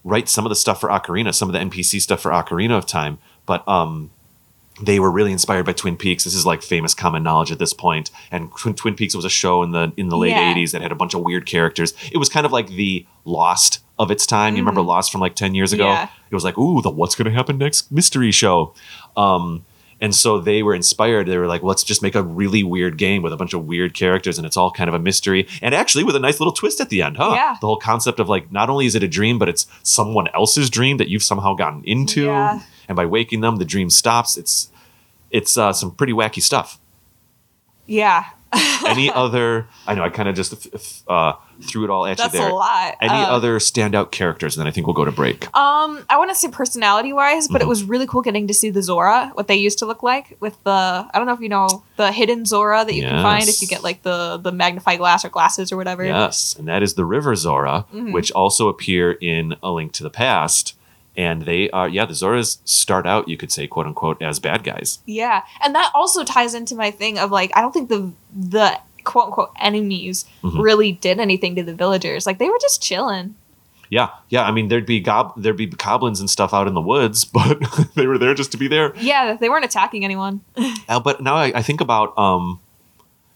write 0.03 0.29
some 0.29 0.45
of 0.45 0.49
the 0.49 0.55
stuff 0.55 0.81
for 0.81 0.89
Ocarina, 0.89 1.33
some 1.33 1.47
of 1.47 1.53
the 1.53 1.59
NPC 1.59 2.01
stuff 2.01 2.21
for 2.21 2.31
Ocarina 2.31 2.75
of 2.75 2.87
Time, 2.87 3.19
but 3.45 3.65
um, 3.67 4.09
they 4.81 4.99
were 4.99 5.11
really 5.11 5.31
inspired 5.31 5.65
by 5.65 5.73
Twin 5.73 5.97
Peaks. 5.97 6.23
This 6.23 6.33
is 6.33 6.45
like 6.45 6.61
famous 6.63 6.93
common 6.93 7.21
knowledge 7.23 7.51
at 7.51 7.59
this 7.59 7.73
point. 7.73 8.09
And 8.31 8.49
Twin, 8.57 8.73
Twin 8.73 8.95
Peaks 8.95 9.15
was 9.15 9.23
a 9.25 9.29
show 9.29 9.61
in 9.63 9.71
the 9.71 9.91
in 9.97 10.09
the 10.09 10.17
late 10.17 10.31
Yeah. 10.31 10.53
'80s 10.53 10.71
that 10.71 10.81
had 10.81 10.91
a 10.91 10.95
bunch 10.95 11.13
of 11.13 11.21
weird 11.21 11.45
characters. 11.45 11.93
It 12.11 12.17
was 12.17 12.29
kind 12.29 12.45
of 12.45 12.51
like 12.51 12.67
the 12.69 13.05
Lost 13.25 13.79
of 13.99 14.09
its 14.11 14.25
time. 14.25 14.55
You 14.55 14.61
remember 14.63 14.81
Lost 14.81 15.11
from 15.11 15.21
like 15.21 15.35
ten 15.35 15.53
years 15.55 15.71
ago? 15.73 15.85
Yeah. 15.85 16.09
It 16.31 16.35
was 16.35 16.43
like, 16.43 16.57
ooh, 16.57 16.81
the 16.81 16.89
what's 16.89 17.15
going 17.15 17.25
to 17.25 17.31
happen 17.31 17.57
next 17.57 17.91
mystery 17.91 18.31
show. 18.31 18.73
Um, 19.15 19.63
and 20.01 20.13
so 20.13 20.39
they 20.39 20.63
were 20.63 20.73
inspired. 20.75 21.27
They 21.27 21.37
were 21.37 21.47
like, 21.47 21.63
let's 21.63 21.83
just 21.83 22.01
make 22.01 22.15
a 22.15 22.21
really 22.23 22.63
weird 22.63 22.97
game 22.97 23.21
with 23.21 23.31
a 23.31 23.37
bunch 23.37 23.53
of 23.53 23.65
weird 23.65 23.93
characters, 23.93 24.37
and 24.37 24.45
it's 24.45 24.57
all 24.57 24.69
kind 24.71 24.89
of 24.89 24.93
a 24.93 24.99
mystery, 24.99 25.47
and 25.61 25.73
actually 25.73 26.03
with 26.03 26.15
a 26.15 26.19
nice 26.19 26.41
little 26.41 26.51
twist 26.51 26.81
at 26.81 26.89
the 26.89 27.01
end, 27.01 27.15
huh? 27.15 27.31
Yeah. 27.35 27.55
The 27.61 27.67
whole 27.67 27.77
concept 27.77 28.19
of 28.19 28.27
like, 28.27 28.51
not 28.51 28.69
only 28.69 28.85
is 28.85 28.95
it 28.95 29.03
a 29.03 29.07
dream, 29.07 29.39
but 29.39 29.47
it's 29.47 29.65
someone 29.83 30.27
else's 30.33 30.69
dream 30.69 30.97
that 30.97 31.07
you've 31.07 31.23
somehow 31.23 31.53
gotten 31.53 31.83
into, 31.85 32.23
Yeah. 32.23 32.59
And 32.87 32.95
by 32.95 33.05
waking 33.05 33.41
them, 33.41 33.57
the 33.57 33.65
dream 33.65 33.89
stops. 33.89 34.37
It's 34.37 34.69
it's 35.31 35.57
uh, 35.57 35.73
some 35.73 35.91
pretty 35.91 36.13
wacky 36.13 36.41
stuff. 36.41 36.79
yeah. 37.85 38.25
Any 38.85 39.09
other? 39.11 39.65
I 39.87 39.95
know 39.95 40.03
I 40.03 40.09
kind 40.09 40.29
of 40.29 40.35
just 40.35 40.53
uh, 41.07 41.33
threw 41.63 41.85
it 41.85 41.89
all 41.89 42.05
at 42.05 42.17
That's 42.17 42.35
you 42.35 42.39
there. 42.41 42.49
a 42.49 42.53
lot. 42.53 42.95
Any 43.01 43.09
Um, 43.11 43.33
other 43.33 43.57
standout 43.57 44.11
characters? 44.11 44.55
And 44.55 44.61
then 44.61 44.67
I 44.67 44.71
think 44.71 44.85
we'll 44.85 44.93
go 44.93 45.05
to 45.05 45.11
break. 45.11 45.45
Um, 45.57 46.05
I 46.07 46.17
want 46.19 46.29
to 46.29 46.35
say 46.35 46.49
personality 46.49 47.13
wise, 47.13 47.47
but 47.47 47.61
Mhm. 47.61 47.65
it 47.65 47.67
was 47.67 47.83
really 47.83 48.05
cool 48.05 48.21
getting 48.21 48.45
to 48.47 48.53
see 48.53 48.69
the 48.69 48.83
Zora, 48.83 49.31
what 49.33 49.47
they 49.47 49.55
used 49.55 49.79
to 49.79 49.87
look 49.87 50.03
like 50.03 50.37
with 50.39 50.55
the 50.65 50.69
I 50.71 51.09
don't 51.15 51.25
know 51.25 51.33
if 51.33 51.39
you 51.39 51.49
know 51.49 51.81
the 51.95 52.11
hidden 52.11 52.45
Zora 52.45 52.85
that 52.85 52.93
you 52.93 53.01
can 53.01 53.23
find 53.23 53.49
if 53.49 53.59
you 53.63 53.67
get 53.67 53.81
like 53.83 54.03
the 54.03 54.37
the 54.37 54.51
magnify 54.51 54.97
glass 54.97 55.25
or 55.25 55.29
glasses 55.29 55.71
or 55.71 55.77
whatever. 55.77 56.05
Yes, 56.05 56.55
and 56.59 56.67
that 56.67 56.83
is 56.83 56.93
the 56.93 57.05
River 57.05 57.35
Zora, 57.35 57.85
Mhm. 57.91 58.11
which 58.13 58.31
also 58.33 58.67
appear 58.67 59.13
in 59.13 59.55
A 59.63 59.71
Link 59.71 59.93
to 59.93 60.03
the 60.03 60.11
Past. 60.11 60.75
And 61.15 61.43
they 61.43 61.69
are, 61.69 61.87
yeah, 61.87 62.05
the 62.05 62.13
Zoras 62.13 62.57
start 62.65 63.05
out, 63.05 63.27
you 63.29 63.37
could 63.37 63.51
say, 63.51 63.67
quote 63.67 63.85
unquote, 63.85 64.21
as 64.21 64.39
bad 64.39 64.63
guys. 64.63 64.97
Yeah, 65.05 65.43
and 65.63 65.75
that 65.75 65.91
also 65.93 66.23
ties 66.23 66.53
into 66.55 66.75
my 66.75 66.89
thing 66.91 67.19
of 67.19 67.29
like 67.31 67.51
I 67.55 67.61
don't 67.61 67.71
think 67.71 67.89
the 67.89 68.11
the 68.35 68.79
quote 69.03 69.25
unquote 69.25 69.51
enemies 69.59 70.25
Mhm. 70.43 70.63
really 70.63 70.91
did 70.93 71.19
anything 71.19 71.55
to 71.55 71.63
the 71.63 71.75
villagers. 71.75 72.25
Like 72.25 72.39
they 72.39 72.49
were 72.49 72.57
just 72.59 72.81
chilling. 72.81 73.35
Yeah, 73.89 74.09
yeah. 74.29 74.43
I 74.43 74.51
mean, 74.51 74.69
there'd 74.69 74.87
be 74.87 74.99
gob- 75.01 75.33
there'd 75.37 75.55
be 75.57 75.67
goblins 75.67 76.19
and 76.19 76.27
stuff 76.27 76.51
out 76.51 76.67
in 76.67 76.73
the 76.73 76.81
woods, 76.81 77.25
but 77.37 77.59
they 77.95 78.07
were 78.07 78.17
there 78.17 78.33
just 78.33 78.51
to 78.53 78.57
be 78.57 78.67
there. 78.67 78.93
Yeah, 78.97 79.35
they 79.39 79.49
weren't 79.49 79.65
attacking 79.65 80.03
anyone. 80.03 80.41
Uh, 80.89 80.99
but 80.99 81.21
now 81.21 81.35
I, 81.35 81.51
I 81.55 81.61
think 81.61 81.79
about 81.79 82.17
um, 82.17 82.59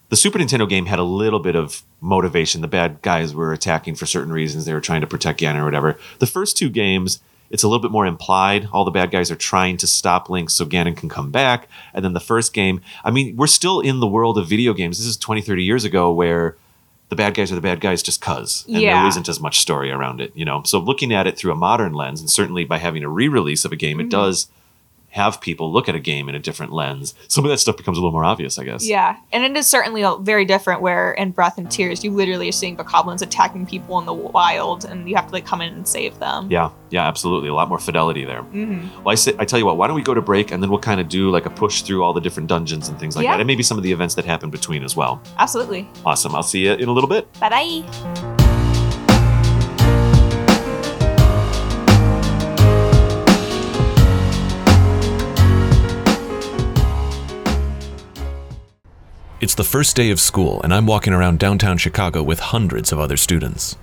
the 0.09 0.15
Super 0.15 0.39
Nintendo 0.39 0.67
game 0.67 0.85
had 0.87 0.99
a 0.99 1.03
little 1.03 1.39
bit 1.39 1.55
of 1.55 1.83
motivation. 2.01 2.61
The 2.61 2.67
bad 2.67 3.01
guys 3.01 3.33
were 3.35 3.53
attacking 3.53 3.95
for 3.95 4.05
certain 4.05 4.33
reasons. 4.33 4.65
They 4.65 4.73
were 4.73 4.81
trying 4.81 5.01
to 5.01 5.07
protect 5.07 5.39
Ganon 5.39 5.59
or 5.61 5.65
whatever. 5.65 5.97
The 6.19 6.27
first 6.27 6.57
two 6.57 6.69
games, 6.69 7.19
it's 7.49 7.63
a 7.63 7.67
little 7.67 7.81
bit 7.81 7.91
more 7.91 8.05
implied. 8.05 8.67
All 8.73 8.83
the 8.85 8.91
bad 8.91 9.11
guys 9.11 9.31
are 9.31 9.35
trying 9.35 9.77
to 9.77 9.87
stop 9.87 10.29
Link 10.29 10.49
so 10.49 10.65
Ganon 10.65 10.95
can 10.97 11.09
come 11.09 11.31
back. 11.31 11.67
And 11.93 12.03
then 12.03 12.13
the 12.13 12.19
first 12.19 12.53
game, 12.53 12.81
I 13.03 13.11
mean, 13.11 13.35
we're 13.35 13.47
still 13.47 13.79
in 13.79 13.99
the 13.99 14.07
world 14.07 14.37
of 14.37 14.47
video 14.47 14.73
games. 14.73 14.97
This 14.97 15.07
is 15.07 15.17
20, 15.17 15.41
30 15.41 15.63
years 15.63 15.83
ago 15.85 16.11
where 16.11 16.55
the 17.09 17.15
bad 17.15 17.35
guys 17.35 17.51
are 17.51 17.55
the 17.55 17.61
bad 17.61 17.79
guys 17.79 18.03
just 18.03 18.19
cuz. 18.19 18.65
And 18.67 18.81
Yeah. 18.81 18.99
there 18.99 19.07
isn't 19.07 19.29
as 19.29 19.39
much 19.39 19.59
story 19.59 19.91
around 19.91 20.19
it, 20.19 20.33
you 20.35 20.43
know? 20.43 20.61
So 20.65 20.77
looking 20.79 21.13
at 21.13 21.25
it 21.25 21.37
through 21.37 21.53
a 21.53 21.55
modern 21.55 21.93
lens, 21.93 22.19
and 22.19 22.29
certainly 22.29 22.65
by 22.65 22.79
having 22.79 23.03
a 23.03 23.09
re-release 23.09 23.63
of 23.63 23.71
a 23.71 23.77
game, 23.77 23.99
it 24.01 24.07
Mhm. 24.07 24.09
does 24.09 24.47
have 25.09 25.39
people 25.41 25.71
look 25.71 25.87
at 25.89 25.95
a 25.95 25.99
game 25.99 26.29
in 26.29 26.35
a 26.35 26.39
different 26.39 26.71
lens. 26.73 27.15
Some 27.27 27.43
of 27.45 27.49
that 27.49 27.57
stuff 27.57 27.77
becomes 27.77 27.97
a 27.97 28.01
little 28.01 28.11
more 28.11 28.25
obvious, 28.25 28.59
I 28.59 28.65
guess. 28.65 28.85
Yeah, 28.85 29.15
and 29.31 29.43
it 29.43 29.57
is 29.57 29.65
certainly 29.65 30.01
a- 30.03 30.17
very 30.17 30.45
different. 30.45 30.81
Where 30.81 31.13
in 31.13 31.31
Breath 31.31 31.57
and 31.57 31.71
Tears, 31.71 32.03
you 32.03 32.11
literally 32.11 32.49
are 32.49 32.51
seeing 32.51 32.75
bokoblins 32.77 33.21
attacking 33.21 33.65
people 33.65 33.97
in 33.99 34.05
the 34.05 34.13
wild, 34.13 34.85
and 34.85 35.09
you 35.09 35.15
have 35.15 35.27
to 35.27 35.33
like 35.33 35.45
come 35.45 35.61
in 35.61 35.73
and 35.73 35.87
save 35.87 36.19
them. 36.19 36.51
Yeah, 36.51 36.69
yeah, 36.89 37.07
absolutely. 37.07 37.49
A 37.49 37.53
lot 37.53 37.69
more 37.69 37.79
fidelity 37.79 38.25
there. 38.25 38.41
hmm 38.43 38.87
Well, 39.03 39.11
I, 39.13 39.15
say, 39.15 39.33
I 39.39 39.45
tell 39.45 39.57
you 39.57 39.65
what, 39.65 39.77
why 39.77 39.87
don't 39.87 39.95
we 39.95 40.03
go 40.03 40.13
to 40.13 40.21
break 40.21 40.51
and 40.51 40.61
then 40.61 40.69
we'll 40.69 40.79
kind 40.79 40.99
of 41.01 41.07
do 41.09 41.29
like 41.31 41.45
a 41.45 41.49
push 41.49 41.81
through 41.81 42.03
all 42.03 42.13
the 42.13 42.21
different 42.21 42.47
dungeons 42.49 42.89
and 42.89 42.99
things 42.99 43.15
like 43.15 43.23
Yeah. 43.23 43.31
that, 43.33 43.39
and 43.41 43.47
maybe 43.47 43.63
some 43.63 43.77
of 43.77 43.83
the 43.83 43.91
events 43.91 44.15
that 44.15 44.25
happen 44.25 44.49
between 44.49 44.83
as 44.83 44.95
well. 44.95 45.21
Absolutely. 45.37 45.89
Awesome. 46.05 46.35
I'll 46.35 46.43
see 46.43 46.65
you 46.65 46.73
in 46.73 46.89
a 46.89 46.93
little 46.93 47.09
bit. 47.09 47.31
Bye 47.39 47.49
bye. 47.49 48.26
It's 59.39 59.53
the 59.53 59.63
first 59.63 59.95
day 59.95 60.09
of 60.09 60.19
school, 60.19 60.63
and 60.63 60.73
I'm 60.73 60.87
walking 60.87 61.13
around 61.13 61.37
downtown 61.37 61.77
Chicago 61.77 62.23
with 62.23 62.39
hundreds 62.39 62.91
of 62.91 62.99
other 62.99 63.17
students. 63.17 63.77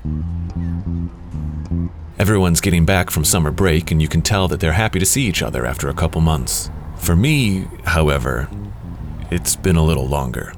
Everyone's 2.18 2.60
getting 2.60 2.84
back 2.84 3.08
from 3.08 3.24
summer 3.24 3.52
break, 3.52 3.92
and 3.92 4.02
you 4.02 4.08
can 4.08 4.20
tell 4.20 4.48
that 4.48 4.58
they're 4.58 4.72
happy 4.72 4.98
to 4.98 5.06
see 5.06 5.22
each 5.26 5.42
other 5.42 5.64
after 5.64 5.88
a 5.88 5.94
couple 5.94 6.20
months. 6.20 6.70
For 6.96 7.14
me, 7.14 7.68
however, 7.84 8.48
it's 9.30 9.54
been 9.54 9.76
a 9.76 9.84
little 9.84 10.08
longer. 10.08 10.54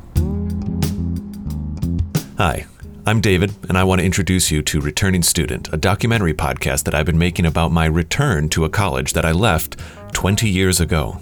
Hi, 2.38 2.64
I'm 3.04 3.20
David, 3.20 3.54
and 3.68 3.76
I 3.76 3.84
want 3.84 4.00
to 4.00 4.06
introduce 4.06 4.50
you 4.50 4.62
to 4.62 4.80
Returning 4.80 5.22
Student, 5.22 5.68
a 5.74 5.76
documentary 5.76 6.32
podcast 6.32 6.84
that 6.84 6.94
I've 6.94 7.04
been 7.04 7.18
making 7.18 7.44
about 7.44 7.70
my 7.70 7.84
return 7.84 8.48
to 8.48 8.64
a 8.64 8.70
college 8.70 9.12
that 9.12 9.26
I 9.26 9.32
left 9.32 9.78
20 10.14 10.48
years 10.48 10.80
ago. 10.80 11.20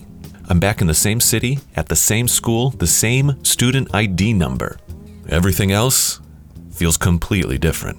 I'm 0.49 0.61
back 0.61 0.81
in 0.81 0.87
the 0.87 0.95
same 0.95 1.21
city, 1.21 1.59
at 1.75 1.89
the 1.89 1.97
same 1.97 2.29
school, 2.29 2.71
the 2.71 2.87
same 2.87 3.43
student 3.45 3.93
ID 3.95 4.35
number. 4.35 4.79
Everything 5.29 5.73
else 5.73 6.21
feels 6.71 6.99
completely 6.99 7.57
different. 7.57 7.99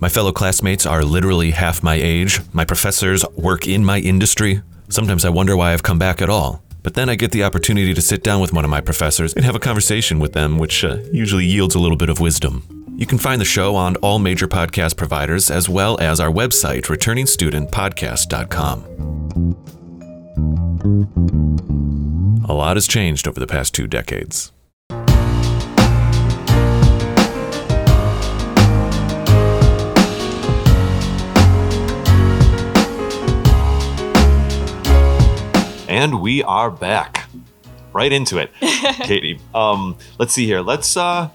My 0.00 0.10
fellow 0.10 0.30
classmates 0.30 0.84
are 0.84 1.02
literally 1.04 1.52
half 1.52 1.82
my 1.82 1.94
age. 1.94 2.40
My 2.52 2.66
professors 2.66 3.24
work 3.34 3.66
in 3.66 3.82
my 3.82 3.98
industry. 3.98 4.60
Sometimes 4.90 5.24
I 5.24 5.30
wonder 5.30 5.56
why 5.56 5.72
I've 5.72 5.82
come 5.82 5.98
back 5.98 6.20
at 6.20 6.28
all. 6.28 6.62
But 6.82 6.92
then 6.94 7.08
I 7.08 7.14
get 7.14 7.32
the 7.32 7.44
opportunity 7.44 7.94
to 7.94 8.02
sit 8.02 8.22
down 8.22 8.40
with 8.40 8.52
one 8.52 8.64
of 8.64 8.70
my 8.70 8.82
professors 8.82 9.32
and 9.32 9.44
have 9.44 9.56
a 9.56 9.60
conversation 9.60 10.18
with 10.18 10.34
them, 10.34 10.58
which 10.58 10.84
uh, 10.84 10.98
usually 11.10 11.46
yields 11.46 11.74
a 11.74 11.78
little 11.78 11.96
bit 11.96 12.10
of 12.10 12.20
wisdom. 12.20 12.62
You 12.98 13.06
can 13.06 13.18
find 13.18 13.40
the 13.40 13.46
show 13.46 13.74
on 13.74 13.96
all 13.96 14.18
major 14.18 14.46
podcast 14.46 14.96
providers 14.96 15.50
as 15.50 15.68
well 15.68 15.98
as 16.00 16.20
our 16.20 16.30
website, 16.30 16.82
returningstudentpodcast.com. 16.82 19.75
A 20.86 22.52
lot 22.52 22.76
has 22.76 22.86
changed 22.86 23.26
over 23.26 23.40
the 23.40 23.46
past 23.48 23.74
two 23.74 23.88
decades. 23.88 24.52
And 35.88 36.20
we 36.20 36.44
are 36.44 36.70
back. 36.70 37.28
Right 37.92 38.12
into 38.12 38.38
it, 38.38 38.52
Kady. 38.60 39.40
Um, 39.52 39.96
let's 40.20 40.34
see 40.34 40.46
here. 40.46 40.60
Let's. 40.60 40.96
Uh, 40.96 41.30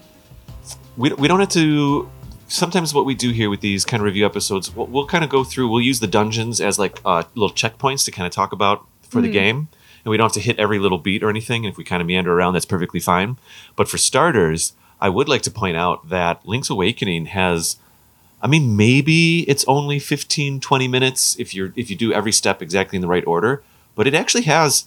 we, 0.96 1.12
we 1.12 1.28
don't 1.28 1.40
have 1.40 1.50
to. 1.50 2.08
Sometimes 2.48 2.94
what 2.94 3.04
we 3.04 3.14
do 3.14 3.32
here 3.32 3.50
with 3.50 3.60
these 3.60 3.84
kind 3.84 4.00
of 4.00 4.06
review 4.06 4.24
episodes, 4.24 4.74
we'll, 4.74 4.86
we'll 4.86 5.06
kind 5.06 5.24
of 5.24 5.28
go 5.28 5.44
through. 5.44 5.68
We'll 5.68 5.82
use 5.82 6.00
the 6.00 6.06
dungeons 6.06 6.58
as 6.58 6.78
like 6.78 7.00
uh, 7.04 7.24
little 7.34 7.54
checkpoints 7.54 8.06
to 8.06 8.10
kind 8.10 8.26
of 8.26 8.32
talk 8.32 8.52
about 8.52 8.86
for 9.12 9.20
the 9.20 9.28
hmm. 9.28 9.32
game, 9.32 9.68
and 10.04 10.10
we 10.10 10.16
don't 10.16 10.26
have 10.26 10.32
to 10.32 10.40
hit 10.40 10.58
every 10.58 10.78
little 10.78 10.98
beat 10.98 11.22
or 11.22 11.30
anything. 11.30 11.64
And 11.64 11.72
if 11.72 11.78
we 11.78 11.84
kind 11.84 12.00
of 12.00 12.06
meander 12.06 12.32
around, 12.32 12.54
that's 12.54 12.64
perfectly 12.64 13.00
fine. 13.00 13.36
But 13.76 13.88
for 13.88 13.98
starters, 13.98 14.72
I 15.00 15.08
would 15.08 15.28
like 15.28 15.42
to 15.42 15.50
point 15.50 15.76
out 15.76 16.08
that 16.08 16.46
Link's 16.46 16.70
Awakening 16.70 17.26
has 17.26 17.76
I 18.42 18.48
mean, 18.48 18.76
maybe 18.76 19.48
it's 19.48 19.64
only 19.66 20.00
15, 20.00 20.58
20 20.58 20.88
minutes 20.88 21.38
if 21.38 21.54
you're 21.54 21.72
if 21.76 21.88
you 21.88 21.96
do 21.96 22.12
every 22.12 22.32
step 22.32 22.60
exactly 22.60 22.96
in 22.96 23.00
the 23.00 23.08
right 23.08 23.24
order. 23.26 23.62
But 23.94 24.06
it 24.06 24.14
actually 24.14 24.42
has 24.42 24.86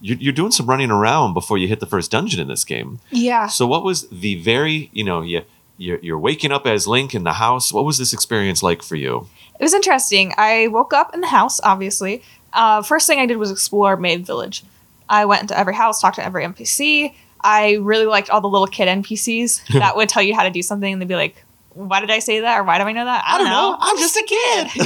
you're, 0.00 0.16
you're 0.18 0.32
doing 0.32 0.52
some 0.52 0.66
running 0.66 0.90
around 0.90 1.34
before 1.34 1.58
you 1.58 1.68
hit 1.68 1.80
the 1.80 1.86
first 1.86 2.10
dungeon 2.10 2.40
in 2.40 2.48
this 2.48 2.64
game. 2.64 3.00
Yeah. 3.10 3.46
So 3.46 3.66
what 3.66 3.84
was 3.84 4.08
the 4.08 4.36
very 4.36 4.90
you 4.92 5.04
know 5.04 5.20
you 5.20 5.42
you're, 5.76 5.98
you're 5.98 6.18
waking 6.18 6.52
up 6.52 6.66
as 6.66 6.86
Link 6.86 7.14
in 7.14 7.24
the 7.24 7.34
house. 7.34 7.72
What 7.72 7.84
was 7.84 7.98
this 7.98 8.12
experience 8.12 8.62
like 8.62 8.82
for 8.82 8.94
you? 8.94 9.28
It 9.58 9.62
was 9.62 9.74
interesting. 9.74 10.32
I 10.38 10.68
woke 10.68 10.92
up 10.92 11.12
in 11.12 11.20
the 11.20 11.26
house, 11.26 11.60
obviously. 11.62 12.22
Uh, 12.54 12.82
first 12.82 13.06
thing 13.06 13.18
I 13.18 13.26
did 13.26 13.36
was 13.36 13.50
explore 13.50 13.96
Mabe 13.96 14.24
Village. 14.24 14.64
I 15.08 15.24
went 15.26 15.42
into 15.42 15.58
every 15.58 15.74
house, 15.74 16.00
talked 16.00 16.16
to 16.16 16.24
every 16.24 16.44
NPC. 16.44 17.14
I 17.42 17.74
really 17.74 18.06
liked 18.06 18.30
all 18.30 18.40
the 18.40 18.48
little 18.48 18.66
kid 18.66 18.88
NPCs 18.88 19.66
that 19.78 19.96
would 19.96 20.08
tell 20.08 20.22
you 20.22 20.34
how 20.34 20.44
to 20.44 20.50
do 20.50 20.62
something 20.62 20.92
and 20.92 21.02
they'd 21.02 21.08
be 21.08 21.16
like, 21.16 21.44
why 21.74 22.00
did 22.00 22.10
I 22.10 22.20
say 22.20 22.40
that 22.40 22.58
or 22.58 22.62
why 22.62 22.78
do 22.78 22.84
I 22.84 22.92
know 22.92 23.04
that? 23.04 23.24
I 23.26 23.36
don't, 23.36 23.48
know. 23.48 23.76
I'm 23.78 23.98
just 23.98 24.16
a 24.16 24.22
kid. 24.22 24.68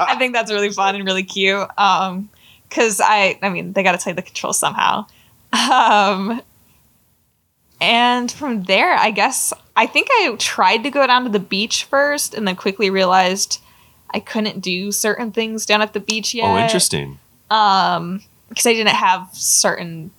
I 0.00 0.14
think 0.16 0.32
that's 0.32 0.50
really 0.50 0.70
fun 0.70 0.94
and 0.94 1.04
really 1.04 1.24
cute. 1.24 1.68
Um, 1.76 2.30
cause 2.70 3.00
I, 3.02 3.38
I 3.42 3.48
mean, 3.48 3.72
they 3.72 3.82
got 3.82 3.92
to 3.92 3.98
tell 3.98 4.12
you 4.12 4.14
the 4.14 4.22
controls 4.22 4.58
somehow. 4.58 5.06
Um, 5.52 6.40
and 7.82 8.30
from 8.30 8.62
there, 8.62 8.94
I 8.94 9.10
guess 9.10 9.52
I 9.74 9.86
think 9.86 10.08
I 10.10 10.36
tried 10.38 10.84
to 10.84 10.90
go 10.90 11.06
down 11.06 11.24
to 11.24 11.30
the 11.30 11.40
beach 11.40 11.84
first, 11.84 12.32
and 12.32 12.46
then 12.46 12.56
quickly 12.56 12.90
realized 12.90 13.60
I 14.14 14.20
couldn't 14.20 14.60
do 14.60 14.92
certain 14.92 15.32
things 15.32 15.64
down 15.66 15.82
at 15.82 15.92
the 15.92 16.00
beach 16.00 16.34
yet. 16.34 16.44
oh, 16.46 16.56
interesting. 16.58 17.18
Um, 17.50 18.22
because 18.48 18.66
I 18.66 18.72
didn't 18.74 18.94
have 18.94 19.28
certain. 19.32 20.10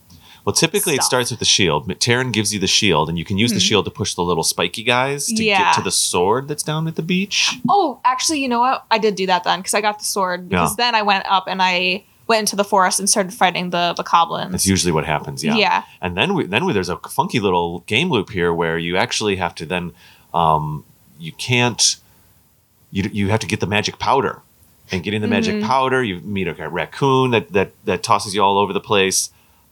Well, 0.45 0.53
typically 0.53 0.95
it 0.95 1.03
starts 1.03 1.29
with 1.29 1.39
the 1.39 1.45
shield. 1.45 1.87
Tarin 1.99 2.33
gives 2.33 2.53
you 2.53 2.59
the 2.59 2.67
shield, 2.67 3.07
and 3.07 3.17
you 3.17 3.23
can 3.23 3.37
use 3.37 3.51
the 3.53 3.59
Mhm. 3.59 3.67
shield 3.67 3.85
to 3.85 3.91
push 3.91 4.13
the 4.15 4.23
little 4.23 4.43
spiky 4.43 4.83
guys 4.83 5.27
to 5.27 5.43
Yeah. 5.43 5.59
get 5.59 5.75
to 5.75 5.81
the 5.81 5.91
sword 5.91 6.47
that's 6.49 6.63
down 6.63 6.87
at 6.87 6.95
the 6.95 7.01
beach. 7.01 7.55
Oh, 7.69 7.99
actually, 8.03 8.39
you 8.41 8.49
know 8.49 8.59
what? 8.59 8.85
I 8.91 8.97
did 8.97 9.15
do 9.15 9.25
that 9.27 9.43
then 9.45 9.59
because 9.59 9.73
I 9.73 9.79
got 9.81 9.99
the 9.99 10.05
sword. 10.05 10.49
Because 10.49 10.71
Yeah. 10.71 10.75
then 10.85 10.95
I 10.95 11.01
went 11.01 11.25
up 11.27 11.47
and 11.47 11.61
I 11.61 12.03
went 12.27 12.39
into 12.41 12.55
the 12.57 12.63
forest 12.65 12.99
and 12.99 13.09
started 13.09 13.33
fighting 13.33 13.69
the 13.69 13.93
the 13.95 14.03
goblins. 14.03 14.51
That's 14.51 14.67
usually 14.67 14.91
what 14.91 15.05
happens. 15.05 15.43
Yeah. 15.43 15.55
Yeah. 15.55 15.83
And 16.01 16.17
then 16.17 16.33
we, 16.33 16.45
then 16.45 16.65
we, 16.65 16.73
there's 16.73 16.89
a 16.89 16.97
funky 16.97 17.39
little 17.39 17.79
game 17.81 18.09
loop 18.09 18.29
here 18.31 18.53
where 18.53 18.77
you 18.77 18.97
actually 18.97 19.35
have 19.37 19.53
to 19.55 19.65
then 19.65 19.91
um, 20.33 20.83
you 21.19 21.31
can't 21.33 21.97
you 22.93 23.09
you 23.11 23.25
have 23.33 23.41
to 23.41 23.47
get 23.47 23.59
the 23.59 23.67
magic 23.77 23.99
powder. 23.99 24.35
And 24.91 25.01
getting 25.01 25.21
the 25.21 25.27
magic 25.37 25.55
Mhm. 25.55 25.63
powder, 25.65 26.03
you 26.03 26.19
meet 26.21 26.47
a 26.47 26.53
raccoon 26.69 27.31
that 27.31 27.51
that 27.53 27.69
that 27.85 28.03
tosses 28.03 28.33
you 28.35 28.41
all 28.43 28.57
over 28.57 28.71
the 28.73 28.81
place. 28.91 29.29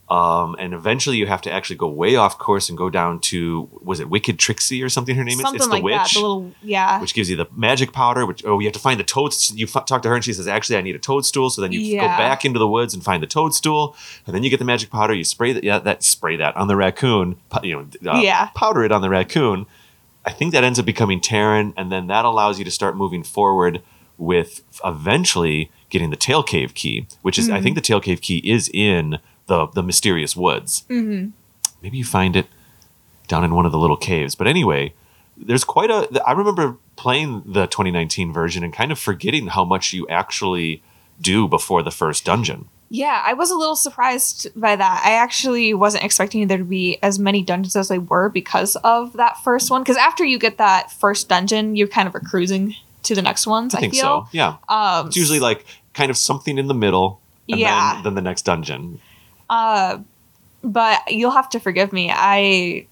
Um, 0.09 0.57
and 0.59 0.73
eventually 0.73 1.15
you 1.15 1.25
have 1.27 1.41
to 1.43 1.51
actually 1.51 1.77
go 1.77 1.87
way 1.87 2.17
off 2.17 2.37
course 2.37 2.67
and 2.67 2.77
go 2.77 2.89
down 2.89 3.19
to 3.31 3.69
was 3.81 4.01
it 4.01 4.09
Wicked 4.09 4.37
Trixie 4.39 4.83
or 4.83 4.89
something 4.89 5.15
her 5.15 5.23
name 5.23 5.37
Something 5.37 5.55
is? 5.55 5.61
It's 5.61 5.67
the 5.67 5.73
like 5.75 5.83
witch. 5.83 5.93
that. 5.95 6.09
The 6.15 6.19
little 6.19 6.51
yeah. 6.63 6.99
which 6.99 7.13
gives 7.13 7.29
you 7.29 7.37
the 7.37 7.47
magic 7.55 7.93
powder. 7.93 8.25
Which 8.25 8.43
oh, 8.45 8.59
you 8.59 8.67
have 8.67 8.73
to 8.73 8.79
find 8.87 8.99
the 8.99 9.05
toad. 9.05 9.33
You 9.53 9.67
f- 9.73 9.85
talk 9.85 10.01
to 10.01 10.09
her 10.09 10.15
and 10.15 10.23
she 10.23 10.33
says, 10.33 10.47
"Actually, 10.49 10.77
I 10.77 10.81
need 10.81 10.95
a 10.95 10.99
toadstool." 10.99 11.49
So 11.49 11.61
then 11.61 11.71
you 11.71 11.79
Yeah. 11.79 12.01
go 12.01 12.07
back 12.07 12.43
into 12.43 12.59
the 12.59 12.67
woods 12.67 12.93
and 12.93 13.01
find 13.03 13.21
the 13.23 13.27
toadstool, 13.27 13.95
and 14.25 14.35
then 14.35 14.43
you 14.43 14.49
get 14.49 14.59
the 14.59 14.65
magic 14.65 14.89
powder. 14.91 15.13
You 15.13 15.23
spray 15.23 15.53
that, 15.53 15.63
yeah, 15.63 15.79
that 15.79 16.03
spray 16.03 16.35
that 16.37 16.57
on 16.57 16.67
the 16.67 16.75
raccoon. 16.75 17.37
You 17.63 17.87
know, 18.01 18.11
uh, 18.11 18.19
Yeah. 18.19 18.49
powder 18.55 18.83
it 18.83 18.91
on 18.91 19.01
the 19.01 19.09
raccoon. 19.09 19.65
I 20.25 20.31
think 20.31 20.51
that 20.53 20.63
ends 20.63 20.77
up 20.79 20.85
becoming 20.85 21.19
Tarin, 21.19 21.73
and 21.75 21.91
then 21.91 22.07
that 22.07 22.25
allows 22.25 22.59
you 22.59 22.65
to 22.65 22.71
start 22.71 22.95
moving 22.95 23.23
forward 23.23 23.81
with 24.17 24.61
eventually 24.85 25.71
getting 25.89 26.09
the 26.11 26.15
tail 26.15 26.43
cave 26.43 26.73
key, 26.73 27.07
which 27.21 27.39
is 27.39 27.49
I 27.49 27.53
Mm-hmm. 27.55 27.63
think 27.63 27.75
the 27.75 27.81
tail 27.81 27.99
cave 27.99 28.21
key 28.21 28.37
is 28.43 28.69
in 28.73 29.17
the 29.47 29.67
the 29.67 29.81
mysterious 29.83 30.35
woods 30.35 30.85
hmm 30.87 31.29
maybe 31.81 31.97
you 31.97 32.05
find 32.05 32.35
it 32.35 32.45
down 33.27 33.43
in 33.43 33.55
one 33.55 33.65
of 33.65 33.71
the 33.71 33.79
little 33.79 33.97
caves. 33.97 34.35
But 34.35 34.45
anyway, 34.47 34.93
there's 35.35 35.63
quite 35.63 35.89
a. 35.89 36.07
I 36.27 36.33
remember 36.33 36.77
playing 36.95 37.41
the 37.45 37.65
2019 37.65 38.31
version 38.31 38.63
and 38.63 38.71
kind 38.71 38.91
of 38.91 38.99
forgetting 38.99 39.47
how 39.47 39.65
much 39.65 39.91
you 39.93 40.07
actually 40.07 40.83
do 41.19 41.47
before 41.47 41.81
the 41.81 41.89
first 41.91 42.23
dungeon. 42.25 42.67
Yeah, 42.93 43.21
I 43.25 43.31
was 43.33 43.51
a 43.51 43.55
little 43.55 43.77
surprised 43.77 44.49
by 44.53 44.75
that. 44.75 45.01
I 45.05 45.11
actually 45.13 45.73
wasn't 45.73 46.03
expecting 46.03 46.45
there 46.47 46.57
to 46.57 46.65
be 46.65 46.97
as 47.01 47.17
many 47.19 47.41
dungeons 47.41 47.77
as 47.77 47.87
they 47.87 47.99
were 47.99 48.27
because 48.27 48.75
of 48.83 49.13
that 49.13 49.37
first 49.45 49.71
one. 49.71 49.81
Because 49.81 49.95
after 49.95 50.25
you 50.25 50.37
get 50.37 50.57
that 50.57 50.91
first 50.91 51.29
dungeon, 51.29 51.77
you're 51.77 51.87
kind 51.87 52.05
of 52.09 52.15
a 52.15 52.19
cruising 52.19 52.75
to 53.03 53.15
the 53.15 53.21
next 53.21 53.47
ones. 53.47 53.73
I, 53.73 53.77
I 53.77 53.81
think 53.81 53.93
feel. 53.93 54.01
so. 54.01 54.27
Yeah, 54.33 54.57
Um, 54.67 55.07
it's 55.07 55.15
usually 55.15 55.39
like 55.39 55.65
kind 55.93 56.11
of 56.11 56.17
something 56.17 56.57
in 56.57 56.67
the 56.67 56.73
middle, 56.73 57.21
and 57.47 57.61
Yeah. 57.61 57.93
then, 57.93 58.03
then 58.03 58.15
the 58.15 58.21
next 58.21 58.41
dungeon. 58.41 58.99
Uh, 59.49 59.99
but 60.61 60.99
you'll 61.09 61.31
have 61.31 61.49
to 61.51 61.61
forgive 61.61 61.93
me. 61.93 62.11
I 62.13 62.87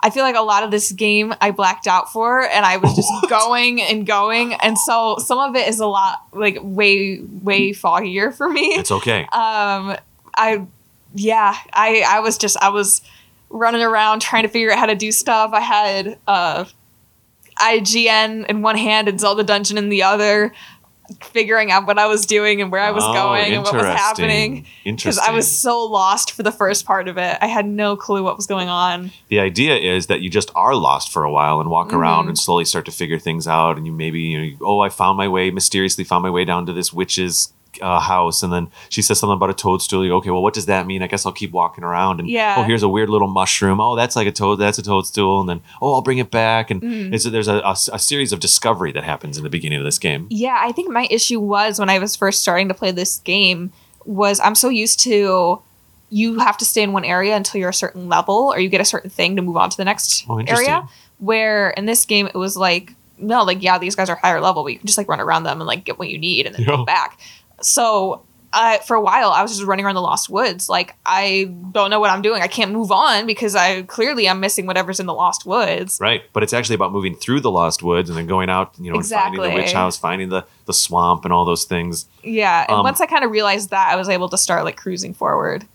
I 0.00 0.10
feel 0.10 0.22
like 0.22 0.36
a 0.36 0.42
lot 0.42 0.62
of 0.62 0.70
this 0.70 0.92
game 0.92 1.34
I 1.40 1.50
blacked 1.50 1.86
out 1.88 2.12
for, 2.12 2.42
and 2.42 2.64
I 2.64 2.76
was 2.76 2.94
just 2.94 3.08
What? 3.22 3.28
going 3.30 3.80
and 3.82 4.06
going, 4.06 4.54
and 4.54 4.78
so 4.78 5.16
some 5.18 5.38
of 5.38 5.56
it 5.56 5.66
is 5.68 5.80
a 5.80 5.86
lot 5.86 6.22
like 6.32 6.58
way 6.62 7.20
way 7.20 7.70
foggier 7.72 8.32
for 8.34 8.48
me. 8.48 8.68
It's 8.74 8.90
okay. 8.92 9.22
um, 9.32 9.96
I 10.36 10.64
yeah, 11.14 11.56
I 11.72 12.04
I 12.06 12.20
was 12.20 12.38
just 12.38 12.56
I 12.58 12.68
was 12.68 13.02
running 13.50 13.82
around 13.82 14.20
trying 14.20 14.42
to 14.44 14.48
figure 14.48 14.70
out 14.70 14.78
how 14.78 14.86
to 14.86 14.94
do 14.94 15.10
stuff. 15.10 15.50
I 15.52 15.60
had 15.60 16.18
uh 16.28 16.64
IGN 17.60 18.46
in 18.46 18.62
one 18.62 18.76
hand 18.76 19.08
and 19.08 19.18
Zelda 19.20 19.42
Dungeon 19.42 19.78
in 19.78 19.88
the 19.88 20.02
other, 20.04 20.52
figuring 21.22 21.70
out 21.70 21.86
what 21.86 21.98
I 21.98 22.06
was 22.06 22.26
doing 22.26 22.60
and 22.60 22.70
where 22.70 22.80
I 22.80 22.90
was 22.90 23.04
Oh, 23.04 23.12
going 23.12 23.52
and 23.54 23.62
what 23.64 23.74
was 23.74 23.84
happening 23.84 24.66
because 24.84 25.18
I 25.18 25.30
was 25.30 25.50
so 25.50 25.84
lost 25.84 26.32
for 26.32 26.42
the 26.42 26.52
first 26.52 26.84
part 26.84 27.08
of 27.08 27.16
it. 27.18 27.38
I 27.40 27.46
had 27.46 27.66
no 27.66 27.96
clue 27.96 28.22
what 28.22 28.36
was 28.36 28.46
going 28.46 28.68
on. 28.68 29.10
the 29.28 29.40
idea 29.40 29.76
is 29.76 30.06
that 30.08 30.20
you 30.20 30.30
just 30.30 30.50
are 30.54 30.74
lost 30.74 31.10
for 31.12 31.24
a 31.24 31.30
while 31.30 31.60
and 31.60 31.70
walk 31.70 31.92
around 31.92 32.24
Mhm. 32.26 32.28
and 32.28 32.38
slowly 32.38 32.64
start 32.64 32.84
to 32.86 32.90
figure 32.92 33.18
things 33.18 33.46
out 33.48 33.76
and 33.76 33.86
you 33.86 33.92
maybe 33.92 34.20
you 34.20 34.38
know 34.38 34.44
you- 34.44 34.58
oh 34.62 34.80
i 34.80 34.88
found 34.88 35.16
my 35.16 35.28
way 35.28 35.50
mysteriously 35.50 36.04
found 36.04 36.22
my 36.22 36.30
way 36.30 36.44
down 36.44 36.66
to 36.66 36.72
this 36.72 36.92
witch's 36.92 37.52
uh, 37.82 38.00
house 38.00 38.42
and 38.42 38.52
then 38.52 38.68
she 38.88 39.02
says 39.02 39.18
something 39.20 39.36
about 39.36 39.50
a 39.50 39.54
toadstool. 39.54 40.02
You 40.04 40.10
go, 40.10 40.16
okay 40.16 40.30
well 40.30 40.42
what 40.42 40.54
does 40.54 40.66
that 40.66 40.86
mean? 40.86 41.02
I 41.02 41.06
guess 41.06 41.24
i'll 41.26 41.32
keep 41.32 41.52
walking 41.52 41.84
around 41.84 42.18
and 42.20 42.28
Yeah. 42.28 42.56
oh 42.58 42.62
here's 42.62 42.82
a 42.82 42.88
weird 42.88 43.08
little 43.10 43.28
mushroom. 43.28 43.80
Oh 43.80 43.94
that's 43.96 44.16
like 44.16 44.26
a 44.26 44.32
toad 44.32 44.56
that's 44.56 44.78
a 44.78 44.82
toadstool. 44.82 45.40
And 45.40 45.48
then 45.48 45.60
oh 45.80 45.94
i'll 45.94 46.02
bring 46.02 46.18
it 46.18 46.30
back. 46.30 46.70
And 46.70 47.14
it's, 47.14 47.24
there's 47.24 47.48
a, 47.48 47.74
series 47.98 48.32
of 48.32 48.40
discovery 48.40 48.92
that 48.92 49.04
happens 49.04 49.36
in 49.36 49.44
the 49.44 49.50
beginning 49.50 49.78
of 49.78 49.84
this 49.84 49.98
game. 49.98 50.26
Yeah, 50.30 50.58
I 50.60 50.72
think 50.72 50.90
my 50.90 51.06
issue 51.10 51.40
was 51.40 51.78
when 51.78 51.90
I 51.90 51.98
was 51.98 52.16
first 52.16 52.40
starting 52.40 52.68
to 52.68 52.74
play 52.74 52.90
this 52.90 53.18
game 53.20 53.72
was 54.04 54.40
I'm 54.40 54.54
so 54.54 54.68
used 54.70 55.00
to 55.00 55.60
you 56.10 56.38
have 56.38 56.56
to 56.56 56.64
stay 56.64 56.82
in 56.82 56.92
one 56.92 57.04
area 57.04 57.36
until 57.36 57.60
you're 57.60 57.68
a 57.68 57.74
certain 57.74 58.08
level 58.08 58.50
or 58.52 58.58
you 58.58 58.68
get 58.70 58.80
a 58.80 58.84
certain 58.84 59.10
thing 59.10 59.36
to 59.36 59.42
move 59.42 59.56
on 59.58 59.68
to 59.68 59.76
the 59.76 59.84
next 59.84 60.24
Oh, 60.28 60.38
area. 60.38 60.88
Where 61.18 61.70
in 61.70 61.84
this 61.84 62.04
game 62.06 62.26
it 62.26 62.34
was 62.34 62.56
like 62.56 62.94
no, 63.20 63.42
like 63.42 63.62
yeah, 63.62 63.78
these 63.78 63.96
guys 63.96 64.08
are 64.08 64.14
higher 64.14 64.40
level, 64.40 64.62
but 64.62 64.72
you 64.72 64.78
can 64.78 64.86
just 64.86 64.96
like 64.96 65.08
run 65.08 65.20
around 65.20 65.42
them 65.42 65.60
and 65.60 65.66
like 65.66 65.84
get 65.84 65.98
what 65.98 66.08
you 66.08 66.18
need 66.18 66.46
and 66.46 66.54
then 66.54 66.64
go 66.64 66.84
back. 66.84 67.18
So 67.60 68.22
I, 68.52 68.78
for 68.78 68.96
a 68.96 69.00
while, 69.00 69.30
I 69.30 69.42
was 69.42 69.50
just 69.52 69.64
running 69.64 69.84
around 69.84 69.96
the 69.96 70.00
Lost 70.00 70.30
Woods. 70.30 70.68
Like 70.68 70.94
I 71.04 71.52
don't 71.72 71.90
know 71.90 72.00
what 72.00 72.10
I'm 72.10 72.22
doing. 72.22 72.40
I 72.40 72.46
can't 72.46 72.72
move 72.72 72.90
on 72.90 73.26
because 73.26 73.54
I 73.54 73.82
clearly 73.82 74.28
I'm 74.28 74.40
missing 74.40 74.66
whatever's 74.66 75.00
in 75.00 75.06
the 75.06 75.12
Lost 75.14 75.44
Woods. 75.44 75.98
right 76.00 76.22
but 76.32 76.42
it's 76.42 76.52
actually 76.54 76.74
about 76.74 76.92
moving 76.92 77.14
through 77.14 77.40
the 77.40 77.50
lost 77.50 77.82
woods 77.82 78.08
and 78.08 78.16
then 78.18 78.26
going 78.26 78.48
out 78.48 78.74
you 78.78 78.90
know 78.90 78.98
and 78.98 79.06
finding 79.06 79.42
the 79.42 79.50
witch 79.50 79.72
house 79.72 79.98
finding 79.98 80.28
the, 80.30 80.44
the 80.66 80.72
swamp 80.72 81.24
and 81.24 81.32
all 81.32 81.44
those 81.44 81.64
things 81.64 82.06
Yeah, 82.22 82.64
and 82.68 82.78
Um, 82.78 82.84
once 82.84 83.00
I 83.00 83.06
kind 83.06 83.24
of 83.24 83.30
realized 83.30 83.70
that, 83.70 83.92
I 83.92 83.96
was 83.96 84.08
able 84.08 84.28
to 84.30 84.38
start 84.38 84.64
like 84.64 84.76
cruising 84.76 85.12
forward. 85.14 85.66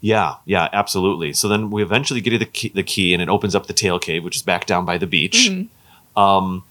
Yeah, 0.00 0.34
yeah, 0.44 0.68
absolutely. 0.72 1.32
So 1.32 1.48
then 1.48 1.70
we 1.70 1.82
eventually 1.82 2.20
get 2.20 2.38
the 2.38 2.44
key, 2.46 2.70
the 2.74 2.82
key, 2.82 3.14
and 3.14 3.22
it 3.22 3.28
opens 3.28 3.54
up 3.54 3.66
the 3.66 3.72
tail 3.72 3.98
cave, 3.98 4.22
which 4.24 4.36
is 4.36 4.42
back 4.42 4.66
down 4.66 4.84
by 4.84 4.98
the 4.98 5.06
beach. 5.06 5.48
Mhm. 5.50 5.68
Um, 6.16 6.64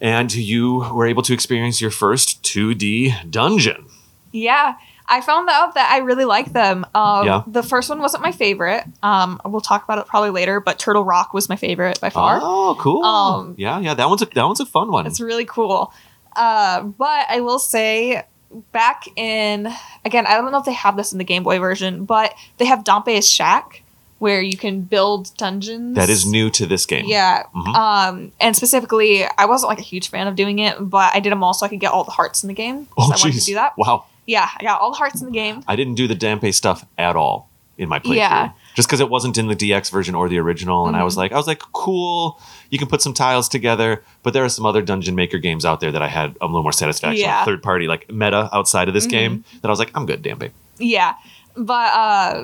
and 0.00 0.32
you 0.34 0.78
were 0.92 1.06
able 1.06 1.22
to 1.22 1.32
experience 1.34 1.80
your 1.80 1.90
first 1.90 2.42
2D 2.42 3.30
dungeon. 3.30 3.86
Yeah, 4.32 4.74
I 5.06 5.20
found 5.20 5.48
out 5.50 5.74
that 5.74 5.90
I 5.90 5.98
really 5.98 6.24
like 6.24 6.52
them. 6.52 6.86
Um, 6.94 7.26
Yeah. 7.26 7.42
The 7.46 7.62
first 7.62 7.90
one 7.90 8.00
wasn't 8.00 8.22
my 8.22 8.32
favorite. 8.32 8.84
Um, 9.02 9.40
we'll 9.44 9.60
talk 9.60 9.82
about 9.84 9.98
it 9.98 10.06
probably 10.06 10.30
later, 10.30 10.60
but 10.60 10.78
Turtle 10.78 11.04
Rock 11.04 11.34
was 11.34 11.48
my 11.48 11.56
favorite 11.56 12.00
by 12.00 12.10
far. 12.10 12.38
Oh, 12.40 12.76
cool. 12.78 13.02
Um, 13.04 13.54
yeah, 13.58 13.80
yeah, 13.80 13.94
that 13.94 14.08
one's 14.08 14.22
a 14.22 14.26
that 14.26 14.44
one's 14.44 14.60
a 14.60 14.66
fun 14.66 14.90
one. 14.92 15.06
It's 15.06 15.20
really 15.20 15.44
cool. 15.44 15.92
Uh, 16.36 16.82
but 16.82 17.26
I 17.28 17.40
will 17.40 17.58
say, 17.58 18.22
back 18.70 19.04
in 19.16 19.68
again, 20.04 20.26
I 20.26 20.34
don't 20.34 20.52
know 20.52 20.58
if 20.58 20.64
they 20.64 20.72
have 20.74 20.96
this 20.96 21.10
in 21.12 21.18
the 21.18 21.24
Game 21.24 21.42
Boy 21.42 21.58
version, 21.58 22.04
but 22.04 22.32
they 22.58 22.66
have 22.66 22.84
Dampe's 22.84 23.28
Shack 23.28 23.79
where 24.20 24.40
you 24.42 24.56
can 24.56 24.82
build 24.82 25.36
dungeons. 25.36 25.96
that 25.96 26.08
is 26.08 26.24
new 26.26 26.48
to 26.50 26.66
this 26.66 26.86
game. 26.86 27.04
Yeah. 27.08 27.42
Mhm. 27.56 27.74
Um, 27.74 28.32
and 28.40 28.54
specifically, 28.54 29.24
I 29.38 29.46
wasn't 29.46 29.70
like 29.70 29.78
a 29.78 29.82
huge 29.82 30.08
fan 30.10 30.26
of 30.28 30.36
doing 30.36 30.58
it, 30.60 30.76
but 30.78 31.10
I 31.14 31.20
did 31.20 31.32
them 31.32 31.42
all 31.42 31.54
so 31.54 31.66
I 31.66 31.68
could 31.68 31.80
get 31.80 31.90
all 31.90 32.04
the 32.04 32.10
hearts 32.12 32.44
in 32.44 32.48
the 32.48 32.54
game. 32.54 32.86
Oh, 32.96 33.04
I 33.04 33.16
wanted 33.16 33.32
to 33.40 33.44
do 33.44 33.54
that. 33.54 33.72
Wow. 33.76 34.04
Yeah, 34.26 34.48
I 34.58 34.62
got 34.62 34.80
all 34.80 34.90
the 34.92 34.98
hearts 34.98 35.20
in 35.20 35.26
the 35.26 35.32
game. 35.32 35.64
I 35.66 35.74
didn't 35.74 35.94
do 35.94 36.06
the 36.06 36.14
Dampe 36.14 36.52
stuff 36.54 36.84
at 36.98 37.16
all 37.16 37.48
in 37.78 37.88
my 37.88 37.98
playthrough. 37.98 38.16
Yeah. 38.16 38.50
Just 38.74 38.88
because 38.88 39.00
it 39.00 39.08
wasn't 39.08 39.38
in 39.38 39.48
the 39.48 39.56
DX 39.56 39.90
version 39.90 40.14
or 40.14 40.28
the 40.28 40.38
original, 40.38 40.86
and 40.86 40.96
I 40.96 41.02
was 41.02 41.14
Mhm. 41.14 41.18
like, 41.18 41.32
I 41.32 41.36
was 41.36 41.46
like, 41.46 41.60
cool. 41.72 42.38
You 42.68 42.78
can 42.78 42.86
put 42.88 43.00
some 43.02 43.14
tiles 43.14 43.48
together, 43.48 44.04
but 44.22 44.34
there 44.34 44.44
are 44.44 44.48
some 44.50 44.66
other 44.66 44.82
Dungeon 44.82 45.14
Maker 45.14 45.38
games 45.38 45.64
out 45.64 45.80
there 45.80 45.90
that 45.90 46.02
I 46.02 46.08
had 46.08 46.36
a 46.42 46.46
little 46.46 46.62
more 46.62 46.72
satisfaction. 46.72 47.22
Yeah. 47.24 47.42
Third 47.46 47.62
party, 47.62 47.88
like 47.88 48.10
meta 48.12 48.50
outside 48.52 48.86
of 48.88 48.94
this 48.94 49.06
Mhm. 49.06 49.10
game, 49.10 49.44
that 49.62 49.68
I 49.68 49.70
was 49.70 49.78
like, 49.78 49.90
I'm 49.94 50.04
good, 50.04 50.22
Dampe. 50.22 50.50
Yeah, 50.78 51.14
but 51.56 51.92
uh, 51.92 52.42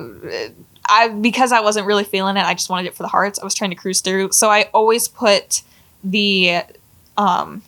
I 0.89 1.09
because 1.09 1.51
I 1.51 1.59
wasn't 1.61 1.85
really 1.87 2.03
feeling 2.03 2.37
it, 2.37 2.45
I 2.45 2.53
just 2.53 2.69
wanted 2.69 2.87
it 2.87 2.95
for 2.95 3.03
the 3.03 3.09
hearts. 3.09 3.39
I 3.39 3.43
was 3.43 3.53
trying 3.53 3.69
to 3.71 3.75
cruise 3.75 4.01
through, 4.01 4.31
so 4.31 4.49
I 4.49 4.63
always 4.73 5.07
put 5.07 5.61
the 6.03 6.61
um, 7.17 7.61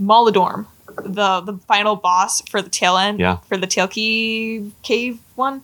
Moldorm, 0.00 0.66
the 1.04 1.40
the 1.40 1.54
final 1.66 1.96
boss 1.96 2.42
for 2.42 2.60
the 2.62 2.70
tail 2.70 2.96
end, 2.96 3.18
Yeah. 3.20 3.36
for 3.48 3.56
the 3.56 3.66
tail 3.66 3.88
key 3.88 4.72
cave 4.82 5.18
one 5.34 5.62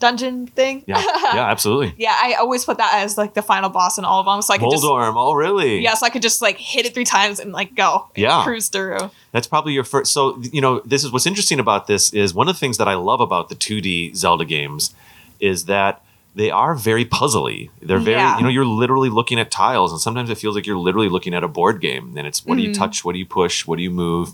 dungeon 0.00 0.46
thing. 0.48 0.82
Yeah, 0.86 1.00
yeah, 1.34 1.46
absolutely. 1.48 1.94
yeah. 1.98 2.14
I 2.20 2.34
always 2.34 2.64
put 2.64 2.76
that 2.76 2.92
as 2.94 3.16
like 3.16 3.32
the 3.34 3.40
final 3.42 3.70
boss 3.70 3.96
in 3.96 4.04
all 4.04 4.20
of 4.20 4.26
them, 4.26 4.42
so 4.42 4.52
I 4.52 4.58
could 4.58 4.70
just 4.70 4.84
Moldorm, 4.84 5.14
oh 5.16 5.32
really? 5.32 5.80
yeah, 5.82 5.94
so 5.94 6.04
I 6.04 6.10
could 6.10 6.20
just 6.22 6.42
like 6.42 6.58
hit 6.58 6.84
it 6.84 6.92
three 6.94 7.04
times 7.04 7.40
and 7.40 7.52
like 7.52 7.74
go 7.74 8.08
Yeah. 8.14 8.42
cruise 8.44 8.68
through. 8.68 8.98
That's 9.32 9.46
probably 9.46 9.72
your 9.72 9.84
first. 9.84 10.12
So, 10.12 10.38
you 10.52 10.60
know, 10.60 10.80
this 10.84 11.04
is 11.04 11.12
what's 11.12 11.26
interesting 11.26 11.58
about 11.58 11.86
this 11.86 12.12
is 12.12 12.34
one 12.34 12.48
of 12.48 12.54
the 12.54 12.58
things 12.60 12.76
that 12.78 12.86
I 12.88 12.94
love 12.94 13.20
about 13.20 13.48
the 13.48 13.54
2D 13.54 14.14
Zelda 14.14 14.44
games 14.44 14.94
is 15.40 15.64
that 15.66 16.02
they 16.34 16.50
are 16.50 16.74
very 16.74 17.04
puzzly. 17.04 17.70
They're 17.80 17.98
very, 17.98 18.16
Yeah. 18.16 18.36
you 18.38 18.42
know, 18.42 18.48
you're 18.48 18.64
literally 18.66 19.08
looking 19.10 19.38
at 19.38 19.50
tiles, 19.50 19.92
and 19.92 20.00
sometimes 20.00 20.30
it 20.30 20.38
feels 20.38 20.54
like 20.56 20.66
you're 20.66 20.76
literally 20.76 21.08
looking 21.08 21.32
at 21.34 21.44
a 21.44 21.48
board 21.48 21.80
game. 21.80 22.14
And 22.16 22.26
it's 22.26 22.44
what 22.44 22.56
do 22.56 22.62
you 22.62 22.70
Mhm. 22.70 22.78
touch, 22.78 23.04
what 23.04 23.12
do 23.12 23.18
you 23.18 23.26
push, 23.26 23.66
what 23.66 23.76
do 23.76 23.82
you 23.82 23.90
move, 23.90 24.32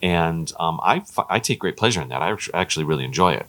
and 0.00 0.50
um, 0.58 0.80
I 0.82 1.02
I 1.28 1.38
take 1.38 1.58
great 1.60 1.76
pleasure 1.76 2.00
in 2.02 2.08
that. 2.08 2.22
I 2.22 2.34
actually 2.54 2.84
really 2.84 3.04
enjoy 3.04 3.32
it. 3.34 3.46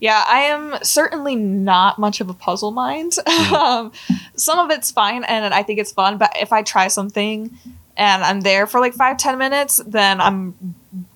Yeah, 0.00 0.24
I 0.26 0.40
am 0.40 0.74
certainly 0.82 1.36
not 1.36 1.96
much 1.98 2.20
of 2.20 2.28
a 2.28 2.34
puzzle 2.34 2.72
mind. 2.72 3.12
Mm. 3.26 3.52
um, 3.52 3.92
some 4.36 4.58
of 4.58 4.70
it's 4.70 4.90
fine 4.90 5.22
and 5.24 5.54
I 5.54 5.62
think 5.62 5.78
it's 5.78 5.92
fun, 5.92 6.18
but 6.18 6.32
if 6.40 6.52
I 6.52 6.62
try 6.62 6.88
something 6.88 7.56
and 7.96 8.24
I'm 8.24 8.40
there 8.40 8.66
for 8.66 8.80
like 8.80 8.94
five, 8.94 9.16
ten 9.18 9.38
minutes, 9.38 9.80
then 9.86 10.20
I'm 10.20 10.54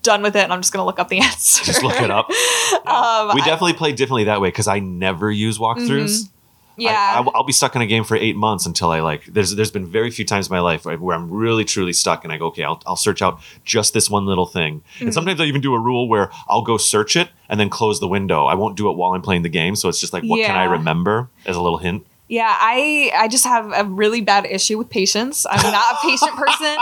done 0.07 0.23
with 0.23 0.35
it 0.37 0.45
and 0.45 0.53
I'm 0.53 0.61
just 0.63 0.73
gonna 0.73 0.87
look 0.87 0.99
up 0.99 1.09
the 1.09 1.19
answer. 1.29 1.65
Just 1.65 1.83
look 1.83 2.01
it 2.01 2.11
up. 2.11 2.31
Um, 2.87 3.35
we 3.35 3.43
I- 3.43 3.47
definitely 3.47 3.73
play 3.75 3.93
differently 3.93 4.25
that 4.25 4.41
way 4.41 4.49
because 4.49 4.69
I 4.69 4.79
never 4.79 5.31
use 5.31 5.59
walkthroughs. 5.59 6.29
yeah. 6.77 7.15
I, 7.17 7.21
will 7.21 7.45
be 7.45 7.53
stuck 7.53 7.75
in 7.75 7.83
a 7.83 7.87
game 7.87 8.05
for 8.05 8.17
eight 8.17 8.37
months 8.37 8.65
until 8.67 8.91
I 8.91 9.01
like. 9.01 9.25
There's 9.27 9.55
there's 9.57 9.71
been 9.73 9.87
very 9.87 10.11
few 10.11 10.25
times 10.25 10.49
in 10.49 10.53
my 10.55 10.61
life 10.61 10.85
where 10.85 10.97
where 10.97 11.17
I'm 11.17 11.29
really 11.31 11.65
truly 11.65 11.93
stuck, 11.93 12.23
and 12.23 12.33
I 12.33 12.39
go, 12.39 12.47
okay, 12.47 12.63
I'll, 12.65 12.81
I'll 12.87 12.97
search 12.97 13.23
out 13.23 13.41
just 13.65 13.93
this 13.93 14.09
one 14.09 14.25
little 14.27 14.47
thing. 14.47 14.83
Mm. 14.99 15.03
And 15.07 15.15
sometimes 15.15 15.41
I 15.41 15.45
even 15.45 15.61
do 15.61 15.75
a 15.75 15.81
rule 15.81 16.09
where 16.09 16.31
I'll 16.49 16.63
go 16.63 16.77
search 16.77 17.17
it 17.17 17.29
and 17.49 17.59
then 17.59 17.71
close 17.71 17.99
the 17.99 18.09
window. 18.09 18.47
I 18.47 18.55
won't 18.55 18.77
do 18.77 18.89
it 18.91 18.97
while 18.97 19.13
I'm 19.13 19.23
playing 19.23 19.43
the 19.43 19.49
game, 19.49 19.75
so 19.75 19.89
it's 19.89 20.01
just 20.01 20.13
like, 20.13 20.23
what 20.23 20.45
can 20.45 20.55
I 20.57 20.65
remember 20.65 21.29
as 21.45 21.57
a 21.57 21.61
little 21.61 21.79
hint? 21.79 22.07
Yeah, 22.29 22.53
I 22.53 23.13
I 23.15 23.29
just 23.29 23.45
have 23.45 23.73
a 23.73 23.85
really 23.85 24.21
bad 24.21 24.47
issue 24.47 24.79
with 24.79 24.91
patience. 24.91 25.47
I'm 25.49 25.63
not 25.71 25.95
a 25.95 25.97
patient 26.03 26.33
person 26.37 26.77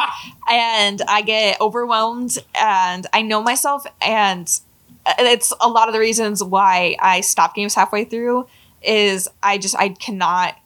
and 0.50 1.02
I 1.06 1.22
get 1.22 1.60
overwhelmed 1.60 2.38
and 2.54 3.06
I 3.12 3.22
know 3.22 3.42
myself 3.42 3.86
and 4.00 4.48
uh, 5.04 5.12
it's 5.18 5.52
a 5.60 5.68
lot 5.68 5.88
of 5.88 5.92
the 5.94 6.00
reasons 6.00 6.42
why 6.42 6.96
I 6.98 7.20
stop 7.20 7.54
games 7.54 7.74
halfway 7.74 8.04
through 8.04 8.46
is 8.82 9.28
I 9.42 9.58
just 9.58 9.76
I 9.78 9.90
cannot 9.90 10.56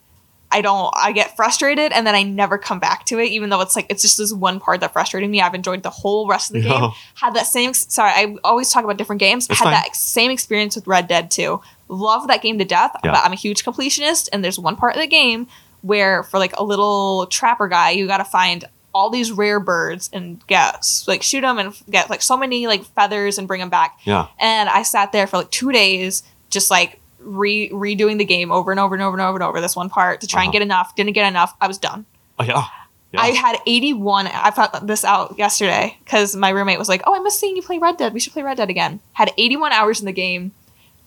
I 0.51 0.61
don't 0.61 0.91
I 0.95 1.11
get 1.11 1.35
frustrated 1.35 1.91
and 1.91 2.07
then 2.07 2.15
I 2.15 2.23
never 2.23 2.57
come 2.57 2.79
back 2.79 3.05
to 3.07 3.19
it 3.19 3.25
even 3.25 3.49
though 3.49 3.59
it's 3.61 3.75
like 3.75 3.85
it's 3.89 4.01
just 4.01 4.17
this 4.17 4.33
one 4.33 4.61
part 4.61 4.79
that 4.79 4.93
frustrated 4.93 5.29
me. 5.29 5.41
I've 5.41 5.55
enjoyed 5.55 5.83
the 5.83 5.89
whole 5.89 6.25
rest 6.27 6.51
of 6.51 6.53
the 6.53 6.61
game. 6.61 6.79
No. 6.79 6.93
Had 7.15 7.33
that 7.33 7.47
same 7.47 7.73
sorry, 7.73 8.11
I 8.11 8.35
always 8.45 8.71
talk 8.71 8.85
about 8.85 8.95
different 8.97 9.19
games. 9.19 9.45
That's 9.47 9.59
Had 9.59 9.65
fine. 9.65 9.73
that 9.73 9.95
same 9.95 10.31
experience 10.31 10.75
with 10.75 10.87
Red 10.87 11.07
Dead 11.09 11.29
2. 11.29 11.59
Love 11.89 12.27
that 12.27 12.41
game 12.41 12.57
to 12.59 12.65
death, 12.65 12.91
Yeah. 13.03 13.11
but 13.11 13.25
I'm 13.25 13.33
a 13.33 13.35
huge 13.35 13.65
completionist 13.65 14.29
and 14.31 14.43
there's 14.43 14.57
one 14.59 14.75
part 14.75 14.95
of 14.95 15.01
the 15.01 15.07
game 15.07 15.47
where 15.81 16.23
for 16.23 16.37
like 16.39 16.53
a 16.57 16.63
little 16.63 17.25
trapper 17.27 17.67
guy, 17.67 17.89
you 17.91 18.07
got 18.07 18.17
to 18.19 18.23
find 18.25 18.63
all 18.93 19.09
these 19.09 19.31
rare 19.31 19.59
birds 19.59 20.09
and 20.13 20.45
get 20.47 20.87
like 21.07 21.21
shoot 21.23 21.41
them 21.41 21.57
and 21.59 21.73
get 21.89 22.09
like 22.09 22.21
so 22.21 22.35
many 22.37 22.65
like 22.67 22.83
feathers 22.83 23.37
and 23.37 23.47
bring 23.47 23.59
them 23.59 23.69
back. 23.69 23.97
Yeah. 24.03 24.27
And 24.39 24.67
I 24.69 24.83
sat 24.83 25.11
there 25.11 25.27
for 25.27 25.37
like 25.37 25.51
two 25.51 25.71
days, 25.71 26.23
just 26.49 26.69
like 26.71 26.99
re 27.19 27.69
redoing 27.69 28.17
the 28.17 28.25
game 28.25 28.51
over 28.51 28.71
and 28.71 28.79
over 28.79 28.95
and 28.95 29.01
over 29.03 29.15
and 29.17 29.21
over 29.21 29.35
and 29.37 29.43
over 29.43 29.61
this 29.61 29.75
one 29.75 29.89
part 29.89 30.21
to 30.21 30.27
try 30.27 30.41
Uh-huh. 30.41 30.45
and 30.45 30.53
get 30.53 30.61
enough. 30.61 30.95
Didn't 30.95 31.13
get 31.13 31.27
enough. 31.27 31.53
I 31.61 31.67
was 31.67 31.77
done. 31.77 32.05
Oh, 32.39 32.43
yeah. 32.43 32.65
Yeah. 33.11 33.21
I 33.21 33.27
had 33.29 33.57
81. 33.65 34.27
I 34.27 34.51
found 34.51 34.87
this 34.87 35.03
out 35.03 35.35
yesterday 35.37 35.97
because 36.03 36.35
my 36.35 36.49
roommate 36.49 36.77
was 36.77 36.87
like, 36.87 37.01
"Oh, 37.07 37.15
I 37.15 37.19
miss 37.19 37.39
seeing 37.39 37.55
you 37.55 37.61
play 37.63 37.79
Red 37.79 37.97
Dead. 37.97 38.13
We 38.13 38.19
should 38.19 38.33
play 38.33 38.43
Red 38.43 38.57
Dead 38.57 38.69
again." 38.69 38.99
Had 39.13 39.31
81 39.35 39.71
hours 39.71 39.99
in 39.99 40.05
the 40.05 40.11
game. 40.11 40.51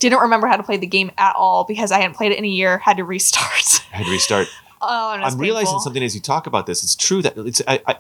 Didn't 0.03 0.19
remember 0.19 0.49
how 0.49 0.57
to 0.57 0.65
play 0.65 0.77
the 0.79 0.87
game 0.87 1.13
at 1.17 1.37
all 1.37 1.63
because 1.65 1.93
I 1.93 2.01
hadn't 2.01 2.17
played 2.17 2.33
it 2.33 2.39
in 2.39 2.45
a 2.45 2.49
year. 2.49 2.79
Had 2.79 2.97
to 2.97 3.05
restart. 3.05 3.85
I 3.93 3.97
had 3.99 4.07
to 4.07 4.11
restart. 4.13 4.49
oh, 4.81 5.13
and 5.15 5.23
I'm 5.23 5.39
realizing 5.39 5.79
something 5.79 6.03
as 6.03 6.13
you 6.17 6.21
talk 6.21 6.49
about 6.49 6.67
this. 6.67 6.83
It's 6.83 6.97
true 6.97 7.23
that 7.23 7.39
it's. 7.39 7.63
I, 7.69 7.81
I, 7.87 7.97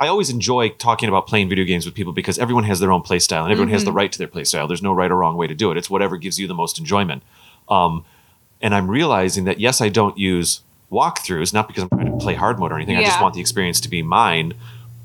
I 0.00 0.08
always 0.08 0.30
enjoy 0.30 0.70
talking 0.70 1.10
about 1.10 1.26
playing 1.26 1.50
video 1.50 1.66
games 1.66 1.84
with 1.84 1.94
people 1.94 2.14
because 2.14 2.38
everyone 2.38 2.64
has 2.64 2.80
their 2.80 2.90
own 2.90 3.02
play 3.02 3.18
style 3.18 3.44
and 3.44 3.52
everyone 3.52 3.68
has 3.70 3.82
Mm-hmm. 3.82 3.86
the 3.86 3.92
right 3.92 4.10
to 4.12 4.18
their 4.18 4.28
play 4.28 4.44
style. 4.44 4.66
There's 4.66 4.82
no 4.82 4.94
right 4.94 5.10
or 5.10 5.16
wrong 5.16 5.36
way 5.36 5.46
to 5.46 5.54
do 5.54 5.70
it. 5.70 5.76
It's 5.76 5.90
whatever 5.90 6.16
gives 6.16 6.38
you 6.38 6.46
the 6.46 6.54
most 6.54 6.78
enjoyment. 6.78 7.22
Um, 7.68 8.04
and 8.62 8.74
I'm 8.74 8.90
realizing 8.90 9.44
that 9.44 9.60
yes, 9.60 9.80
I 9.82 9.90
don't 9.90 10.16
use 10.16 10.62
walkthroughs, 10.90 11.52
not 11.52 11.68
because 11.68 11.82
I'm 11.84 11.90
trying 11.90 12.12
to 12.12 12.24
play 12.24 12.34
hard 12.34 12.58
mode 12.58 12.72
or 12.72 12.76
anything. 12.76 12.96
I 12.96 13.02
just 13.04 13.20
want 13.20 13.34
the 13.34 13.40
experience 13.40 13.78
to 13.82 13.88
be 13.90 14.02
mine. 14.02 14.54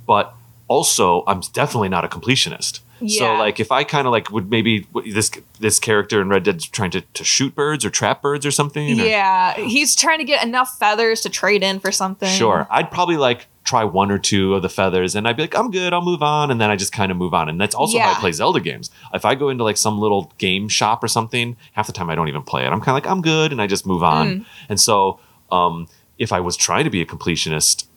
But 0.06 0.34
also, 0.70 1.24
I'm 1.28 1.42
definitely 1.54 1.90
not 1.90 2.06
a 2.06 2.08
completionist. 2.08 2.80
So 3.00 3.26
like 3.36 3.60
if 3.60 3.72
I 3.72 3.84
kind 3.84 4.08
of 4.08 4.12
like 4.12 4.32
would 4.32 4.50
maybe 4.50 4.88
this 5.12 5.32
this 5.60 5.80
character 5.80 6.22
in 6.22 6.30
Red 6.30 6.44
Dead's 6.44 6.66
trying 6.68 6.92
to, 6.92 7.02
to 7.02 7.24
shoot 7.24 7.54
birds 7.56 7.86
or 7.86 7.90
trap 7.90 8.22
birds 8.22 8.46
or 8.46 8.52
something. 8.52 9.00
or- 9.00 9.04
Yeah, 9.06 9.54
he's 9.56 9.96
trying 9.96 10.20
to 10.20 10.24
get 10.26 10.44
enough 10.46 10.78
feathers 10.80 11.22
to 11.22 11.30
trade 11.30 11.64
in 11.64 11.80
for 11.80 11.92
something. 11.92 12.30
Sure. 12.30 12.68
I'd 12.70 12.90
probably 12.92 13.18
like 13.18 13.48
try 13.64 13.84
one 13.84 14.10
or 14.12 14.18
two 14.18 14.56
of 14.56 14.62
the 14.62 14.70
feathers 14.70 15.14
and 15.14 15.28
I'd 15.28 15.36
be 15.36 15.44
like, 15.44 15.58
I'm 15.58 15.70
good, 15.72 15.92
I'll 15.92 16.02
move 16.02 16.24
on. 16.24 16.52
And 16.52 16.62
then 16.62 16.70
I 16.70 16.78
just 16.78 16.94
kind 16.94 17.12
of 17.12 17.18
move 17.18 17.34
on. 17.34 17.50
And 17.50 17.60
that's 17.60 17.76
also 17.76 17.98
how 18.00 18.12
I 18.18 18.20
play 18.22 18.32
Zelda 18.32 18.62
games. 18.62 18.90
If 19.14 19.26
I 19.26 19.36
go 19.36 19.50
into 19.50 19.64
like 19.66 19.76
some 19.78 20.00
little 20.00 20.32
game 20.38 20.70
shop 20.70 21.04
or 21.04 21.10
something, 21.10 21.58
half 21.74 21.86
the 21.88 21.92
time 21.94 22.10
I 22.10 22.16
don't 22.16 22.30
even 22.30 22.44
play 22.44 22.64
it. 22.64 22.68
I'm 22.68 22.80
kind 22.80 22.98
of 22.98 23.04
like, 23.04 23.08
I'm 23.12 23.22
good. 23.22 23.52
And 23.52 23.62
I 23.62 23.68
just 23.68 23.86
move 23.86 24.04
on. 24.04 24.28
Mm. 24.28 24.46
And 24.70 24.80
so 24.80 25.20
um, 25.52 25.90
if 26.18 26.32
I 26.32 26.40
was 26.40 26.56
trying 26.56 26.86
to 26.86 26.90
be 26.90 27.02
a 27.02 27.06
completionist, 27.06 27.88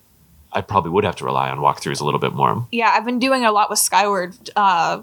I 0.53 0.61
probably 0.63 0.91
would 0.91 1.05
have 1.05 1.17
to 1.17 1.25
rely 1.25 1.49
on 1.51 1.59
walkthroughs 1.59 2.01
a 2.01 2.05
little 2.05 2.21
bit 2.21 2.33
more. 2.33 2.67
Yeah, 2.73 2.91
I've 2.93 3.05
been 3.05 3.19
doing 3.19 3.45
a 3.45 3.53
lot 3.53 3.71
with 3.71 3.79
Skyward. 3.79 4.35
Uh, 4.57 5.03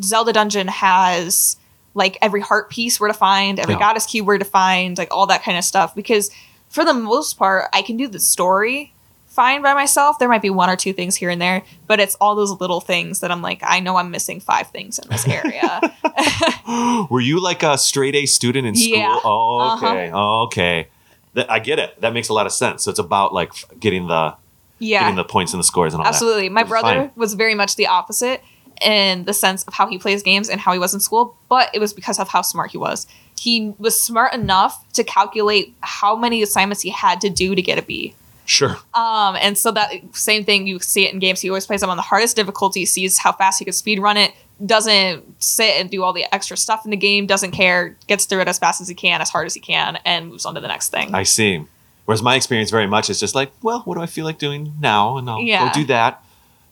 Zelda 0.00 0.32
Dungeon 0.32 0.68
has 0.68 1.56
like 1.94 2.16
every 2.22 2.40
heart 2.40 2.70
piece 2.70 2.98
where 2.98 3.08
to 3.08 3.14
find, 3.14 3.60
every 3.60 3.74
Yeah. 3.74 3.80
goddess 3.80 4.06
key 4.06 4.20
where 4.22 4.38
to 4.38 4.44
find, 4.44 4.96
like 4.96 5.08
all 5.12 5.26
that 5.26 5.42
kind 5.42 5.58
of 5.58 5.64
stuff. 5.64 5.94
Because 5.94 6.30
for 6.70 6.84
the 6.84 6.94
most 6.94 7.34
part, 7.38 7.68
I 7.72 7.82
can 7.82 7.96
do 7.98 8.08
the 8.08 8.18
story 8.18 8.94
fine 9.26 9.62
by 9.62 9.72
myself. 9.74 10.18
There 10.18 10.28
might 10.28 10.42
be 10.42 10.50
one 10.50 10.68
or 10.70 10.76
two 10.76 10.92
things 10.92 11.16
here 11.16 11.30
and 11.30 11.40
there, 11.40 11.62
but 11.86 12.00
it's 12.00 12.14
all 12.20 12.34
those 12.34 12.52
little 12.60 12.80
things 12.80 13.20
that 13.20 13.30
I'm 13.30 13.40
like, 13.42 13.60
I 13.62 13.80
know 13.80 13.96
I'm 13.96 14.10
missing 14.10 14.40
five 14.40 14.68
things 14.68 14.98
in 14.98 15.08
this 15.10 15.26
area. 15.26 15.80
Were 17.10 17.20
you 17.20 17.40
like 17.40 17.62
a 17.62 17.76
straight 17.78 18.14
A 18.14 18.26
student 18.26 18.66
in 18.66 18.74
school? 18.74 18.96
Yeah. 18.98 19.18
Oh, 19.24 19.58
Uh-huh. 19.72 19.86
okay. 19.86 20.10
Oh, 20.12 20.42
okay. 20.44 20.88
That, 21.34 21.50
I 21.50 21.58
get 21.60 21.78
it. 21.78 21.98
That 22.02 22.12
makes 22.12 22.28
a 22.28 22.34
lot 22.34 22.44
of 22.46 22.52
sense. 22.52 22.84
So 22.84 22.90
it's 22.90 22.98
about 22.98 23.32
like 23.32 23.52
getting 23.80 24.06
the 24.08 24.34
yeah. 24.82 25.00
getting 25.00 25.16
the 25.16 25.24
points 25.24 25.52
and 25.52 25.60
the 25.60 25.64
scores 25.64 25.94
and 25.94 26.02
all 26.02 26.08
Absolutely. 26.08 26.48
My 26.48 26.64
brother 26.64 26.94
fine. 26.94 27.10
was 27.16 27.34
very 27.34 27.54
much 27.54 27.76
the 27.76 27.86
opposite 27.86 28.42
in 28.82 29.24
the 29.24 29.32
sense 29.32 29.62
of 29.64 29.74
how 29.74 29.86
he 29.86 29.98
plays 29.98 30.22
games 30.22 30.48
and 30.48 30.60
how 30.60 30.72
he 30.72 30.78
was 30.78 30.92
in 30.92 31.00
school, 31.00 31.36
but 31.48 31.70
it 31.72 31.78
was 31.78 31.92
because 31.92 32.18
of 32.18 32.28
how 32.28 32.42
smart 32.42 32.72
he 32.72 32.78
was. 32.78 33.06
He 33.38 33.74
was 33.78 33.98
smart 34.00 34.34
enough 34.34 34.84
to 34.94 35.04
calculate 35.04 35.74
how 35.80 36.16
many 36.16 36.42
assignments 36.42 36.82
he 36.82 36.90
had 36.90 37.20
to 37.20 37.30
do 37.30 37.54
to 37.54 37.62
get 37.62 37.78
a 37.78 37.82
B. 37.82 38.14
Sure. 38.44 38.76
Um, 38.92 39.36
and 39.40 39.56
so 39.56 39.70
that 39.70 39.92
same 40.12 40.44
thing 40.44 40.66
you 40.66 40.80
see 40.80 41.06
it 41.06 41.12
in 41.14 41.20
games. 41.20 41.40
He 41.40 41.48
always 41.48 41.66
plays 41.66 41.80
them 41.80 41.90
on 41.90 41.96
the 41.96 42.02
hardest 42.02 42.34
difficulty, 42.34 42.84
sees 42.84 43.18
how 43.18 43.32
fast 43.32 43.60
he 43.60 43.64
can 43.64 43.72
speed 43.72 44.00
run 44.00 44.16
it, 44.16 44.32
doesn't 44.64 45.42
sit 45.42 45.76
and 45.76 45.90
do 45.90 46.02
all 46.02 46.12
the 46.12 46.24
extra 46.34 46.56
stuff 46.56 46.84
in 46.84 46.90
the 46.90 46.96
game, 46.96 47.26
doesn't 47.26 47.52
care, 47.52 47.96
gets 48.08 48.24
through 48.24 48.40
it 48.40 48.48
as 48.48 48.58
fast 48.58 48.80
as 48.80 48.88
he 48.88 48.94
can, 48.94 49.20
as 49.20 49.30
hard 49.30 49.46
as 49.46 49.54
he 49.54 49.60
can, 49.60 49.98
and 50.04 50.28
moves 50.28 50.44
on 50.44 50.54
to 50.54 50.60
the 50.60 50.68
next 50.68 50.90
thing. 50.90 51.14
I 51.14 51.22
see. 51.22 51.64
Whereas 52.04 52.22
my 52.22 52.34
experience 52.36 52.70
very 52.70 52.86
much 52.86 53.08
is 53.10 53.20
just 53.20 53.34
like, 53.34 53.52
well, 53.62 53.80
what 53.84 53.94
do 53.96 54.00
I 54.02 54.06
feel 54.06 54.24
like 54.24 54.38
doing 54.38 54.74
now? 54.80 55.16
And 55.18 55.28
I'll 55.30 55.40
Yeah. 55.40 55.68
go 55.68 55.80
do 55.80 55.84
that. 55.86 56.24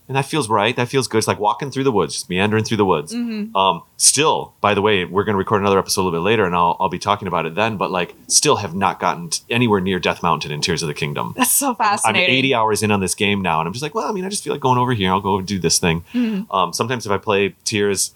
And 0.08 0.16
that 0.16 0.26
feels 0.26 0.48
right. 0.48 0.74
That 0.74 0.88
feels 0.88 1.06
good. 1.06 1.18
It's 1.18 1.28
like 1.28 1.38
walking 1.38 1.70
through 1.70 1.84
the 1.84 1.92
woods, 1.92 2.14
just 2.14 2.28
meandering 2.28 2.64
through 2.64 2.78
the 2.78 2.84
woods. 2.84 3.14
Mm-hmm. 3.14 3.54
Um, 3.56 3.82
still, 3.96 4.54
by 4.60 4.74
the 4.74 4.82
way, 4.82 5.04
we're 5.04 5.22
going 5.22 5.34
to 5.34 5.38
record 5.38 5.60
another 5.60 5.78
episode 5.78 6.00
a 6.00 6.04
little 6.06 6.18
bit 6.18 6.24
later, 6.24 6.44
and 6.44 6.52
I'll, 6.52 6.76
I'll 6.80 6.88
be 6.88 6.98
talking 6.98 7.28
about 7.28 7.46
it 7.46 7.54
then. 7.54 7.76
But 7.76 7.92
like, 7.92 8.16
still 8.26 8.56
have 8.56 8.74
not 8.74 8.98
gotten 8.98 9.30
anywhere 9.48 9.80
near 9.80 10.00
Death 10.00 10.20
Mountain 10.20 10.50
in 10.50 10.60
Tears 10.62 10.82
of 10.82 10.88
the 10.88 10.94
Kingdom. 10.94 11.34
That's 11.36 11.52
so 11.52 11.74
fascinating. 11.76 12.22
I'm 12.22 12.26
fascinating. 12.26 12.34
80 12.38 12.54
hours 12.56 12.82
in 12.82 12.90
on 12.90 12.98
this 12.98 13.14
game 13.14 13.40
now, 13.40 13.60
and 13.60 13.68
I'm 13.68 13.72
just 13.72 13.84
like, 13.84 13.94
well, 13.94 14.08
I 14.08 14.12
mean, 14.12 14.24
I 14.24 14.30
just 14.30 14.42
feel 14.42 14.52
like 14.52 14.60
going 14.60 14.78
over 14.78 14.92
here. 14.94 15.12
I'll 15.12 15.20
go 15.20 15.40
do 15.42 15.60
this 15.60 15.78
thing. 15.78 16.00
Mm-hmm. 16.12 16.50
Um, 16.50 16.72
sometimes 16.72 17.06
if 17.06 17.12
I 17.12 17.18
play 17.18 17.54
Tears, 17.64 18.12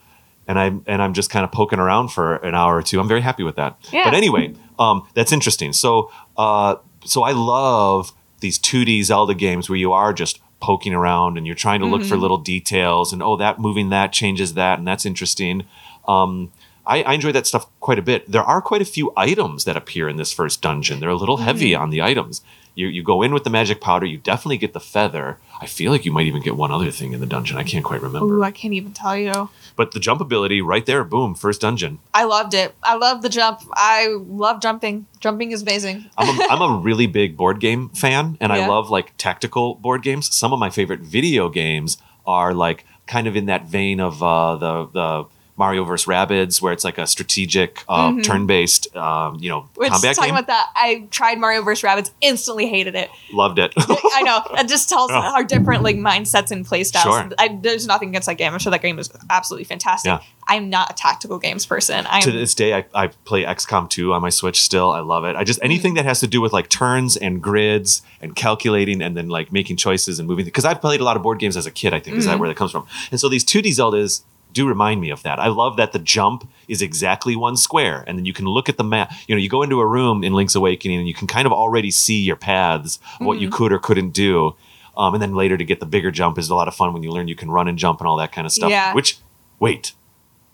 and 0.49 0.59
I'm 0.59 0.83
and 0.89 1.01
I'm 1.01 1.15
just 1.15 1.31
kind 1.31 1.45
of 1.45 1.53
poking 1.53 1.79
around 1.79 2.09
for 2.09 2.35
an 2.39 2.57
hour 2.57 2.77
or 2.77 2.83
two, 2.83 2.99
I'm 2.99 3.07
very 3.07 3.21
happy 3.21 3.45
with 3.45 3.55
that. 3.55 3.79
Yeah. 3.93 4.03
But 4.05 4.15
anyway, 4.15 4.53
um, 4.81 5.07
that's 5.15 5.31
interesting. 5.31 5.73
So, 5.73 6.11
uh, 6.37 6.75
so 7.05 7.23
I 7.23 7.33
love 7.33 8.13
these 8.41 8.59
2D 8.59 9.05
Zelda 9.05 9.35
games 9.35 9.69
where 9.69 9.79
you 9.79 9.93
are 9.93 10.13
just 10.13 10.41
poking 10.61 10.95
around 10.95 11.37
and 11.37 11.47
you're 11.47 11.55
trying 11.55 11.81
to 11.81 11.87
look 11.87 12.03
for 12.03 12.17
little 12.17 12.39
details 12.39 13.13
and 13.13 13.23
oh, 13.23 13.37
that 13.37 13.59
moving 13.59 13.91
that 13.91 14.13
changes 14.13 14.55
that, 14.55 14.79
and 14.79 14.89
that's 14.89 15.05
interesting. 15.05 15.65
Um, 16.09 16.53
I, 16.87 17.03
I 17.03 17.14
enjoy 17.14 17.32
that 17.32 17.47
stuff 17.47 17.66
quite 17.80 17.99
a 17.99 18.03
bit. 18.03 18.30
There 18.30 18.43
are 18.43 18.61
quite 18.61 18.82
a 18.82 18.87
few 18.87 19.12
items 19.16 19.64
that 19.64 19.76
appear 19.76 20.09
in 20.09 20.16
this 20.16 20.32
first 20.32 20.61
dungeon. 20.61 21.01
They're 21.01 21.09
a 21.09 21.16
little 21.16 21.39
heavy 21.39 21.74
on 21.74 21.91
the 21.91 22.03
items. 22.03 22.43
You 22.74 22.89
you 22.89 23.03
go 23.05 23.22
in 23.22 23.32
with 23.32 23.45
the 23.45 23.51
magic 23.51 23.80
powder. 23.80 24.05
You 24.05 24.18
definitely 24.18 24.59
get 24.59 24.72
the 24.72 24.80
feather. 24.80 25.39
I 25.61 25.66
feel 25.66 25.93
like 25.93 26.05
you 26.05 26.11
might 26.11 26.26
even 26.26 26.43
get 26.43 26.57
one 26.57 26.72
other 26.72 26.91
thing 26.91 27.12
in 27.12 27.20
the 27.20 27.26
dungeon. 27.26 27.57
I 27.57 27.62
can't 27.62 27.85
quite 27.85 28.03
remember. 28.03 28.35
Ooh, 28.35 28.43
I 28.43 28.51
can't 28.51 28.74
even 28.74 28.93
tell 28.93 29.16
you. 29.16 29.49
But 29.76 29.93
the 29.93 30.01
jump 30.01 30.20
ability 30.20 30.61
right 30.61 30.85
there, 30.85 31.05
boom, 31.05 31.35
first 31.37 31.61
dungeon. 31.61 32.01
I 32.12 32.24
loved 32.24 32.53
it. 32.53 32.74
I 32.82 32.97
love 32.97 33.22
the 33.22 33.28
jump. 33.28 33.61
I 33.74 34.09
love 34.09 34.61
jumping. 34.61 35.07
Jumping 35.20 35.53
is 35.53 35.62
amazing. 35.62 36.07
I'm 36.18 36.28
a, 36.28 36.47
I'm 36.51 36.62
a 36.62 36.78
really 36.78 37.07
big 37.07 37.37
board 37.37 37.61
game 37.61 37.91
fan, 37.91 38.37
and 38.41 38.53
I 38.53 38.66
love 38.66 38.91
like 38.91 39.16
tactical 39.18 39.76
board 39.76 40.03
games. 40.03 40.35
Some 40.35 40.53
of 40.53 40.59
my 40.59 40.70
favorite 40.70 41.01
video 41.01 41.49
games 41.49 41.97
are 42.26 42.53
like 42.53 42.85
kind 43.07 43.28
of 43.28 43.37
in 43.37 43.47
that 43.47 43.66
vein 43.66 44.01
of 44.01 44.20
uh, 44.22 44.57
the 44.57 44.87
the 44.93 45.24
Mario 45.57 45.85
vs. 45.85 46.07
Rabbids, 46.09 46.61
where 46.61 46.73
it's 46.73 46.83
like 46.85 46.99
a 46.99 47.07
strategic, 47.07 47.83
uh, 47.89 48.21
turn-based, 48.23 48.95
um, 48.97 49.37
you 49.41 49.49
know, 49.49 49.61
Mm-hmm. 49.63 49.81
Which 49.81 49.93
combat 49.93 50.17
talking 50.17 50.31
game. 50.31 50.37
about 50.37 50.47
that, 50.49 50.67
I 50.75 51.07
tried 51.11 51.39
Mario 51.39 51.63
vs. 51.63 51.83
Rabbids, 51.89 52.11
instantly 52.21 52.67
hated 52.69 52.95
it. 52.95 53.09
Loved 53.33 53.59
it. 53.59 53.73
I 53.79 54.23
know. 54.23 54.43
It 54.59 54.69
just 54.69 54.89
tells 54.89 55.11
Oh. 55.15 55.15
our 55.15 55.45
different 55.45 55.83
like 55.85 55.97
mindsets 55.97 56.51
and 56.51 56.67
playstyles. 56.67 57.03
Sure. 57.03 57.31
I, 57.39 57.57
there's 57.63 57.87
nothing 57.87 58.09
against 58.09 58.27
that 58.27 58.35
game. 58.37 58.53
I'm 58.53 58.59
sure 58.59 58.71
that 58.73 58.83
game 58.83 58.99
is 58.99 59.11
absolutely 59.31 59.65
fantastic. 59.65 60.09
Yeah. 60.09 60.21
I'm 60.49 60.69
not 60.71 60.91
a 60.91 60.95
tactical 60.95 61.39
games 61.39 61.65
person. 61.67 62.05
I'm 62.09 62.23
to 62.23 62.33
this 62.33 62.55
day, 62.55 62.75
I, 62.75 62.85
I 62.95 63.07
play 63.09 63.45
XCOM 63.45 63.89
2 63.89 64.13
on 64.13 64.23
my 64.23 64.29
Switch 64.31 64.61
still. 64.61 64.91
I 64.91 65.01
love 65.01 65.25
it. 65.25 65.37
I 65.37 65.45
just 65.45 65.61
anything 65.63 65.95
that 65.95 66.05
has 66.05 66.21
to 66.21 66.27
do 66.27 66.41
with 66.41 66.53
like 66.53 66.69
turns 66.69 67.17
and 67.17 67.41
grids 67.43 68.03
and 68.21 68.35
calculating 68.35 69.01
and 69.03 69.17
then 69.17 69.29
like 69.29 69.53
making 69.53 69.77
choices 69.77 70.19
and 70.19 70.29
moving. 70.29 70.45
Because 70.45 70.65
I've 70.65 70.81
played 70.81 71.01
a 71.01 71.05
lot 71.05 71.17
of 71.17 71.23
board 71.23 71.39
games 71.39 71.57
as 71.57 71.65
a 71.67 71.71
kid. 71.71 71.95
I 71.95 72.01
think 72.01 72.17
is 72.17 72.27
that 72.27 72.39
where 72.39 72.49
that 72.49 72.57
comes 72.57 72.73
from. 72.73 72.87
And 73.11 73.19
so 73.21 73.29
these 73.29 73.45
2D 73.45 73.69
Zeldas 73.69 74.23
do 74.55 74.67
remind 74.67 75.01
me 75.03 75.11
of 75.11 75.23
that. 75.25 75.39
I 75.39 75.49
love 75.49 75.77
that 75.77 75.93
the 75.93 75.99
jump 75.99 76.49
is 76.69 76.81
exactly 76.81 77.37
one 77.37 77.57
square, 77.57 78.05
and 78.07 78.17
then 78.17 78.25
you 78.25 78.33
can 78.33 78.47
look 78.47 78.69
at 78.71 78.79
the 78.79 78.85
map. 78.85 79.13
You 79.27 79.35
know, 79.35 79.41
you 79.41 79.51
go 79.51 79.63
into 79.63 79.81
a 79.81 79.87
room 79.87 80.25
in 80.25 80.33
Link's 80.33 80.55
Awakening, 80.55 80.99
and 80.99 81.07
you 81.09 81.13
can 81.15 81.27
kind 81.27 81.47
of 81.47 81.53
already 81.53 81.91
see 81.91 82.21
your 82.23 82.37
paths, 82.37 82.99
of 83.21 83.27
what 83.27 83.39
you 83.41 83.51
could 83.51 83.73
or 83.73 83.79
couldn't 83.79 84.11
do. 84.11 84.55
Um, 84.97 85.15
and 85.15 85.23
then 85.23 85.35
later 85.35 85.57
to 85.59 85.65
get 85.65 85.81
the 85.81 85.87
bigger 85.87 86.11
jump 86.11 86.39
is 86.39 86.49
a 86.49 86.55
lot 86.55 86.69
of 86.69 86.75
fun 86.75 86.93
when 86.93 87.03
you 87.03 87.11
learn 87.11 87.27
you 87.29 87.35
can 87.35 87.51
run 87.51 87.69
and 87.69 87.77
jump 87.77 88.01
and 88.01 88.07
all 88.09 88.17
that 88.19 88.33
kind 88.33 88.47
of 88.47 88.53
stuff. 88.53 88.71
Yeah. 88.71 88.95
Which, 88.95 89.19
wait, 89.59 89.93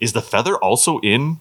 is 0.01 0.15
the 0.15 0.23
feather 0.23 0.57
also 0.57 0.99
in 1.01 1.41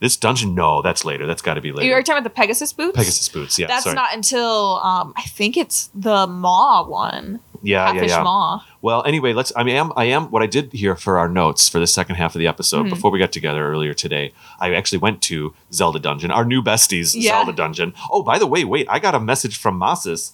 this 0.00 0.16
dungeon? 0.16 0.54
No, 0.54 0.82
that's 0.82 1.04
later. 1.04 1.26
That's 1.26 1.42
got 1.42 1.54
to 1.54 1.60
be 1.60 1.70
later. 1.70 1.86
you 1.86 1.94
were 1.94 2.02
talking 2.02 2.18
about 2.18 2.24
the 2.24 2.34
Pegasus 2.34 2.72
boots. 2.72 2.96
Pegasus 2.96 3.28
boots. 3.28 3.56
Yeah, 3.58 3.68
That's 3.68 3.84
sorry. 3.84 3.94
not 3.94 4.12
until 4.12 4.80
um, 4.82 5.12
I 5.16 5.22
think 5.22 5.56
it's 5.56 5.90
the 5.94 6.26
Maw 6.26 6.88
one. 6.88 7.38
Yeah, 7.62 7.92
yeah, 7.92 8.02
yeah. 8.04 8.22
Maw. 8.22 8.62
Well, 8.82 9.02
anyway, 9.04 9.32
let's. 9.32 9.52
I 9.56 9.62
mean, 9.62 9.76
I 9.76 9.78
am, 9.78 9.92
I 9.96 10.04
am. 10.06 10.30
What 10.30 10.42
I 10.42 10.46
did 10.46 10.72
here 10.72 10.96
for 10.96 11.18
our 11.18 11.28
notes 11.28 11.68
for 11.68 11.78
the 11.78 11.86
second 11.86 12.16
half 12.16 12.34
of 12.34 12.38
the 12.38 12.46
episode, 12.46 12.82
Mm-hmm. 12.84 12.90
before 12.94 13.10
we 13.10 13.18
got 13.18 13.32
together 13.32 13.66
earlier 13.70 13.94
today, 13.94 14.32
I 14.58 14.74
actually 14.74 14.98
went 14.98 15.20
to 15.22 15.54
Zelda 15.72 15.98
Dungeon, 15.98 16.30
our 16.30 16.44
new 16.44 16.62
besties, 16.62 17.14
Yeah. 17.14 17.32
Zelda 17.32 17.52
Dungeon. 17.52 17.94
Oh, 18.10 18.22
by 18.22 18.38
the 18.38 18.46
way, 18.46 18.64
wait, 18.64 18.86
I 18.88 18.98
got 18.98 19.14
a 19.14 19.20
message 19.20 19.58
from 19.58 19.78
Masis, 19.78 20.32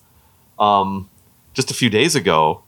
um, 0.58 1.08
just 1.54 1.70
a 1.70 1.74
few 1.74 1.90
days 1.90 2.14
ago. 2.14 2.62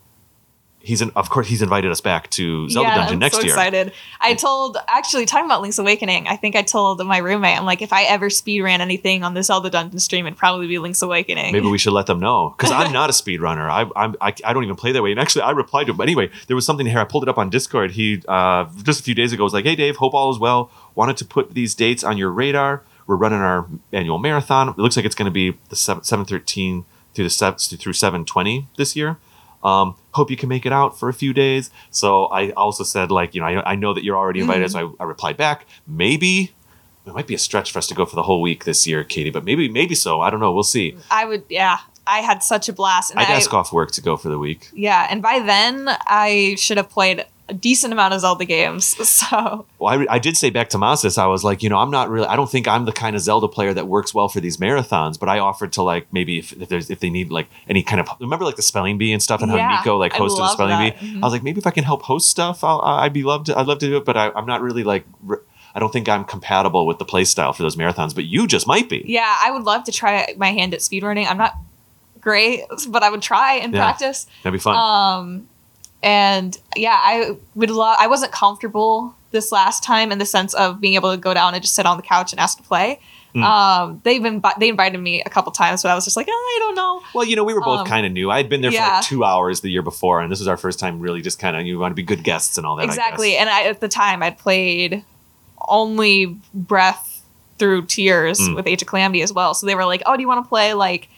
He's 0.88 1.02
in, 1.02 1.10
of 1.14 1.28
course, 1.28 1.46
he's 1.46 1.60
invited 1.60 1.90
us 1.90 2.00
back 2.00 2.30
to 2.30 2.66
Zelda 2.70 2.88
Dungeon 2.88 2.94
next 2.94 2.94
year. 2.94 2.94
yeah, 2.94 2.96
Dungeon 2.96 3.12
I'm 3.12 3.18
next 3.18 3.36
so 3.36 3.42
year. 3.42 3.52
excited. 3.52 3.92
I 4.22 4.32
told 4.32 4.78
actually 4.88 5.26
talking 5.26 5.44
about 5.44 5.60
Link's 5.60 5.78
Awakening. 5.78 6.26
I 6.26 6.36
think 6.36 6.56
I 6.56 6.62
told 6.62 7.04
my 7.06 7.18
roommate, 7.18 7.58
I'm 7.58 7.66
like, 7.66 7.82
if 7.82 7.92
I 7.92 8.04
ever 8.04 8.30
speed 8.30 8.62
ran 8.62 8.80
anything 8.80 9.22
on 9.22 9.34
the 9.34 9.42
Zelda 9.42 9.68
Dungeon 9.68 9.98
stream, 9.98 10.26
it'd 10.26 10.38
probably 10.38 10.66
be 10.66 10.78
Link's 10.78 11.02
Awakening. 11.02 11.52
Maybe 11.52 11.66
we 11.66 11.76
should 11.76 11.92
let 11.92 12.06
them 12.06 12.20
know 12.20 12.54
because 12.56 12.72
I'm 12.72 12.90
not 13.00 13.10
a 13.10 13.12
speedrunner. 13.12 13.68
I, 13.68 13.90
I'm, 14.02 14.16
I, 14.18 14.32
I 14.42 14.54
don't 14.54 14.64
even 14.64 14.76
play 14.76 14.92
that 14.92 15.02
way. 15.02 15.10
And 15.10 15.20
actually, 15.20 15.42
I 15.42 15.50
replied 15.50 15.84
to 15.84 15.90
him. 15.90 15.98
But 15.98 16.04
anyway, 16.04 16.30
there 16.46 16.56
was 16.56 16.64
something 16.64 16.86
here. 16.86 17.00
I 17.00 17.04
pulled 17.04 17.22
it 17.24 17.28
up 17.28 17.36
on 17.36 17.50
Discord. 17.50 17.90
He 17.90 18.22
uh, 18.26 18.64
just 18.82 19.00
a 19.00 19.02
few 19.02 19.14
days 19.14 19.34
ago 19.34 19.44
was 19.44 19.52
like, 19.52 19.66
"Hey, 19.66 19.76
Dave, 19.76 19.96
hope 19.96 20.14
all 20.14 20.30
is 20.30 20.38
well. 20.38 20.70
Wanted 20.94 21.18
to 21.18 21.26
put 21.26 21.52
these 21.52 21.74
dates 21.74 22.02
on 22.02 22.16
your 22.16 22.30
radar. 22.30 22.82
We're 23.06 23.16
running 23.16 23.40
our 23.40 23.66
annual 23.92 24.16
marathon. 24.16 24.70
It 24.70 24.78
looks 24.78 24.96
like 24.96 25.04
it's 25.04 25.14
going 25.14 25.30
to 25.30 25.30
be 25.30 25.58
the 25.68 25.76
seven 25.76 26.24
thirteen 26.24 26.86
through 27.12 27.24
the 27.24 27.30
seven 27.30 27.58
through 27.58 27.92
seven 27.92 28.24
twenty 28.24 28.68
this 28.78 28.96
year." 28.96 29.18
Um, 29.62 29.96
hope 30.18 30.30
you 30.30 30.36
can 30.36 30.48
make 30.48 30.66
it 30.66 30.72
out 30.72 30.98
for 30.98 31.08
a 31.08 31.14
few 31.14 31.32
days. 31.32 31.70
So 31.90 32.26
I 32.26 32.50
also 32.50 32.84
said, 32.84 33.10
like, 33.10 33.34
you 33.34 33.40
know, 33.40 33.46
I, 33.46 33.72
I 33.72 33.74
know 33.76 33.94
that 33.94 34.04
you're 34.04 34.16
already 34.16 34.40
invited. 34.40 34.68
Mm. 34.68 34.72
So 34.72 34.78
I, 35.00 35.04
I 35.04 35.06
replied 35.06 35.36
back, 35.36 35.64
maybe 35.86 36.52
it 37.06 37.14
might 37.14 37.26
be 37.26 37.34
a 37.34 37.38
stretch 37.38 37.72
for 37.72 37.78
us 37.78 37.86
to 37.86 37.94
go 37.94 38.04
for 38.04 38.16
the 38.16 38.24
whole 38.24 38.42
week 38.42 38.64
this 38.64 38.86
year, 38.86 39.02
Kady, 39.04 39.30
but 39.30 39.44
maybe, 39.44 39.68
maybe 39.68 39.94
so. 39.94 40.20
I 40.20 40.28
don't 40.30 40.40
know. 40.40 40.52
We'll 40.52 40.62
see. 40.62 40.96
I 41.10 41.24
would, 41.24 41.44
yeah. 41.48 41.78
I 42.06 42.20
had 42.20 42.42
such 42.42 42.68
a 42.68 42.72
blast. 42.72 43.10
And 43.10 43.20
I'd 43.20 43.28
I, 43.28 43.34
ask 43.34 43.52
off 43.52 43.72
work 43.72 43.90
to 43.92 44.00
go 44.00 44.16
for 44.16 44.28
the 44.28 44.38
week. 44.38 44.70
Yeah, 44.72 45.06
and 45.10 45.22
by 45.22 45.40
then 45.40 45.88
I 46.06 46.56
should 46.58 46.78
have 46.78 46.88
played 46.88 47.24
a 47.48 47.54
decent 47.54 47.92
amount 47.92 48.12
of 48.14 48.20
Zelda 48.20 48.44
games. 48.44 48.96
So 49.08 49.66
Well, 49.78 50.00
I, 50.00 50.14
I 50.14 50.18
did 50.18 50.36
say 50.36 50.50
back 50.50 50.68
to 50.70 50.78
Masis, 50.78 51.16
I 51.18 51.26
was 51.26 51.42
like, 51.44 51.62
you 51.62 51.68
know, 51.68 51.78
I'm 51.78 51.90
not 51.90 52.08
really, 52.10 52.26
I 52.26 52.36
don't 52.36 52.50
think 52.50 52.68
I'm 52.68 52.84
the 52.84 52.92
kind 52.92 53.16
of 53.16 53.22
Zelda 53.22 53.48
player 53.48 53.72
that 53.74 53.86
works 53.88 54.12
well 54.14 54.28
for 54.28 54.40
these 54.40 54.58
marathons, 54.58 55.18
but 55.18 55.28
I 55.28 55.38
offered 55.38 55.72
to 55.74 55.82
like 55.82 56.06
maybe 56.12 56.38
if, 56.38 56.52
if 56.52 56.68
there's 56.68 56.90
if 56.90 57.00
they 57.00 57.10
need 57.10 57.30
like 57.30 57.48
any 57.68 57.82
kind 57.82 58.00
of 58.00 58.08
remember 58.20 58.44
like 58.44 58.56
the 58.56 58.62
spelling 58.62 58.98
bee 58.98 59.12
and 59.12 59.22
stuff 59.22 59.40
and 59.42 59.50
Yeah, 59.50 59.68
how 59.68 59.78
Nico 59.80 59.96
like 59.96 60.12
hosted 60.12 60.36
the 60.38 60.48
spelling 60.48 60.78
that. 60.78 61.00
bee. 61.00 61.06
Mhm. 61.08 61.16
I 61.22 61.26
was 61.26 61.32
like, 61.32 61.42
maybe 61.42 61.58
if 61.58 61.66
I 61.66 61.70
can 61.70 61.84
help 61.84 62.02
host 62.02 62.28
stuff, 62.28 62.62
I'll, 62.62 62.80
I'd 62.82 63.12
be 63.12 63.22
loved. 63.22 63.46
to, 63.46 63.58
I'd 63.58 63.66
love 63.66 63.78
to 63.78 63.86
do 63.86 63.96
it, 63.96 64.04
but 64.04 64.16
I, 64.16 64.30
I'm 64.30 64.46
not 64.46 64.60
really 64.62 64.84
like. 64.84 65.04
I 65.74 65.80
don't 65.80 65.92
think 65.92 66.08
I'm 66.08 66.24
compatible 66.24 66.86
with 66.86 66.98
the 66.98 67.04
play 67.04 67.24
style 67.24 67.52
for 67.52 67.62
those 67.62 67.76
marathons, 67.76 68.14
but 68.14 68.24
you 68.24 68.46
just 68.46 68.66
might 68.66 68.88
be. 68.88 69.02
yeah, 69.06 69.36
I 69.42 69.50
would 69.50 69.62
love 69.64 69.84
to 69.84 69.92
try 69.92 70.34
my 70.36 70.50
hand 70.52 70.74
at 70.74 70.80
speedrunning. 70.80 71.26
I'm 71.28 71.36
not 71.38 71.54
great, 72.20 72.62
but 72.88 73.02
I 73.02 73.10
would 73.10 73.22
try 73.22 73.54
and 73.56 73.72
Yeah. 73.72 73.80
practice. 73.84 74.26
That'd 74.42 74.58
be 74.58 74.62
fun. 74.62 74.76
Um, 74.76 75.48
and 76.02 76.56
yeah, 76.76 76.98
I 77.00 77.36
would 77.54 77.70
love. 77.70 77.96
I 78.00 78.06
wasn't 78.06 78.32
comfortable 78.32 79.14
this 79.30 79.52
last 79.52 79.82
time 79.82 80.10
in 80.12 80.18
the 80.18 80.24
sense 80.26 80.54
of 80.54 80.80
being 80.80 80.94
able 80.94 81.10
to 81.10 81.16
go 81.18 81.34
down 81.34 81.54
and 81.54 81.62
just 81.62 81.74
sit 81.74 81.84
on 81.86 81.96
the 81.96 82.02
couch 82.02 82.32
and 82.32 82.40
ask 82.40 82.56
to 82.58 82.62
play. 82.62 82.98
Mm. 83.34 83.42
Um, 83.44 84.00
they've 84.04 84.22
been 84.22 84.42
they 84.58 84.68
invited 84.70 84.98
me 84.98 85.22
a 85.22 85.28
couple 85.28 85.52
times, 85.52 85.82
but 85.82 85.90
I 85.90 85.94
was 85.94 86.04
just 86.04 86.16
like, 86.16 86.26
"Oh, 86.30 86.32
I 86.56 86.58
don't 86.60 86.74
know. 86.74 87.02
Well, 87.14 87.24
you 87.26 87.36
know, 87.36 87.44
we 87.44 87.52
were 87.52 87.60
both 87.60 87.80
Um, 87.80 87.86
kind 87.86 88.06
of 88.06 88.12
new. 88.12 88.30
I 88.30 88.38
had 88.38 88.48
been 88.48 88.62
there 88.62 88.72
for 88.72 88.78
like 88.78 89.04
two 89.04 89.22
hours 89.22 89.60
the 89.60 89.70
year 89.70 89.82
before, 89.82 90.22
and 90.22 90.32
this 90.32 90.38
was 90.38 90.48
our 90.48 90.56
first 90.56 90.78
time 90.78 90.98
really 90.98 91.20
just 91.20 91.38
kind 91.38 91.54
of 91.54 91.66
you 91.66 91.78
want 91.78 91.90
to 91.92 91.94
be 91.94 92.02
good 92.02 92.24
guests 92.24 92.56
and 92.56 92.66
all 92.66 92.76
that. 92.76 92.84
Exactly. 92.86 93.32
guess. 93.32 93.40
And 93.42 93.50
I, 93.50 93.64
at 93.64 93.80
the 93.80 93.88
time, 93.88 94.22
I'd 94.22 94.38
played 94.38 95.04
only 95.68 96.36
Breath 96.54 97.22
through 97.58 97.84
Tears 97.86 98.38
Mm. 98.40 98.54
with 98.54 98.66
Age 98.66 98.80
of 98.82 98.88
Calamity 98.88 99.20
as 99.22 99.32
well. 99.32 99.52
So 99.52 99.66
they 99.66 99.74
were 99.74 99.84
like, 99.84 100.02
"Oh, 100.06 100.16
do 100.16 100.22
you 100.22 100.28
want 100.28 100.42
to 100.44 100.48
play 100.48 100.72
like 100.74 101.08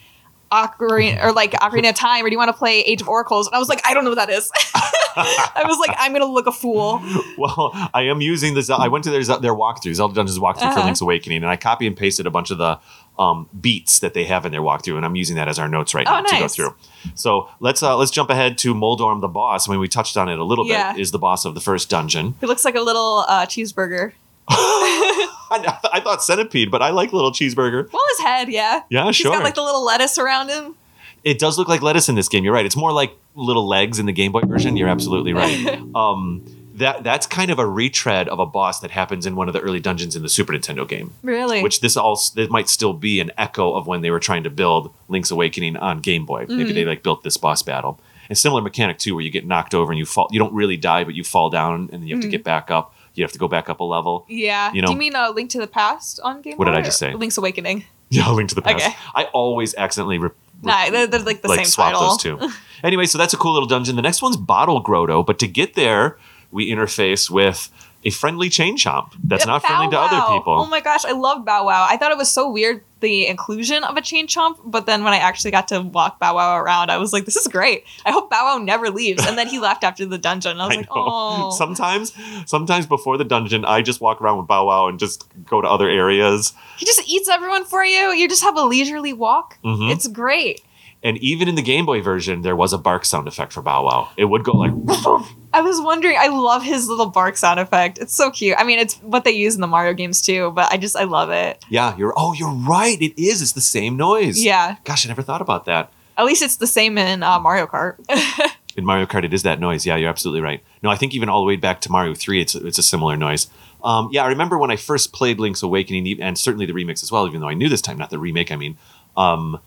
Ocarina 0.53 1.23
or 1.25 1.33
like 1.33 1.53
Ocarina 1.53 1.91
of 1.91 1.95
Time, 1.95 2.25
or 2.25 2.29
do 2.29 2.33
you 2.33 2.39
want 2.39 2.49
to 2.49 2.57
play 2.59 2.81
Age 2.81 3.01
of 3.03 3.09
Oracles?" 3.09 3.47
And 3.47 3.55
I 3.55 3.59
was 3.59 3.69
like, 3.69 3.81
"I 3.87 3.95
don't 3.95 4.05
know 4.05 4.11
what 4.11 4.17
that 4.17 4.31
is." 4.31 4.51
I 5.17 5.65
was 5.67 5.79
like, 5.79 5.97
"I'm 5.99 6.13
gonna 6.13 6.25
look 6.25 6.47
a 6.47 6.53
fool." 6.53 7.01
Well, 7.39 7.71
I 7.95 8.03
am 8.03 8.21
using 8.21 8.55
the. 8.55 8.77
I 8.79 8.89
went 8.89 9.05
to 9.05 9.11
their 9.11 9.23
their 9.39 9.55
walkthrough, 9.55 9.95
Zelda 9.95 10.15
Dungeons 10.15 10.39
walkthrough 10.39 10.61
for 10.61 10.67
Uh-huh. 10.79 10.85
Link's 10.85 11.01
Awakening, 11.01 11.39
and 11.39 11.47
I 11.51 11.57
copy 11.57 11.87
and 11.87 11.97
pasted 11.97 12.27
a 12.27 12.31
bunch 12.31 12.51
of 12.51 12.59
the 12.59 12.79
um, 13.19 13.49
beats 13.61 13.99
that 14.01 14.15
they 14.15 14.25
have 14.25 14.45
in 14.47 14.53
their 14.53 14.63
walkthrough, 14.63 14.97
and 14.97 15.05
I'm 15.05 15.15
using 15.17 15.37
that 15.37 15.47
as 15.49 15.59
our 15.59 15.69
notes 15.69 15.95
right 15.95 16.07
Oh, 16.09 16.21
now 16.21 16.23
to 16.23 16.39
go 16.39 16.49
through. 16.49 16.75
So 17.15 17.49
let's 17.61 17.83
uh, 17.83 17.97
let's 17.97 18.11
jump 18.11 18.31
ahead 18.31 18.57
to 18.59 18.75
Moldorm, 18.75 19.21
the 19.21 19.29
boss. 19.29 19.69
I 19.69 19.73
mean, 19.73 19.81
we 19.81 19.89
touched 19.89 20.17
on 20.17 20.29
it 20.29 20.39
a 20.39 20.45
little 20.45 20.67
Yeah. 20.67 20.93
bit. 20.95 21.01
Is 21.03 21.11
the 21.11 21.19
boss 21.19 21.45
of 21.45 21.55
the 21.55 21.61
first 21.61 21.89
dungeon? 21.91 22.35
He 22.41 22.47
looks 22.47 22.65
like 22.65 22.75
a 22.77 22.81
little 22.81 23.25
uh, 23.29 23.47
cheeseburger. 23.47 24.13
I, 25.51 25.79
I 25.95 26.01
thought 26.01 26.23
centipede, 26.23 26.71
but 26.71 26.83
I 26.83 26.91
like 26.91 27.13
little 27.13 27.33
cheeseburger. 27.33 27.91
Well, 27.93 28.03
his 28.11 28.21
head, 28.21 28.49
yeah. 28.49 28.83
Yeah, 28.89 29.07
He's 29.07 29.17
sure. 29.17 29.33
He's 29.33 29.39
got 29.39 29.45
like 29.45 29.55
the 29.55 29.63
little 29.63 29.85
lettuce 29.85 30.19
around 30.19 30.49
him. 30.49 30.77
it 31.25 31.39
does 31.39 31.59
look 31.59 31.69
like 31.69 31.83
lettuce 31.83 32.09
in 32.09 32.15
this 32.15 32.29
game. 32.29 32.45
You're 32.45 32.55
right. 32.55 32.67
It's 32.67 32.77
more 32.77 32.93
like 32.93 33.13
little 33.35 33.67
legs 33.67 33.99
in 33.99 34.07
the 34.07 34.13
Game 34.13 34.33
Boy 34.33 34.41
version. 34.43 34.77
You're 34.77 34.89
absolutely 34.89 35.33
right. 35.33 35.79
um, 35.95 36.45
that 36.75 37.05
that's 37.05 37.27
kind 37.27 37.51
of 37.51 37.59
a 37.59 37.67
retread 37.67 38.29
of 38.29 38.39
a 38.39 38.47
boss 38.47 38.81
that 38.81 38.91
happens 38.91 39.27
in 39.27 39.37
one 39.37 39.49
of 39.49 39.53
the 39.55 39.61
early 39.61 39.81
dungeons 39.81 40.17
in 40.17 40.23
the 40.23 40.29
Super 40.31 40.53
Nintendo 40.55 40.89
game. 40.89 41.13
Really? 41.23 41.63
which 41.63 41.81
this 41.81 41.97
also 41.97 42.35
this 42.35 42.49
might 42.49 42.69
still 42.71 42.95
be 42.95 43.21
an 43.21 43.31
echo 43.37 43.75
of 43.75 43.87
when 43.87 44.01
they 44.01 44.11
were 44.11 44.21
trying 44.21 44.45
to 44.45 44.51
build 44.51 44.95
Link's 45.09 45.31
Awakening 45.31 45.77
on 45.77 45.99
Game 46.01 46.25
Boy. 46.25 46.45
Mm-hmm. 46.45 46.57
Maybe 46.57 46.73
they 46.73 46.85
like 46.85 47.03
built 47.03 47.23
this 47.23 47.37
boss 47.37 47.63
battle. 47.63 48.01
And 48.31 48.39
similar 48.39 48.63
mechanic 48.63 48.99
too, 48.99 49.15
where 49.17 49.25
you 49.25 49.31
get 49.31 49.45
knocked 49.45 49.75
over 49.75 49.91
and 49.91 49.99
you 49.99 50.07
fall. 50.07 50.29
You 50.31 50.39
don't 50.39 50.55
really 50.55 50.77
die, 50.77 51.03
but 51.05 51.15
you 51.15 51.25
fall 51.25 51.51
down 51.51 51.91
and 51.93 52.01
then 52.01 52.07
you 52.07 52.15
have 52.15 52.23
to 52.23 52.29
get 52.29 52.45
back 52.45 52.71
up. 52.71 52.95
You 53.21 53.25
have 53.25 53.33
to 53.33 53.39
go 53.39 53.49
back 53.49 53.69
up 53.69 53.81
a 53.81 53.85
level. 53.85 54.25
yeah. 54.29 54.73
you 54.73 54.81
know- 54.83 54.87
Do 54.89 54.93
you 54.95 54.99
mean 54.99 55.15
uh, 55.15 55.31
Link 55.31 55.51
to 55.51 55.59
the 55.59 55.67
Past 55.67 56.19
on 56.25 56.41
Game 56.43 56.57
What 56.57 56.65
did 56.65 56.75
I 56.75 56.81
just 56.83 56.99
say? 56.99 57.13
Link's 57.15 57.37
Awakening. 57.39 57.85
Yeah, 58.13 58.29
Link 58.33 58.49
to 58.49 58.57
the 58.57 58.63
Past. 58.63 58.85
Okay. 58.85 58.97
I 59.15 59.25
always 59.27 59.73
accidentally 59.77 60.19
re- 60.19 60.31
Nah, 60.63 60.91
they're, 60.91 61.07
they're 61.07 61.21
like 61.21 61.43
the 61.43 61.49
like 61.49 61.59
same 61.59 61.65
swap 61.67 61.93
title. 61.93 62.09
those 62.09 62.19
two. 62.19 62.41
anyway, 62.83 63.07
so 63.07 63.19
that's 63.19 63.33
a 63.33 63.37
cool 63.37 63.53
little 63.53 63.69
dungeon. 63.69 63.95
The 63.95 64.03
next 64.03 64.21
one's 64.21 64.37
Bottle 64.37 64.81
Grotto, 64.81 65.23
but 65.23 65.39
to 65.39 65.47
get 65.47 65.75
there, 65.75 66.19
we 66.51 66.69
interface 66.73 67.31
with 67.31 67.71
a 68.03 68.11
friendly 68.11 68.49
chain 68.49 68.77
chomp 68.77 69.13
that's 69.23 69.45
not 69.47 69.63
friendly 69.63 69.89
to 69.91 69.99
other 69.99 70.17
Wow. 70.17 70.39
people. 70.39 70.55
Oh 70.61 70.67
my 70.67 70.81
gosh, 70.81 71.05
I 71.05 71.13
love 71.13 71.45
Bow 71.45 71.67
Wow. 71.67 71.87
I 71.89 71.97
thought 71.97 72.11
it 72.13 72.17
was 72.19 72.31
so 72.31 72.51
weird 72.51 72.83
the 73.01 73.27
inclusion 73.27 73.83
of 73.85 73.97
a 73.97 74.01
chain 74.03 74.27
chomp, 74.27 74.57
but 74.65 74.85
then 74.87 75.05
when 75.05 75.13
I 75.13 75.19
actually 75.19 75.51
got 75.51 75.69
to 75.69 75.81
walk 75.81 76.19
Bow 76.19 76.35
Wow 76.37 76.57
around, 76.59 76.91
I 76.91 76.97
was 76.99 77.13
like, 77.13 77.25
this 77.25 77.37
is 77.37 77.47
great. 77.47 77.85
I 78.07 78.11
hope 78.11 78.31
Bow 78.31 78.45
Wow 78.57 78.59
never 78.65 78.91
leaves. 78.91 79.27
And 79.27 79.37
then 79.39 79.49
he 79.49 79.59
left 79.69 79.85
after 79.85 80.05
the 80.07 80.19
dungeon. 80.19 80.61
I 80.61 80.67
was 80.67 80.77
like, 80.77 80.87
know. 80.87 80.95
oh. 80.97 81.51
Sometimes, 81.57 82.13
sometimes 82.47 82.87
before 82.87 83.17
the 83.19 83.25
dungeon, 83.25 83.65
I 83.65 83.83
just 83.83 84.01
walk 84.01 84.21
around 84.23 84.39
with 84.39 84.47
Bow 84.47 84.67
Wow 84.67 84.89
and 84.89 84.99
just 84.99 85.27
go 85.47 85.61
to 85.61 85.69
other 85.69 85.89
areas. 85.89 86.53
he 86.79 86.87
just 86.87 87.07
eats 87.09 87.29
everyone 87.29 87.65
for 87.65 87.85
you. 87.85 88.13
You 88.13 88.29
just 88.29 88.43
have 88.43 88.57
a 88.57 88.63
leisurely 88.65 89.13
walk. 89.13 89.59
Mhm. 89.65 89.91
It's 89.93 90.07
great. 90.09 90.63
And 91.03 91.17
even 91.19 91.49
in 91.49 91.55
the 91.55 91.63
Game 91.63 91.87
Boy 91.87 92.03
version, 92.03 92.43
there 92.43 92.55
was 92.55 92.75
a 92.75 92.79
bark 92.79 93.07
sound 93.07 93.27
effect 93.27 93.53
for 93.55 93.63
Bow 93.63 93.85
Wow. 93.87 94.11
It 94.19 94.27
would 94.27 94.45
go 94.45 94.53
like, 94.53 94.71
I 95.53 95.63
was 95.63 95.81
wondering, 95.81 96.17
I 96.19 96.29
love 96.29 96.63
his 96.63 96.89
little 96.89 97.07
bark 97.07 97.39
sound 97.39 97.59
effect. 97.59 97.99
It's 97.99 98.15
so 98.15 98.31
cute. 98.31 98.57
I 98.59 98.65
mean, 98.65 98.79
it's 98.79 98.97
what 98.97 99.25
they 99.25 99.31
use 99.31 99.55
in 99.55 99.63
the 99.63 99.67
Mario 99.67 99.95
games 99.95 100.21
too, 100.21 100.51
but 100.51 100.71
I 100.71 100.77
just, 100.77 100.97
I 100.97 101.05
love 101.05 101.31
it. 101.31 101.65
yeah, 101.71 101.97
you're. 101.97 102.13
Oh, 102.17 102.35
you're 102.35 102.53
right. 102.53 103.01
It 103.01 103.19
is. 103.21 103.41
It's 103.41 103.53
the 103.53 103.61
same 103.63 103.97
noise. 103.97 104.45
Yeah. 104.45 104.77
Gosh, 104.85 105.07
I 105.07 105.09
never 105.09 105.23
thought 105.23 105.41
about 105.41 105.65
that. 105.65 105.91
At 106.19 106.27
least 106.27 106.43
it's 106.43 106.57
the 106.57 106.67
same 106.67 106.99
in 106.99 107.23
uh, 107.23 107.39
Mario 107.41 107.67
Kart. 107.67 107.97
In 108.77 108.85
Mario 108.85 109.05
Kart, 109.05 109.25
it 109.25 109.35
is 109.35 109.43
that 109.43 109.59
noise. 109.59 109.85
Yeah, 109.85 109.97
you're 109.97 110.09
absolutely 110.09 110.43
right. 110.43 110.63
No, 110.81 110.91
I 110.91 110.97
think 110.97 111.13
even 111.13 111.29
all 111.29 111.41
the 111.41 111.47
way 111.47 111.57
back 111.57 111.81
to 111.83 111.91
Mario 111.91 112.15
Three, 112.15 112.41
it's 112.41 112.55
it's 112.55 112.79
a 112.79 112.85
similar 112.85 113.17
noise. 113.17 113.49
Um, 113.83 114.09
yeah, 114.13 114.23
I 114.23 114.29
remember 114.29 114.59
when 114.59 114.71
I 114.71 114.77
first 114.77 115.13
played 115.13 115.41
Link's 115.41 115.63
Awakening, 115.65 116.23
and 116.23 116.39
certainly 116.39 116.67
the 116.67 116.73
remix 116.73 117.03
as 117.03 117.11
well. 117.11 117.27
Even 117.27 117.41
though 117.41 117.49
I 117.49 117.55
knew 117.55 117.69
this 117.69 117.83
time, 117.83 117.99
not 117.99 118.11
the 118.11 118.19
remake. 118.21 118.53
I 118.53 118.57
mean, 118.57 118.79
um, 119.17 119.59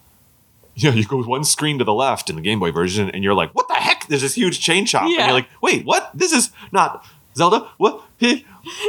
yeah, 0.76 0.92
you 0.92 1.06
go 1.06 1.22
one 1.24 1.44
screen 1.44 1.78
to 1.80 1.84
the 1.84 1.94
left 1.94 2.30
in 2.30 2.36
the 2.36 2.42
Game 2.42 2.60
Boy 2.60 2.72
version, 2.72 3.10
and 3.10 3.24
you're 3.24 3.34
like, 3.34 3.52
"What 3.54 3.68
the 3.68 3.76
heck?" 3.76 4.08
There's 4.08 4.22
this 4.22 4.36
huge 4.36 4.60
chain 4.60 4.86
chomp, 4.86 5.04
and 5.04 5.12
you're 5.14 5.32
like, 5.32 5.50
"Wait, 5.62 5.86
what? 5.86 6.12
This 6.14 6.32
is 6.32 6.52
not." 6.72 7.06
Zelda, 7.36 7.68
what? 7.78 8.02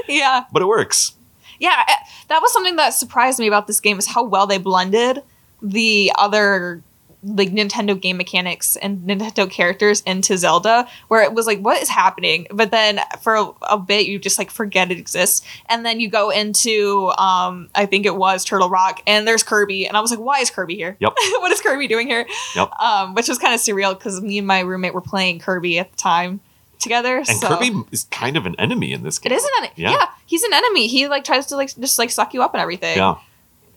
Yeah. 0.06 0.44
But 0.52 0.62
it 0.62 0.66
works. 0.66 1.15
Yeah, 1.59 1.82
eh, 1.89 1.97
that 2.28 2.40
was 2.40 2.52
something 2.52 2.77
that 2.77 2.90
surprised 2.90 3.39
me 3.39 3.47
about 3.47 3.66
this 3.66 3.81
game 3.81 3.98
is 3.98 4.06
how 4.06 4.24
well 4.24 4.47
they 4.47 4.59
blended 4.59 5.23
the 5.62 6.12
other 6.19 6.82
like 7.24 7.51
Nintendo 7.51 7.98
game 8.01 8.16
mechanics 8.16 8.76
and 8.76 8.98
Nintendo 9.01 9.51
characters 9.51 10.02
into 10.02 10.36
Zelda, 10.36 10.86
where 11.09 11.22
it 11.22 11.32
was 11.32 11.46
like, 11.46 11.60
what 11.60 11.80
is 11.82 11.88
happening? 11.88 12.46
But 12.51 12.70
then 12.70 13.01
for 13.20 13.34
a, 13.34 13.51
a 13.62 13.78
bit, 13.78 14.06
you 14.06 14.18
just 14.18 14.38
like 14.38 14.51
forget 14.51 14.90
it 14.90 14.98
exists, 14.98 15.46
and 15.68 15.84
then 15.84 16.01
you 16.01 16.09
go 16.09 16.30
into, 16.30 17.12
um, 17.18 17.68
I 17.74 17.86
think 17.86 18.06
it 18.06 18.16
was 18.16 18.44
Turtle 18.44 18.68
Rock, 18.68 19.02
and 19.06 19.26
there's 19.26 19.42
Kirby, 19.42 19.86
and 19.86 19.96
I 19.96 20.01
was 20.01 20.10
like, 20.10 20.20
why 20.20 20.40
is 20.40 20.51
Kirby 20.51 20.74
here? 20.76 20.96
Yep. 21.01 21.12
what 21.38 21.51
is 21.52 21.60
Kirby 21.60 21.88
doing 21.88 22.06
here? 22.06 22.26
Yep. 22.55 22.72
Um, 22.72 23.14
which 23.14 23.28
was 23.28 23.38
kind 23.38 23.55
of 23.55 23.60
surreal 23.60 23.96
because 23.96 24.20
me 24.20 24.38
and 24.38 24.46
my 24.46 24.60
roommate 24.60 24.94
were 24.94 25.01
playing 25.01 25.38
Kirby 25.38 25.78
at 25.78 25.90
the 25.90 25.96
time 25.96 26.40
together. 26.78 27.18
And 27.18 27.26
so. 27.26 27.48
Kirby 27.48 27.72
is 27.90 28.05
kind 28.05 28.36
of 28.36 28.46
an 28.46 28.55
enemy 28.59 28.92
in 28.92 29.02
this 29.02 29.18
game. 29.18 29.32
It 29.32 29.36
is 29.36 29.44
an 29.44 29.51
enemy. 29.59 29.72
Yeah. 29.76 29.90
Yeah. 29.92 30.06
he's 30.26 30.44
an 30.44 30.52
enemy. 30.52 30.86
He 30.86 31.09
like 31.09 31.24
tries 31.24 31.46
to 31.46 31.56
like 31.56 31.74
just 31.76 31.98
like 31.98 32.10
suck 32.10 32.34
you 32.34 32.42
up 32.42 32.55
and 32.55 32.60
everything. 32.60 32.96
Yeah. 32.96 33.16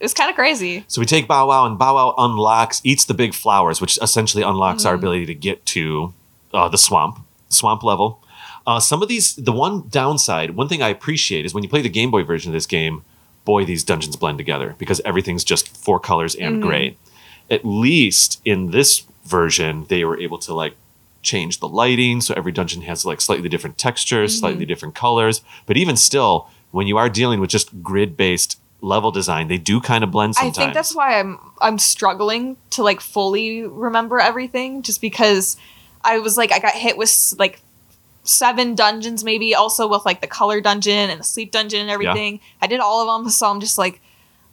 It's 0.00 0.14
kind 0.14 0.30
of 0.30 0.36
crazy. 0.36 0.84
So 0.88 1.00
we 1.00 1.06
take 1.06 1.26
Bow 1.26 1.48
Wow, 1.48 1.66
and 1.66 1.78
Bow 1.78 1.94
Wow 1.96 2.14
unlocks, 2.18 2.80
eats 2.84 3.04
the 3.04 3.14
big 3.14 3.34
flowers, 3.34 3.80
which 3.80 3.98
essentially 4.00 4.42
unlocks 4.42 4.82
Mm-hmm. 4.82 4.88
our 4.88 4.94
ability 4.94 5.26
to 5.26 5.34
get 5.34 5.64
to 5.66 6.14
uh, 6.54 6.68
the 6.68 6.78
swamp, 6.78 7.18
swamp 7.48 7.82
level. 7.82 8.22
Uh, 8.66 8.78
some 8.80 9.02
of 9.02 9.08
these, 9.08 9.34
the 9.36 9.52
one 9.52 9.88
downside, 9.88 10.50
one 10.50 10.68
thing 10.68 10.82
I 10.82 10.88
appreciate 10.88 11.44
is 11.46 11.54
when 11.54 11.62
you 11.62 11.68
play 11.70 11.80
the 11.82 11.88
Game 11.88 12.10
Boy 12.10 12.22
version 12.22 12.50
of 12.50 12.54
this 12.54 12.66
game, 12.66 13.02
boy, 13.44 13.64
these 13.64 13.82
dungeons 13.82 14.14
blend 14.16 14.36
together 14.38 14.74
because 14.78 15.00
everything's 15.04 15.42
just 15.44 15.74
four 15.76 15.98
colors 15.98 16.34
and 16.34 16.56
Mm-hmm. 16.56 16.68
gray. 16.68 16.96
At 17.50 17.64
least 17.64 18.40
in 18.44 18.70
this 18.72 19.04
version, 19.24 19.86
they 19.88 20.04
were 20.04 20.18
able 20.20 20.38
to 20.38 20.52
like 20.54 20.74
change 21.22 21.58
the 21.60 21.68
lighting, 21.68 22.20
so 22.20 22.34
every 22.36 22.52
dungeon 22.52 22.82
has 22.82 23.04
like 23.06 23.20
slightly 23.20 23.48
different 23.48 23.78
textures, 23.78 24.32
Mm-hmm. 24.32 24.38
slightly 24.40 24.66
different 24.66 24.94
colors. 24.94 25.40
But 25.66 25.76
even 25.78 25.96
still, 25.96 26.48
when 26.70 26.86
you 26.86 26.98
are 26.98 27.08
dealing 27.08 27.40
with 27.40 27.48
just 27.50 27.82
grid-based 27.82 28.60
level 28.80 29.10
design, 29.10 29.48
they 29.48 29.58
do 29.58 29.80
kind 29.80 30.04
of 30.04 30.10
blend 30.10 30.34
sometimes. 30.34 30.58
I 30.58 30.60
think 30.60 30.74
that's 30.74 30.94
why 30.94 31.18
I'm 31.18 31.38
I'm 31.60 31.78
struggling 31.78 32.56
to 32.70 32.82
like 32.82 33.00
fully 33.00 33.62
remember 33.62 34.20
everything, 34.20 34.82
just 34.82 35.00
because 35.00 35.56
I 36.04 36.18
was 36.18 36.36
like 36.36 36.52
I 36.52 36.58
got 36.58 36.74
hit 36.74 36.96
with 36.96 37.34
like 37.38 37.60
seven 38.24 38.74
dungeons, 38.74 39.24
maybe 39.24 39.54
also 39.54 39.88
with 39.88 40.04
like 40.04 40.20
the 40.20 40.26
color 40.26 40.60
dungeon 40.60 41.10
and 41.10 41.20
the 41.20 41.24
sleep 41.24 41.50
dungeon 41.50 41.80
and 41.80 41.90
everything. 41.90 42.40
I 42.60 42.66
did 42.66 42.80
all 42.80 43.08
of 43.08 43.22
them, 43.22 43.30
so 43.30 43.50
I'm 43.50 43.60
just 43.60 43.78
like 43.78 44.00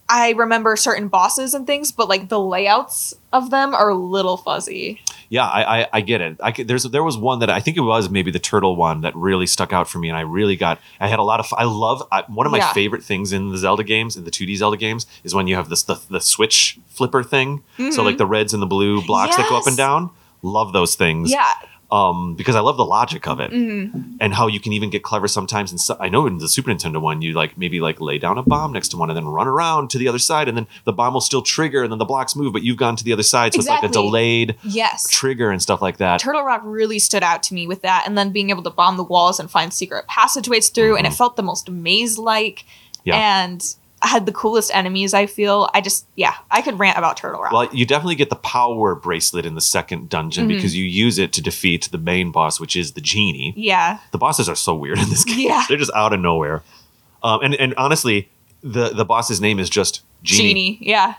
I 0.07 0.31
remember 0.31 0.75
certain 0.75 1.07
bosses 1.07 1.53
and 1.53 1.65
things, 1.65 1.91
but 1.91 2.07
like 2.07 2.29
the 2.29 2.39
layouts 2.39 3.13
of 3.33 3.49
them 3.49 3.73
are 3.73 3.89
a 3.89 3.95
little 3.95 4.37
fuzzy. 4.37 5.01
Yeah, 5.29 5.45
I, 5.45 5.81
I, 5.81 5.87
I 5.93 6.01
get 6.01 6.21
it. 6.21 6.37
I 6.41 6.51
could, 6.51 6.67
there's 6.67 6.83
there 6.83 7.03
was 7.03 7.17
one 7.17 7.39
that 7.39 7.49
I 7.49 7.59
think 7.59 7.77
it 7.77 7.81
was 7.81 8.09
maybe 8.09 8.31
the 8.31 8.39
turtle 8.39 8.75
one 8.75 9.01
that 9.01 9.15
really 9.15 9.47
stuck 9.47 9.73
out 9.73 9.87
for 9.89 9.99
me, 9.99 10.09
and 10.09 10.17
I 10.17 10.21
really 10.21 10.55
got. 10.55 10.79
I 10.99 11.07
had 11.07 11.19
a 11.19 11.23
lot 11.23 11.39
of. 11.39 11.53
I 11.57 11.63
love 11.65 12.07
I, 12.11 12.23
one 12.27 12.45
of 12.45 12.51
my 12.51 12.59
Yeah. 12.59 12.73
favorite 12.73 13.03
things 13.03 13.33
in 13.33 13.49
the 13.49 13.57
Zelda 13.57 13.83
games, 13.83 14.15
in 14.15 14.23
the 14.23 14.31
2D 14.31 14.55
Zelda 14.57 14.77
games, 14.77 15.05
is 15.23 15.33
when 15.33 15.47
you 15.47 15.55
have 15.55 15.69
this 15.69 15.83
the, 15.83 15.99
the 16.09 16.19
switch 16.21 16.79
flipper 16.87 17.23
thing. 17.23 17.63
So 17.77 17.83
like 17.83 18.13
mm-hmm. 18.13 18.17
the 18.17 18.25
reds 18.25 18.53
and 18.53 18.61
the 18.61 18.67
blue 18.67 19.05
blocks 19.05 19.35
that 19.35 19.49
go 19.49 19.57
up 19.57 19.67
and 19.67 19.77
down. 19.77 20.11
Love 20.41 20.73
those 20.73 20.93
things. 20.93 21.31
Yeah, 21.31 21.51
Um, 21.91 22.33
because 22.35 22.55
I 22.55 22.61
love 22.61 22.77
the 22.77 22.83
logic 22.85 23.27
of 23.27 23.39
it, 23.39 23.51
Mm-hmm. 23.51 24.17
and 24.19 24.33
how 24.33 24.47
you 24.47 24.59
can 24.59 24.73
even 24.73 24.89
get 24.89 25.03
clever 25.03 25.27
sometimes. 25.27 25.69
And 25.71 25.79
so, 25.79 25.95
I 25.99 26.09
know 26.09 26.25
in 26.25 26.39
the 26.39 26.49
Super 26.49 26.71
Nintendo 26.71 26.99
one, 26.99 27.21
you 27.21 27.33
like 27.33 27.57
maybe 27.59 27.79
like 27.79 28.01
lay 28.01 28.17
down 28.17 28.39
a 28.39 28.43
bomb 28.43 28.73
next 28.73 28.87
to 28.89 28.97
one, 28.97 29.09
and 29.11 29.15
then 29.15 29.25
run 29.27 29.47
around 29.47 29.91
to 29.91 29.99
the 29.99 30.07
other 30.07 30.17
side, 30.17 30.47
and 30.47 30.57
then 30.57 30.65
the 30.85 30.91
bomb 30.91 31.13
will 31.13 31.21
still 31.21 31.43
trigger, 31.43 31.83
and 31.83 31.91
then 31.91 31.99
the 31.99 32.05
blocks 32.05 32.35
move, 32.35 32.53
but 32.53 32.63
you've 32.63 32.77
gone 32.77 32.95
to 32.95 33.03
the 33.03 33.13
other 33.13 33.23
side, 33.23 33.53
so 33.53 33.59
it's 33.59 33.67
like 33.67 33.83
a 33.83 33.87
delayed 33.87 34.55
yes. 34.63 35.07
trigger 35.11 35.51
and 35.51 35.61
stuff 35.61 35.79
like 35.81 35.97
that. 35.97 36.19
Turtle 36.19 36.43
Rock 36.43 36.61
really 36.65 36.97
stood 36.97 37.21
out 37.21 37.43
to 37.43 37.53
me 37.53 37.67
with 37.67 37.83
that, 37.83 38.03
and 38.07 38.17
then 38.17 38.31
being 38.31 38.49
able 38.49 38.63
to 38.63 38.71
bomb 38.71 38.97
the 38.97 39.03
walls 39.03 39.39
and 39.39 39.49
find 39.51 39.71
secret 39.71 40.07
passageways 40.07 40.69
through, 40.69 40.97
and 40.97 41.05
it 41.05 41.13
felt 41.13 41.35
the 41.35 41.43
most 41.43 41.69
maze 41.69 42.17
like, 42.17 42.65
Mm-hmm. 42.65 43.09
Yeah. 43.09 43.43
and 43.43 43.75
had 44.01 44.25
the 44.25 44.31
coolest 44.31 44.69
enemies. 44.73 45.13
I 45.13 45.25
feel. 45.25 45.69
I 45.73 45.81
just 45.81 46.05
yeah, 46.15 46.35
I 46.51 46.61
could 46.61 46.77
rant 46.79 46.97
about 46.97 47.17
Turtle 47.17 47.41
Rock. 47.41 47.51
Well, 47.51 47.69
you 47.73 47.85
definitely 47.85 48.15
get 48.15 48.29
the 48.29 48.35
power 48.35 48.93
bracelet 48.95 49.45
in 49.45 49.55
the 49.55 49.61
second 49.61 50.09
dungeon 50.09 50.47
Mm-hmm. 50.47 50.55
because 50.55 50.75
you 50.75 50.83
use 50.85 51.17
it 51.17 51.33
to 51.33 51.41
defeat 51.41 51.89
the 51.91 51.97
main 51.97 52.31
boss, 52.31 52.59
which 52.59 52.75
is 52.75 52.91
the 52.93 53.01
genie. 53.01 53.53
yeah, 53.57 53.99
The 54.11 54.17
bosses 54.17 54.47
are 54.49 54.55
so 54.55 54.75
weird 54.75 54.99
in 54.99 55.09
this 55.09 55.23
game. 55.23 55.39
Yeah. 55.47 55.63
They're 55.67 55.77
just 55.77 55.91
out 55.95 56.13
of 56.13 56.19
nowhere. 56.19 56.61
Um, 57.23 57.41
and, 57.41 57.55
and 57.55 57.73
honestly, 57.75 58.29
the, 58.61 58.89
the 58.89 59.05
boss's 59.05 59.41
name 59.41 59.57
is 59.59 59.69
just 59.69 60.03
Genie. 60.21 60.49
genie. 60.49 60.77
Yeah. 60.81 61.15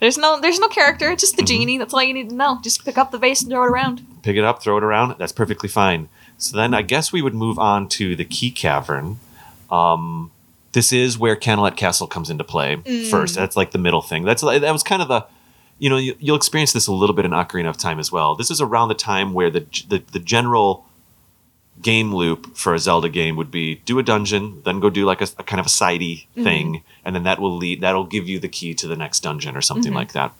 There's 0.00 0.18
no 0.18 0.38
there's 0.40 0.58
no 0.58 0.68
character. 0.68 1.10
It's 1.10 1.22
just 1.22 1.36
the 1.36 1.42
Mm-hmm. 1.42 1.46
genie. 1.60 1.78
That's 1.78 1.94
all 1.94 2.02
you 2.02 2.12
need 2.14 2.28
to 2.30 2.34
know. 2.34 2.60
Just 2.62 2.84
pick 2.84 2.98
up 2.98 3.10
the 3.10 3.18
vase 3.18 3.42
and 3.42 3.50
throw 3.50 3.64
it 3.64 3.68
around. 3.70 4.06
Pick 4.22 4.36
it 4.36 4.44
up, 4.44 4.62
throw 4.62 4.76
it 4.76 4.84
around. 4.84 5.16
That's 5.18 5.32
perfectly 5.32 5.68
fine. 5.68 6.08
So 6.36 6.56
then 6.56 6.74
I 6.74 6.82
guess 6.82 7.12
we 7.12 7.22
would 7.22 7.34
move 7.34 7.58
on 7.58 7.88
to 7.90 8.14
the 8.14 8.24
key 8.24 8.50
cavern. 8.50 9.18
Um, 9.70 10.30
this 10.74 10.92
is 10.92 11.18
where 11.18 11.34
Kanalet 11.36 11.76
Castle 11.76 12.06
comes 12.06 12.28
into 12.30 12.44
play 12.44 12.76
Mm. 12.76 13.10
first. 13.10 13.34
That's 13.34 13.56
like 13.56 13.70
the 13.72 13.78
middle 13.78 14.02
thing. 14.02 14.24
That's 14.24 14.42
that 14.42 14.70
was 14.72 14.82
kind 14.82 15.00
of 15.02 15.08
the, 15.08 15.24
you 15.78 15.88
know, 15.88 15.96
you, 15.96 16.14
you'll 16.20 16.36
experience 16.36 16.72
this 16.72 16.86
a 16.86 16.92
little 16.92 17.16
bit 17.16 17.24
in 17.24 17.30
Ocarina 17.32 17.68
of 17.70 17.78
Time 17.78 17.98
as 17.98 18.12
well. 18.12 18.34
This 18.34 18.50
is 18.50 18.60
around 18.60 18.88
the 18.88 18.94
time 18.94 19.32
where 19.32 19.50
the 19.50 19.60
the, 19.88 20.02
the 20.12 20.18
general 20.20 20.84
game 21.82 22.14
loop 22.14 22.56
for 22.56 22.72
a 22.72 22.78
Zelda 22.78 23.08
game 23.08 23.34
would 23.36 23.50
be 23.50 23.76
do 23.84 23.98
a 23.98 24.02
dungeon, 24.02 24.62
then 24.64 24.78
go 24.80 24.90
do 24.90 25.04
like 25.04 25.20
a, 25.20 25.28
a 25.38 25.42
kind 25.42 25.58
of 25.60 25.66
a 25.66 25.70
sidey 25.70 26.26
Mm-hmm. 26.36 26.44
thing, 26.44 26.82
and 27.04 27.14
then 27.16 27.24
that 27.24 27.40
will 27.40 27.56
lead 27.56 27.80
that'll 27.80 28.04
give 28.06 28.28
you 28.28 28.38
the 28.38 28.48
key 28.48 28.74
to 28.74 28.86
the 28.86 28.96
next 28.96 29.20
dungeon 29.20 29.56
or 29.56 29.60
something 29.62 29.90
Mm-hmm. 29.92 29.96
like 29.96 30.12
that. 30.12 30.32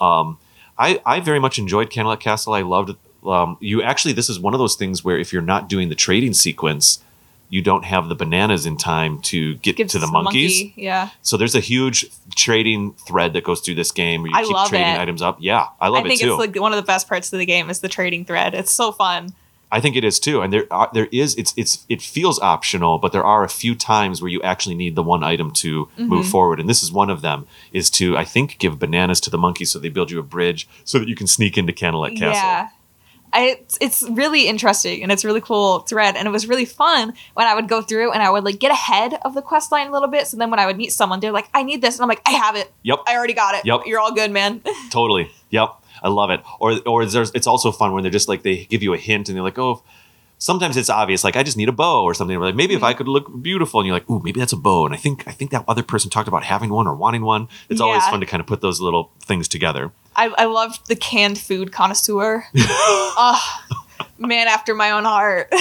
Um, 0.00 0.38
I 0.78 1.00
I 1.06 1.20
very 1.20 1.38
much 1.40 1.58
enjoyed 1.58 1.90
Kanalet 1.90 2.20
Castle. 2.20 2.52
I 2.54 2.62
loved 2.62 2.96
um, 3.24 3.56
you. 3.60 3.82
Actually, 3.82 4.12
this 4.14 4.28
is 4.28 4.38
one 4.40 4.54
of 4.54 4.58
those 4.58 4.76
things 4.76 5.04
where 5.04 5.18
if 5.18 5.32
you're 5.32 5.42
not 5.54 5.68
doing 5.68 5.88
the 5.88 5.94
trading 5.94 6.34
sequence, 6.34 7.02
you 7.54 7.62
don't 7.62 7.84
have 7.84 8.08
the 8.08 8.14
bananas 8.16 8.66
in 8.66 8.76
time 8.76 9.20
to 9.30 9.54
get 9.66 9.76
Gives 9.76 9.92
to 9.92 9.98
the 10.00 10.08
monkeys. 10.08 10.60
monkey. 10.64 10.74
Yeah. 10.88 11.10
So 11.22 11.36
there's 11.36 11.54
a 11.54 11.60
huge 11.60 11.98
trading 12.34 12.92
thread 13.06 13.32
that 13.34 13.44
goes 13.44 13.60
through 13.60 13.76
this 13.76 13.92
game 13.92 14.22
where 14.22 14.30
you 14.32 14.36
I 14.36 14.42
keep 14.42 14.52
love 14.52 14.68
trading 14.70 14.88
it. 14.96 14.98
items 14.98 15.22
up. 15.22 15.36
Yeah, 15.40 15.66
I 15.80 15.88
love 15.88 16.04
I 16.04 16.08
think 16.08 16.20
it 16.20 16.24
too. 16.24 16.32
it's 16.32 16.38
like 16.44 16.56
one 16.60 16.72
of 16.72 16.76
the 16.76 16.82
best 16.94 17.08
parts 17.08 17.32
of 17.32 17.38
the 17.38 17.46
game 17.46 17.70
is 17.70 17.78
the 17.80 17.88
trading 17.88 18.24
thread. 18.24 18.54
It's 18.54 18.72
so 18.72 18.90
fun. 18.92 19.28
I 19.72 19.80
think 19.80 19.96
it 19.96 20.04
is 20.04 20.20
too, 20.20 20.40
and 20.42 20.52
there 20.52 20.66
are, 20.70 20.88
there 20.92 21.08
is 21.10 21.34
it's 21.36 21.52
it's 21.56 21.84
it 21.88 22.00
feels 22.02 22.38
optional, 22.40 22.98
but 22.98 23.10
there 23.12 23.24
are 23.24 23.42
a 23.44 23.48
few 23.48 23.74
times 23.74 24.20
where 24.22 24.30
you 24.30 24.40
actually 24.42 24.74
need 24.76 24.94
the 24.94 25.02
one 25.02 25.24
item 25.24 25.50
to 25.62 25.70
Mm-hmm. 25.86 26.06
move 26.14 26.26
forward, 26.28 26.60
and 26.60 26.68
this 26.68 26.82
is 26.82 26.90
one 26.92 27.10
of 27.10 27.22
them. 27.22 27.46
Is 27.72 27.90
to 27.98 28.16
I 28.16 28.24
think 28.24 28.58
give 28.58 28.78
bananas 28.78 29.20
to 29.22 29.30
the 29.30 29.38
monkeys 29.38 29.70
so 29.72 29.78
they 29.78 29.88
build 29.88 30.10
you 30.12 30.18
a 30.18 30.22
bridge 30.36 30.68
so 30.84 30.98
that 31.00 31.08
you 31.08 31.16
can 31.16 31.26
sneak 31.26 31.56
into 31.58 31.72
Kanalet 31.72 32.10
Castle. 32.18 32.48
Yeah. 32.50 32.68
I, 33.34 33.58
it's, 33.60 33.76
it's 33.80 34.02
really 34.10 34.46
interesting 34.48 35.02
and 35.02 35.12
it's 35.12 35.24
really 35.24 35.40
cool 35.40 35.80
thread 35.80 36.16
and 36.16 36.26
it 36.26 36.30
was 36.30 36.46
really 36.48 36.64
fun 36.64 37.12
when 37.34 37.46
I 37.46 37.54
would 37.54 37.68
go 37.68 37.82
through 37.82 38.12
and 38.12 38.22
I 38.22 38.30
would 38.30 38.44
like 38.44 38.58
get 38.60 38.70
ahead 38.70 39.18
of 39.24 39.34
the 39.34 39.42
quest 39.42 39.72
line 39.72 39.88
a 39.88 39.92
little 39.92 40.08
bit. 40.08 40.26
So 40.28 40.36
then 40.36 40.50
when 40.50 40.60
I 40.60 40.66
would 40.66 40.76
meet 40.76 40.92
someone, 40.92 41.20
they're 41.20 41.32
like, 41.32 41.48
"I 41.52 41.62
need 41.64 41.82
this," 41.82 41.96
and 41.96 42.02
I'm 42.02 42.08
like, 42.08 42.22
"I 42.26 42.30
have 42.30 42.56
it. 42.56 42.72
Yep, 42.84 43.00
I 43.06 43.16
already 43.16 43.34
got 43.34 43.54
it. 43.56 43.66
Yep. 43.66 43.80
You're 43.86 44.00
all 44.00 44.14
good, 44.14 44.30
man." 44.30 44.62
totally. 44.90 45.30
Yep, 45.50 45.68
I 46.02 46.08
love 46.08 46.30
it. 46.30 46.40
Or 46.60 46.78
or 46.86 47.04
there's 47.04 47.30
it's 47.34 47.46
also 47.46 47.72
fun 47.72 47.92
when 47.92 48.02
they're 48.02 48.12
just 48.12 48.28
like 48.28 48.42
they 48.42 48.64
give 48.66 48.82
you 48.82 48.94
a 48.94 48.98
hint 48.98 49.28
and 49.28 49.36
they're 49.36 49.42
like, 49.44 49.58
oh. 49.58 49.82
Sometimes 50.36 50.76
it's 50.76 50.90
obvious, 50.90 51.24
like 51.24 51.36
I 51.36 51.42
just 51.42 51.56
need 51.56 51.68
a 51.70 51.72
bow 51.72 52.02
or 52.02 52.12
something. 52.12 52.36
Or 52.36 52.44
like 52.44 52.54
maybe 52.56 52.74
if 52.74 52.82
I 52.82 52.90
Mm-hmm. 52.90 52.98
could 52.98 53.08
look 53.08 53.42
beautiful, 53.42 53.80
and 53.80 53.86
you're 53.86 53.96
like, 53.96 54.10
"Ooh, 54.10 54.20
maybe 54.22 54.40
that's 54.40 54.52
a 54.52 54.58
bow." 54.58 54.84
And 54.84 54.92
I 54.94 54.98
think 54.98 55.26
I 55.26 55.30
think 55.30 55.52
that 55.52 55.64
other 55.66 55.82
person 55.82 56.10
talked 56.10 56.28
about 56.28 56.44
having 56.44 56.68
one 56.70 56.86
or 56.86 56.94
wanting 56.94 57.22
one. 57.24 57.48
It's 57.70 57.80
always 57.80 58.04
fun 58.08 58.20
to 58.20 58.26
kind 58.26 58.40
of 58.42 58.46
put 58.46 58.60
those 58.60 58.78
little 58.80 59.10
things 59.22 59.48
together. 59.48 59.92
I, 60.16 60.28
I 60.38 60.44
loved 60.44 60.88
the 60.88 60.96
canned 60.96 61.38
food 61.38 61.72
connoisseur. 61.72 62.44
oh, 62.56 63.60
man 64.18 64.48
after 64.48 64.74
my 64.74 64.90
own 64.90 65.04
heart. 65.04 65.52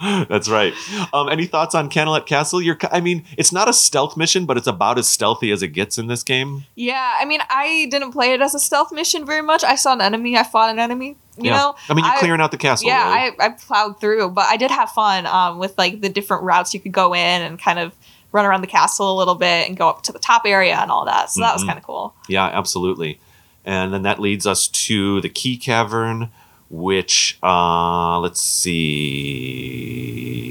That's 0.28 0.48
right. 0.48 0.74
Um, 1.12 1.28
any 1.28 1.46
thoughts 1.46 1.74
on 1.74 1.88
Kanalet 1.88 2.26
Castle? 2.26 2.60
You're, 2.60 2.78
I 2.90 3.00
mean, 3.00 3.24
it's 3.38 3.52
not 3.52 3.68
a 3.68 3.72
stealth 3.72 4.16
mission, 4.16 4.44
but 4.44 4.56
it's 4.56 4.66
about 4.66 4.98
as 4.98 5.08
stealthy 5.08 5.50
as 5.50 5.62
it 5.62 5.68
gets 5.68 5.96
in 5.98 6.06
this 6.06 6.22
game. 6.22 6.64
yeah, 6.74 7.16
I 7.18 7.24
mean, 7.24 7.40
I 7.48 7.88
didn't 7.90 8.12
play 8.12 8.32
it 8.34 8.42
as 8.42 8.54
a 8.54 8.58
stealth 8.58 8.92
mission 8.92 9.24
very 9.24 9.42
much. 9.42 9.64
I 9.64 9.74
saw 9.74 9.94
an 9.94 10.00
enemy, 10.00 10.36
I 10.36 10.42
fought 10.42 10.70
an 10.70 10.78
enemy. 10.78 11.16
You 11.38 11.50
yeah. 11.50 11.56
know, 11.56 11.76
I 11.90 11.94
mean, 11.94 12.04
you're 12.04 12.18
clearing 12.18 12.40
out 12.40 12.50
the 12.50 12.56
castle. 12.56 12.88
yeah 12.88 13.12
really. 13.14 13.36
I, 13.38 13.46
I 13.46 13.48
plowed 13.50 14.00
through 14.00 14.30
but 14.30 14.46
i 14.46 14.56
did 14.56 14.70
have 14.70 14.88
fun 14.88 15.26
um, 15.26 15.58
with 15.58 15.76
like 15.76 16.00
the 16.00 16.08
different 16.08 16.44
routes 16.44 16.72
you 16.72 16.80
could 16.80 16.92
go 16.92 17.14
in 17.14 17.42
and 17.42 17.58
kind 17.58 17.78
of 17.78 17.92
run 18.36 18.44
around 18.46 18.60
the 18.60 18.66
castle 18.78 19.08
a 19.14 19.16
little 19.20 19.34
bit 19.34 19.66
and 19.68 19.76
go 19.76 19.88
up 19.88 20.02
to 20.02 20.12
the 20.12 20.18
top 20.30 20.42
area 20.46 20.76
and 20.82 20.90
all 20.92 21.04
that 21.06 21.30
so 21.30 21.40
that 21.40 21.52
was 21.54 21.62
Mhm. 21.64 21.66
kind 21.68 21.78
of 21.78 21.84
cool 21.84 22.14
yeah, 22.28 22.46
absolutely. 22.60 23.18
And 23.64 23.92
then 23.92 24.02
that 24.02 24.20
leads 24.20 24.46
us 24.46 24.68
to 24.86 25.20
the 25.22 25.28
Key 25.28 25.56
Cavern, 25.56 26.30
which, 26.70 27.36
uh, 27.42 28.20
let's 28.20 28.40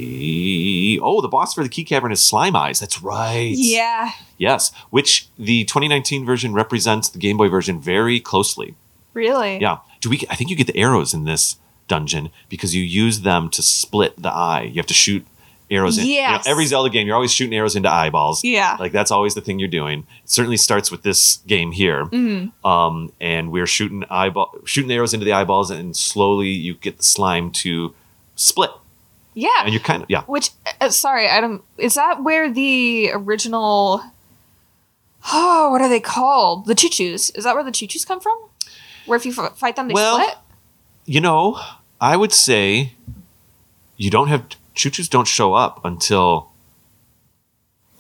see. 0.05 0.99
Oh, 1.01 1.21
the 1.21 1.27
boss 1.27 1.53
for 1.53 1.63
the 1.63 1.69
Key 1.69 1.83
Cavern 1.83 2.11
is 2.11 2.21
Slime 2.21 2.55
Eyes. 2.55 2.79
That's 2.79 3.01
right. 3.01 3.53
yeah 3.55 4.11
Yes, 4.37 4.71
which 4.89 5.27
the 5.39 5.63
2019 5.65 6.25
version 6.25 6.53
represents 6.53 7.07
the 7.09 7.19
Game 7.19 7.37
Boy 7.37 7.47
version 7.49 7.79
very 7.79 8.19
closely. 8.19 8.75
really 9.13 9.59
Yeah. 9.61 9.77
Do 10.01 10.09
we? 10.09 10.21
I 10.29 10.35
think 10.35 10.49
you 10.49 10.55
get 10.55 10.67
the 10.67 10.77
arrows 10.77 11.13
in 11.13 11.23
this 11.23 11.55
dungeon 11.87 12.29
because 12.49 12.75
you 12.75 12.83
use 12.83 13.21
them 13.21 13.49
to 13.49 13.61
split 13.63 14.21
the 14.21 14.31
eye. 14.31 14.63
You 14.63 14.75
have 14.75 14.85
to 14.87 14.93
shoot 14.93 15.25
arrows 15.71 15.97
in. 15.97 16.05
you 16.05 16.21
know, 16.21 16.39
every 16.45 16.65
Zelda 16.65 16.89
game, 16.89 17.07
you're 17.07 17.15
always 17.15 17.31
shooting 17.31 17.55
arrows 17.55 17.75
into 17.75 17.89
eyeballs. 17.91 18.43
yeah 18.43 18.77
Like 18.79 18.91
that's 18.91 19.11
always 19.11 19.33
the 19.33 19.41
thing 19.41 19.57
you're 19.59 19.67
doing. 19.67 19.99
It 20.23 20.29
certainly 20.29 20.57
starts 20.57 20.91
with 20.91 21.01
this 21.03 21.37
game 21.47 21.71
here. 21.71 22.05
Mhm. 22.05 22.51
Um, 22.63 23.11
and 23.19 23.51
we're 23.51 23.65
shooting 23.67 24.03
eyeball, 24.09 24.53
shooting 24.65 24.91
arrows 24.91 25.13
into 25.13 25.25
the 25.25 25.33
eyeballs, 25.33 25.71
and 25.71 25.95
slowly 25.95 26.49
you 26.49 26.75
get 26.75 26.97
the 26.97 27.03
slime 27.03 27.51
to 27.51 27.93
split. 28.35 28.69
Yeah. 29.33 29.49
and 29.63 29.73
you're 29.73 29.81
kind 29.83 30.01
of 30.03 30.09
yeah. 30.09 30.21
Which, 30.23 30.51
uh, 30.79 30.89
sorry, 30.89 31.27
I 31.27 31.41
don't. 31.41 31.61
Is 31.77 31.95
that 31.95 32.23
where 32.23 32.49
the 32.51 33.11
original? 33.13 34.01
Oh, 35.33 35.71
what 35.71 35.81
are 35.81 35.89
they 35.89 35.99
called? 35.99 36.67
The 36.67 36.75
ChuChus. 36.75 37.35
Is 37.37 37.43
that 37.43 37.55
where 37.55 37.63
the 37.63 37.71
ChuChus 37.71 38.05
come 38.07 38.19
from? 38.21 38.37
Where 39.07 39.17
if 39.17 39.25
you 39.25 39.33
f- 39.37 39.57
fight 39.57 39.75
them, 39.75 39.87
they 39.87 39.93
Well, 39.93 40.19
split. 40.19 40.37
You 41.05 41.19
know, 41.21 41.59
I 41.99 42.15
would 42.15 42.31
say 42.31 42.93
you 43.97 44.09
don't 44.09 44.27
have 44.29 44.45
ChuChus 44.75 45.09
don't 45.09 45.27
show 45.27 45.53
up 45.53 45.83
until 45.85 46.51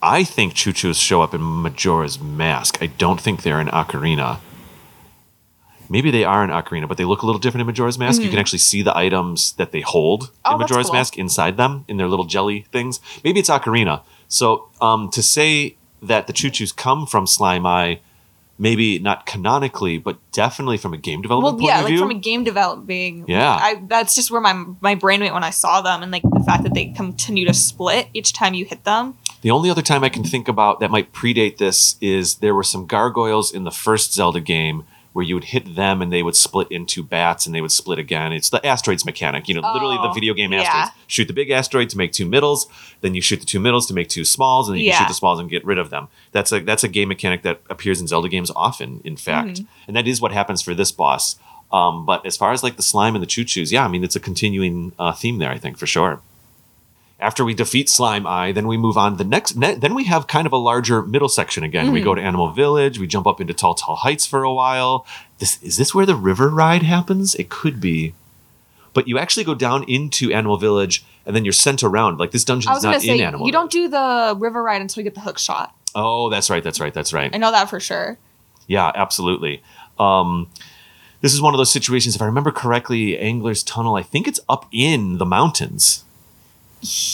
I 0.01 0.23
think 0.23 0.53
ChuChus 0.53 1.01
show 1.01 1.21
up 1.21 1.33
in 1.33 1.41
Majora's 1.41 2.19
Mask. 2.19 2.77
I 2.81 2.87
don't 2.87 3.19
think 3.19 3.41
they're 3.41 3.61
in 3.61 3.67
Ocarina. 3.67 4.39
Maybe 5.89 6.09
they 6.11 6.23
are 6.23 6.43
in 6.43 6.49
Ocarina, 6.49 6.87
but 6.87 6.97
they 6.97 7.05
look 7.05 7.21
a 7.21 7.25
little 7.25 7.39
different 7.39 7.61
in 7.61 7.67
Majora's 7.67 7.97
Mask. 7.99 8.21
You 8.21 8.29
can 8.29 8.39
actually 8.39 8.59
see 8.59 8.81
the 8.81 8.95
items 8.95 9.53
that 9.53 9.71
they 9.71 9.81
hold 9.81 10.23
Mm-hmm. 10.23 10.31
Oh, 10.45 10.53
in 10.55 10.59
Majora's 10.59 10.87
cool. 10.87 10.95
Mask 10.95 11.17
inside 11.17 11.57
them 11.57 11.85
in 11.87 11.97
their 11.97 12.07
little 12.07 12.25
jelly 12.25 12.65
things. 12.71 12.99
Maybe 13.23 13.39
it's 13.39 13.49
Ocarina. 13.49 14.01
So 14.27 14.69
um, 14.81 15.09
to 15.11 15.21
say 15.23 15.77
that 16.01 16.27
the 16.27 16.33
ChuChus 16.33 16.75
come 16.75 17.05
from 17.07 17.25
Slime 17.25 17.65
Eye, 17.65 17.99
maybe 18.57 18.99
not 18.99 19.25
canonically, 19.25 19.97
but 19.97 20.17
definitely 20.31 20.77
from 20.77 20.93
a 20.93 20.97
game 20.97 21.21
development 21.21 21.57
Well, 21.57 21.67
yeah, 21.67 21.79
like 21.79 21.87
view. 21.87 21.99
from 21.99 22.11
a 22.11 22.13
game 22.19 22.43
developing. 22.43 23.25
Yeah. 23.27 23.51
I, 23.53 23.81
that's 23.87 24.15
just 24.15 24.31
where 24.31 24.41
my 24.41 24.65
my 24.81 24.95
brain 24.95 25.21
went 25.21 25.33
when 25.33 25.43
I 25.43 25.49
saw 25.49 25.81
them, 25.81 26.03
and 26.03 26.11
like 26.11 26.23
the 26.23 26.43
fact 26.45 26.63
that 26.63 26.73
they 26.73 26.87
continue 26.87 27.45
to 27.45 27.53
split 27.53 28.07
each 28.13 28.33
time 28.33 28.53
you 28.53 28.65
hit 28.65 28.83
them. 28.83 29.17
The 29.41 29.51
only 29.51 29.69
other 29.69 29.81
time 29.83 30.03
I 30.03 30.09
can 30.09 30.23
think 30.23 30.47
about 30.47 30.79
that 30.79 30.89
might 30.89 31.13
predate 31.13 31.57
this 31.57 31.97
is 32.01 32.35
there 32.35 32.55
were 32.55 32.63
some 32.63 32.87
gargoyles 32.87 33.51
in 33.51 33.63
the 33.63 33.71
first 33.71 34.13
Zelda 34.13 34.39
game 34.39 34.85
where 35.15 35.23
you 35.23 35.33
would 35.33 35.45
hit 35.45 35.75
them 35.77 36.01
and 36.01 36.11
they 36.11 36.21
would 36.21 36.35
split 36.35 36.67
into 36.69 37.01
bats 37.01 37.45
and 37.45 37.55
they 37.55 37.61
would 37.61 37.71
split 37.71 37.97
again. 37.97 38.33
It's 38.33 38.49
the 38.49 38.63
asteroids 38.65 39.05
mechanic, 39.05 39.47
you 39.47 39.55
know, 39.55 39.61
literally 39.73 39.95
the 39.95 40.09
Oh, 40.09 40.13
video 40.13 40.33
game 40.33 40.51
yeah. 40.51 40.61
asteroids. 40.63 40.91
Shoot 41.07 41.27
the 41.29 41.33
big 41.33 41.49
asteroid 41.51 41.89
to 41.91 41.97
make 41.97 42.11
two 42.11 42.25
middles, 42.25 42.67
then 42.99 43.15
you 43.15 43.21
shoot 43.21 43.39
the 43.39 43.45
two 43.45 43.61
middles 43.61 43.87
to 43.87 43.93
make 43.93 44.09
two 44.09 44.25
smalls, 44.25 44.67
and 44.67 44.75
then 44.75 44.83
you 44.83 44.91
can 44.91 44.95
Yeah. 44.99 45.05
shoot 45.05 45.07
the 45.07 45.13
smalls 45.13 45.39
and 45.39 45.49
get 45.49 45.63
rid 45.63 45.77
of 45.77 45.89
them. 45.89 46.09
That's 46.33 46.51
a 46.51 46.59
that's 46.59 46.83
a 46.83 46.89
game 46.89 47.07
mechanic 47.07 47.43
that 47.43 47.61
appears 47.69 48.01
in 48.01 48.07
Zelda 48.07 48.27
games 48.27 48.51
often, 48.57 48.99
in 49.05 49.15
fact, 49.15 49.47
Mm-hmm. 49.61 49.65
and 49.87 49.95
that 49.95 50.05
is 50.05 50.19
what 50.19 50.33
happens 50.33 50.61
for 50.61 50.73
this 50.75 50.91
boss. 50.91 51.37
Um, 51.71 52.05
but 52.05 52.25
as 52.25 52.35
far 52.35 52.51
as 52.51 52.61
like 52.61 52.75
the 52.75 52.83
slime 52.83 53.15
and 53.15 53.23
the 53.23 53.27
ChuChus, 53.27 53.71
yeah, 53.71 53.85
I 53.85 53.87
mean 53.87 54.03
it's 54.03 54.17
a 54.17 54.19
continuing 54.19 54.91
uh, 54.99 55.13
theme 55.13 55.37
there, 55.37 55.49
I 55.49 55.57
think 55.57 55.77
for 55.77 55.87
sure 55.87 56.21
after 57.19 57.45
we 57.45 57.53
defeat 57.53 57.89
Slime 57.89 58.27
Eye, 58.27 58.51
then 58.51 58.67
we 58.67 58.77
move 58.77 58.97
on. 58.97 59.17
The 59.17 59.23
next, 59.23 59.55
ne- 59.55 59.75
then 59.75 59.95
we 59.95 60.03
have 60.05 60.27
kind 60.27 60.45
of 60.45 60.51
a 60.53 60.57
larger 60.57 61.01
middle 61.01 61.29
section 61.29 61.63
again. 61.63 61.91
We 61.91 62.01
go 62.01 62.13
to 62.13 62.21
Animal 62.21 62.51
Village. 62.51 62.99
We 62.99 63.07
jump 63.07 63.25
up 63.25 63.39
into 63.39 63.53
Tall 63.53 63.73
Tall 63.73 63.95
Heights 63.95 64.25
for 64.25 64.43
a 64.43 64.53
while. 64.53 65.05
This 65.39 65.61
is 65.63 65.77
this 65.77 65.95
where 65.95 66.05
the 66.05 66.15
river 66.15 66.49
ride 66.49 66.83
happens? 66.83 67.35
It 67.35 67.49
could 67.49 67.79
be, 67.81 68.13
but 68.93 69.07
you 69.07 69.17
actually 69.17 69.43
go 69.43 69.55
down 69.55 69.83
into 69.83 70.31
Animal 70.31 70.57
Village, 70.57 71.03
and 71.25 71.35
then 71.35 71.43
you're 71.45 71.51
sent 71.53 71.83
around. 71.83 72.19
Like 72.19 72.31
this 72.31 72.43
dungeon's 72.43 72.67
I 72.67 72.71
is 72.71 72.75
was 72.77 72.83
gonna 72.83 72.97
not 72.97 73.05
in 73.05 73.21
Animal. 73.21 73.45
you 73.45 73.51
don't 73.51 73.71
do 73.71 73.87
the 73.87 74.35
river 74.37 74.61
ride 74.63 74.81
until 74.81 75.01
you 75.01 75.09
get 75.09 75.15
the 75.15 75.21
hook 75.21 75.37
shot. 75.37 75.73
Oh, 75.93 76.29
that's 76.29 76.49
right. 76.49 76.63
That's 76.63 76.79
right. 76.79 76.93
That's 76.93 77.13
right. 77.13 77.33
I 77.33 77.37
know 77.37 77.51
that 77.51 77.69
for 77.69 77.79
sure. 77.79 78.17
Yeah, 78.67 78.91
absolutely. 78.95 79.61
Um, 79.99 80.49
this 81.21 81.33
is 81.33 81.41
one 81.41 81.53
of 81.53 81.57
those 81.57 81.71
situations. 81.71 82.15
If 82.15 82.21
I 82.21 82.25
remember 82.25 82.51
correctly, 82.51 83.17
Angler's 83.17 83.63
Tunnel. 83.63 83.95
I 83.95 84.03
think 84.03 84.27
it's 84.27 84.39
up 84.47 84.67
in 84.71 85.17
the 85.17 85.25
mountains. 85.25 86.03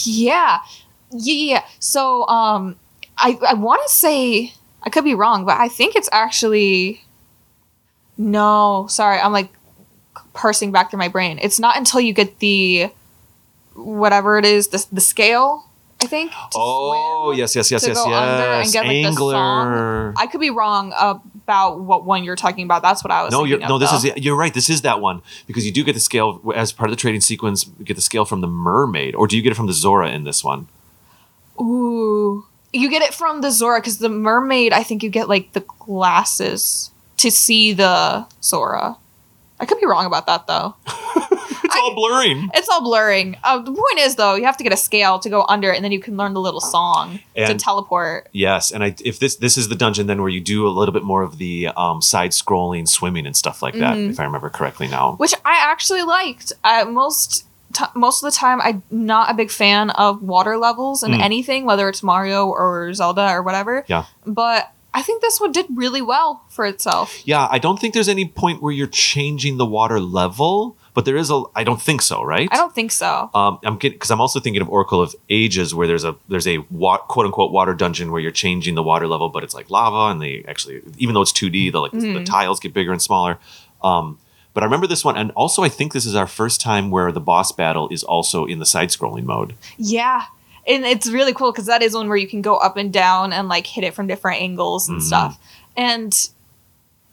Yeah. 0.06 0.60
Yeah, 1.12 1.54
yeah. 1.54 1.64
So 1.80 2.28
um 2.28 2.76
I 3.18 3.38
I 3.48 3.54
want 3.54 3.82
to 3.88 3.94
say 3.94 4.54
I 4.84 4.90
could 4.90 5.04
be 5.04 5.16
wrong, 5.16 5.46
but 5.46 5.60
I 5.60 5.68
think 5.68 5.96
it's 5.96 6.10
actually 6.12 7.02
No, 8.18 8.88
sorry. 8.90 9.20
I'm 9.20 9.32
like 9.32 9.50
parsing 10.34 10.72
back 10.72 10.92
through 10.92 11.00
my 11.00 11.08
brain. 11.08 11.40
It's 11.42 11.60
not 11.60 11.78
until 11.78 12.00
you 12.00 12.14
get 12.14 12.40
the 12.40 12.90
whatever 13.76 14.38
it 14.38 14.46
is, 14.46 14.68
the 14.68 14.86
the 14.92 15.02
scale, 15.02 15.66
I 16.02 16.06
think. 16.08 16.32
Oh 16.56 17.34
yes, 17.36 17.56
yes, 17.56 17.72
yes, 17.72 17.88
yes, 17.88 17.98
under 17.98 18.16
and 18.16 18.66
yes. 18.66 18.74
get, 18.74 18.86
like, 18.86 19.06
Angler. 19.06 20.14
I 20.18 20.28
could 20.28 20.42
be 20.42 20.50
wrong 20.50 20.94
about 21.52 21.82
what 21.82 22.06
one 22.06 22.24
you're 22.24 22.38
talking 22.38 22.64
about. 22.64 22.82
That's 22.82 23.04
what 23.04 23.12
I 23.12 23.24
was 23.24 23.34
No, 23.34 23.44
you're, 23.44 23.60
no. 23.60 23.78
This 23.78 23.92
though. 23.92 24.10
is 24.10 24.18
you're 24.18 24.38
right. 24.38 24.54
This 24.54 24.70
is 24.70 24.84
that 24.84 25.02
one 25.02 25.22
because 25.48 25.66
you 25.66 25.72
do 25.74 25.84
get 25.84 25.94
the 25.94 26.00
scale 26.00 26.42
as 26.56 26.72
part 26.72 26.90
of 26.90 26.96
the 26.96 27.00
trading 27.00 27.20
sequence. 27.20 27.70
You 27.78 27.84
get 27.84 27.96
the 27.96 28.02
scale 28.02 28.24
from 28.24 28.40
the 28.40 28.48
mermaid, 28.48 29.16
or 29.16 29.28
do 29.28 29.36
you 29.36 29.42
get 29.42 29.52
it 29.52 29.56
from 29.56 29.68
the 29.68 29.74
Zora 29.74 30.10
in 30.12 30.24
this 30.24 30.44
one? 30.44 30.70
Ooh. 31.60 32.46
You 32.72 32.90
get 32.90 33.02
it 33.02 33.14
from 33.14 33.42
the 33.42 33.52
Zora 33.52 33.82
because 33.82 33.98
the 33.98 34.08
mermaid, 34.08 34.72
I 34.72 34.84
think 34.84 35.04
you 35.04 35.10
get 35.10 35.28
like 35.28 35.52
the 35.52 35.66
glasses 35.80 36.92
to 37.18 37.30
see 37.30 37.74
the 37.74 38.26
Zora. 38.42 38.96
I 39.60 39.66
could 39.66 39.80
be 39.80 39.86
wrong 39.86 40.06
about 40.06 40.26
that 40.28 40.48
though. 40.48 40.76
It's 41.74 41.82
all 41.82 41.96
blurring. 41.96 42.50
It's 42.54 42.70
all 42.70 42.82
blurring. 42.84 43.38
Uh, 43.44 43.60
the 43.60 43.72
point 43.72 44.00
is 44.00 44.16
though, 44.16 44.36
you 44.36 44.46
have 44.46 44.58
to 44.58 44.64
get 44.64 44.74
a 44.74 44.78
scale 44.78 45.20
to 45.20 45.30
go 45.30 45.46
under, 45.48 45.72
and 45.72 45.84
then 45.84 45.92
you 45.92 46.00
can 46.00 46.18
learn 46.18 46.34
the 46.34 46.42
little 46.42 46.62
song 46.62 47.20
to 47.36 47.56
teleport. 47.56 48.28
Yes, 48.32 48.72
and 48.72 48.84
I, 48.84 48.96
if 49.04 49.20
this 49.20 49.36
this 49.38 49.58
is 49.58 49.68
the 49.70 49.76
dungeon 49.76 50.08
then 50.08 50.20
where 50.22 50.30
you 50.30 50.42
do 50.42 50.68
a 50.68 50.70
little 50.70 50.94
bit 50.94 51.04
more 51.04 51.22
of 51.24 51.38
the 51.38 51.68
um, 51.78 52.02
side 52.02 52.32
scrolling 52.32 52.88
swimming 52.88 53.26
and 53.26 53.36
stuff 53.36 53.62
like 53.62 53.76
that, 53.76 53.96
Mm-hmm. 53.98 54.12
if 54.12 54.20
I 54.20 54.24
remember 54.24 54.50
correctly 54.50 54.88
now. 54.88 55.16
which 55.16 55.34
I 55.46 55.58
actually 55.60 56.04
liked. 56.04 56.54
I, 56.64 56.84
most 56.86 57.46
t- 57.74 57.86
most 57.96 58.24
of 58.24 58.32
the 58.32 58.36
time, 58.36 58.62
I'm 58.62 58.84
not 58.92 59.30
a 59.32 59.34
big 59.34 59.52
fan 59.52 59.90
of 59.92 60.22
water 60.22 60.58
levels 60.58 61.04
in 61.04 61.12
Mm. 61.12 61.22
anything, 61.22 61.66
whether 61.66 61.88
it's 61.90 62.04
Mario 62.04 62.48
or 62.48 62.94
Zelda 62.94 63.30
or 63.32 63.42
whatever. 63.44 63.86
Yeah. 63.88 64.06
But 64.26 64.72
I 64.94 65.02
think 65.02 65.22
this 65.22 65.40
one 65.40 65.52
did 65.54 65.68
really 65.74 66.02
well 66.02 66.44
for 66.50 66.66
itself. 66.66 67.26
Yeah, 67.26 67.48
I 67.50 67.60
don't 67.60 67.80
think 67.80 67.94
there's 67.94 68.10
any 68.10 68.26
point 68.28 68.62
where 68.62 68.74
you're 68.74 68.88
changing 68.88 69.56
the 69.58 69.66
water 69.66 70.02
level, 70.02 70.76
but 70.94 71.06
there 71.06 71.16
is 71.18 71.30
a. 71.30 71.44
I 71.56 71.64
don't 71.64 71.82
think 71.82 72.02
so, 72.02 72.22
right? 72.24 72.50
I 72.52 72.58
don't 72.58 72.74
think 72.76 72.92
so. 72.92 73.30
Um, 73.34 73.60
I'm 73.64 73.78
getting 73.78 73.96
because 73.98 74.12
I'm 74.12 74.20
also 74.22 74.40
thinking 74.40 74.62
of 74.62 74.70
Oracle 74.70 75.02
of 75.02 75.16
Ages, 75.30 75.74
where 75.74 75.88
there's 75.88 76.04
a 76.04 76.16
there's 76.28 76.48
a 76.48 76.58
wa- 76.70 76.98
quote 76.98 77.26
unquote 77.26 77.52
water 77.52 77.74
dungeon 77.74 78.12
where 78.12 78.22
you're 78.22 78.32
changing 78.32 78.76
the 78.76 78.84
water 78.84 79.08
level, 79.08 79.30
but 79.30 79.44
it's 79.44 79.54
like 79.54 79.70
lava, 79.70 80.12
and 80.12 80.22
they 80.22 80.44
actually 80.48 80.82
even 80.98 81.14
though 81.16 81.22
it's 81.22 81.32
2D, 81.32 81.72
the 81.72 81.80
like 81.80 81.92
Mm-hmm. 81.92 82.14
the 82.14 82.24
tiles 82.24 82.60
get 82.60 82.74
bigger 82.74 82.92
and 82.92 83.02
smaller. 83.02 83.38
Um, 83.84 84.18
but 84.54 84.64
I 84.64 84.66
remember 84.66 84.86
this 84.88 85.06
one, 85.06 85.16
and 85.18 85.32
also 85.32 85.64
I 85.64 85.70
think 85.70 85.94
this 85.94 86.06
is 86.06 86.14
our 86.16 86.28
first 86.28 86.60
time 86.60 86.92
where 86.92 87.12
the 87.12 87.22
boss 87.22 87.52
battle 87.54 87.88
is 87.90 88.04
also 88.04 88.46
in 88.46 88.60
the 88.60 88.66
side 88.66 88.90
scrolling 88.90 89.24
mode. 89.24 89.56
Yeah. 89.78 90.26
And 90.68 90.86
it's 90.86 91.10
really 91.10 91.34
cool 91.34 91.52
because 91.52 91.66
that 91.68 91.82
is 91.82 91.94
one 91.96 92.08
where 92.08 92.18
you 92.18 92.28
can 92.28 92.42
go 92.44 92.58
up 92.58 92.76
and 92.78 92.92
down 92.94 93.32
and 93.34 93.48
like 93.48 93.66
hit 93.66 93.84
it 93.84 93.94
from 93.96 94.08
different 94.08 94.42
angles 94.42 94.90
and 94.90 95.00
Mhm. 95.00 95.04
stuff. 95.04 95.40
And 95.76 96.12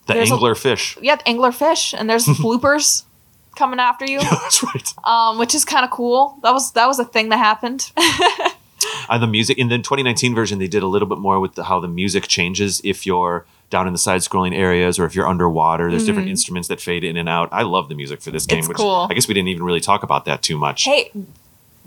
The 0.06 0.14
There's 0.14 0.30
a- 0.30 0.34
angler 0.34 0.54
fish. 0.54 0.98
yeah, 1.00 1.16
angler 1.26 1.52
fish 1.52 1.94
and 1.96 2.10
there's 2.10 2.26
bloopers 2.44 3.04
coming 3.58 3.80
after 3.80 4.06
you, 4.06 4.18
Yeah, 4.22 4.30
That's 4.42 4.62
right. 4.62 4.94
um, 5.04 5.38
which 5.38 5.54
is 5.54 5.64
kind 5.64 5.84
of 5.84 5.90
cool. 5.90 6.38
That 6.42 6.52
was 6.52 6.72
that 6.72 6.86
was 6.86 6.98
a 6.98 7.04
thing 7.04 7.28
that 7.30 7.38
happened. 7.38 7.90
And 9.10 9.22
the 9.22 9.26
music 9.26 9.58
in 9.58 9.68
the 9.68 9.76
2019 9.78 10.34
version, 10.34 10.58
they 10.58 10.68
did 10.68 10.82
a 10.82 10.86
little 10.86 11.08
bit 11.08 11.18
more 11.18 11.40
with 11.40 11.54
the, 11.56 11.64
how 11.64 11.80
the 11.80 11.88
music 11.88 12.28
changes 12.28 12.80
if 12.84 13.04
you're 13.06 13.44
down 13.70 13.86
in 13.86 13.92
the 13.92 13.98
side 13.98 14.20
scrolling 14.22 14.54
areas 14.56 14.98
or 14.98 15.04
if 15.04 15.14
you're 15.14 15.26
underwater. 15.28 15.90
There's 15.90 16.06
different 16.06 16.28
instruments 16.30 16.68
that 16.68 16.80
fade 16.80 17.04
in 17.04 17.16
and 17.18 17.28
out. 17.28 17.48
I 17.52 17.62
love 17.64 17.88
the 17.90 17.94
music 17.94 18.22
for 18.22 18.30
this 18.30 18.46
game, 18.46 18.58
Mm-hmm. 18.62 18.62
It's 18.62 18.68
which 18.68 18.76
cool. 18.78 19.06
I 19.10 19.14
guess 19.14 19.28
we 19.28 19.34
didn't 19.34 19.48
even 19.48 19.62
really 19.62 19.80
talk 19.80 20.02
about 20.02 20.24
that 20.24 20.40
too 20.42 20.56
much. 20.56 20.84
hey, 20.84 21.10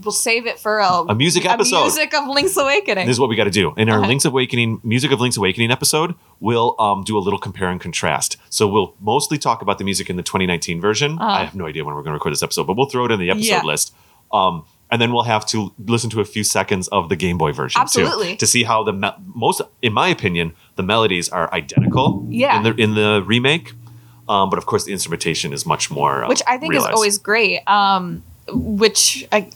we'll 0.04 0.12
save 0.12 0.46
it 0.46 0.60
for 0.60 0.80
a, 0.80 0.88
A 1.10 1.16
music 1.16 1.46
episode. 1.46 1.82
music 1.82 2.14
of 2.14 2.28
Link's 2.28 2.58
Awakening. 2.58 3.06
This 3.08 3.16
is 3.16 3.20
what 3.20 3.30
we 3.30 3.36
got 3.36 3.46
to 3.46 3.50
do 3.52 3.74
in 3.78 3.90
our 3.90 4.00
Okay. 4.00 4.08
Link's 4.08 4.26
Awakening 4.26 4.82
music 4.84 5.12
of 5.12 5.20
Link's 5.22 5.38
Awakening 5.38 5.72
episode. 5.72 6.16
We'll 6.40 6.76
um, 6.80 7.04
do 7.04 7.18
a 7.18 7.20
little 7.20 7.40
compare 7.40 7.70
and 7.70 7.80
contrast. 7.80 8.38
So 8.50 8.68
we'll 8.68 8.96
mostly 9.00 9.38
talk 9.38 9.62
about 9.62 9.78
the 9.78 9.84
music 9.84 10.10
in 10.10 10.16
the 10.16 10.24
2019 10.24 10.82
version. 10.82 11.18
Uh-huh. 11.20 11.26
I 11.26 11.44
have 11.46 11.56
no 11.56 11.66
idea 11.68 11.84
when 11.84 11.96
we're 11.96 12.02
going 12.02 12.12
to 12.12 12.16
record 12.20 12.34
this 12.34 12.44
episode, 12.44 12.66
but 12.68 12.76
we'll 12.78 12.90
throw 12.90 13.06
it 13.06 13.12
in 13.12 13.20
the 13.20 13.30
episode 13.30 13.48
Yeah. 13.48 13.62
list. 13.64 13.94
Um, 14.32 14.66
and 14.90 15.02
then 15.02 15.14
we'll 15.14 15.24
have 15.24 15.46
to 15.48 15.74
listen 15.86 16.10
to 16.10 16.20
a 16.20 16.26
few 16.26 16.44
seconds 16.44 16.88
of 16.90 17.08
the 17.10 17.16
Game 17.16 17.38
Boy 17.38 17.54
version 17.54 17.80
Absolutely. 17.82 18.32
too, 18.32 18.38
to 18.38 18.48
see 18.48 18.64
how 18.64 18.84
the 18.84 18.92
me- 18.92 19.12
most, 19.36 19.62
in 19.82 19.94
my 19.94 20.10
opinion, 20.10 20.54
the 20.76 20.84
melodies 20.84 21.30
are 21.30 21.54
identical. 21.54 22.26
Yeah. 22.30 22.58
In 22.58 22.64
the 22.64 22.74
in 22.76 22.94
the 22.96 23.24
remake, 23.26 23.72
um, 24.28 24.50
but 24.50 24.58
of 24.58 24.66
course 24.66 24.84
the 24.84 24.92
instrumentation 24.92 25.54
is 25.54 25.66
much 25.66 25.90
more. 25.92 26.26
Uh, 26.26 26.28
which 26.30 26.42
I 26.46 26.58
think 26.58 26.72
realized. 26.72 26.92
is 26.92 26.96
always 26.96 27.18
great. 27.18 27.60
Um, 27.70 28.24
which 28.50 29.26
I, 29.32 29.50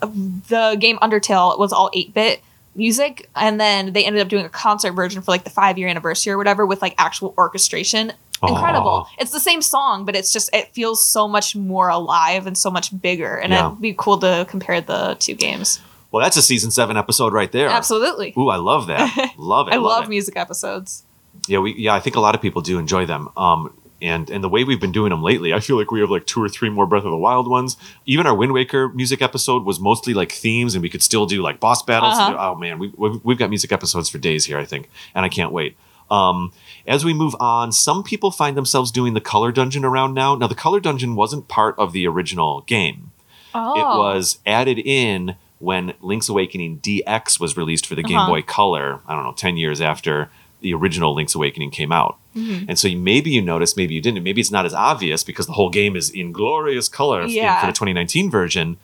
the 0.00 0.76
game 0.78 0.98
Undertale 0.98 1.58
was 1.58 1.72
all 1.72 1.90
eight 1.92 2.14
bit 2.14 2.40
music, 2.74 3.28
and 3.34 3.60
then 3.60 3.92
they 3.92 4.04
ended 4.04 4.22
up 4.22 4.28
doing 4.28 4.44
a 4.44 4.48
concert 4.48 4.92
version 4.92 5.20
for 5.22 5.30
like 5.30 5.44
the 5.44 5.50
five 5.50 5.78
year 5.78 5.88
anniversary 5.88 6.32
or 6.32 6.38
whatever 6.38 6.64
with 6.66 6.80
like 6.82 6.94
actual 6.98 7.34
orchestration. 7.38 8.12
Incredible! 8.42 8.88
Aw. 8.88 9.06
It's 9.18 9.32
the 9.32 9.40
same 9.40 9.60
song, 9.62 10.04
but 10.04 10.14
it's 10.14 10.32
just 10.32 10.48
it 10.54 10.68
feels 10.72 11.04
so 11.04 11.26
much 11.26 11.56
more 11.56 11.88
alive 11.88 12.46
and 12.46 12.56
so 12.56 12.70
much 12.70 12.98
bigger, 13.00 13.36
and 13.36 13.52
Yeah. 13.52 13.66
it'd 13.68 13.80
be 13.80 13.94
cool 13.98 14.18
to 14.18 14.46
compare 14.48 14.80
the 14.80 15.16
two 15.18 15.34
games. 15.34 15.80
Well, 16.12 16.22
that's 16.22 16.36
a 16.36 16.42
season 16.42 16.70
seven 16.70 16.96
episode 16.96 17.32
right 17.32 17.50
there. 17.50 17.68
Absolutely, 17.68 18.32
Ooh, 18.38 18.48
I 18.48 18.56
love 18.56 18.86
that. 18.86 19.32
Love 19.36 19.68
it. 19.68 19.74
I 19.74 19.76
love 19.78 20.04
it. 20.04 20.08
music 20.08 20.36
episodes. 20.36 21.02
Yeah, 21.48 21.58
we 21.58 21.74
yeah, 21.74 21.94
I 21.94 22.00
think 22.00 22.14
a 22.16 22.20
lot 22.20 22.34
of 22.36 22.40
people 22.40 22.62
do 22.62 22.78
enjoy 22.78 23.06
them. 23.06 23.28
Um, 23.36 23.74
and 24.00 24.30
and 24.30 24.42
the 24.44 24.48
way 24.48 24.64
we've 24.64 24.80
been 24.80 24.92
doing 24.92 25.10
them 25.10 25.22
lately, 25.22 25.52
I 25.52 25.60
feel 25.60 25.76
like 25.76 25.90
we 25.90 26.00
have 26.00 26.10
like 26.10 26.26
two 26.26 26.42
or 26.42 26.48
three 26.48 26.70
more 26.70 26.86
Breath 26.86 27.04
of 27.04 27.10
the 27.10 27.16
Wild 27.16 27.48
ones. 27.48 27.76
Even 28.06 28.26
our 28.26 28.34
Wind 28.34 28.52
Waker 28.52 28.88
music 28.88 29.20
episode 29.22 29.64
was 29.64 29.80
mostly 29.80 30.14
like 30.14 30.32
themes, 30.32 30.74
and 30.74 30.82
we 30.82 30.88
could 30.88 31.02
still 31.02 31.26
do 31.26 31.42
like 31.42 31.60
boss 31.60 31.82
battles. 31.82 32.14
Uh-huh. 32.18 32.36
Oh 32.38 32.54
man, 32.54 32.78
we, 32.78 32.92
we've 32.96 33.24
we've 33.24 33.38
got 33.38 33.48
music 33.50 33.72
episodes 33.72 34.08
for 34.08 34.18
days 34.18 34.44
here, 34.46 34.58
I 34.58 34.64
think, 34.64 34.88
and 35.14 35.24
I 35.24 35.28
can't 35.28 35.52
wait. 35.52 35.76
Um, 36.10 36.52
as 36.86 37.04
we 37.04 37.12
move 37.12 37.36
on, 37.38 37.70
some 37.70 38.02
people 38.02 38.30
find 38.30 38.56
themselves 38.56 38.90
doing 38.90 39.12
the 39.14 39.20
color 39.20 39.52
dungeon 39.52 39.84
around 39.84 40.14
now. 40.14 40.34
Now, 40.34 40.46
the 40.46 40.54
color 40.54 40.80
dungeon 40.80 41.14
wasn't 41.16 41.48
part 41.48 41.78
of 41.78 41.92
the 41.92 42.06
original 42.06 42.62
game. 42.62 43.10
Oh. 43.54 43.74
It 43.78 43.98
was 43.98 44.38
added 44.46 44.78
in 44.78 45.36
when 45.58 45.92
Link's 46.00 46.28
Awakening 46.28 46.78
DX 46.80 47.40
was 47.40 47.56
released 47.56 47.84
for 47.86 47.94
the 47.94 48.02
Game 48.02 48.16
Uh-huh. 48.18 48.30
Boy 48.30 48.42
Color, 48.42 49.00
I 49.06 49.14
don't 49.14 49.24
know, 49.24 49.32
10 49.32 49.56
years 49.56 49.80
after 49.80 50.30
the 50.60 50.74
original 50.74 51.14
Link's 51.14 51.34
Awakening 51.34 51.70
came 51.70 51.92
out. 51.92 52.16
Mm-hmm. 52.36 52.66
And 52.68 52.78
so 52.78 52.88
you, 52.88 52.98
maybe 52.98 53.30
you 53.30 53.42
noticed, 53.42 53.76
maybe 53.76 53.94
you 53.94 54.00
didn't. 54.00 54.22
Maybe 54.22 54.40
it's 54.40 54.50
not 54.50 54.66
as 54.66 54.74
obvious 54.74 55.22
because 55.24 55.46
the 55.46 55.52
whole 55.52 55.70
game 55.70 55.96
is 55.96 56.10
in 56.10 56.32
glorious 56.32 56.88
color 56.88 57.24
Yeah. 57.26 57.60
for 57.60 57.66
the 57.66 57.72
2019 57.72 58.30
version. 58.30 58.76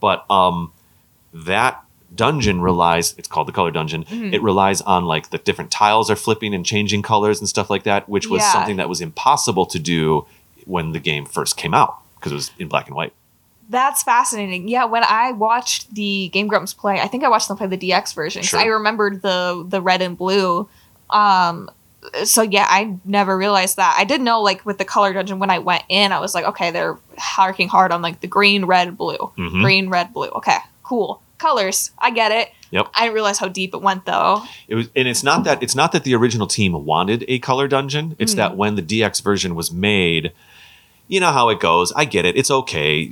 But 0.00 0.24
um, 0.30 0.72
that 1.32 1.82
dungeon 2.14 2.60
relies, 2.60 3.14
it's 3.16 3.28
called 3.28 3.48
the 3.48 3.52
color 3.52 3.70
dungeon, 3.70 4.04
Mm-hmm. 4.04 4.34
it 4.34 4.42
relies 4.42 4.80
on 4.82 5.04
like 5.06 5.30
the 5.30 5.38
different 5.38 5.70
tiles 5.70 6.10
are 6.10 6.16
flipping 6.16 6.54
and 6.54 6.64
changing 6.66 7.02
colors 7.02 7.38
and 7.40 7.48
stuff 7.48 7.70
like 7.70 7.84
that, 7.84 8.08
which 8.08 8.28
was 8.28 8.40
Yeah. 8.42 8.52
something 8.52 8.76
that 8.76 8.88
was 8.88 9.00
impossible 9.00 9.66
to 9.66 9.78
do 9.78 10.26
when 10.66 10.92
the 10.92 11.00
game 11.00 11.24
first 11.24 11.56
came 11.56 11.72
out 11.74 11.96
because 12.16 12.32
it 12.32 12.36
was 12.36 12.50
in 12.58 12.68
black 12.68 12.86
and 12.86 12.94
white. 12.96 13.12
That's 13.68 14.02
fascinating. 14.02 14.68
Yeah, 14.68 14.84
when 14.84 15.02
I 15.04 15.32
watched 15.32 15.94
the 15.94 16.28
Game 16.28 16.46
Grumps 16.46 16.74
play, 16.74 17.00
I 17.00 17.08
think 17.08 17.24
I 17.24 17.28
watched 17.30 17.48
them 17.48 17.56
play 17.56 17.66
the 17.68 17.78
DX 17.78 18.12
version. 18.14 18.42
Sure. 18.42 18.60
I 18.60 18.66
remembered 18.66 19.22
the 19.22 19.64
the 19.66 19.80
red 19.80 20.02
and 20.02 20.16
blue. 20.18 20.68
Um, 21.12 21.70
so 22.24 22.42
yeah, 22.42 22.66
I 22.68 22.96
never 23.04 23.36
realized 23.38 23.76
that. 23.76 23.94
I 23.98 24.04
did 24.04 24.20
know 24.20 24.40
like 24.42 24.66
with 24.66 24.78
the 24.78 24.84
color 24.84 25.12
dungeon 25.12 25.38
when 25.38 25.50
I 25.50 25.58
went 25.60 25.84
in, 25.88 26.10
I 26.12 26.18
was 26.18 26.34
like, 26.34 26.44
okay, 26.46 26.70
they're 26.70 26.98
harking 27.18 27.68
hard 27.68 27.92
on 27.92 28.02
like 28.02 28.20
the 28.20 28.26
green, 28.26 28.64
red, 28.64 28.96
blue, 28.98 29.30
Mhm. 29.38 29.62
green, 29.62 29.88
red, 29.88 30.12
blue. 30.12 30.28
Okay, 30.28 30.56
cool 30.82 31.22
colors. 31.38 31.90
I 31.98 32.10
get 32.10 32.30
it. 32.32 32.50
Yep. 32.70 32.88
I 32.94 33.02
didn't 33.02 33.14
realize 33.14 33.38
how 33.38 33.48
deep 33.48 33.74
it 33.74 33.82
went 33.82 34.04
though. 34.04 34.42
It 34.68 34.74
was, 34.74 34.88
and 34.96 35.06
it's 35.06 35.22
not 35.22 35.44
that 35.44 35.62
it's 35.62 35.74
not 35.74 35.92
that 35.92 36.04
the 36.04 36.14
original 36.14 36.46
team 36.46 36.84
wanted 36.84 37.24
a 37.28 37.38
color 37.38 37.68
dungeon. 37.68 38.16
It's 38.18 38.34
that 38.34 38.56
when 38.56 38.74
the 38.76 38.82
DX 38.82 39.20
version 39.22 39.54
was 39.54 39.70
made, 39.72 40.32
you 41.08 41.20
know 41.20 41.30
how 41.32 41.50
it 41.50 41.60
goes. 41.60 41.92
I 41.94 42.04
get 42.04 42.24
it. 42.24 42.36
It's 42.36 42.50
okay. 42.50 43.06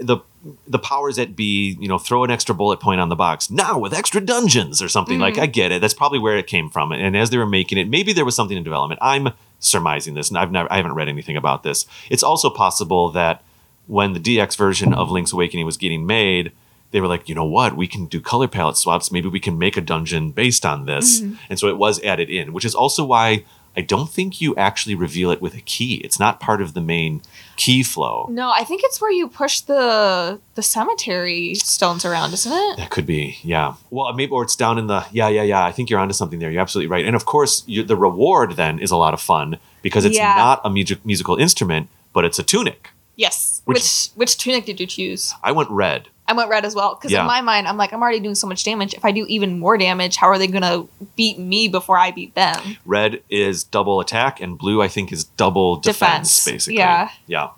The 0.00 0.18
the 0.66 0.78
powers 0.78 1.16
that 1.16 1.36
be, 1.36 1.76
you 1.80 1.88
know, 1.88 1.98
throw 1.98 2.24
an 2.24 2.30
extra 2.30 2.54
bullet 2.54 2.80
point 2.80 3.00
on 3.00 3.08
the 3.08 3.16
box 3.16 3.50
now 3.50 3.78
with 3.78 3.94
extra 3.94 4.20
dungeons 4.20 4.82
or 4.82 4.88
something 4.88 5.18
like. 5.18 5.34
Mm-hmm. 5.34 5.42
I 5.42 5.46
get 5.46 5.72
it. 5.72 5.80
That's 5.80 5.94
probably 5.94 6.18
where 6.18 6.36
it 6.36 6.46
came 6.46 6.68
from. 6.68 6.92
And 6.92 7.16
as 7.16 7.30
they 7.30 7.38
were 7.38 7.46
making 7.46 7.78
it, 7.78 7.88
maybe 7.88 8.12
there 8.12 8.24
was 8.24 8.34
something 8.34 8.56
in 8.56 8.64
development. 8.64 9.00
I'm 9.02 9.30
surmising 9.60 10.14
this, 10.14 10.28
and 10.28 10.38
I've 10.38 10.50
never, 10.50 10.70
I 10.72 10.76
haven't 10.76 10.94
read 10.94 11.08
anything 11.08 11.36
about 11.36 11.62
this. 11.62 11.86
It's 12.10 12.22
also 12.22 12.50
possible 12.50 13.10
that 13.10 13.42
when 13.86 14.12
the 14.12 14.20
DX 14.20 14.56
version 14.56 14.92
of 14.92 15.10
Link's 15.10 15.32
Awakening 15.32 15.66
was 15.66 15.76
getting 15.76 16.06
made, 16.06 16.52
they 16.90 17.00
were 17.00 17.08
like, 17.08 17.28
you 17.28 17.34
know 17.34 17.44
what, 17.44 17.76
we 17.76 17.86
can 17.86 18.06
do 18.06 18.20
color 18.20 18.48
palette 18.48 18.76
swaps. 18.76 19.10
Maybe 19.10 19.28
we 19.28 19.40
can 19.40 19.58
make 19.58 19.76
a 19.76 19.80
dungeon 19.80 20.30
based 20.30 20.66
on 20.66 20.86
this. 20.86 21.20
Mm-hmm. 21.20 21.34
And 21.50 21.58
so 21.58 21.68
it 21.68 21.78
was 21.78 22.02
added 22.02 22.30
in, 22.30 22.52
which 22.52 22.64
is 22.64 22.74
also 22.74 23.04
why 23.04 23.44
I 23.76 23.80
don't 23.80 24.10
think 24.10 24.40
you 24.40 24.54
actually 24.56 24.94
reveal 24.94 25.30
it 25.30 25.40
with 25.40 25.54
a 25.54 25.60
key. 25.60 25.96
It's 26.04 26.20
not 26.20 26.40
part 26.40 26.60
of 26.60 26.74
the 26.74 26.80
main 26.80 27.22
key 27.56 27.82
flow. 27.82 28.26
No, 28.30 28.50
I 28.50 28.64
think 28.64 28.82
it's 28.84 29.00
where 29.00 29.10
you 29.12 29.28
push 29.28 29.60
the 29.60 30.40
the 30.54 30.62
cemetery 30.62 31.54
stones 31.54 32.04
around, 32.04 32.32
isn't 32.32 32.52
it? 32.52 32.76
That 32.78 32.90
could 32.90 33.06
be, 33.06 33.38
yeah. 33.42 33.74
Well, 33.90 34.12
maybe, 34.12 34.32
or 34.32 34.42
it's 34.42 34.56
down 34.56 34.78
in 34.78 34.86
the, 34.86 35.04
yeah, 35.12 35.28
yeah, 35.28 35.42
yeah. 35.42 35.64
I 35.64 35.72
think 35.72 35.88
you're 35.90 35.98
onto 36.00 36.14
something 36.14 36.38
there. 36.38 36.50
You're 36.50 36.60
absolutely 36.62 36.88
right. 36.88 37.04
And 37.06 37.14
of 37.16 37.24
course, 37.24 37.62
the 37.62 37.96
reward 37.96 38.56
then 38.56 38.78
is 38.78 38.90
a 38.90 38.96
lot 38.96 39.14
of 39.14 39.20
fun 39.20 39.58
because 39.82 40.04
it's 40.04 40.16
Yeah. 40.16 40.34
not 40.36 40.60
a 40.64 40.70
music, 40.70 41.04
musical 41.04 41.36
instrument, 41.36 41.88
but 42.12 42.24
it's 42.24 42.38
a 42.38 42.42
tunic. 42.42 42.90
Yes. 43.16 43.62
Which- 43.64 43.76
Which 43.78 44.08
which 44.14 44.36
tunic 44.38 44.64
did 44.64 44.80
you 44.80 44.86
choose? 44.86 45.34
I 45.42 45.52
went 45.52 45.70
red. 45.70 46.08
I 46.32 46.36
went 46.36 46.50
red 46.50 46.64
as 46.64 46.74
well 46.74 46.94
because 46.94 47.12
Yeah. 47.12 47.20
in 47.20 47.26
my 47.26 47.40
mind, 47.42 47.68
I'm 47.68 47.76
like, 47.76 47.92
I'm 47.92 48.00
already 48.02 48.20
doing 48.20 48.34
so 48.34 48.46
much 48.46 48.64
damage. 48.64 48.94
If 48.94 49.04
I 49.04 49.12
do 49.12 49.24
even 49.28 49.58
more 49.58 49.76
damage, 49.78 50.16
how 50.16 50.28
are 50.28 50.38
they 50.38 50.46
gonna 50.46 50.84
beat 51.16 51.38
me 51.38 51.68
before 51.68 51.98
I 51.98 52.10
beat 52.10 52.34
them? 52.34 52.76
Red 52.84 53.22
is 53.30 53.64
double 53.64 54.00
attack, 54.00 54.40
and 54.40 54.56
blue, 54.58 54.82
I 54.82 54.88
think, 54.88 55.12
is 55.12 55.24
double 55.24 55.76
defense, 55.76 56.44
Defense, 56.44 56.44
basically. 56.66 56.78
yeah. 56.78 57.10
Yeah. 57.26 57.48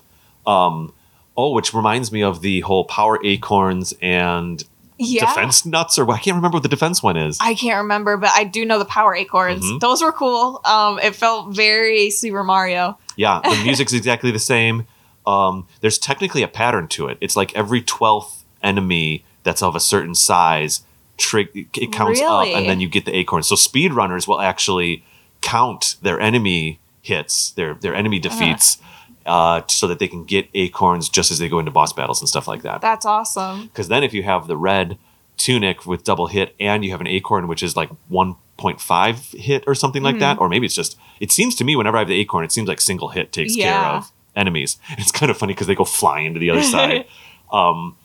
Um, 0.47 0.93
oh, 1.37 1.53
which 1.53 1.73
reminds 1.73 2.13
me 2.13 2.23
of 2.23 2.41
the 2.43 2.61
whole 2.61 2.85
power 2.85 3.19
acorns 3.25 3.95
and 4.03 4.63
Yeah. 4.99 5.27
defense 5.27 5.65
nuts, 5.67 5.99
or 5.99 6.09
I 6.11 6.19
can't 6.19 6.37
remember 6.37 6.57
what 6.57 6.63
the 6.63 6.69
defense 6.69 7.03
one 7.03 7.17
is. 7.17 7.39
I 7.41 7.55
can't 7.55 7.79
remember, 7.79 8.17
but 8.17 8.31
I 8.35 8.45
do 8.45 8.65
know 8.65 8.79
the 8.79 8.85
power 8.85 9.15
acorns. 9.15 9.65
Mhm. 9.65 9.81
Those 9.81 10.03
were 10.03 10.13
cool. 10.13 10.61
Um, 10.65 10.99
it 11.01 11.15
felt 11.17 11.49
very 11.55 12.11
Super 12.11 12.45
Mario. 12.45 12.97
Yeah, 13.17 13.41
the 13.43 13.57
music's 13.65 13.93
exactly 13.93 14.31
the 14.31 14.39
same. 14.39 14.87
Um, 15.27 15.67
there's 15.81 15.99
technically 15.99 16.43
a 16.43 16.49
pattern 16.49 16.87
to 16.89 17.09
it. 17.09 17.17
It's 17.21 17.35
like 17.35 17.55
every 17.57 17.81
twelfth 17.81 18.44
enemy 18.65 19.25
that's 19.45 19.63
of 19.63 19.77
a 19.77 19.81
certain 19.81 20.15
size, 20.15 20.83
trig- 21.19 21.69
it 21.77 21.93
counts 21.93 22.21
up, 22.23 22.47
and 22.47 22.67
then 22.69 22.81
you 22.81 22.89
get 22.89 23.05
the 23.05 23.15
acorns. 23.15 23.47
So 23.47 23.55
speedrunners 23.57 24.27
will 24.27 24.41
actually 24.41 25.05
count 25.41 25.97
their 26.03 26.19
enemy 26.21 26.79
hits, 27.03 27.51
their 27.53 27.75
their 27.75 27.95
enemy 27.95 28.19
Uh-huh. 28.25 28.29
defeats, 28.39 28.79
uh, 29.27 29.61
so 29.69 29.87
that 29.87 29.99
they 29.99 30.09
can 30.09 30.25
get 30.25 30.49
acorns 30.55 31.09
just 31.09 31.31
as 31.31 31.39
they 31.39 31.49
go 31.49 31.59
into 31.59 31.71
boss 31.71 31.93
battles 31.93 32.21
and 32.23 32.29
stuff 32.29 32.49
like 32.49 32.63
that. 32.63 32.81
That's 32.81 33.05
awesome. 33.07 33.63
Because 33.67 33.89
then 33.89 34.03
if 34.03 34.13
you 34.15 34.23
have 34.23 34.47
the 34.47 34.57
red 34.57 34.97
tunic 35.37 35.85
with 35.87 36.05
double 36.05 36.29
hit 36.29 36.55
and 36.61 36.85
you 36.85 36.91
have 36.93 37.01
an 37.01 37.09
acorn 37.09 37.49
which 37.49 37.63
is 37.63 37.77
like 37.77 37.91
1.5 38.11 39.35
hit 39.39 39.65
or 39.67 39.75
something 39.75 40.03
like 40.03 40.15
Mm-hmm. 40.15 40.21
that, 40.21 40.39
or 40.41 40.49
maybe 40.49 40.67
it's 40.67 40.75
just, 40.75 40.97
it 41.21 41.31
seems 41.33 41.55
to 41.57 41.65
me 41.65 41.77
whenever 41.77 41.97
I 41.97 42.01
have 42.01 42.09
the 42.09 42.19
acorn, 42.21 42.45
it 42.45 42.53
seems 42.53 42.69
like 42.69 42.81
single 42.81 43.09
hit 43.09 43.33
takes 43.33 43.55
care 43.57 43.75
of 43.79 44.13
enemies. 44.37 44.79
It's 44.99 45.11
kind 45.13 45.31
of 45.31 45.37
funny 45.37 45.53
because 45.55 45.67
they 45.67 45.75
go 45.75 45.85
flying 45.85 46.35
to 46.35 46.41
the 46.41 46.51
other 46.51 46.63
side. 46.77 47.07
Um, 47.53 47.97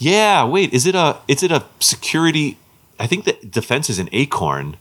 yeah, 0.00 0.44
wait, 0.44 0.72
is 0.72 0.86
it 0.86 0.94
a, 0.94 1.18
is 1.28 1.42
it 1.42 1.52
a 1.52 1.64
security? 1.78 2.58
I 2.98 3.06
think 3.06 3.24
the 3.26 3.32
defense 3.48 3.88
is 3.90 3.98
an 3.98 4.08
acorn 4.12 4.76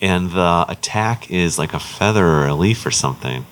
and 0.00 0.30
the 0.32 0.64
attack 0.68 1.30
is 1.30 1.58
like 1.58 1.72
a 1.74 1.78
feather 1.78 2.26
or 2.26 2.46
a 2.46 2.54
leaf 2.54 2.84
or 2.84 2.90
something. 2.90 3.46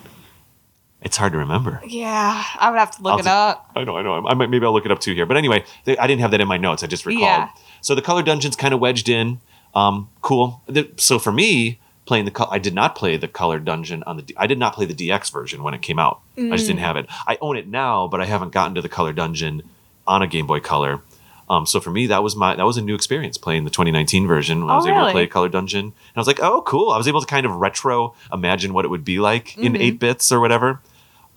It's 1.01 1.17
hard 1.17 1.33
to 1.33 1.37
remember. 1.39 1.81
Yeah, 1.85 2.43
I 2.59 2.69
would 2.71 2.79
have 2.79 2.95
to 2.97 3.01
look 3.03 3.13
I'll 3.13 3.19
it 3.19 3.23
ju- 3.23 3.29
up. 3.29 3.71
I 3.75 3.83
know, 3.83 3.97
I 3.97 4.01
know. 4.01 4.25
I 4.25 4.33
might, 4.33 4.49
maybe 4.49 4.65
I'll 4.65 4.73
look 4.73 4.85
it 4.85 4.91
up 4.91 4.99
too 4.99 5.13
here. 5.13 5.25
But 5.25 5.37
anyway, 5.37 5.65
they, 5.85 5.97
I 5.97 6.07
didn't 6.07 6.21
have 6.21 6.31
that 6.31 6.41
in 6.41 6.47
my 6.47 6.57
notes. 6.57 6.81
I 6.83 6.87
just 6.87 7.05
recalled. 7.05 7.23
Yeah. 7.23 7.49
So 7.81 7.93
the 7.95 8.01
color 8.01 8.23
dungeon's 8.23 8.55
kind 8.55 8.73
of 8.73 8.79
wedged 8.79 9.09
in. 9.09 9.39
Um, 9.75 10.09
cool. 10.21 10.61
The- 10.67 10.89
so 10.97 11.19
for 11.19 11.31
me, 11.31 11.79
playing 12.05 12.25
the 12.25 12.31
col- 12.31 12.47
I 12.51 12.57
did 12.59 12.73
not 12.73 12.95
play 12.95 13.17
the 13.17 13.27
color 13.27 13.59
dungeon 13.59 14.03
on 14.03 14.15
the. 14.17 14.21
D- 14.23 14.33
I 14.37 14.47
did 14.47 14.57
not 14.59 14.73
play 14.75 14.85
the 14.85 14.93
DX 14.93 15.31
version 15.31 15.61
when 15.63 15.73
it 15.73 15.81
came 15.81 15.99
out. 15.99 16.21
I 16.37 16.51
just 16.51 16.65
Mm. 16.65 16.67
didn't 16.67 16.79
have 16.79 16.95
it. 16.97 17.05
I 17.27 17.37
own 17.41 17.57
it 17.57 17.67
now, 17.67 18.07
but 18.07 18.21
I 18.21 18.25
haven't 18.25 18.51
gotten 18.53 18.75
to 18.75 18.81
the 18.81 18.89
color 18.89 19.11
dungeon 19.11 19.63
on 20.07 20.21
a 20.21 20.27
Game 20.27 20.47
Boy 20.47 20.59
Color. 20.59 21.01
Um, 21.49 21.65
so 21.65 21.79
for 21.79 21.91
me, 21.91 22.07
that 22.07 22.23
was 22.23 22.35
my 22.35 22.55
that 22.55 22.65
was 22.65 22.77
a 22.77 22.81
new 22.81 22.95
experience 22.95 23.37
playing 23.37 23.63
the 23.65 23.69
2019 23.69 24.27
version. 24.27 24.61
When 24.61 24.69
I 24.69 24.73
Oh, 24.73 24.77
was 24.77 24.85
able 24.87 24.95
to 24.95 24.99
really? 25.01 25.11
play 25.11 25.27
Color 25.27 25.49
Dungeon, 25.49 25.85
and 25.85 25.93
I 26.15 26.19
was 26.19 26.27
like, 26.27 26.39
oh, 26.41 26.61
cool. 26.61 26.89
I 26.91 26.97
was 26.97 27.07
able 27.07 27.19
to 27.21 27.27
kind 27.27 27.45
of 27.45 27.51
retro 27.55 28.15
imagine 28.31 28.73
what 28.73 28.85
it 28.85 28.87
would 28.87 29.03
be 29.05 29.19
like 29.19 29.57
in 29.57 29.73
Mhm. 29.73 29.79
eight 29.81 29.99
bits 29.99 30.31
or 30.31 30.39
whatever. 30.39 30.79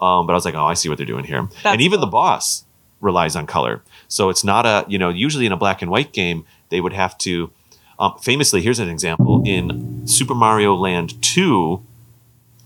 Um, 0.01 0.27
but 0.27 0.33
I 0.33 0.37
was 0.37 0.45
like, 0.45 0.55
oh, 0.55 0.65
I 0.65 0.75
see 0.75 0.89
what 0.89 0.97
they're 0.99 1.07
doing 1.07 1.25
here. 1.25 1.43
That's 1.63 1.73
and 1.75 1.81
even 1.81 2.01
the 2.01 2.07
boss 2.07 2.65
relies 3.01 3.35
on 3.35 3.47
color. 3.47 3.83
So 4.09 4.29
it's 4.31 4.45
not 4.45 4.65
a, 4.65 4.85
you 4.89 4.99
know, 4.99 5.09
usually 5.09 5.45
in 5.47 5.53
a 5.53 5.57
black 5.57 5.83
and 5.83 5.91
white 5.91 6.13
game, 6.13 6.45
they 6.69 6.81
would 6.81 6.93
have 6.93 7.17
to, 7.19 7.51
um, 7.99 8.15
famously, 8.23 8.61
here's 8.63 8.79
an 8.79 8.89
example 8.89 9.43
in 9.47 10.07
Super 10.07 10.35
Mario 10.35 10.75
Land 10.75 11.21
2, 11.23 11.83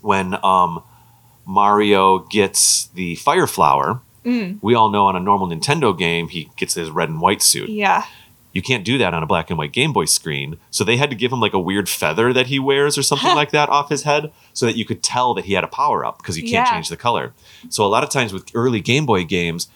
when 0.03 0.37
um, 0.45 0.83
Mario 1.47 2.19
gets 2.19 2.87
the 2.95 3.15
fire 3.17 3.47
flower, 3.47 4.01
Mm, 4.25 4.59
we 4.63 4.75
all 4.75 4.91
know 4.91 5.07
on 5.07 5.17
a 5.17 5.21
normal 5.21 5.49
Nintendo 5.49 5.97
game, 5.97 6.29
he 6.29 6.51
gets 6.57 6.75
his 6.75 6.91
red 6.91 7.09
and 7.09 7.21
white 7.21 7.43
suit. 7.43 7.69
yeah. 7.71 8.05
You 8.53 8.63
can't 8.63 8.85
do 8.85 8.99
that 8.99 9.15
on 9.15 9.23
a 9.23 9.27
black 9.27 9.49
and 9.49 9.57
white 9.59 9.71
Game 9.73 9.93
Boy 9.93 10.07
screen. 10.07 10.59
So 10.73 10.83
they 10.83 10.97
had 10.97 11.09
to 11.11 11.15
give 11.15 11.31
him 11.31 11.39
like 11.39 11.53
a 11.53 11.59
weird 11.61 11.89
feather 11.89 12.33
that 12.33 12.49
he 12.49 12.59
wears 12.59 12.99
or 12.99 13.03
something 13.05 13.33
like 13.37 13.53
that 13.53 13.69
off 13.69 13.91
his 13.91 14.03
head 14.03 14.33
so 14.53 14.67
that 14.67 14.77
you 14.77 14.85
could 14.85 15.05
tell 15.05 15.35
that 15.35 15.45
he 15.45 15.53
had 15.53 15.63
a 15.63 15.69
power 15.69 16.05
up 16.05 16.19
because 16.19 16.37
you 16.37 16.43
can't 16.43 16.67
Yeah. 16.67 16.73
change 16.73 16.89
the 16.89 16.97
color. 16.97 17.33
So 17.69 17.87
a 17.87 17.87
lot 17.87 18.03
of 18.03 18.11
times 18.11 18.33
with 18.33 18.51
early 18.53 18.81
Game 18.81 19.07
Boy 19.07 19.23
games, 19.25 19.69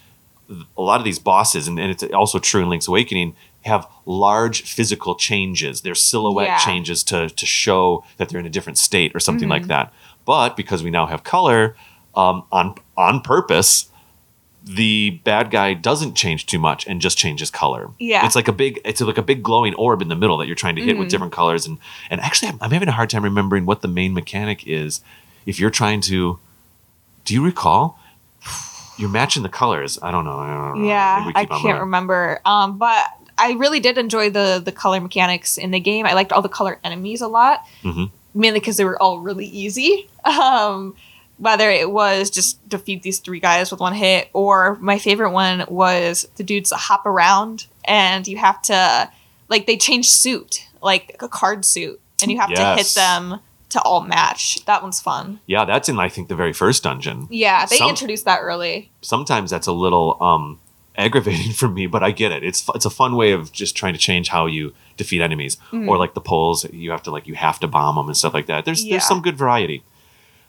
a 0.77 0.83
lot 0.83 1.01
of 1.01 1.05
these 1.05 1.21
bosses, 1.21 1.69
and, 1.69 1.79
and 1.79 1.89
it's 1.91 2.03
also 2.13 2.41
true 2.41 2.63
in 2.63 2.69
Link's 2.69 2.89
Awakening, 2.89 3.37
have 3.65 3.87
large 4.07 4.63
physical 4.63 5.15
changes. 5.15 5.83
Their 5.83 5.95
silhouette 5.95 6.49
Yeah. 6.49 6.59
changes 6.59 7.05
to, 7.05 7.29
to 7.31 7.47
show 7.47 8.05
that 8.17 8.29
they're 8.29 8.41
in 8.41 8.45
a 8.47 8.51
different 8.51 8.79
state 8.79 9.15
or 9.15 9.21
something 9.21 9.45
Mm-hmm. 9.49 9.51
like 9.53 9.67
that. 9.69 9.93
But 10.27 10.57
because 10.57 10.83
we 10.83 10.91
now 10.91 11.07
have 11.07 11.23
color 11.23 11.77
um, 12.17 12.43
on 12.51 12.75
on 12.97 13.21
purpose, 13.21 13.89
the 14.67 15.11
bad 15.25 15.51
guy 15.51 15.75
doesn't 15.75 16.15
change 16.15 16.47
too 16.47 16.59
much 16.59 16.87
and 16.87 17.01
just 17.01 17.19
changes 17.19 17.51
color. 17.51 17.91
Yeah. 17.99 18.25
It's 18.25 18.35
like 18.35 18.49
a 18.49 18.53
big 18.53 18.81
it's 18.85 19.01
like 19.03 19.19
a 19.19 19.23
big 19.23 19.43
glowing 19.43 19.75
orb 19.75 20.01
in 20.01 20.09
the 20.09 20.17
middle 20.17 20.39
that 20.39 20.47
you're 20.47 20.57
trying 20.57 20.77
to 20.77 20.83
hit 20.83 20.97
with 20.97 21.09
Mhm. 21.09 21.11
different 21.11 21.33
colors 21.35 21.67
and 21.67 21.77
and 22.09 22.19
actually 22.23 22.49
I'm, 22.49 22.59
I'm 22.63 22.71
having 22.71 22.89
a 22.89 22.93
hard 22.93 23.11
time 23.11 23.25
remembering 23.25 23.67
what 23.67 23.83
the 23.83 23.89
main 23.89 24.15
mechanic 24.15 24.67
is 24.67 25.03
if 25.45 25.61
you're 25.61 25.69
trying 25.71 26.01
to 26.03 26.39
do 27.27 27.35
you 27.35 27.45
recall 27.45 27.99
you're 28.97 29.11
matching 29.11 29.43
the 29.43 29.49
colors 29.51 29.99
I 30.03 30.11
don't 30.11 30.25
know, 30.25 30.39
I 30.39 30.47
don't 30.55 30.81
know. 30.83 30.89
Yeah, 30.89 31.31
I 31.35 31.45
can't 31.45 31.81
remember. 31.81 32.41
Um, 32.47 32.79
but 32.79 33.05
I 33.37 33.53
really 33.53 33.81
did 33.81 33.99
enjoy 33.99 34.31
the 34.31 34.63
the 34.65 34.73
color 34.73 34.99
mechanics 35.01 35.59
in 35.59 35.73
the 35.73 35.81
game. 35.81 36.07
I 36.07 36.15
liked 36.15 36.33
all 36.33 36.41
the 36.43 36.49
color 36.49 36.79
enemies 36.85 37.21
a 37.21 37.29
lot, 37.29 37.65
Mhm. 37.83 38.11
mainly 38.35 38.61
because 38.61 38.77
they 38.79 38.85
were 38.85 39.01
all 39.03 39.19
really 39.19 39.47
easy. 39.47 40.09
Um, 40.25 40.95
whether 41.39 41.71
it 41.71 41.91
was 41.91 42.31
just 42.31 42.67
defeat 42.69 43.03
these 43.03 43.19
three 43.19 43.41
guys 43.41 43.71
with 43.71 43.81
one 43.81 43.95
hit, 43.95 44.29
or 44.33 44.77
my 44.81 44.99
favorite 44.99 45.31
one 45.33 45.65
was 45.69 46.29
the 46.37 46.45
dudes 46.45 46.71
that 46.71 46.77
hop 46.77 47.07
around 47.07 47.67
and 47.85 48.27
you 48.29 48.37
have 48.39 48.63
to 48.63 49.11
like 49.49 49.67
they 49.67 49.77
change 49.77 50.09
suit, 50.09 50.67
like 50.83 51.17
a 51.21 51.29
card 51.29 51.65
suit, 51.65 52.01
and 52.23 52.31
you 52.31 52.39
have 52.41 52.53
to 52.55 52.75
hit 52.77 52.87
them 52.95 53.41
to 53.71 53.83
all 53.83 54.01
match. 54.01 54.65
That 54.67 54.83
one's 54.83 55.01
fun. 55.01 55.41
Yeah, 55.47 55.65
that's 55.65 55.89
in 55.89 55.99
I 55.99 56.09
think 56.09 56.29
the 56.29 56.37
very 56.37 56.53
first 56.53 56.83
dungeon. 56.85 57.27
Yeah, 57.31 57.67
they 57.67 57.77
Some- 57.79 57.89
introduced 57.91 58.25
that 58.27 58.39
early. 58.41 58.91
Sometimes 59.03 59.51
that's 59.51 59.67
a 59.67 59.73
little 59.73 60.17
um 60.23 60.61
aggravating 60.97 61.53
for 61.61 61.69
me, 61.69 61.87
but 61.89 62.03
I 62.05 62.13
get 62.13 62.31
it. 62.33 62.45
It's 62.45 62.65
it's 62.75 62.85
a 62.85 62.91
fun 62.91 63.17
way 63.17 63.33
of 63.33 63.51
just 63.53 63.77
trying 63.77 63.95
to 63.95 63.99
change 63.99 64.29
how 64.29 64.47
you 64.47 64.73
defeat 64.97 65.21
enemies, 65.21 65.57
Mm-hmm. 65.73 65.89
or 65.89 65.99
like 65.99 66.15
the 66.15 66.21
poles, 66.21 66.65
you 66.73 66.93
have 66.93 67.03
to 67.03 67.11
like 67.11 67.27
you 67.27 67.35
have 67.35 67.59
to 67.61 67.67
bomb 67.67 67.97
them 67.97 68.07
and 68.07 68.17
stuff 68.17 68.33
like 68.33 68.47
that. 68.47 68.65
There's 68.65 68.85
Yeah. 68.85 68.93
there's 68.93 69.07
some 69.07 69.21
good 69.21 69.37
variety. 69.37 69.83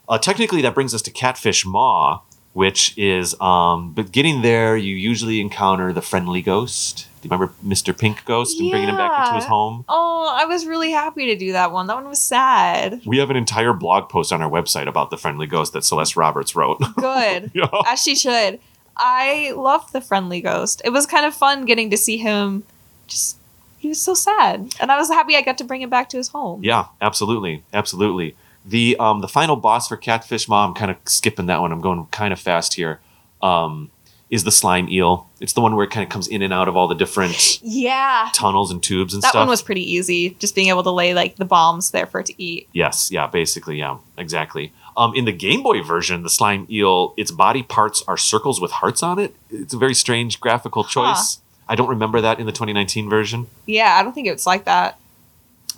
Uh, 0.08 0.18
technically, 0.18 0.62
that 0.62 0.74
brings 0.74 0.94
us 0.94 1.02
to 1.02 1.10
Catfish 1.10 1.64
Maw, 1.66 2.20
which 2.52 2.96
is 2.96 3.38
um, 3.40 3.92
but 3.92 4.12
getting 4.12 4.42
there, 4.42 4.76
you 4.76 4.94
usually 4.94 5.40
encounter 5.40 5.92
the 5.92 6.02
friendly 6.02 6.42
ghost. 6.42 7.08
Do 7.20 7.28
you 7.28 7.30
remember 7.30 7.52
Mr. 7.64 7.96
Pink 7.98 8.24
Ghost 8.24 8.60
and 8.60 8.70
bringing 8.70 8.88
him 8.88 8.96
back 8.96 9.26
into 9.26 9.34
his 9.36 9.44
home? 9.46 9.84
Oh, 9.88 10.32
I 10.32 10.44
was 10.44 10.64
really 10.64 10.92
happy 10.92 11.26
to 11.26 11.36
do 11.36 11.52
that 11.52 11.72
one. 11.72 11.86
That 11.88 11.96
one 11.96 12.08
was 12.08 12.20
sad. 12.20 13.02
We 13.04 13.18
have 13.18 13.30
an 13.30 13.36
entire 13.36 13.72
blog 13.72 14.08
post 14.08 14.32
on 14.32 14.40
our 14.42 14.50
website 14.50 14.86
about 14.86 15.10
the 15.10 15.16
friendly 15.16 15.46
ghost 15.46 15.72
that 15.72 15.84
Celeste 15.84 16.16
Roberts 16.16 16.54
wrote. 16.54 16.78
Good. 16.96 17.50
Yeah. 17.54 17.68
As 17.86 18.02
she 18.02 18.14
should. 18.14 18.60
I 18.96 19.52
loved 19.56 19.92
the 19.92 20.00
friendly 20.00 20.40
ghost. 20.40 20.82
It 20.84 20.90
was 20.90 21.06
kind 21.06 21.26
of 21.26 21.34
fun 21.34 21.64
getting 21.64 21.90
to 21.90 21.96
see 21.96 22.16
him 22.16 22.64
just 23.06 23.36
he 23.78 23.88
was 23.88 24.00
so 24.00 24.14
sad. 24.14 24.74
And 24.80 24.90
I 24.90 24.96
was 24.98 25.08
happy 25.08 25.36
I 25.36 25.42
got 25.42 25.58
to 25.58 25.64
bring 25.64 25.82
him 25.82 25.90
back 25.90 26.08
to 26.10 26.16
his 26.16 26.28
home. 26.28 26.62
Yeah, 26.64 26.86
absolutely, 27.00 27.62
absolutely. 27.72 28.34
The 28.68 28.96
um 28.98 29.20
the 29.20 29.28
final 29.28 29.56
boss 29.56 29.88
for 29.88 29.96
Catfish 29.96 30.48
Maw, 30.48 30.66
I'm 30.66 30.74
kind 30.74 30.90
of 30.90 30.96
skipping 31.04 31.46
that 31.46 31.60
one. 31.60 31.70
I'm 31.72 31.80
going 31.80 32.06
kind 32.10 32.32
of 32.32 32.40
fast 32.40 32.74
here. 32.74 33.00
Um, 33.42 33.90
is 34.28 34.42
the 34.42 34.50
slime 34.50 34.88
eel? 34.88 35.28
It's 35.40 35.52
the 35.52 35.60
one 35.60 35.76
where 35.76 35.84
it 35.84 35.90
kind 35.92 36.02
of 36.02 36.08
comes 36.10 36.26
in 36.26 36.42
and 36.42 36.52
out 36.52 36.66
of 36.66 36.76
all 36.76 36.88
the 36.88 36.96
different 36.96 37.60
Yeah. 37.62 38.28
tunnels 38.32 38.72
and 38.72 38.82
tubes 38.82 39.14
and 39.14 39.22
That 39.22 39.28
stuff. 39.28 39.34
That 39.34 39.38
one 39.42 39.48
was 39.50 39.62
pretty 39.62 39.88
easy, 39.88 40.30
just 40.40 40.56
being 40.56 40.66
able 40.68 40.82
to 40.82 40.90
lay 40.90 41.14
like 41.14 41.36
the 41.36 41.44
bombs 41.44 41.92
there 41.92 42.06
for 42.06 42.18
it 42.18 42.26
to 42.26 42.42
eat. 42.42 42.68
yes, 42.72 43.08
yeah, 43.12 43.28
basically, 43.28 43.78
yeah, 43.78 43.98
exactly. 44.18 44.72
Um, 44.96 45.14
in 45.14 45.26
the 45.26 45.32
Game 45.32 45.62
Boy 45.62 45.80
version, 45.82 46.24
the 46.24 46.30
slime 46.30 46.66
eel, 46.68 47.14
its 47.16 47.30
body 47.30 47.62
parts 47.62 48.02
are 48.08 48.16
circles 48.16 48.60
with 48.60 48.72
hearts 48.72 49.00
on 49.02 49.20
it. 49.20 49.36
It's 49.50 49.74
a 49.74 49.78
very 49.78 49.94
strange 49.94 50.40
graphical 50.40 50.82
choice. 50.82 51.38
I 51.68 51.76
don't 51.76 51.88
remember 51.88 52.20
that 52.20 52.40
in 52.40 52.46
the 52.46 52.52
2019 52.52 53.08
version. 53.08 53.46
Yeah, 53.66 53.96
I 53.96 54.02
don't 54.02 54.12
think 54.12 54.26
it's 54.26 54.46
like 54.46 54.64
that. 54.64 54.98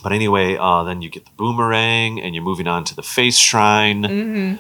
But 0.03 0.13
anyway, 0.13 0.57
uh, 0.57 0.85
then 0.85 1.03
you 1.03 1.11
get 1.11 1.25
the 1.25 1.31
boomerang, 1.37 2.21
and 2.21 2.35
you're 2.35 2.45
moving 2.45 2.69
on 2.69 2.85
to 2.85 2.95
the 2.95 3.03
face 3.03 3.37
shrine. 3.37 4.05
hmm 4.05 4.55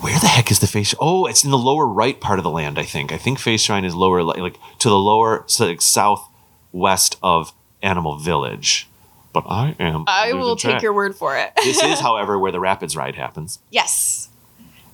Where 0.00 0.18
the 0.18 0.26
heck 0.26 0.50
is 0.50 0.58
the 0.60 0.66
face? 0.66 0.94
Oh, 0.98 1.26
it's 1.26 1.44
in 1.44 1.50
the 1.50 1.58
lower 1.58 1.86
right 1.86 2.18
part 2.20 2.38
of 2.38 2.42
the 2.42 2.50
land. 2.50 2.78
I 2.78 2.84
think. 2.84 3.12
I 3.12 3.18
think 3.18 3.38
face 3.38 3.62
shrine 3.62 3.84
is 3.84 3.94
lower, 3.94 4.22
li- 4.22 4.40
like 4.40 4.56
to 4.80 4.88
the 4.88 4.98
lower, 4.98 5.44
so 5.46 5.66
like 5.66 5.80
southwest 5.82 7.16
of 7.22 7.52
Animal 7.82 8.16
Village. 8.18 8.88
But 9.32 9.44
I 9.48 9.76
am. 9.78 10.04
I 10.08 10.32
will 10.32 10.56
track. 10.56 10.74
take 10.74 10.82
your 10.82 10.92
word 10.92 11.14
for 11.14 11.36
it. 11.36 11.52
this 11.56 11.82
is, 11.82 12.00
however, 12.08 12.38
where 12.38 12.52
the 12.52 12.60
rapids 12.60 12.96
ride 12.96 13.14
happens. 13.14 13.58
Yes. 13.70 14.28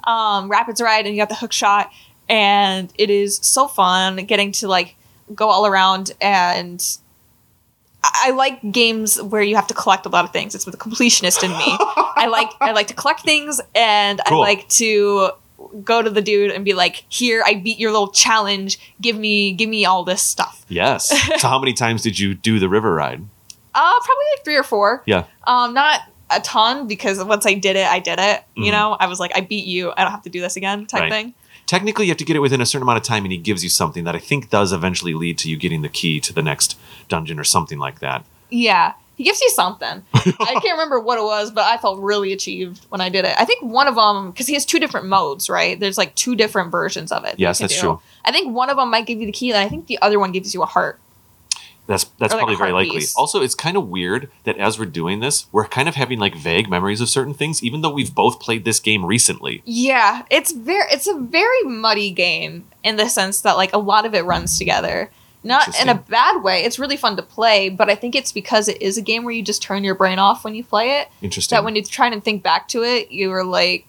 Um, 0.05 0.49
Rapids 0.51 0.81
Ride, 0.81 1.07
and 1.07 1.15
you 1.15 1.21
got 1.21 1.29
the 1.29 1.35
hook 1.35 1.53
shot, 1.53 1.91
and 2.29 2.91
it 2.97 3.11
is 3.11 3.37
so 3.43 3.67
fun 3.69 4.17
getting 4.27 4.53
to 4.53 4.69
like 4.69 4.95
go 5.35 5.49
all 5.49 5.67
around. 5.67 6.13
And 6.21 6.83
I, 8.05 8.31
like 8.31 8.61
games 8.73 9.21
where 9.21 9.43
you 9.43 9.57
have 9.57 9.67
to 9.69 9.75
collect 9.75 10.07
a 10.07 10.09
lot 10.09 10.25
of 10.25 10.33
things. 10.33 10.55
It's 10.55 10.65
the 10.65 10.77
completionist 10.77 11.43
in 11.43 11.51
me. 11.51 11.77
I 12.17 12.29
like 12.31 12.51
I 12.61 12.73
like 12.73 12.87
to 12.89 12.95
collect 12.95 13.23
things, 13.23 13.61
and 13.75 14.21
Cool. 14.27 14.39
I 14.39 14.41
like 14.41 14.69
to 14.71 15.31
go 15.85 16.01
to 16.03 16.09
the 16.09 16.23
dude 16.23 16.53
and 16.53 16.65
be 16.65 16.75
like, 16.75 17.05
"Here, 17.09 17.43
I 17.45 17.55
beat 17.55 17.79
your 17.79 17.91
little 17.91 18.09
challenge. 18.13 18.79
Give 19.01 19.17
me 19.17 19.53
give 19.53 19.69
me 19.69 19.85
all 19.85 20.05
this 20.05 20.23
stuff." 20.23 20.65
Yes. 20.69 21.09
so 21.41 21.49
how 21.49 21.59
many 21.59 21.73
times 21.73 22.03
did 22.03 22.19
you 22.19 22.35
do 22.35 22.59
the 22.59 22.69
river 22.69 22.95
ride? 22.95 23.21
Uh, 23.75 23.93
probably 24.05 24.25
like 24.37 24.45
three 24.45 24.57
or 24.57 24.63
four. 24.63 25.03
Yeah. 25.07 25.25
Um, 25.47 25.75
not 25.75 26.01
a 26.31 26.41
ton 26.41 26.87
because 26.87 27.23
once 27.25 27.47
I 27.47 27.55
did 27.55 27.77
it, 27.77 27.87
I 27.87 27.99
did 28.01 28.19
it. 28.21 28.43
You 28.55 28.67
Mhm. 28.67 28.73
know, 28.73 28.97
I 28.99 29.07
was 29.07 29.19
like, 29.21 29.33
I 29.37 29.41
beat 29.41 29.67
you. 29.67 29.93
I 29.97 30.03
don't 30.03 30.11
have 30.13 30.23
to 30.23 30.31
do 30.31 30.41
this 30.41 30.57
again, 30.57 30.87
type 30.87 31.03
Right. 31.03 31.11
thing. 31.13 31.35
Technically, 31.69 32.07
you 32.07 32.11
have 32.11 32.17
to 32.17 32.25
get 32.25 32.35
it 32.35 32.41
within 32.41 32.63
a 32.63 32.67
certain 32.67 32.83
amount 32.83 32.97
of 32.97 33.05
time, 33.05 33.27
and 33.27 33.31
he 33.31 33.37
gives 33.37 33.63
you 33.63 33.69
something 33.69 34.05
that 34.05 34.17
I 34.17 34.19
think 34.19 34.49
does 34.49 34.73
eventually 34.73 35.13
lead 35.13 35.37
to 35.39 35.51
you 35.51 35.57
getting 35.59 35.83
the 35.83 35.91
key 35.91 36.19
to 36.19 36.33
the 36.33 36.41
next 36.41 36.79
dungeon 37.11 37.39
or 37.39 37.45
something 37.45 37.79
like 37.79 38.01
that. 38.01 38.25
Yeah, 38.49 38.95
he 39.17 39.25
gives 39.25 39.43
you 39.43 39.51
something. 39.51 40.03
I 40.15 40.59
can't 40.63 40.73
remember 40.73 40.99
what 40.99 41.19
it 41.19 41.25
was, 41.25 41.51
but 41.51 41.65
I 41.65 41.77
felt 41.77 42.01
really 42.01 42.33
achieved 42.33 42.87
when 42.89 43.03
I 43.03 43.11
did 43.11 43.27
it. 43.27 43.35
I 43.39 43.45
think 43.45 43.63
one 43.63 43.87
of 43.87 43.97
them 43.97 44.31
because 44.31 44.47
he 44.47 44.55
has 44.55 44.65
two 44.65 44.81
different 44.81 45.09
modes, 45.09 45.51
right? 45.51 45.79
There's 45.79 45.99
like 45.99 46.15
two 46.15 46.35
different 46.35 46.71
versions 46.71 47.13
of 47.13 47.27
it. 47.27 47.35
Yes, 47.39 47.59
that's 47.59 47.75
do. 47.75 47.81
true. 47.81 48.01
I 48.25 48.33
think 48.33 48.55
one 48.55 48.71
of 48.71 48.79
them 48.79 48.91
might 48.91 49.05
give 49.05 49.21
you 49.21 49.27
the 49.27 49.33
key, 49.33 49.51
and 49.51 49.59
I 49.59 49.69
think 49.69 49.89
the 49.89 50.01
other 50.01 50.19
one 50.19 50.33
gives 50.33 50.55
you 50.55 50.63
a 50.63 50.67
heart. 50.67 50.99
That's 51.89 52.05
that's 52.19 52.35
like 52.35 52.41
probably 52.41 52.55
very 52.55 52.73
likely. 52.73 52.99
piece. 52.99 53.17
Also, 53.17 53.41
it's 53.41 53.55
kind 53.55 53.75
of 53.75 53.89
weird 53.89 54.31
that 54.45 54.59
as 54.59 54.79
we're 54.79 54.85
doing 54.85 55.21
this, 55.21 55.47
we're 55.53 55.67
kind 55.67 55.89
of 55.89 55.95
having 55.95 56.19
like 56.19 56.37
vague 56.37 56.69
memories 56.69 57.01
of 57.01 57.09
certain 57.09 57.33
things, 57.33 57.65
even 57.65 57.81
though 57.81 57.91
we've 57.91 58.15
both 58.15 58.41
played 58.41 58.67
this 58.67 58.79
game 58.79 59.07
recently. 59.07 59.63
Yeah, 59.65 60.25
it's 60.31 60.53
very 60.53 60.85
it's 60.93 61.07
a 61.07 61.19
very 61.19 61.63
muddy 61.63 62.11
game 62.11 62.67
in 62.85 62.97
the 62.97 63.09
sense 63.09 63.41
that 63.41 63.57
like 63.57 63.73
a 63.73 63.79
lot 63.79 64.05
of 64.05 64.15
it 64.15 64.27
runs 64.27 64.59
together. 64.59 65.11
Not 65.43 65.81
in 65.81 65.89
a 65.89 65.95
bad 65.95 66.43
way. 66.43 66.65
It's 66.65 66.79
really 66.79 66.97
fun 66.97 67.17
to 67.17 67.23
play, 67.23 67.71
but 67.71 67.89
I 67.89 67.95
think 67.95 68.15
it's 68.15 68.33
because 68.33 68.69
it 68.69 68.83
is 68.83 68.99
a 68.99 69.03
game 69.03 69.25
where 69.25 69.33
you 69.33 69.43
just 69.43 69.63
turn 69.63 69.83
your 69.83 69.95
brain 69.95 70.19
off 70.19 70.45
when 70.45 70.55
you 70.55 70.65
play 70.65 70.99
it. 70.99 71.09
Interesting. 71.23 71.57
That 71.57 71.65
when 71.65 71.75
you 71.75 71.83
try 71.83 72.11
to 72.11 72.21
think 72.21 72.43
back 72.43 72.69
to 72.69 72.83
it, 72.83 73.13
you 73.13 73.31
were 73.31 73.45
like, 73.45 73.87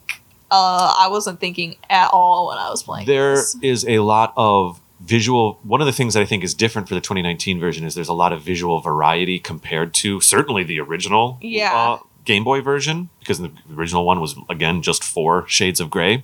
uh, 0.51 0.95
I 0.97 1.07
wasn't 1.09 1.39
thinking 1.39 1.75
at 1.89 2.11
all 2.13 2.47
when 2.47 2.57
I 2.59 2.69
was 2.69 2.83
playing. 2.83 3.07
there 3.07 3.35
this. 3.35 3.57
is 3.61 3.85
a 3.87 3.99
lot 3.99 4.31
of 4.37 4.79
visual 5.09 5.59
one 5.63 5.81
of 5.81 5.87
the 5.87 5.93
things 5.99 6.13
that 6.13 6.21
i 6.21 6.25
think 6.25 6.43
is 6.43 6.53
different 6.53 6.87
for 6.87 6.93
the 6.93 7.01
2019 7.01 7.59
version 7.59 7.83
is 7.85 7.95
there's 7.95 8.07
a 8.09 8.13
lot 8.23 8.31
of 8.31 8.41
visual 8.41 8.79
variety 8.79 9.39
compared 9.39 9.93
to 9.93 10.21
certainly 10.21 10.63
the 10.63 10.79
original 10.79 11.37
Yeah. 11.41 11.73
uh, 11.73 11.97
game 12.25 12.43
boy 12.43 12.61
version 12.61 13.09
because 13.19 13.39
the 13.39 13.51
original 13.75 14.05
one 14.05 14.19
was 14.21 14.35
again 14.49 14.81
just 14.83 15.03
four 15.03 15.47
shades 15.47 15.79
of 15.79 15.89
gray 15.89 16.23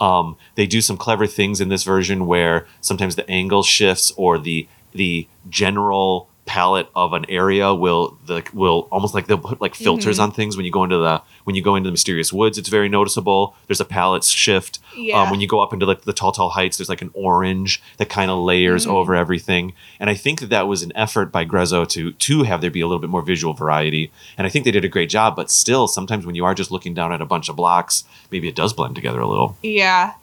um, 0.00 0.36
they 0.54 0.66
do 0.66 0.80
some 0.80 0.96
clever 0.96 1.26
things 1.26 1.60
in 1.60 1.68
this 1.68 1.84
version 1.84 2.26
where 2.26 2.66
sometimes 2.80 3.14
the 3.16 3.28
angle 3.30 3.62
shifts 3.62 4.12
or 4.16 4.38
the 4.38 4.68
the 4.92 5.26
general 5.48 6.28
palette 6.44 6.88
of 6.96 7.12
an 7.12 7.24
area 7.28 7.72
will 7.72 8.18
the 8.26 8.42
will 8.52 8.88
almost 8.90 9.14
like 9.14 9.28
they'll 9.28 9.38
put 9.38 9.60
like 9.60 9.76
filters 9.76 10.16
Mm-hmm. 10.16 10.22
on 10.24 10.32
things 10.32 10.56
when 10.56 10.66
you 10.66 10.72
go 10.72 10.82
into 10.82 10.98
the 10.98 11.22
when 11.44 11.54
you 11.54 11.62
go 11.62 11.76
into 11.76 11.86
the 11.86 11.92
mysterious 11.92 12.32
woods 12.32 12.58
it's 12.58 12.68
very 12.68 12.88
noticeable 12.88 13.54
there's 13.68 13.80
a 13.80 13.84
palette 13.84 14.24
shift 14.24 14.80
Yeah. 14.96 15.22
um, 15.22 15.30
when 15.30 15.40
you 15.40 15.46
go 15.46 15.60
up 15.60 15.72
into 15.72 15.86
like 15.86 16.02
the 16.02 16.12
tall 16.12 16.32
tall 16.32 16.50
heights 16.50 16.78
there's 16.78 16.88
like 16.88 17.00
an 17.00 17.10
orange 17.14 17.80
that 17.98 18.08
kind 18.08 18.28
of 18.28 18.38
layers 18.38 18.86
Mhm. 18.86 18.90
over 18.90 19.14
everything 19.14 19.72
and 20.00 20.10
i 20.10 20.14
think 20.14 20.40
that 20.40 20.50
that 20.50 20.66
was 20.66 20.82
an 20.82 20.90
effort 20.96 21.30
by 21.30 21.44
grezzo 21.44 21.84
to 21.90 22.12
to 22.12 22.42
have 22.42 22.60
there 22.60 22.70
be 22.72 22.80
a 22.80 22.88
little 22.88 23.00
bit 23.00 23.10
more 23.10 23.22
visual 23.22 23.54
variety 23.54 24.10
and 24.36 24.44
i 24.44 24.50
think 24.50 24.64
they 24.64 24.72
did 24.72 24.84
a 24.84 24.88
great 24.88 25.10
job 25.10 25.36
but 25.36 25.48
still 25.48 25.86
sometimes 25.86 26.26
when 26.26 26.34
you 26.34 26.44
are 26.44 26.54
just 26.56 26.72
looking 26.72 26.92
down 26.92 27.12
at 27.12 27.20
a 27.20 27.26
bunch 27.26 27.48
of 27.48 27.54
blocks 27.54 28.02
maybe 28.32 28.48
it 28.48 28.56
does 28.56 28.72
blend 28.72 28.96
together 28.96 29.20
a 29.20 29.28
little 29.28 29.56
Yeah. 29.62 30.14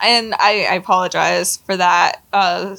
And 0.00 0.34
I, 0.34 0.66
I 0.70 0.74
apologize 0.74 1.58
for 1.58 1.76
that. 1.76 2.20
Uh, 2.32 2.76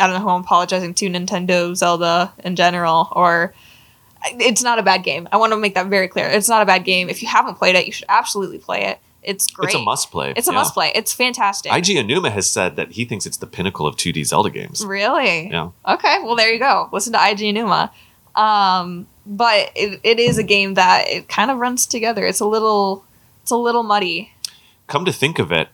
I 0.00 0.06
don't 0.06 0.16
know 0.16 0.20
who 0.22 0.28
I'm 0.30 0.40
apologizing 0.42 0.94
to, 0.94 1.08
Nintendo, 1.08 1.74
Zelda 1.76 2.32
in 2.44 2.56
general, 2.56 3.08
or 3.12 3.54
it's 4.24 4.62
not 4.62 4.78
a 4.78 4.82
bad 4.82 5.02
game. 5.04 5.28
I 5.32 5.36
want 5.36 5.52
to 5.52 5.56
make 5.56 5.74
that 5.74 5.86
very 5.88 6.08
clear. 6.08 6.26
It's 6.26 6.48
not 6.48 6.62
a 6.62 6.66
bad 6.66 6.84
game. 6.84 7.08
If 7.08 7.22
you 7.22 7.28
haven't 7.28 7.56
played 7.56 7.74
it, 7.74 7.86
you 7.86 7.92
should 7.92 8.06
absolutely 8.08 8.58
play 8.58 8.84
it. 8.84 8.98
It's 9.22 9.46
great. 9.46 9.66
it's 9.66 9.74
a 9.76 9.78
must 9.78 10.10
play 10.10 10.32
It's 10.36 10.48
a 10.48 10.50
yeah. 10.50 10.58
must 10.58 10.74
play. 10.74 10.90
It's 10.96 11.12
fantastic. 11.12 11.70
Eiji 11.70 11.94
Aonuma 11.94 12.32
has 12.32 12.50
said 12.50 12.74
that 12.74 12.92
he 12.92 13.04
thinks 13.04 13.24
it's 13.24 13.36
the 13.36 13.46
pinnacle 13.46 13.86
of 13.86 13.94
2d 13.94 14.26
zelda 14.26 14.50
games 14.50 14.84
Really? 14.84 15.48
yeah 15.48 15.70
Okay, 15.86 16.18
well 16.24 16.34
there 16.34 16.52
you 16.52 16.58
go. 16.58 16.88
Listen 16.92 17.12
to 17.12 17.20
Eiji 17.20 17.52
Aonuma. 17.54 17.90
Um, 18.34 19.06
but 19.24 19.70
it, 19.76 20.00
it 20.02 20.18
is 20.18 20.38
a 20.38 20.42
game 20.42 20.74
that 20.74 21.06
it 21.06 21.28
kind 21.28 21.50
of 21.52 21.58
runs 21.58 21.86
together. 21.86 22.26
It's 22.26 22.40
a 22.40 22.46
little 22.46 23.04
it's 23.42 23.50
a 23.52 23.56
little 23.56 23.82
muddy. 23.84 24.32
come 24.88 25.04
to 25.04 25.12
think 25.12 25.38
of 25.38 25.52
it, 25.52 25.68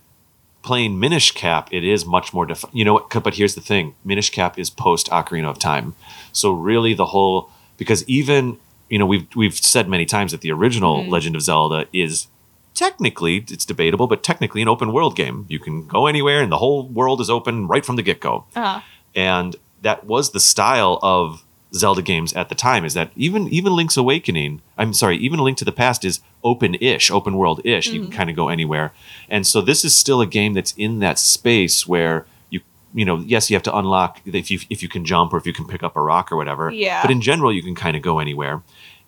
playing 0.62 0.98
Minish 1.00 1.32
Cap, 1.32 1.68
it 1.72 1.84
is 1.84 2.04
much 2.04 2.32
more 2.34 2.46
def- 2.46 2.64
You 2.72 2.84
know 2.84 2.94
what? 2.94 3.10
But 3.22 3.34
here's 3.34 3.54
the 3.54 3.60
thing: 3.60 3.94
Minish 4.04 4.30
Cap 4.30 4.58
is 4.58 4.70
post 4.70 5.08
Ocarina 5.10 5.48
of 5.48 5.58
Time, 5.58 5.94
so 6.32 6.50
really 6.52 6.94
the 6.94 7.06
whole 7.06 7.50
because 7.76 8.08
even 8.08 8.58
you 8.88 8.98
know 8.98 9.06
we've 9.06 9.26
we've 9.36 9.56
said 9.56 9.88
many 9.88 10.04
times 10.06 10.32
that 10.32 10.40
the 10.40 10.52
original 10.52 11.04
Mhm. 11.04 11.10
Legend 11.10 11.36
of 11.36 11.42
Zelda 11.42 11.86
is 11.92 12.26
technically 12.74 13.44
it's 13.50 13.64
debatable, 13.64 14.06
but 14.06 14.22
technically 14.22 14.62
an 14.62 14.68
open 14.68 14.92
world 14.92 15.16
game. 15.16 15.44
You 15.48 15.58
can 15.58 15.86
go 15.86 16.06
anywhere, 16.06 16.40
and 16.42 16.50
the 16.52 16.58
whole 16.58 16.86
world 16.86 17.20
is 17.20 17.28
open 17.30 17.66
right 17.66 17.84
from 17.84 17.96
the 17.96 18.02
get 18.02 18.20
go 18.20 18.44
Uh, 18.54 18.80
and 19.14 19.56
that 19.82 20.04
was 20.04 20.30
the 20.30 20.40
style 20.40 20.98
of 21.02 21.44
Zelda 21.74 22.00
games 22.02 22.32
at 22.32 22.48
the 22.48 22.54
time. 22.54 22.84
Is 22.84 22.94
that 22.94 23.10
even 23.16 23.48
even 23.48 23.74
Link's 23.74 23.96
Awakening? 23.96 24.62
I'm 24.78 24.92
sorry, 24.94 25.16
even 25.18 25.40
Link 25.40 25.58
to 25.58 25.64
the 25.64 25.72
Past 25.72 26.04
is 26.04 26.20
open-ish, 26.42 27.10
open 27.10 27.36
world-ish. 27.36 27.88
You 27.88 28.02
can 28.02 28.10
Mhm. 28.10 28.14
kind 28.14 28.30
of 28.30 28.36
go 28.36 28.48
anywhere, 28.48 28.92
and 29.28 29.46
so 29.46 29.60
this 29.60 29.84
is 29.84 29.94
still 29.96 30.20
a 30.20 30.26
game 30.26 30.54
that's 30.54 30.72
in 30.72 31.00
that 31.00 31.18
space 31.18 31.86
where 31.86 32.26
you 32.50 32.60
you 32.94 33.04
know 33.04 33.18
yes 33.26 33.50
you 33.50 33.56
have 33.56 33.62
to 33.64 33.76
unlock 33.76 34.20
if 34.24 34.50
you 34.50 34.60
if 34.70 34.82
you 34.82 34.88
can 34.88 35.04
jump 35.04 35.32
or 35.32 35.36
if 35.36 35.46
you 35.46 35.52
can 35.52 35.66
pick 35.66 35.82
up 35.82 35.94
a 35.96 36.00
rock 36.00 36.32
or 36.32 36.36
whatever. 36.36 36.70
Yeah. 36.70 37.02
But 37.02 37.10
in 37.10 37.20
general, 37.20 37.52
you 37.52 37.62
can 37.62 37.74
kind 37.74 37.96
of 37.96 38.02
go 38.02 38.18
anywhere, 38.18 38.62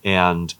and 0.04 0.52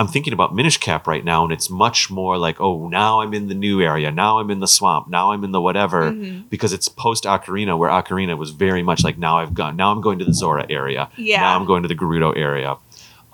I'm 0.00 0.06
thinking 0.06 0.32
about 0.32 0.54
Minish 0.54 0.78
Cap 0.78 1.06
right 1.06 1.22
now, 1.22 1.44
and 1.44 1.52
it's 1.52 1.68
much 1.68 2.10
more 2.10 2.38
like, 2.38 2.58
oh, 2.58 2.88
now 2.88 3.20
I'm 3.20 3.34
in 3.34 3.48
the 3.48 3.54
new 3.54 3.82
area. 3.82 4.10
Now 4.10 4.38
I'm 4.38 4.50
in 4.50 4.58
the 4.60 4.66
swamp. 4.66 5.08
Now 5.08 5.32
I'm 5.32 5.44
in 5.44 5.52
the 5.52 5.60
whatever 5.60 6.10
mhm. 6.10 6.48
because 6.48 6.72
it's 6.72 6.88
post 6.88 7.24
Ocarina, 7.24 7.76
where 7.76 7.90
Ocarina 7.90 8.38
was 8.38 8.52
very 8.52 8.82
much 8.82 9.04
like 9.04 9.18
now 9.18 9.36
I've 9.36 9.52
gone 9.52 9.76
now 9.76 9.92
I'm 9.92 10.00
going 10.00 10.18
to 10.18 10.24
the 10.24 10.32
Zora 10.32 10.64
area. 10.70 11.10
Yeah. 11.18 11.42
Now 11.42 11.54
I'm 11.54 11.66
going 11.66 11.82
to 11.82 11.88
the 11.88 11.94
Gerudo 11.94 12.34
area. 12.34 12.78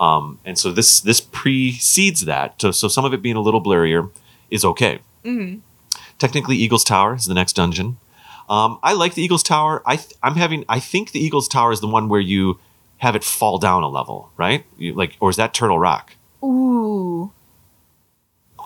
Um, 0.00 0.40
and 0.44 0.58
so 0.58 0.72
this 0.72 1.00
this 1.00 1.20
precedes 1.20 2.22
that. 2.22 2.60
So, 2.60 2.72
so 2.72 2.88
some 2.88 3.04
of 3.04 3.14
it 3.14 3.22
being 3.22 3.36
a 3.36 3.40
little 3.40 3.62
blurrier 3.62 4.10
is 4.50 4.64
okay. 4.64 4.98
Mhm. 5.24 5.60
Technically, 6.18 6.56
Eagles 6.56 6.82
Tower 6.82 7.14
is 7.14 7.26
the 7.26 7.34
next 7.34 7.52
dungeon. 7.52 7.98
Um, 8.48 8.80
I 8.82 8.92
like 8.92 9.14
the 9.14 9.22
Eagles 9.22 9.44
Tower. 9.44 9.84
I 9.86 9.96
th- 9.96 10.14
I'm 10.20 10.34
having. 10.34 10.64
I 10.68 10.80
think 10.80 11.12
the 11.12 11.20
Eagles 11.20 11.46
Tower 11.46 11.70
is 11.70 11.80
the 11.80 11.86
one 11.86 12.08
where 12.08 12.20
you 12.20 12.58
have 12.98 13.14
it 13.14 13.22
fall 13.22 13.58
down 13.58 13.84
a 13.84 13.88
level, 13.88 14.30
right? 14.36 14.64
You, 14.76 14.94
like, 14.94 15.16
or 15.20 15.30
is 15.30 15.36
that 15.36 15.54
Turtle 15.54 15.78
Rock? 15.78 16.16
Ooh. 16.46 17.32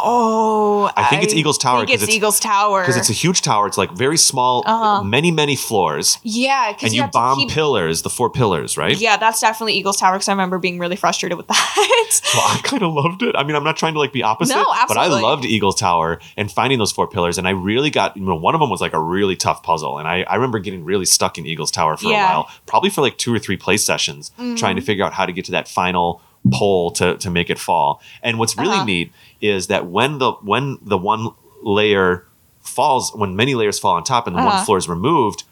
Oh, 0.03 0.91
I 0.97 1.05
think 1.11 1.25
it's 1.25 1.35
Eagles 1.35 1.59
Tower 1.59 1.81
think 1.81 1.91
it's, 1.91 2.03
it's- 2.05 2.17
Eagles 2.17 2.41
Tower 2.41 2.81
Because 2.81 2.97
it's 2.97 3.11
a 3.11 3.13
huge 3.13 3.43
tower. 3.43 3.67
It's 3.67 3.77
like 3.77 3.91
very 3.93 4.17
small, 4.17 4.63
Uh-huh. 4.65 5.03
many 5.05 5.31
many 5.31 5.57
floors, 5.57 6.17
yeah, 6.23 6.73
because 6.73 6.85
and 6.85 6.95
you, 6.95 7.03
have 7.03 7.13
bomb 7.13 7.37
keep, 7.41 7.51
pillars, 7.51 8.01
the 8.01 8.09
four 8.09 8.31
pillars, 8.31 8.79
right? 8.79 8.97
Yeah, 8.99 9.19
that's 9.19 9.41
definitely 9.43 9.75
Eagles 9.75 9.99
Tower 9.99 10.15
because 10.15 10.29
I 10.29 10.33
remember 10.33 10.59
being 10.59 10.79
really 10.79 10.97
frustrated 10.97 11.37
with 11.37 11.47
that. 11.49 12.21
Well, 12.33 12.43
I 12.47 12.61
kind 12.63 12.83
of 12.83 12.95
loved 12.95 13.23
it. 13.23 13.37
I 13.37 13.43
mean, 13.45 13.55
I'm 13.55 13.65
not 13.65 13.77
trying 13.77 13.93
to 13.93 13.99
like 13.99 14.13
be 14.15 14.23
opposite, 14.23 14.55
No, 14.55 14.65
but 14.89 14.97
I 14.97 15.09
loved 15.09 15.45
Eagles 15.45 15.79
Tower 15.79 16.19
and 16.35 16.51
finding 16.51 16.79
those 16.79 16.93
four 16.93 17.07
pillars. 17.07 17.37
And 17.37 17.47
I 17.47 17.51
really 17.51 17.91
got, 17.91 18.17
you 18.17 18.23
know, 18.23 18.37
one 18.37 18.55
of 18.55 18.61
them 18.63 18.71
was 18.71 18.81
like 18.81 18.95
a 18.95 19.01
really 19.01 19.37
tough 19.37 19.63
puzzle. 19.63 19.99
And 19.99 20.09
I, 20.09 20.23
I 20.23 20.37
remember 20.37 20.61
getting 20.61 20.83
really 20.83 21.05
stuck 21.05 21.37
in 21.37 21.45
Eagles 21.45 21.71
Tower 21.71 21.99
for 21.99 22.09
Yeah. 22.09 22.25
a 22.25 22.35
while, 22.37 22.51
probably 22.65 22.89
for 22.89 23.03
like 23.03 23.19
two 23.19 23.35
or 23.35 23.39
three 23.39 23.59
play 23.59 23.77
sessions, 23.77 24.31
trying 24.31 24.55
Mm-hmm. 24.55 24.77
to 24.77 24.81
figure 24.83 25.05
out 25.05 25.13
how 25.13 25.27
to 25.27 25.33
get 25.33 25.45
to 25.47 25.53
that 25.53 25.69
final 25.69 26.23
pole 26.53 26.91
to, 26.93 27.17
to 27.19 27.31
make 27.31 27.51
it 27.51 27.59
fall. 27.59 28.01
And 28.23 28.39
what's 28.39 28.57
really 28.57 28.71
Uh-huh. 28.77 28.85
neat 28.85 29.13
is 29.41 29.67
that 29.67 29.87
when 29.87 30.19
the 30.19 30.33
when 30.43 30.79
the 30.83 30.97
one 30.99 31.31
layer 31.63 32.27
falls, 32.63 33.13
when 33.15 33.37
many 33.37 33.55
layers 33.55 33.79
fall 33.79 33.95
on 33.97 34.05
top 34.05 34.27
and 34.27 34.35
the 34.37 34.41
one 34.41 34.49
Uh-huh. 34.55 34.65
floor 34.65 34.79
is 34.79 34.89
removed, 34.89 35.45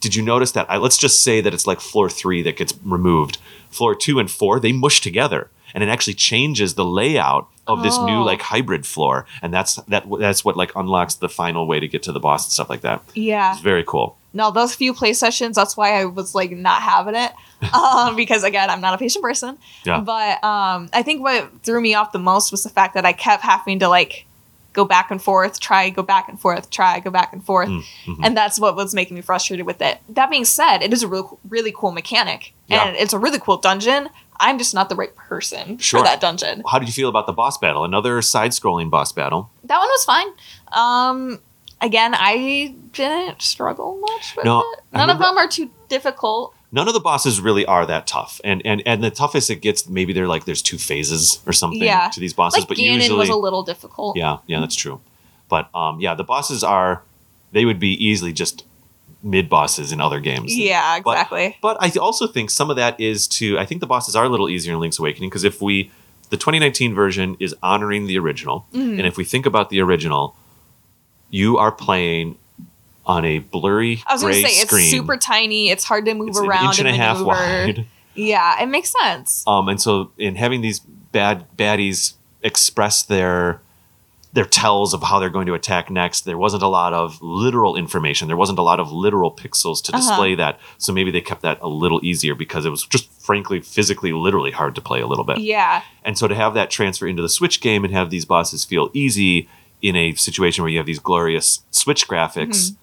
did 0.00 0.14
you 0.14 0.22
notice 0.22 0.52
that? 0.52 0.66
I, 0.70 0.76
let's 0.76 0.96
just 0.96 1.22
say 1.22 1.40
that 1.40 1.52
it's 1.52 1.66
like 1.66 1.80
floor 1.80 2.08
three 2.08 2.42
that 2.42 2.56
gets 2.56 2.72
removed. 2.84 3.38
Floor 3.70 3.94
two 3.94 4.18
and 4.18 4.30
four 4.30 4.60
they 4.60 4.72
mush 4.72 5.00
together, 5.00 5.50
and 5.74 5.82
it 5.82 5.88
actually 5.88 6.14
changes 6.14 6.74
the 6.74 6.84
layout 6.84 7.48
of 7.66 7.82
this 7.82 7.98
new 7.98 8.20
Oh. 8.20 8.24
like 8.24 8.40
hybrid 8.40 8.86
floor, 8.86 9.26
and 9.42 9.52
that's 9.52 9.74
that 9.88 10.06
that's 10.18 10.44
what 10.44 10.56
like 10.56 10.72
unlocks 10.76 11.14
the 11.16 11.28
final 11.28 11.66
way 11.66 11.80
to 11.80 11.88
get 11.88 12.02
to 12.04 12.12
the 12.12 12.20
boss 12.20 12.46
and 12.46 12.52
stuff 12.52 12.70
like 12.70 12.80
that. 12.82 13.02
yeah. 13.14 13.52
It's 13.52 13.60
very 13.60 13.84
cool. 13.84 14.16
No, 14.32 14.50
those 14.50 14.74
few 14.74 14.94
play 14.94 15.12
sessions, 15.14 15.56
that's 15.56 15.76
why 15.76 16.00
I 16.00 16.04
was 16.04 16.34
like 16.34 16.52
not 16.52 16.80
having 16.82 17.14
it. 17.16 17.32
Um, 17.74 18.14
because 18.16 18.44
again, 18.44 18.70
I'm 18.70 18.80
not 18.80 18.94
a 18.94 18.98
patient 18.98 19.22
person. 19.22 19.58
Yeah. 19.84 20.00
But 20.00 20.42
um, 20.44 20.88
I 20.92 21.02
think 21.02 21.22
what 21.22 21.62
threw 21.62 21.80
me 21.80 21.94
off 21.94 22.12
the 22.12 22.18
most 22.18 22.50
was 22.52 22.62
the 22.62 22.68
fact 22.70 22.94
that 22.94 23.04
I 23.04 23.12
kept 23.12 23.42
having 23.42 23.80
to 23.80 23.88
like 23.88 24.26
go 24.74 24.84
back 24.84 25.10
and 25.10 25.20
forth, 25.20 25.58
try, 25.58 25.90
go 25.90 26.02
back 26.04 26.28
and 26.28 26.38
forth, 26.38 26.70
try, 26.70 27.00
go 27.00 27.10
back 27.10 27.32
and 27.32 27.42
forth. 27.44 27.68
Mm-hmm. 27.68 28.22
And 28.24 28.36
that's 28.36 28.60
what 28.60 28.76
was 28.76 28.94
making 28.94 29.16
me 29.16 29.22
frustrated 29.22 29.66
with 29.66 29.82
it. 29.82 29.98
That 30.08 30.30
being 30.30 30.44
said, 30.44 30.78
it 30.82 30.92
is 30.92 31.02
a 31.02 31.08
really, 31.08 31.28
really 31.48 31.72
cool 31.76 31.90
mechanic. 31.90 32.52
Yeah. 32.68 32.86
And 32.86 32.96
it's 32.96 33.12
a 33.12 33.18
really 33.18 33.40
cool 33.40 33.56
dungeon. 33.56 34.08
I'm 34.38 34.56
just 34.58 34.72
not 34.72 34.88
the 34.88 34.94
right 34.94 35.14
person 35.16 35.78
Sure. 35.78 36.00
for 36.00 36.04
that 36.04 36.20
dungeon. 36.20 36.62
How 36.70 36.78
did 36.78 36.86
you 36.88 36.94
feel 36.94 37.08
about 37.08 37.26
the 37.26 37.32
boss 37.32 37.58
battle? 37.58 37.82
Another 37.84 38.22
side-scrolling 38.22 38.88
boss 38.88 39.10
battle. 39.10 39.50
That 39.64 39.78
one 39.78 39.88
was 39.88 40.04
fine. 40.04 40.28
Um, 40.70 41.40
again, 41.80 42.14
I 42.14 42.72
didn't 42.92 43.42
struggle 43.42 43.98
much 43.98 44.36
with 44.36 44.44
No, 44.44 44.60
it. 44.60 44.80
None 44.92 45.10
of 45.10 45.18
them 45.18 45.36
are 45.36 45.48
too 45.48 45.70
difficult. 45.88 46.54
None 46.70 46.86
of 46.86 46.92
the 46.94 47.00
bosses 47.00 47.40
really 47.40 47.64
are 47.64 47.86
that 47.86 48.06
tough, 48.06 48.40
and 48.44 48.60
and 48.64 48.82
and 48.84 49.02
the 49.02 49.10
toughest 49.10 49.48
it 49.48 49.62
gets, 49.62 49.88
maybe 49.88 50.12
they're 50.12 50.28
like 50.28 50.44
there's 50.44 50.60
two 50.60 50.76
phases 50.76 51.40
or 51.46 51.52
something 51.54 51.82
Yeah. 51.82 52.10
to 52.12 52.20
these 52.20 52.34
bosses, 52.34 52.60
Like 52.60 52.68
but 52.68 52.76
Ganon 52.76 52.94
usually 52.96 53.18
was 53.18 53.28
a 53.30 53.36
little 53.36 53.62
difficult. 53.62 54.16
Yeah, 54.18 54.38
yeah, 54.46 54.60
that's 54.60 54.74
true. 54.76 55.00
But 55.48 55.74
um, 55.74 55.98
yeah, 56.00 56.14
the 56.14 56.24
bosses 56.24 56.62
are 56.62 57.02
they 57.52 57.64
would 57.64 57.80
be 57.80 57.92
easily 58.04 58.34
just 58.34 58.64
mid 59.22 59.48
bosses 59.48 59.92
in 59.92 60.00
other 60.00 60.20
games. 60.20 60.54
Yeah, 60.54 61.00
But- 61.00 61.12
exactly. 61.12 61.56
But 61.62 61.78
I 61.80 61.90
also 61.98 62.26
think 62.26 62.50
some 62.50 62.68
of 62.68 62.76
that 62.76 63.00
is 63.00 63.26
to 63.38 63.58
I 63.58 63.64
think 63.64 63.80
the 63.80 63.86
bosses 63.86 64.14
are 64.14 64.24
a 64.24 64.28
little 64.28 64.50
easier 64.50 64.74
in 64.74 64.80
Link's 64.80 64.98
Awakening 64.98 65.30
because 65.30 65.44
if 65.44 65.62
we 65.62 65.90
the 66.28 66.36
2019 66.36 66.94
version 66.94 67.34
is 67.40 67.54
honoring 67.62 68.06
the 68.06 68.18
original, 68.18 68.66
Mm-hmm. 68.74 68.98
and 68.98 69.06
if 69.06 69.16
we 69.16 69.24
think 69.24 69.46
about 69.46 69.70
the 69.70 69.80
original, 69.80 70.36
you 71.30 71.56
are 71.56 71.72
playing 71.72 72.36
on 73.08 73.24
a 73.24 73.38
blurry 73.40 74.02
I 74.06 74.12
was 74.12 74.22
to 74.22 74.32
say 74.34 74.44
screen. 74.52 74.82
it's 74.82 74.90
super 74.90 75.16
tiny. 75.16 75.70
It's 75.70 75.82
hard 75.84 76.04
to 76.04 76.14
move 76.14 76.28
It's 76.28 76.38
an 76.38 76.46
around 76.46 76.64
inch 76.66 76.78
and 76.80 76.88
a 76.88 76.94
half 76.94 77.20
wide. 77.22 77.86
Yeah, 78.14 78.60
it 78.60 78.66
makes 78.66 78.92
sense. 79.00 79.44
Um, 79.46 79.68
and 79.68 79.80
so 79.80 80.10
in 80.18 80.34
having 80.34 80.60
these 80.60 80.80
bad 80.80 81.46
baddies 81.56 82.14
express 82.42 83.02
their 83.04 83.60
their 84.32 84.44
tells 84.44 84.92
of 84.92 85.02
how 85.04 85.18
they're 85.20 85.30
going 85.30 85.46
to 85.46 85.54
attack 85.54 85.88
next, 85.88 86.22
there 86.26 86.36
wasn't 86.36 86.62
a 86.62 86.68
lot 86.68 86.92
of 86.92 87.22
literal 87.22 87.76
information. 87.76 88.26
There 88.28 88.36
wasn't 88.36 88.58
a 88.58 88.62
lot 88.62 88.78
of 88.80 88.90
literal 88.92 89.30
pixels 89.32 89.82
to 89.84 89.92
Uh-huh. 89.92 90.00
display 90.06 90.34
that. 90.34 90.58
So 90.78 90.92
maybe 90.92 91.10
they 91.10 91.20
kept 91.22 91.42
that 91.42 91.58
a 91.62 91.68
little 91.68 92.00
easier 92.04 92.34
because 92.34 92.66
it 92.66 92.70
was 92.70 92.84
just 92.84 93.08
frankly 93.22 93.60
physically 93.60 94.12
literally 94.12 94.50
hard 94.50 94.74
to 94.74 94.80
play 94.82 95.00
a 95.00 95.06
little 95.06 95.24
bit. 95.24 95.38
Yeah, 95.38 95.82
And 96.04 96.18
so 96.18 96.26
to 96.28 96.34
have 96.34 96.54
that 96.54 96.70
transfer 96.70 97.06
into 97.06 97.22
the 97.22 97.28
Switch 97.28 97.60
game 97.60 97.84
and 97.84 97.94
have 97.94 98.10
these 98.10 98.24
bosses 98.26 98.64
feel 98.64 98.90
easy 98.92 99.48
in 99.80 99.94
a 99.96 100.12
situation 100.14 100.62
where 100.62 100.70
you 100.70 100.76
have 100.78 100.86
these 100.86 100.98
glorious 100.98 101.62
Switch 101.70 102.06
graphics, 102.08 102.74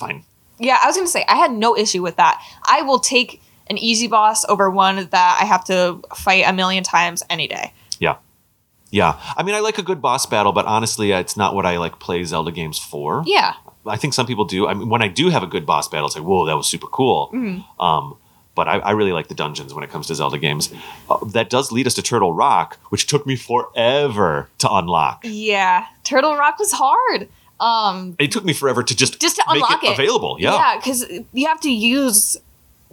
fine. 0.00 0.24
yeah. 0.58 0.78
I 0.82 0.86
was 0.86 0.96
going 0.96 1.06
to 1.06 1.12
say 1.12 1.24
I 1.28 1.36
had 1.36 1.52
no 1.52 1.76
issue 1.76 2.02
with 2.02 2.16
that. 2.16 2.42
I 2.66 2.82
will 2.82 2.98
take 2.98 3.40
an 3.68 3.78
easy 3.78 4.08
boss 4.08 4.44
over 4.46 4.68
one 4.68 4.96
that 4.96 5.38
I 5.40 5.44
have 5.44 5.64
to 5.66 6.00
fight 6.16 6.44
a 6.46 6.52
million 6.52 6.82
times 6.82 7.22
any 7.30 7.46
day. 7.46 7.72
Yeah. 8.00 8.16
Yeah. 8.90 9.20
I 9.36 9.44
mean, 9.44 9.54
I 9.54 9.60
like 9.60 9.78
a 9.78 9.82
good 9.82 10.02
boss 10.02 10.26
battle, 10.26 10.50
but 10.52 10.66
honestly, 10.66 11.12
it's 11.12 11.36
not 11.36 11.54
what 11.54 11.64
I 11.66 11.78
like 11.78 12.00
play 12.00 12.24
Zelda 12.24 12.50
games 12.50 12.78
for. 12.78 13.22
Yeah, 13.26 13.54
I 13.86 13.96
think 13.96 14.12
some 14.14 14.26
people 14.26 14.44
do. 14.44 14.66
I 14.66 14.74
mean, 14.74 14.88
when 14.88 15.02
I 15.02 15.06
do 15.08 15.28
have 15.30 15.44
a 15.44 15.46
good 15.46 15.64
boss 15.64 15.86
battle, 15.86 16.06
it's 16.06 16.16
like, 16.16 16.24
whoa, 16.24 16.46
that 16.46 16.56
was 16.56 16.66
super 16.68 16.88
cool. 16.88 17.30
Um, 17.78 18.16
but 18.56 18.66
I, 18.66 18.78
I 18.80 18.90
really 18.90 19.12
like 19.12 19.28
the 19.28 19.34
dungeons 19.36 19.72
when 19.72 19.84
it 19.84 19.90
comes 19.90 20.08
to 20.08 20.14
Zelda 20.16 20.38
games. 20.38 20.72
Uh, 21.08 21.24
that 21.26 21.48
does 21.48 21.70
lead 21.70 21.86
us 21.86 21.94
to 21.94 22.02
Turtle 22.02 22.32
Rock, 22.32 22.78
which 22.90 23.06
took 23.06 23.24
me 23.26 23.36
forever 23.36 24.48
to 24.58 24.68
unlock. 24.70 25.20
yeah. 25.24 25.86
Turtle 26.02 26.36
Rock 26.36 26.58
was 26.58 26.72
hard. 26.72 27.28
Um, 27.60 28.16
It 28.18 28.32
took 28.32 28.44
me 28.44 28.52
forever 28.52 28.82
to 28.82 28.96
just, 28.96 29.20
Just 29.20 29.36
to 29.36 29.44
make 29.46 29.56
unlock 29.62 29.84
it. 29.84 29.92
available. 29.92 30.36
Yeah. 30.40 30.54
Yeah, 30.54 30.76
because 30.76 31.04
you 31.32 31.46
have 31.46 31.60
to 31.60 31.70
use 31.70 32.36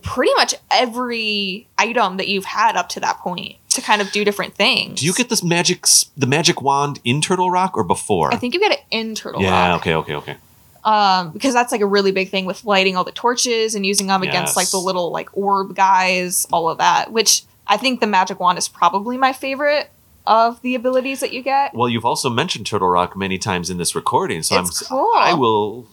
pretty 0.01 0.33
much 0.35 0.53
every 0.69 1.67
item 1.77 2.17
that 2.17 2.27
you've 2.27 2.45
had 2.45 2.75
up 2.75 2.89
to 2.89 2.99
that 2.99 3.17
point 3.19 3.55
to 3.69 3.81
kind 3.81 4.01
of 4.01 4.11
do 4.11 4.23
different 4.25 4.53
things. 4.55 4.99
Do 4.99 5.05
you 5.05 5.13
get 5.13 5.29
this 5.29 5.43
magic, 5.43 5.85
the 6.17 6.27
magic 6.27 6.61
wand 6.61 6.99
in 7.03 7.21
Turtle 7.21 7.49
Rock 7.49 7.77
or 7.77 7.83
before? 7.83 8.33
I 8.33 8.37
think 8.37 8.53
you 8.53 8.59
get 8.59 8.71
it 8.73 8.81
in 8.91 9.15
Turtle 9.15 9.41
yeah. 9.41 9.69
Rock. 9.69 9.81
Okay. 9.81 9.95
Okay. 9.95 10.15
Okay. 10.15 10.35
Um, 10.83 11.31
because 11.31 11.53
that's 11.53 11.71
like 11.71 11.81
a 11.81 11.85
really 11.85 12.11
big 12.11 12.29
thing 12.29 12.45
with 12.45 12.63
lighting 12.63 12.95
all 12.95 13.03
the 13.03 13.11
torches 13.11 13.75
and 13.75 13.85
using 13.85 14.07
them 14.07 14.23
against 14.23 14.55
like 14.55 14.69
the 14.69 14.77
little 14.77 15.11
like 15.11 15.29
orb 15.33 15.75
guys, 15.75 16.45
all 16.51 16.69
of 16.69 16.77
that. 16.77 17.11
Which 17.11 17.43
I 17.67 17.77
think 17.77 17.99
the 17.99 18.07
magic 18.07 18.39
wand 18.39 18.57
is 18.57 18.67
probably 18.69 19.17
my 19.17 19.33
favorite 19.33 19.89
of 20.27 20.61
the 20.61 20.75
abilities 20.75 21.21
that 21.21 21.33
you 21.33 21.41
get. 21.41 21.73
Well, 21.73 21.89
you've 21.89 22.05
also 22.05 22.29
mentioned 22.29 22.65
Turtle 22.65 22.89
Rock 22.89 23.15
many 23.15 23.37
times 23.37 23.69
in 23.69 23.77
this 23.77 23.95
recording, 23.95 24.43
so 24.43 24.59
It's 24.59 24.81
I'm 24.81 24.87
cool. 24.87 25.11
I 25.15 25.33
will 25.33 25.87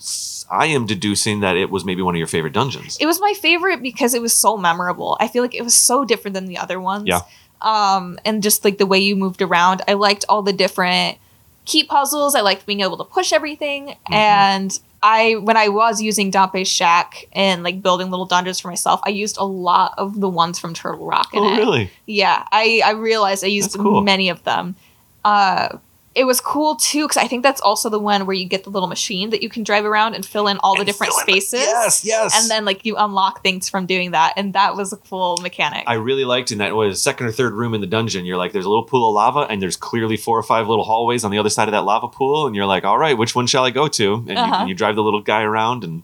I 0.51 0.67
am 0.67 0.87
deducing 0.87 1.41
that 1.41 1.57
it 1.57 1.71
was 1.71 1.85
maybe 1.85 2.03
one 2.03 2.15
of 2.15 2.19
your 2.19 2.27
favorite 2.27 2.53
dungeons. 2.53 2.99
It 3.01 3.07
was 3.07 3.21
my 3.21 3.33
favorite 3.35 3.83
because 3.83 4.13
it 4.15 4.21
was 4.21 4.35
so 4.35 4.57
memorable. 4.57 5.17
I 5.21 5.29
feel 5.29 5.43
like 5.43 5.55
it 5.55 5.63
was 5.63 5.75
so 5.75 6.05
different 6.05 6.35
than 6.35 6.47
the 6.47 6.59
other 6.59 6.81
ones. 6.81 7.07
Yeah. 7.07 7.21
Um, 7.63 8.19
and 8.25 8.43
just 8.43 8.65
like 8.65 8.79
the 8.79 8.87
way 8.87 8.99
you 8.99 9.17
moved 9.17 9.41
around, 9.41 9.83
I 9.89 9.95
liked 9.95 10.25
all 10.29 10.43
the 10.43 10.53
different 10.53 11.19
key 11.65 11.85
puzzles. 11.85 12.35
I 12.35 12.43
liked 12.43 12.67
being 12.67 12.83
able 12.83 12.99
to 12.99 13.05
push 13.05 13.33
everything. 13.33 13.89
Mm-hmm. 13.89 14.15
And 14.15 14.81
I, 15.07 15.35
when 15.35 15.59
I 15.59 15.69
was 15.69 16.01
using 16.01 16.31
Dampe's 16.31 16.67
Shack 16.67 17.29
and 17.33 17.63
like 17.63 17.83
building 17.83 18.09
little 18.09 18.25
dungeons 18.25 18.59
for 18.59 18.69
myself, 18.69 19.01
I 19.05 19.11
used 19.11 19.37
a 19.37 19.45
lot 19.45 19.93
of 19.99 20.19
the 20.19 20.31
ones 20.31 20.59
from 20.59 20.73
Turtle 20.73 21.05
Rock. 21.05 21.29
Oh, 21.35 21.53
it. 21.53 21.59
really? 21.59 21.91
Yeah, 22.07 22.43
I, 22.51 22.81
I 22.83 22.93
realized 22.93 23.45
I 23.45 23.49
used 23.49 23.75
cool. 23.75 24.01
many 24.01 24.31
of 24.31 24.43
them. 24.45 24.77
Uh, 25.23 25.77
it 26.15 26.25
was 26.25 26.41
cool 26.41 26.77
too 26.77 27.03
because 27.09 27.17
I 27.17 27.27
think 27.27 27.43
that's 27.43 27.61
also 27.61 27.89
the 27.89 27.99
one 27.99 28.25
where 28.27 28.35
you 28.35 28.45
get 28.45 28.63
the 28.65 28.71
little 28.71 28.89
machine 28.89 29.31
that 29.31 29.43
you 29.43 29.49
can 29.49 29.65
drive 29.65 29.85
around 29.85 30.15
and 30.15 30.25
fill 30.25 30.47
in 30.47 30.59
all 30.59 30.75
the 30.75 30.81
And 30.83 30.87
different 30.87 31.13
fill 31.13 31.21
in 31.23 31.27
the- 31.35 31.41
spaces. 31.41 31.67
yes, 31.67 32.05
yes. 32.05 32.41
And 32.41 32.49
then 32.51 32.65
like 32.65 32.85
you 32.85 32.95
unlock 32.97 33.43
things 33.43 33.69
from 33.69 33.87
doing 33.87 34.13
that, 34.13 34.35
and 34.37 34.53
that 34.53 34.77
was 34.77 34.93
a 34.93 34.97
cool 34.97 35.39
mechanic. 35.43 35.85
I 35.89 35.95
really 35.95 36.25
liked 36.25 36.53
in 36.53 36.59
that 36.59 36.75
was 36.77 37.03
second 37.03 37.27
or 37.27 37.33
third 37.33 37.53
room 37.55 37.75
in 37.75 37.81
the 37.81 37.87
dungeon. 37.89 38.25
You're 38.27 38.37
like, 38.37 38.53
there's 38.53 38.65
a 38.65 38.69
little 38.69 38.85
pool 38.85 39.09
of 39.09 39.15
lava, 39.15 39.41
and 39.51 39.61
there's 39.61 39.77
clearly 39.77 40.17
four 40.17 40.39
or 40.39 40.43
five 40.45 40.69
little 40.69 40.85
hallways 40.85 41.25
on 41.25 41.31
the 41.33 41.39
other 41.39 41.51
side 41.51 41.67
of 41.69 41.73
that 41.73 41.83
lava 41.85 42.07
pool, 42.09 42.47
and 42.47 42.55
you're 42.55 42.67
like, 42.67 42.85
all 42.85 42.99
right, 42.99 43.19
which 43.19 43.35
one 43.35 43.47
shall 43.49 43.65
I 43.65 43.71
go 43.71 43.89
to? 43.89 44.15
And, 44.15 44.29
you, 44.29 44.35
Uh-huh. 44.37 44.55
and 44.61 44.69
you 44.69 44.75
drive 44.75 44.95
the 44.97 45.03
little 45.03 45.21
guy 45.23 45.43
around 45.43 45.83
and 45.85 46.03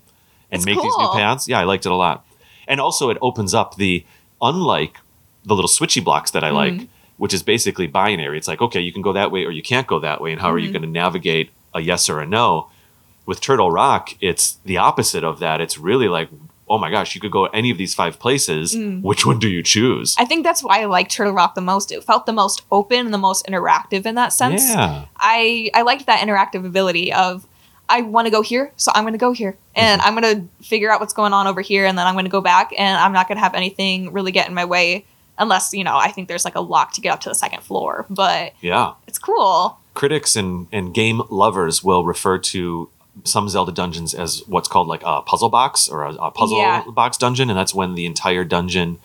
and 0.53 0.59
It's 0.59 0.67
make 0.67 0.75
these 0.75 0.85
new 0.99 1.07
cool. 1.07 1.15
paths. 1.15 1.47
Yeah, 1.47 1.61
I 1.61 1.65
liked 1.65 1.87
it 1.87 1.93
a 1.93 1.95
lot. 1.95 2.25
And 2.67 2.81
also, 2.81 3.11
it 3.11 3.19
opens 3.23 3.55
up 3.55 3.77
the 3.77 4.05
unlike 4.43 4.97
the 5.45 5.55
little 5.55 5.69
switchy 5.69 6.03
blocks 6.03 6.33
that 6.33 6.43
I 6.43 6.51
like, 6.51 6.73
Mm-hmm. 6.73 6.85
Which 7.21 7.35
is 7.35 7.43
basically 7.43 7.87
binary. 7.87 8.39
It's 8.39 8.49
like, 8.49 8.63
okay, 8.63 8.81
you 8.81 8.95
can 8.95 9.03
go 9.03 9.13
that 9.13 9.31
way 9.31 9.45
or 9.45 9.51
you 9.51 9.63
can't 9.63 9.87
go 9.87 10.01
that 10.01 10.23
way, 10.23 10.33
and 10.33 10.41
how 10.41 10.51
are 10.51 10.59
you 10.59 10.69
Mm-hmm. 10.69 10.73
going 10.73 10.95
to 10.95 11.01
navigate 11.01 11.51
a 11.75 11.81
yes 11.83 12.09
or 12.09 12.19
a 12.19 12.27
no? 12.27 12.71
With 13.27 13.43
Turtle 13.43 13.71
Rock, 13.71 14.15
it's 14.23 14.53
the 14.65 14.79
opposite 14.79 15.23
of 15.23 15.39
that. 15.41 15.61
It's 15.61 15.77
really 15.77 16.09
like, 16.09 16.31
oh 16.67 16.79
my 16.79 16.91
gosh, 16.91 17.15
you 17.15 17.21
could 17.21 17.31
go 17.31 17.45
any 17.47 17.71
of 17.71 17.77
these 17.77 17.95
five 17.95 18.19
places. 18.19 18.75
Mm. 18.75 19.03
Which 19.03 19.27
one 19.27 19.39
do 19.39 19.49
you 19.49 19.63
choose? 19.63 20.17
I 20.19 20.25
think 20.25 20.45
that's 20.45 20.65
why 20.65 20.81
I 20.81 20.87
liked 20.87 21.11
Turtle 21.13 21.35
Rock 21.35 21.55
the 21.55 21.61
most. 21.61 21.93
It 21.93 22.03
felt 22.03 22.25
the 22.25 22.33
most 22.33 22.63
open 22.73 23.01
and 23.01 23.13
the 23.13 23.19
most 23.19 23.47
interactive 23.47 24.07
in 24.07 24.15
that 24.15 24.33
sense. 24.33 24.67
Yeah. 24.67 25.05
I 25.19 25.71
I 25.75 25.83
liked 25.83 26.07
that 26.07 26.27
interactive 26.27 26.65
ability 26.65 27.13
of 27.13 27.47
I 27.87 28.01
want 28.01 28.27
to 28.27 28.31
go 28.31 28.41
here, 28.41 28.73
so 28.77 28.93
I'm 28.95 29.05
going 29.05 29.13
to 29.13 29.19
go 29.19 29.33
here, 29.33 29.59
and 29.75 30.01
I'm 30.01 30.19
going 30.19 30.35
to 30.37 30.65
figure 30.65 30.91
out 30.91 31.01
what's 31.01 31.13
going 31.13 31.35
on 31.35 31.47
over 31.47 31.61
here, 31.61 31.85
and 31.85 31.99
then 31.99 32.07
I'm 32.07 32.15
going 32.15 32.25
to 32.25 32.31
go 32.31 32.41
back, 32.41 32.73
and 32.79 32.97
I'm 32.97 33.13
not 33.13 33.29
going 33.29 33.37
to 33.37 33.43
have 33.43 33.55
anything 33.55 34.13
really 34.13 34.33
get 34.33 34.49
in 34.49 34.55
my 34.55 34.65
way 34.65 35.05
unless 35.41 35.73
you 35.73 35.83
know 35.83 35.97
I 35.97 36.13
think 36.13 36.29
there's 36.29 36.45
like 36.45 36.55
a 36.55 36.61
lock 36.61 36.93
to 36.93 37.01
get 37.01 37.13
up 37.13 37.21
to 37.23 37.29
the 37.29 37.35
second 37.35 37.63
floor. 37.65 38.07
But 38.09 38.53
Yeah. 38.61 38.93
it's 39.09 39.19
cool. 39.19 39.79
Critics 39.95 40.37
and, 40.37 40.69
and 40.71 40.95
game 40.95 41.21
lovers 41.31 41.83
will 41.83 42.05
refer 42.05 42.39
to 42.39 42.89
some 43.25 43.49
Zelda 43.49 43.73
dungeons 43.73 44.15
as 44.15 44.43
what's 44.47 44.69
called 44.69 44.87
like 44.87 45.03
a 45.05 45.21
puzzle 45.23 45.49
box 45.49 45.89
or 45.89 46.05
a, 46.05 46.15
a 46.15 46.31
puzzle 46.31 46.59
Yeah. 46.59 46.85
box 46.89 47.17
dungeon, 47.17 47.51
and 47.51 47.59
that's 47.59 47.75
when 47.75 47.95
the 47.97 48.07
entire 48.07 48.45
dungeon 48.45 48.99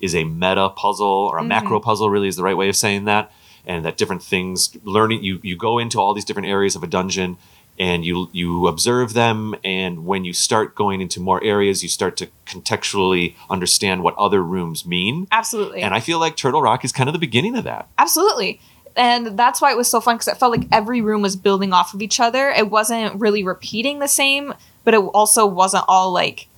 is 0.00 0.14
a 0.14 0.22
meta 0.24 0.68
puzzle 0.68 1.06
or 1.08 1.38
a 1.38 1.40
Mm-hmm. 1.40 1.48
macro 1.48 1.80
puzzle. 1.80 2.08
Really, 2.08 2.28
is 2.28 2.36
the 2.36 2.44
right 2.44 2.56
way 2.56 2.68
of 2.68 2.76
saying 2.76 3.04
that. 3.06 3.32
And 3.66 3.84
that 3.84 3.98
different 3.98 4.22
things, 4.22 4.70
learning 4.84 5.22
you 5.24 5.40
you 5.42 5.56
go 5.56 5.78
into 5.78 5.98
all 6.00 6.14
these 6.14 6.24
different 6.24 6.48
areas 6.48 6.76
of 6.76 6.82
a 6.82 6.86
dungeon, 6.86 7.36
and 7.78 8.04
you 8.04 8.28
you 8.32 8.66
observe 8.66 9.14
them. 9.14 9.54
And 9.64 10.04
when 10.06 10.24
you 10.24 10.32
start 10.32 10.74
going 10.74 11.00
into 11.00 11.20
more 11.20 11.42
areas, 11.44 11.82
you 11.82 11.88
start 11.88 12.16
to 12.18 12.28
contextually 12.46 13.34
understand 13.48 14.02
what 14.02 14.16
other 14.16 14.42
rooms 14.42 14.84
mean. 14.86 15.26
Absolutely. 15.30 15.82
And 15.82 15.94
I 15.94 16.00
feel 16.00 16.18
like 16.18 16.36
Turtle 16.36 16.62
Rock 16.62 16.84
is 16.84 16.92
kind 16.92 17.08
of 17.08 17.12
the 17.12 17.18
beginning 17.18 17.56
of 17.56 17.64
that. 17.64 17.88
Absolutely. 17.98 18.60
And 18.96 19.38
that's 19.38 19.60
why 19.60 19.70
it 19.70 19.76
was 19.76 19.88
so 19.88 20.00
fun 20.00 20.16
because 20.16 20.28
it 20.28 20.38
felt 20.38 20.50
like 20.50 20.66
every 20.72 21.00
room 21.00 21.22
was 21.22 21.36
building 21.36 21.72
off 21.72 21.94
of 21.94 22.02
each 22.02 22.18
other. 22.18 22.50
It 22.50 22.68
wasn't 22.68 23.20
really 23.20 23.44
repeating 23.44 24.00
the 24.00 24.08
same, 24.08 24.54
but 24.82 24.92
it 24.94 24.98
also 24.98 25.46
wasn't 25.46 25.84
all 25.86 26.12
like 26.12 26.48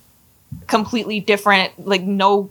completely 0.67 1.19
different, 1.19 1.71
like 1.87 2.01
no 2.01 2.49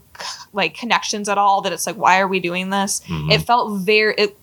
like 0.53 0.75
connections 0.75 1.27
at 1.27 1.37
all. 1.37 1.61
That 1.61 1.73
it's 1.73 1.85
like, 1.85 1.97
why 1.97 2.19
are 2.21 2.27
we 2.27 2.39
doing 2.39 2.69
this? 2.69 3.01
Mhm. 3.07 3.31
It 3.31 3.39
felt 3.39 3.81
very. 3.81 4.15
It, 4.17 4.37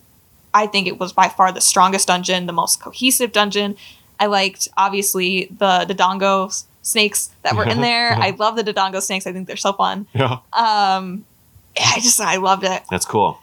I 0.53 0.67
think 0.67 0.87
it 0.87 0.99
was 0.99 1.13
by 1.13 1.29
far 1.29 1.53
the 1.53 1.61
strongest 1.61 2.09
dungeon, 2.09 2.47
the 2.47 2.53
most 2.53 2.81
cohesive 2.81 3.33
dungeon. 3.33 3.77
I 4.21 4.27
liked 4.27 4.69
obviously 4.77 5.47
the 5.59 5.85
the 5.87 5.95
Dodongo 5.95 6.65
snakes 6.83 7.31
that 7.43 7.55
were 7.55 7.65
in 7.65 7.81
there. 7.89 8.13
I 8.13 8.31
love 8.31 8.57
the 8.57 8.65
Dodongo 8.65 9.01
snakes. 9.01 9.27
I 9.27 9.33
think 9.33 9.47
they're 9.47 9.57
so 9.57 9.73
fun. 9.73 10.07
Yeah. 10.15 10.39
Um, 10.53 11.25
I 11.79 12.01
just 12.01 12.21
I 12.21 12.37
loved 12.37 12.65
it. 12.65 12.83
That's 12.91 13.05
cool. 13.07 13.39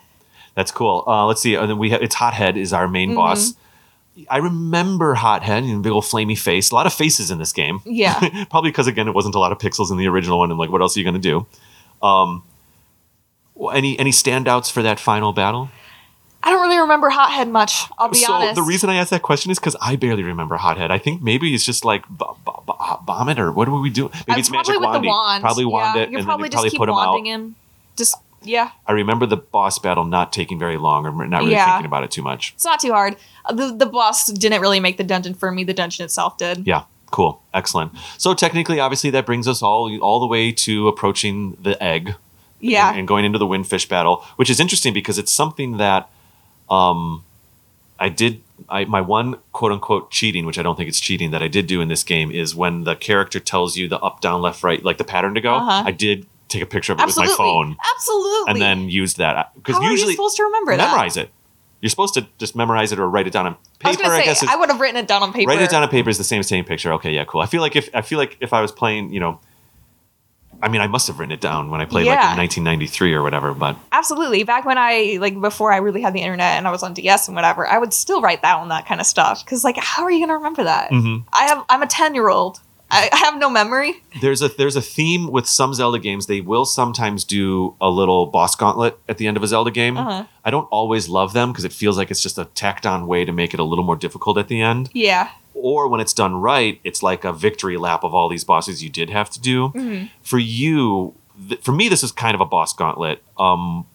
That's 0.56 0.72
cool. 0.72 1.04
Uh, 1.08 1.26
let's 1.26 1.42
see. 1.42 1.56
And 1.56 1.70
then 1.70 1.78
we 1.78 1.90
have 1.92 2.02
it's 2.02 2.16
Hothead 2.16 2.58
is 2.58 2.74
our 2.74 2.88
main 2.88 3.12
Mhm. 3.12 3.16
boss. 3.16 3.54
I 4.30 4.38
remember 4.38 5.14
Hothead 5.16 5.64
and 5.64 5.84
big 5.84 5.92
old 5.92 6.06
flamey 6.06 6.38
face. 6.38 6.72
A 6.72 6.76
lot 6.76 6.86
of 6.86 6.94
faces 6.94 7.30
in 7.32 7.38
this 7.38 7.52
game. 7.52 7.82
Yeah. 7.86 8.46
Probably 8.50 8.72
because 8.72 8.88
again 8.88 9.08
it 9.08 9.14
wasn't 9.14 9.36
a 9.36 9.40
lot 9.40 9.52
of 9.52 9.58
pixels 9.58 9.92
in 9.92 9.98
the 9.98 10.08
original 10.08 10.40
one, 10.40 10.50
and 10.52 10.58
like 10.60 10.70
what 10.72 10.82
else 10.82 10.96
are 10.96 11.00
you 11.00 11.04
going 11.06 11.22
to 11.22 11.30
do? 11.30 11.46
Um, 12.06 12.44
any 13.74 13.98
any 14.00 14.12
standouts 14.12 14.72
for 14.72 14.82
that 14.84 15.00
final 15.00 15.34
battle? 15.34 15.70
I 16.46 16.52
don't 16.52 16.62
really 16.62 16.78
remember 16.78 17.10
Hothead 17.10 17.50
much. 17.50 17.86
I'll 17.98 18.08
be 18.10 18.18
so 18.18 18.32
honest. 18.34 18.56
the 18.56 18.62
reason 18.62 18.90
I 18.90 18.96
asked 18.96 19.10
that 19.10 19.24
question 19.24 19.50
is 19.52 19.58
because 19.60 19.76
I 19.82 19.96
barely 19.96 20.22
remember 20.24 20.56
Hothead. 20.58 20.92
I 20.92 21.00
think 21.00 21.22
maybe 21.24 21.54
it's 21.56 21.66
just 21.66 21.84
like 21.84 22.08
b- 22.08 22.24
b- 22.46 22.52
b- 22.68 22.74
bomb 23.04 23.30
it 23.30 23.40
or 23.40 23.52
what 23.52 23.66
do 23.66 23.74
we 23.80 23.90
do? 23.90 24.12
Maybe 24.28 24.40
it's 24.42 24.52
magic 24.52 24.76
with 24.80 24.84
wandy. 24.88 25.02
the 25.02 25.08
wand. 25.08 25.42
Probably 25.42 25.66
wand 25.66 25.96
yeah, 25.98 26.04
it, 26.04 26.10
and 26.14 26.24
probably 26.24 26.44
then 26.44 26.46
you 26.46 26.50
just 26.52 26.54
probably 26.54 26.70
keep 26.70 26.78
put 26.80 26.90
him 26.90 26.96
out. 26.96 27.14
wanding 27.14 27.26
him. 27.34 27.56
Just 27.98 28.16
yeah, 28.44 28.70
I 28.86 28.92
remember 28.92 29.26
the 29.26 29.38
boss 29.38 29.80
battle 29.80 30.06
not 30.06 30.32
taking 30.32 30.60
very 30.60 30.78
long, 30.78 31.08
or 31.08 31.28
not 31.28 31.40
really 31.40 31.54
Yeah. 31.54 31.66
thinking 31.66 31.88
about 31.88 32.04
it 32.04 32.12
too 32.12 32.22
much. 32.22 32.54
it's 32.54 32.64
not 32.64 32.80
too 32.80 32.92
hard. 32.92 33.16
Uh, 33.46 33.54
The 33.54 33.74
the 33.76 33.86
boss 33.88 34.28
didn't 34.28 34.62
really 34.62 34.80
make 34.80 34.98
the 34.98 35.04
dungeon 35.04 35.34
for 35.34 35.52
me. 35.52 35.64
The 35.64 35.74
dungeon 35.74 36.06
itself 36.06 36.38
did. 36.38 36.68
Yeah, 36.68 36.84
cool, 37.10 37.42
excellent. 37.56 37.94
So 38.20 38.36
technically, 38.36 38.80
obviously, 38.80 39.10
that 39.10 39.26
brings 39.26 39.48
us 39.48 39.64
all 39.64 39.90
all 40.00 40.20
the 40.20 40.28
way 40.28 40.52
to 40.52 40.88
approaching 40.88 41.58
the 41.60 41.82
egg. 41.82 42.14
Yeah. 42.62 42.90
and, 42.90 43.00
and 43.00 43.08
going 43.08 43.26
into 43.26 43.38
the 43.40 43.46
windfish 43.48 43.88
battle, 43.90 44.24
which 44.38 44.50
is 44.50 44.60
interesting 44.60 44.94
because 44.94 45.18
it's 45.18 45.32
something 45.32 45.78
that 45.78 46.10
um, 46.70 47.24
I 48.00 48.10
did. 48.10 48.42
I, 48.70 48.86
my 48.86 49.02
one 49.02 49.38
quote 49.52 49.72
unquote 49.72 50.12
cheating, 50.12 50.46
which 50.46 50.58
I 50.58 50.64
don't 50.64 50.76
think 50.76 50.88
it's 50.88 51.00
cheating, 51.00 51.32
that 51.32 51.44
I 51.44 51.48
did 51.48 51.68
do 51.68 51.82
in 51.82 51.88
this 51.88 52.04
game 52.04 52.32
is 52.32 52.56
when 52.56 52.84
the 52.84 52.96
character 52.96 53.40
tells 53.40 53.76
you 53.78 53.88
the 53.88 54.00
up, 54.00 54.22
down, 54.22 54.42
left, 54.42 54.64
right, 54.64 54.84
like 54.84 54.98
the 54.98 55.04
pattern 55.04 55.36
to 55.36 55.42
go. 55.42 55.56
Uh-huh. 55.56 55.84
I 55.86 55.92
did 55.92 56.26
take 56.48 56.62
a 56.62 56.66
picture 56.66 56.94
of 56.94 57.00
it 57.00 57.04
Absolutely. 57.04 57.32
with 57.32 57.40
my 57.40 57.44
phone 57.44 57.78
Absolutely. 57.96 58.52
and 58.52 58.62
then 58.62 58.90
used 58.90 59.18
that 59.18 59.52
because 59.56 59.82
you 59.82 59.90
usually 59.90 60.14
supposed 60.14 60.38
to 60.38 60.44
remember 60.44 60.78
that? 60.78 60.86
memorize 60.86 61.18
it. 61.18 61.32
You're 61.82 61.90
supposed 61.90 62.14
to 62.16 62.28
just 62.38 62.56
memorize 62.56 62.92
it 62.92 63.00
or 63.00 63.08
write 63.10 63.28
it 63.28 63.34
down 63.34 63.46
on 63.46 63.58
I 63.84 63.90
was 63.90 63.98
paper. 63.98 64.10
I, 64.10 64.20
say 64.20 64.26
guess. 64.26 64.44
I 64.44 64.56
would 64.56 64.70
have 64.70 64.80
written 64.80 64.98
it 64.98 65.08
down 65.08 65.22
on 65.22 65.34
paper. 65.34 65.50
Write 65.50 65.62
it 65.62 65.70
down 65.70 65.84
on 65.84 65.90
paper 65.90 66.10
is 66.10 66.18
the 66.18 66.24
same 66.24 66.40
as 66.40 66.48
taking 66.48 66.64
a 66.64 66.68
picture. 66.68 66.94
Okay, 66.94 67.12
yeah, 67.12 67.26
cool. 67.26 67.42
I 67.42 67.46
feel 67.46 67.62
like 67.62 67.76
if 67.76 67.90
I 67.94 68.02
feel 68.02 68.18
like 68.18 68.38
if 68.40 68.54
I 68.54 68.62
was 68.62 68.72
playing, 68.72 69.14
you 69.14 69.20
know, 69.20 69.40
I 70.62 70.68
mean, 70.70 70.82
I 70.82 70.88
must 70.88 71.08
have 71.08 71.20
written 71.20 71.32
it 71.32 71.42
down 71.42 71.70
when 71.70 71.82
I 71.82 71.86
played 71.86 72.08
like 72.08 72.20
in 72.20 72.38
1993 72.38 73.14
or 73.14 73.22
whatever. 73.22 73.54
But 73.54 73.78
Absolutely. 73.92 74.44
Back 74.44 74.66
when 74.66 74.78
I 74.78 75.18
like 75.20 75.40
before 75.40 75.72
I 75.72 75.78
really 75.78 76.02
had 76.02 76.14
the 76.14 76.22
internet 76.22 76.58
and 76.58 76.68
I 76.68 76.72
was 76.72 76.84
on 76.84 76.94
DS 76.94 77.28
and 77.28 77.36
whatever, 77.36 77.68
I 77.68 77.78
would 77.78 77.94
still 77.94 78.22
write 78.22 78.42
down 78.42 78.70
that 78.70 78.86
kind 78.88 79.00
of 79.00 79.08
stuff 79.08 79.44
because 79.44 79.64
like, 79.64 79.78
how 79.78 80.04
are 80.04 80.12
you 80.12 80.20
gonna 80.26 80.38
remember 80.38 80.64
that? 80.64 80.92
Mhm. 80.92 81.26
I 81.34 81.46
have 81.46 81.64
I'm 81.70 81.82
a 81.82 81.88
ten 81.88 82.16
year 82.16 82.30
old. 82.30 82.60
I, 82.92 83.10
I 83.12 83.18
have 83.18 83.40
no 83.40 83.50
memory. 83.50 83.96
there's 84.22 84.44
a 84.44 84.48
there's 84.48 84.76
a 84.76 84.82
theme 84.82 85.32
with 85.32 85.48
some 85.48 85.74
Zelda 85.74 85.98
games. 86.00 86.28
They 86.28 86.40
will 86.42 86.66
sometimes 86.66 87.24
do 87.24 87.76
a 87.82 87.90
little 87.90 88.28
boss 88.28 88.56
gauntlet 88.56 88.98
at 89.10 89.18
the 89.18 89.26
end 89.28 89.38
of 89.38 89.44
a 89.44 89.48
Zelda 89.48 89.72
game. 89.72 89.98
Uh-huh. 89.98 90.26
I 90.46 90.52
don't 90.52 90.66
always 90.72 91.10
love 91.10 91.34
them 91.34 91.52
because 91.52 91.66
it 91.66 91.74
feels 91.74 91.98
like 91.98 92.12
it's 92.12 92.22
just 92.22 92.38
a 92.38 92.46
tacked 92.46 92.86
on 92.86 93.08
way 93.08 93.26
to 93.26 93.32
make 93.32 93.54
it 93.56 93.60
a 93.60 93.64
little 93.64 93.84
more 93.84 93.96
difficult 93.96 94.38
at 94.38 94.48
the 94.50 94.62
end. 94.62 94.90
Yeah. 94.94 95.30
Or 95.58 95.88
when 95.88 96.00
it's 96.02 96.14
done 96.14 96.36
right, 96.36 96.80
it's 96.84 97.02
like 97.02 97.24
a 97.24 97.32
victory 97.34 97.78
lap 97.78 98.04
of 98.04 98.14
all 98.14 98.28
these 98.30 98.44
bosses 98.44 98.84
you 98.84 98.90
did 98.90 99.10
have 99.10 99.30
to 99.32 99.40
do. 99.40 99.70
Mhm. 99.70 100.10
For 100.22 100.38
you, 100.38 101.16
th- 101.50 101.62
for 101.62 101.72
me, 101.72 101.88
this 101.90 102.04
is 102.04 102.12
kind 102.12 102.36
of 102.36 102.42
a 102.42 102.46
boss 102.46 102.74
gauntlet. 102.74 103.24
Um, 103.40 103.86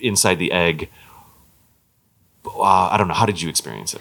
inside 0.00 0.36
the 0.40 0.50
egg. 0.50 0.88
Uh, 2.44 2.62
I 2.90 2.96
don't 2.96 3.08
know. 3.08 3.14
How 3.14 3.26
did 3.26 3.40
you 3.40 3.48
experience 3.48 3.94
it? 3.94 4.00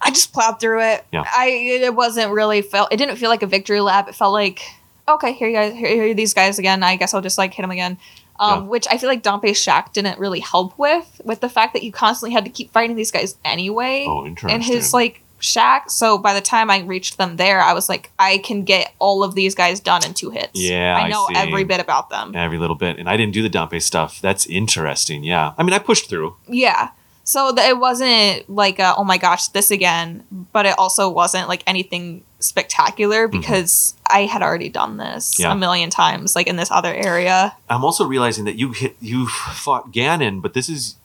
I 0.00 0.10
just 0.10 0.32
plowed 0.34 0.60
through 0.60 0.82
it. 0.82 1.04
Yeah. 1.12 1.24
I 1.26 1.46
it 1.48 1.94
wasn't 1.94 2.30
really 2.32 2.60
felt. 2.60 2.92
It 2.92 2.98
didn't 2.98 3.16
feel 3.16 3.30
like 3.30 3.42
a 3.42 3.46
victory 3.46 3.80
lap. 3.80 4.08
It 4.08 4.14
felt 4.14 4.32
like 4.32 4.60
okay, 5.08 5.32
here 5.34 5.48
you 5.48 5.54
guys, 5.54 5.72
here, 5.74 6.10
are 6.10 6.14
these 6.14 6.34
guys 6.34 6.58
again. 6.58 6.82
I 6.82 6.96
guess 6.96 7.14
I'll 7.14 7.20
just 7.22 7.38
like 7.38 7.54
hit 7.54 7.62
them 7.62 7.70
again. 7.70 7.96
Um, 8.38 8.64
Yeah. 8.64 8.68
Which 8.68 8.86
I 8.90 8.98
feel 8.98 9.08
like 9.08 9.22
Dampe's 9.22 9.56
Shack 9.58 9.92
didn't 9.92 10.18
really 10.18 10.40
help 10.40 10.76
with, 10.78 11.20
with 11.24 11.40
the 11.40 11.48
fact 11.48 11.72
that 11.74 11.82
you 11.84 11.92
constantly 11.92 12.34
had 12.34 12.44
to 12.44 12.50
keep 12.50 12.72
fighting 12.72 12.96
these 12.96 13.10
guys 13.12 13.36
anyway. 13.44 14.04
Oh, 14.08 14.26
interesting. 14.26 14.56
in 14.56 14.60
his 14.62 14.92
like 14.92 15.22
shack. 15.44 15.90
So 15.90 16.18
by 16.18 16.34
the 16.34 16.40
time 16.40 16.70
I 16.70 16.80
reached 16.80 17.18
them 17.18 17.36
there, 17.36 17.60
I 17.60 17.72
was 17.74 17.88
like, 17.88 18.10
I 18.18 18.38
can 18.38 18.64
get 18.64 18.92
all 18.98 19.22
of 19.22 19.34
these 19.34 19.54
guys 19.54 19.80
done 19.80 20.04
in 20.04 20.14
two 20.14 20.30
hits. 20.30 20.52
Yeah, 20.60 20.96
I 20.96 21.02
I 21.02 21.08
know 21.08 21.26
see. 21.28 21.36
every 21.36 21.64
bit 21.64 21.80
about 21.80 22.10
them. 22.10 22.34
every 22.34 22.58
little 22.58 22.76
bit, 22.76 22.98
and 22.98 23.08
I 23.08 23.16
didn't 23.16 23.34
do 23.34 23.42
the 23.42 23.50
Dampe 23.50 23.80
stuff. 23.82 24.20
That's 24.20 24.46
interesting. 24.46 25.22
Yeah, 25.24 25.52
I 25.58 25.62
mean, 25.62 25.72
I 25.74 25.78
pushed 25.78 26.08
through. 26.08 26.36
Yeah. 26.48 26.90
So 27.26 27.52
that 27.52 27.70
it 27.70 27.78
wasn't 27.78 28.50
like, 28.50 28.78
a, 28.78 28.94
oh 28.98 29.04
my 29.04 29.16
gosh, 29.16 29.48
this 29.48 29.70
again, 29.70 30.24
but 30.52 30.66
it 30.66 30.78
also 30.78 31.08
wasn't 31.08 31.48
like 31.48 31.62
anything 31.66 32.22
spectacular 32.38 33.28
because 33.28 33.94
I 34.06 34.26
had 34.26 34.42
already 34.42 34.68
done 34.68 34.98
this 34.98 35.32
Mm-hmm. 35.34 35.42
Yeah. 35.42 35.52
a 35.52 35.56
million 35.56 35.88
times, 35.88 36.36
like 36.36 36.46
in 36.46 36.56
this 36.56 36.70
other 36.70 36.92
area. 36.92 37.56
I'm 37.70 37.82
also 37.82 38.04
realizing 38.06 38.44
that 38.44 38.56
you 38.56 38.72
hit 38.72 38.96
you 39.00 39.26
fought 39.26 39.90
Ganon, 39.90 40.42
but 40.42 40.52
this 40.52 40.68
is 40.68 40.96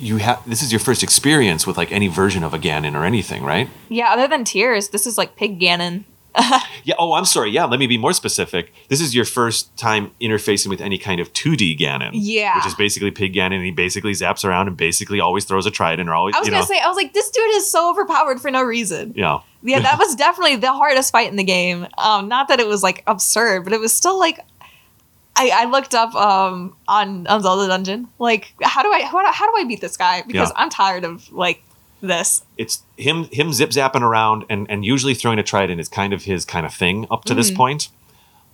you 0.00 0.16
have 0.16 0.42
this 0.48 0.62
is 0.62 0.72
your 0.72 0.80
first 0.80 1.02
experience 1.02 1.66
with 1.66 1.76
like 1.76 1.92
any 1.92 2.08
version 2.08 2.42
of 2.42 2.54
a 2.54 2.58
Ganon 2.58 2.94
or 2.94 3.04
anything, 3.04 3.44
right? 3.44 3.68
Yeah, 3.88 4.12
other 4.12 4.26
than 4.26 4.44
tears, 4.44 4.88
this 4.88 5.06
is 5.06 5.18
like 5.18 5.36
Pig 5.36 5.60
Ganon. 5.60 6.04
Yeah. 6.82 6.94
Oh, 6.98 7.12
I'm 7.12 7.26
sorry. 7.26 7.50
Yeah. 7.50 7.66
Let 7.66 7.78
me 7.78 7.86
be 7.86 7.98
more 7.98 8.14
specific. 8.14 8.72
This 8.88 9.02
is 9.02 9.14
your 9.14 9.26
first 9.26 9.76
time 9.76 10.12
interfacing 10.18 10.68
with 10.68 10.80
any 10.80 10.96
kind 10.96 11.20
of 11.20 11.30
2D 11.34 11.78
Ganon. 11.78 12.12
Yeah. 12.14 12.56
Which 12.56 12.66
is 12.66 12.74
basically 12.74 13.10
Pig 13.10 13.34
Ganon, 13.34 13.56
and 13.56 13.64
he 13.64 13.70
basically 13.70 14.12
zaps 14.12 14.46
around 14.46 14.66
and 14.68 14.78
basically 14.78 15.20
always 15.20 15.44
throws 15.44 15.66
a 15.66 15.70
trident 15.70 16.08
or 16.08 16.14
always. 16.14 16.34
I 16.34 16.38
was 16.38 16.48
gonna 16.48 16.60
know, 16.60 16.64
say, 16.64 16.80
I 16.80 16.88
was 16.88 16.96
like, 16.96 17.12
this 17.12 17.28
dude 17.30 17.54
is 17.56 17.70
so 17.70 17.90
overpowered 17.90 18.40
for 18.40 18.50
no 18.50 18.62
reason. 18.62 19.12
Yeah. 19.14 19.40
Yeah, 19.62 19.80
that 19.80 19.98
was 19.98 20.14
definitely 20.14 20.56
the 20.56 20.72
hardest 20.72 21.12
fight 21.12 21.28
in 21.30 21.36
the 21.36 21.44
game. 21.44 21.86
Um, 21.98 22.28
not 22.28 22.48
that 22.48 22.60
it 22.60 22.66
was 22.66 22.82
like 22.82 23.02
absurd, 23.06 23.64
but 23.64 23.74
it 23.74 23.80
was 23.80 23.92
still 23.92 24.18
like 24.18 24.40
I, 25.40 25.62
I 25.62 25.64
looked 25.66 25.94
up 25.94 26.14
um 26.14 26.76
on 26.88 27.26
on 27.26 27.42
Zelda 27.42 27.66
Dungeon, 27.68 28.08
like 28.18 28.52
how 28.62 28.82
do 28.82 28.92
I 28.92 29.02
how, 29.02 29.20
do- 29.20 29.32
how 29.32 29.46
do 29.50 29.60
I 29.60 29.64
beat 29.64 29.80
this 29.80 29.96
guy? 29.96 30.22
Because 30.22 30.50
Yeah. 30.50 30.60
I'm 30.62 30.70
tired 30.70 31.04
of 31.04 31.30
like 31.32 31.62
this. 32.02 32.42
it's 32.56 32.82
him 32.96 33.24
him 33.32 33.52
zip 33.52 33.70
zapping 33.70 34.02
around 34.02 34.44
and 34.50 34.66
and 34.70 34.84
usually 34.84 35.14
throwing 35.14 35.38
a 35.38 35.42
trident 35.42 35.80
is 35.80 35.88
kind 35.88 36.12
of 36.12 36.24
his 36.24 36.44
kind 36.44 36.64
of 36.66 36.72
thing 36.74 37.06
up 37.10 37.24
to 37.24 37.32
Mm-hmm. 37.32 37.36
this 37.40 37.50
point. 37.50 37.88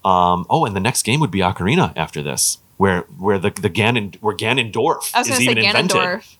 Um, 0.04 0.46
oh, 0.48 0.64
and 0.64 0.76
the 0.76 0.80
next 0.80 1.02
game 1.02 1.18
would 1.20 1.30
be 1.32 1.40
Ocarina 1.40 1.92
after 1.96 2.22
this, 2.22 2.58
where 2.76 3.00
where 3.18 3.38
the 3.38 3.50
the 3.50 3.70
Ganon 3.70 4.16
where 4.20 4.36
Ganondorf 4.36 5.10
I 5.14 5.18
was 5.20 5.28
is 5.30 5.40
even 5.40 5.58
invented. 5.58 5.96
Ganondorf. 6.00 6.36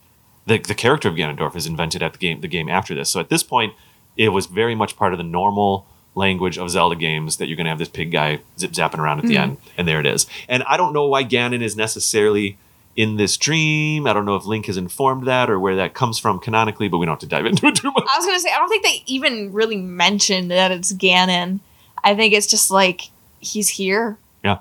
The 0.47 0.59
the 0.59 0.75
character 0.75 1.09
of 1.09 1.15
Ganondorf 1.17 1.57
is 1.57 1.67
invented 1.67 2.03
at 2.03 2.13
the 2.13 2.19
game 2.19 2.41
the 2.41 2.49
game 2.49 2.69
after 2.69 2.95
this. 2.95 3.11
So 3.11 3.19
at 3.19 3.29
this 3.29 3.43
point, 3.43 3.73
it 4.17 4.29
was 4.29 4.47
very 4.47 4.75
much 4.77 4.97
part 4.97 5.13
of 5.13 5.19
the 5.19 5.25
normal 5.25 5.87
language 6.17 6.59
of 6.59 6.69
Zelda 6.71 6.97
games 6.97 7.37
that 7.37 7.47
you're 7.47 7.57
going 7.57 7.67
to 7.67 7.71
have 7.71 7.79
this 7.79 7.89
pig 7.89 8.11
guy 8.11 8.41
zip 8.59 8.73
zapping 8.73 8.99
around 8.99 9.19
at 9.19 9.25
Mm-hmm. 9.27 9.33
the 9.35 9.39
end, 9.39 9.57
and 9.79 9.87
there 9.87 10.01
it 10.01 10.07
is. 10.07 10.27
And 10.49 10.63
I 10.65 10.77
don't 10.77 10.93
know 10.93 11.07
why 11.07 11.23
Ganon 11.23 11.63
is 11.63 11.77
necessarily 11.77 12.59
in 12.97 13.17
this 13.19 13.37
dream. 13.37 14.07
I 14.07 14.13
don't 14.15 14.25
know 14.25 14.37
if 14.37 14.47
Link 14.47 14.67
has 14.67 14.77
informed 14.79 15.27
that 15.27 15.51
or 15.51 15.61
where 15.61 15.77
that 15.77 15.93
comes 15.95 16.19
from 16.19 16.39
canonically, 16.41 16.89
but 16.89 16.97
we 16.99 17.05
don't 17.07 17.13
have 17.13 17.21
to 17.21 17.27
dive 17.27 17.45
into 17.47 17.67
it 17.67 17.77
too 17.77 17.91
much. 17.93 18.05
I 18.11 18.17
was 18.17 18.27
gonna 18.27 18.41
say 18.41 18.51
I 18.51 18.57
don't 18.59 18.69
think 18.71 18.85
they 18.85 19.03
even 19.07 19.53
really 19.53 19.77
mentioned 19.77 20.51
that 20.51 20.73
it's 20.73 20.93
Ganon. 20.95 21.61
I 22.03 22.15
think 22.15 22.33
it's 22.33 22.47
just 22.47 22.71
like 22.71 23.03
he's 23.41 23.69
here. 23.69 24.17
Yeah. 24.43 24.61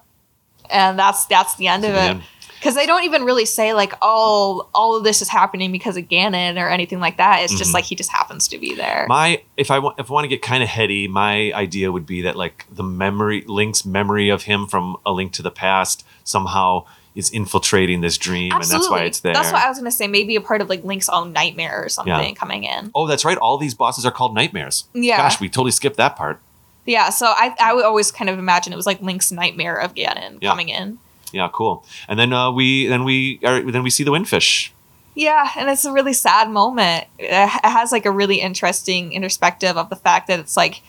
And 0.69 0.99
that's 0.99 1.25
that's 1.27 1.55
the 1.55 1.67
end 1.67 1.85
of 1.85 1.93
the 1.93 1.99
it. 1.99 2.09
end. 2.09 2.23
Because 2.65 2.75
they 2.75 2.87
don't 2.87 3.03
even 3.03 3.23
really 3.25 3.45
say 3.45 3.75
like, 3.75 3.93
oh, 4.01 4.67
all 4.73 4.95
of 4.97 5.03
this 5.03 5.21
is 5.21 5.29
happening 5.29 5.71
because 5.71 5.97
of 5.97 6.05
Ganon 6.05 6.59
or 6.59 6.67
anything 6.67 6.99
like 6.99 7.17
that. 7.17 7.43
It's 7.43 7.53
just 7.55 7.69
Mhm. 7.69 7.73
like 7.75 7.83
he 7.83 7.93
just 7.93 8.09
happens 8.11 8.47
to 8.47 8.57
be 8.57 8.73
there. 8.73 9.05
My 9.07 9.41
if 9.55 9.69
I 9.69 9.77
want 9.77 9.99
if 9.99 10.09
I 10.09 10.13
want 10.15 10.23
to 10.23 10.27
get 10.29 10.41
kind 10.41 10.63
of 10.63 10.69
heady, 10.69 11.07
my 11.07 11.53
idea 11.53 11.91
would 11.91 12.07
be 12.07 12.23
that 12.23 12.35
like 12.35 12.65
the 12.71 12.81
memory 12.81 13.43
Link's 13.45 13.85
memory 13.85 14.29
of 14.29 14.43
him 14.43 14.65
from 14.65 14.97
A 15.05 15.11
Link 15.11 15.31
to 15.33 15.43
the 15.43 15.51
Past 15.51 16.03
somehow 16.23 16.85
is 17.13 17.29
infiltrating 17.29 18.01
this 18.01 18.17
dream, 18.17 18.51
and 18.51 18.63
that's 18.63 18.89
why 18.89 19.03
it's 19.03 19.19
there. 19.19 19.33
That's 19.35 19.51
what 19.53 19.63
I 19.63 19.69
was 19.69 19.77
gonna 19.77 19.91
say 19.91 20.07
maybe 20.07 20.35
a 20.35 20.41
part 20.41 20.59
of 20.59 20.67
like 20.67 20.83
Link's 20.83 21.07
own 21.07 21.31
nightmare 21.33 21.83
or 21.85 21.89
something 21.89 22.13
Yeah. 22.29 22.33
coming 22.33 22.63
in. 22.63 22.89
oh, 22.95 23.05
that's 23.05 23.23
right. 23.23 23.37
All 23.37 23.59
these 23.59 23.75
bosses 23.75 24.07
are 24.07 24.11
called 24.11 24.33
nightmares. 24.33 24.85
Yeah. 24.95 25.17
Gosh, 25.17 25.39
we 25.39 25.49
totally 25.49 25.69
skipped 25.71 25.97
that 25.97 26.15
part. 26.15 26.41
Yeah, 26.87 27.09
so 27.09 27.27
I 27.27 27.53
I 27.59 27.73
would 27.75 27.85
always 27.85 28.11
kind 28.11 28.27
of 28.29 28.39
imagine 28.39 28.73
it 28.73 28.75
was 28.75 28.87
like 28.87 29.01
Link's 29.03 29.31
nightmare 29.31 29.75
of 29.75 29.93
Ganon 29.93 30.39
Yeah. 30.41 30.49
coming 30.49 30.69
in. 30.69 30.97
Yeah, 31.31 31.49
cool. 31.51 31.83
And 32.07 32.17
then 32.19 32.31
uh, 32.33 32.51
we 32.51 32.87
then 32.87 33.03
we 33.03 33.39
are, 33.43 33.61
then 33.61 33.83
we 33.83 33.89
see 33.89 34.03
the 34.03 34.11
windfish. 34.11 34.71
Yeah, 35.15 35.49
and 35.57 35.69
it's 35.69 35.85
a 35.85 35.91
really 35.91 36.13
sad 36.13 36.49
moment. 36.49 37.05
It 37.17 37.31
has 37.49 37.91
like 37.91 38.05
a 38.05 38.11
really 38.11 38.41
interesting 38.41 39.13
introspective 39.13 39.77
of 39.77 39.89
the 39.89 39.95
fact 39.95 40.27
that 40.27 40.39
it's 40.39 40.57
like 40.57 40.81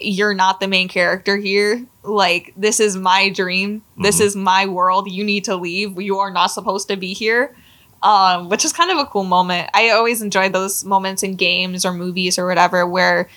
you're 0.00 0.34
not 0.34 0.60
the 0.60 0.68
main 0.68 0.88
character 0.88 1.36
here. 1.36 1.84
Like 2.02 2.52
this 2.56 2.80
is 2.80 2.96
my 2.96 3.30
dream. 3.30 3.82
This 3.98 4.18
Mhm. 4.18 4.24
is 4.24 4.36
my 4.36 4.66
world. 4.66 5.10
You 5.10 5.24
need 5.24 5.44
to 5.44 5.56
leave. 5.56 6.00
You 6.00 6.18
are 6.18 6.30
not 6.30 6.48
supposed 6.48 6.88
to 6.88 6.96
be 6.96 7.14
here. 7.14 7.54
Um, 8.02 8.50
which 8.50 8.64
is 8.64 8.72
kind 8.74 8.90
of 8.90 8.98
a 8.98 9.06
cool 9.06 9.24
moment. 9.24 9.70
I 9.74 9.90
always 9.90 10.20
enjoy 10.20 10.50
those 10.50 10.84
moments 10.84 11.22
in 11.22 11.34
games 11.34 11.84
or 11.84 11.92
movies 11.94 12.38
or 12.38 12.46
whatever 12.46 12.86
where 12.86 13.28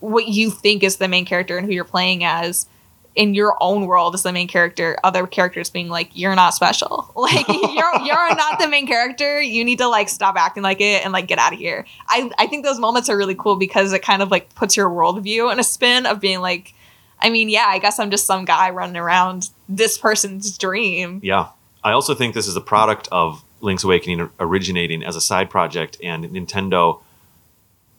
what 0.00 0.28
you 0.28 0.50
think 0.50 0.84
is 0.84 0.96
the 0.96 1.08
main 1.08 1.24
character 1.24 1.58
and 1.58 1.66
who 1.66 1.72
you're 1.72 1.84
playing 1.84 2.22
as 2.24 2.66
in 3.18 3.34
your 3.34 3.56
own 3.60 3.86
world 3.86 4.14
as 4.14 4.22
the 4.22 4.32
main 4.32 4.46
character 4.46 4.96
other 5.02 5.26
characters 5.26 5.68
being 5.68 5.88
like 5.88 6.08
you're 6.14 6.36
not 6.36 6.54
special 6.54 7.10
like 7.16 7.46
you're 7.48 8.00
you're 8.02 8.34
not 8.36 8.58
the 8.58 8.68
main 8.68 8.86
character 8.86 9.42
you 9.42 9.64
need 9.64 9.78
to 9.78 9.88
like 9.88 10.08
stop 10.08 10.36
acting 10.36 10.62
like 10.62 10.80
it 10.80 11.04
and 11.04 11.12
like 11.12 11.26
get 11.26 11.38
out 11.38 11.52
of 11.52 11.58
here 11.58 11.84
i 12.08 12.30
i 12.38 12.46
think 12.46 12.64
those 12.64 12.78
moments 12.78 13.08
are 13.08 13.16
really 13.16 13.34
cool 13.34 13.56
because 13.56 13.92
it 13.92 14.00
kind 14.02 14.22
of 14.22 14.30
like 14.30 14.54
puts 14.54 14.76
your 14.76 14.88
worldview 14.88 15.52
in 15.52 15.58
a 15.58 15.64
spin 15.64 16.06
of 16.06 16.20
being 16.20 16.40
like 16.40 16.72
i 17.20 17.28
mean 17.28 17.48
yeah 17.48 17.66
i 17.66 17.78
guess 17.78 17.98
i'm 17.98 18.10
just 18.10 18.24
some 18.24 18.44
guy 18.44 18.70
running 18.70 18.96
around 18.96 19.50
this 19.68 19.98
person's 19.98 20.56
dream 20.56 21.20
Yeah. 21.22 21.48
I 21.84 21.92
also 21.92 22.12
think 22.14 22.34
this 22.34 22.48
is 22.48 22.56
a 22.56 22.60
product 22.60 23.08
of 23.12 23.44
Link's 23.60 23.84
Awakening 23.84 24.28
originating 24.40 25.04
as 25.04 25.14
a 25.16 25.20
side 25.20 25.48
project 25.48 25.96
and 26.02 26.24
Nintendo. 26.24 27.00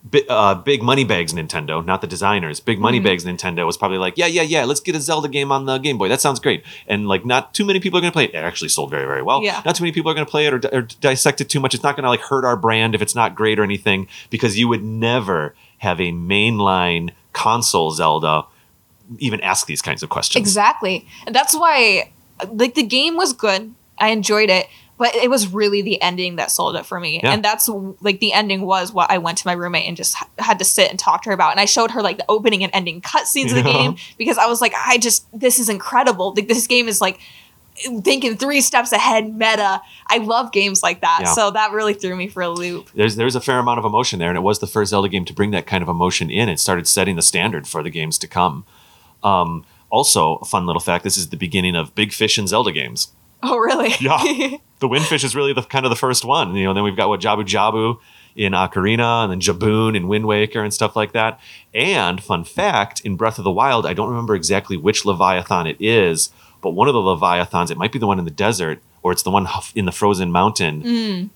Bi- 0.02 0.24
uh, 0.30 0.54
big 0.54 0.82
money 0.82 1.04
bags 1.04 1.34
Nintendo, 1.34 1.84
not 1.84 2.00
the 2.00 2.06
designers. 2.06 2.58
Big 2.58 2.78
money 2.80 2.98
Mhm. 2.98 3.04
bags 3.04 3.24
Nintendo 3.26 3.66
was 3.66 3.76
probably 3.76 3.98
like, 3.98 4.16
yeah, 4.16 4.24
yeah, 4.26 4.40
yeah, 4.40 4.64
let's 4.64 4.80
get 4.80 4.96
a 4.96 5.00
Zelda 5.00 5.28
game 5.28 5.52
on 5.52 5.66
the 5.66 5.76
Game 5.76 5.98
Boy. 5.98 6.08
That 6.08 6.22
sounds 6.22 6.40
great. 6.40 6.64
And 6.88 7.06
like, 7.06 7.26
not 7.26 7.52
too 7.52 7.66
many 7.66 7.80
people 7.80 7.98
are 7.98 8.00
going 8.00 8.10
to 8.10 8.14
play 8.16 8.24
it. 8.24 8.30
It 8.34 8.38
actually 8.38 8.70
sold 8.70 8.90
very, 8.90 9.04
very 9.04 9.20
well. 9.22 9.42
Yeah. 9.42 9.60
Not 9.62 9.74
too 9.74 9.84
many 9.84 9.92
people 9.92 10.10
are 10.10 10.14
going 10.14 10.24
to 10.24 10.30
play 10.30 10.46
it 10.46 10.54
or, 10.54 10.58
di- 10.58 10.70
or 10.72 10.82
dissect 11.02 11.42
it 11.42 11.50
too 11.50 11.60
much. 11.60 11.74
It's 11.74 11.82
not 11.82 11.96
going 11.96 12.04
to 12.04 12.08
like 12.08 12.22
hurt 12.22 12.46
our 12.46 12.56
brand 12.56 12.94
if 12.94 13.02
it's 13.02 13.14
not 13.14 13.34
great 13.34 13.58
or 13.58 13.62
anything 13.62 14.08
because 14.30 14.58
you 14.58 14.68
would 14.68 14.82
never 14.82 15.54
have 15.78 16.00
a 16.00 16.12
mainline 16.12 17.10
console 17.34 17.90
Zelda 17.90 18.46
even 19.18 19.40
ask 19.42 19.66
these 19.66 19.82
kinds 19.82 20.02
of 20.02 20.08
questions. 20.08 20.40
Exactly. 20.40 21.06
And 21.26 21.34
that's 21.34 21.54
why 21.54 22.10
like 22.50 22.74
the 22.74 22.82
game 22.84 23.16
was 23.16 23.34
good. 23.34 23.74
I 23.98 24.08
enjoyed 24.08 24.48
it, 24.48 24.66
but 25.00 25.14
it 25.14 25.30
was 25.30 25.48
really 25.48 25.80
the 25.80 26.00
ending 26.02 26.36
that 26.36 26.50
sold 26.50 26.76
it 26.76 26.84
for 26.84 27.00
me. 27.00 27.20
Yeah. 27.22 27.32
And 27.32 27.42
that's 27.42 27.70
like 28.02 28.20
the 28.20 28.34
ending 28.34 28.60
was 28.60 28.92
what 28.92 29.10
I 29.10 29.16
went 29.16 29.38
to 29.38 29.46
my 29.46 29.54
roommate 29.54 29.88
and 29.88 29.96
just 29.96 30.14
had 30.38 30.58
to 30.58 30.64
sit 30.66 30.90
and 30.90 30.98
talk 30.98 31.22
to 31.22 31.30
her 31.30 31.34
about. 31.34 31.52
And 31.52 31.58
I 31.58 31.64
showed 31.64 31.90
her 31.92 32.02
like 32.02 32.18
the 32.18 32.26
opening 32.28 32.62
and 32.62 32.70
ending 32.74 33.00
cutscenes 33.00 33.48
of 33.48 33.54
the 33.54 33.62
game 33.62 33.96
because 34.18 34.36
I 34.36 34.44
was 34.44 34.60
like, 34.60 34.74
I 34.76 34.98
just 34.98 35.26
this 35.32 35.58
is 35.58 35.70
incredible. 35.70 36.34
Like 36.36 36.48
this 36.48 36.66
game 36.66 36.86
is 36.86 37.00
like 37.00 37.18
thinking 38.02 38.36
three 38.36 38.60
steps 38.60 38.92
ahead 38.92 39.32
meta. 39.32 39.80
I 40.06 40.18
love 40.18 40.52
games 40.52 40.82
like 40.82 41.00
that. 41.00 41.20
Yeah. 41.22 41.32
So 41.32 41.50
that 41.50 41.72
really 41.72 41.94
threw 41.94 42.14
me 42.14 42.28
for 42.28 42.42
a 42.42 42.50
loop. 42.50 42.90
there's 42.94 43.16
there's 43.16 43.34
a 43.34 43.40
fair 43.40 43.58
amount 43.58 43.78
of 43.78 43.86
emotion 43.86 44.18
there, 44.18 44.28
and 44.28 44.36
it 44.36 44.42
was 44.42 44.58
the 44.58 44.66
first 44.66 44.90
Zelda 44.90 45.08
game 45.08 45.24
to 45.24 45.32
bring 45.32 45.50
that 45.52 45.66
kind 45.66 45.82
of 45.82 45.88
emotion 45.88 46.28
in. 46.28 46.50
It 46.50 46.60
started 46.60 46.86
setting 46.86 47.16
the 47.16 47.22
standard 47.22 47.66
for 47.66 47.82
the 47.82 47.88
games 47.88 48.18
to 48.18 48.28
come. 48.28 48.66
Um, 49.22 49.64
also, 49.88 50.36
a 50.36 50.44
fun 50.44 50.66
little 50.66 50.80
fact: 50.80 51.04
this 51.04 51.16
is 51.16 51.30
the 51.30 51.38
beginning 51.38 51.74
of 51.74 51.94
Big 51.94 52.12
Fish 52.12 52.36
and 52.36 52.46
Zelda 52.46 52.70
games. 52.70 53.12
Oh 53.42 53.56
really? 53.56 53.94
Yeah. 53.98 54.58
The 54.80 54.88
Windfish 54.88 55.24
is 55.24 55.36
really 55.36 55.52
the 55.52 55.62
kind 55.62 55.86
of 55.86 55.90
the 55.90 55.96
first 55.96 56.24
one. 56.24 56.54
You 56.54 56.64
know, 56.64 56.74
then 56.74 56.82
we've 56.82 56.96
got 56.96 57.08
what 57.08 57.20
Jabu 57.20 57.44
Jabu 57.44 57.98
in 58.34 58.52
Ocarina, 58.52 59.24
and 59.24 59.32
then 59.32 59.40
Jabun 59.40 59.96
in 59.96 60.08
Wind 60.08 60.26
Waker 60.26 60.62
and 60.62 60.72
stuff 60.72 60.96
like 60.96 61.12
that. 61.12 61.38
And 61.74 62.22
fun 62.22 62.44
fact: 62.44 63.00
in 63.00 63.16
Breath 63.16 63.38
of 63.38 63.44
the 63.44 63.50
Wild, 63.50 63.86
I 63.86 63.92
don't 63.92 64.08
remember 64.08 64.34
exactly 64.34 64.76
which 64.76 65.04
Leviathan 65.04 65.66
it 65.66 65.76
is, 65.80 66.30
but 66.62 66.70
one 66.70 66.88
of 66.88 66.94
the 66.94 67.00
Leviathans, 67.00 67.70
it 67.70 67.78
might 67.78 67.92
be 67.92 67.98
the 67.98 68.06
one 68.06 68.18
in 68.18 68.24
the 68.24 68.30
desert, 68.30 68.80
or 69.02 69.12
it's 69.12 69.22
the 69.22 69.30
one 69.30 69.46
in 69.74 69.84
the 69.84 69.92
frozen 69.92 70.32
mountain. 70.32 70.82
Mm. 70.82 71.30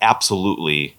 Absolutely 0.00 0.96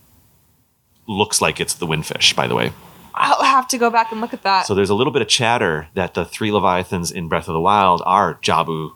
looks 1.07 1.41
like 1.41 1.59
it's 1.59 1.73
the 1.73 1.87
Windfish. 1.87 2.35
By 2.35 2.47
the 2.47 2.55
way. 2.55 2.73
I'll 3.15 3.43
have 3.43 3.67
to 3.67 3.77
go 3.77 3.91
back 3.91 4.11
and 4.11 4.21
look 4.21 4.33
at 4.33 4.41
that. 4.41 4.65
So 4.65 4.73
there's 4.73 4.89
a 4.89 4.95
little 4.95 5.13
bit 5.13 5.21
of 5.21 5.27
chatter 5.27 5.87
that 5.93 6.15
the 6.15 6.25
three 6.25 6.51
Leviathans 6.51 7.11
in 7.11 7.27
Breath 7.27 7.47
of 7.47 7.53
the 7.53 7.61
Wild 7.61 8.01
are 8.05 8.35
Jabu, 8.41 8.93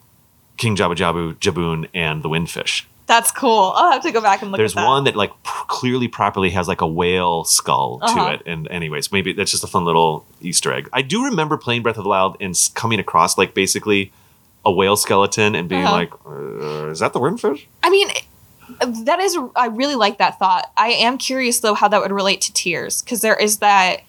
King 0.57 0.75
Jabu 0.75 0.95
Jabu, 0.95 1.35
Jabun, 1.35 1.87
and 1.93 2.23
the 2.23 2.29
Windfish. 2.29 2.85
That's 3.05 3.31
cool. 3.31 3.71
I'll 3.75 3.93
have 3.93 4.03
to 4.03 4.11
go 4.11 4.19
back 4.19 4.41
and 4.41 4.51
look 4.51 4.57
There's 4.57 4.75
at 4.75 4.81
that. 4.81 4.85
one 4.87 5.03
that 5.05 5.15
like 5.15 5.31
pr- 5.43 5.65
clearly 5.67 6.09
properly 6.09 6.49
has 6.49 6.67
like 6.67 6.81
a 6.81 6.87
whale 6.87 7.45
skull 7.45 7.99
Uh-huh. 8.01 8.27
to 8.29 8.33
it. 8.35 8.41
And 8.45 8.67
anyways, 8.69 9.13
maybe 9.13 9.31
that's 9.31 9.51
just 9.51 9.63
a 9.63 9.67
fun 9.67 9.85
little 9.85 10.25
Easter 10.41 10.73
egg. 10.73 10.89
I 10.91 11.01
do 11.03 11.23
remember 11.23 11.55
playing 11.57 11.83
Breath 11.83 11.97
of 11.97 12.03
the 12.03 12.09
Wild 12.09 12.35
and 12.41 12.53
coming 12.73 12.99
across 12.99 13.37
like 13.37 13.53
basically 13.53 14.11
a 14.65 14.71
whale 14.71 14.97
skeleton 14.97 15.55
and 15.55 15.69
being 15.69 15.85
Uh-huh. 15.85 15.93
like, 15.95 16.11
uh, 16.25 16.89
is 16.89 16.99
that 16.99 17.13
the 17.13 17.19
Windfish? 17.21 17.65
I 17.81 17.89
mean, 17.89 18.09
that 19.05 19.19
is. 19.21 19.37
I 19.55 19.67
really 19.67 19.95
like 19.95 20.17
that 20.17 20.37
thought. 20.37 20.69
I 20.75 20.89
am 20.89 21.17
curious 21.17 21.61
though 21.61 21.75
how 21.75 21.87
that 21.87 22.01
would 22.01 22.11
relate 22.11 22.41
to 22.41 22.53
Tears 22.53 23.01
because 23.01 23.21
there 23.21 23.35
is 23.37 23.59
that 23.59 24.01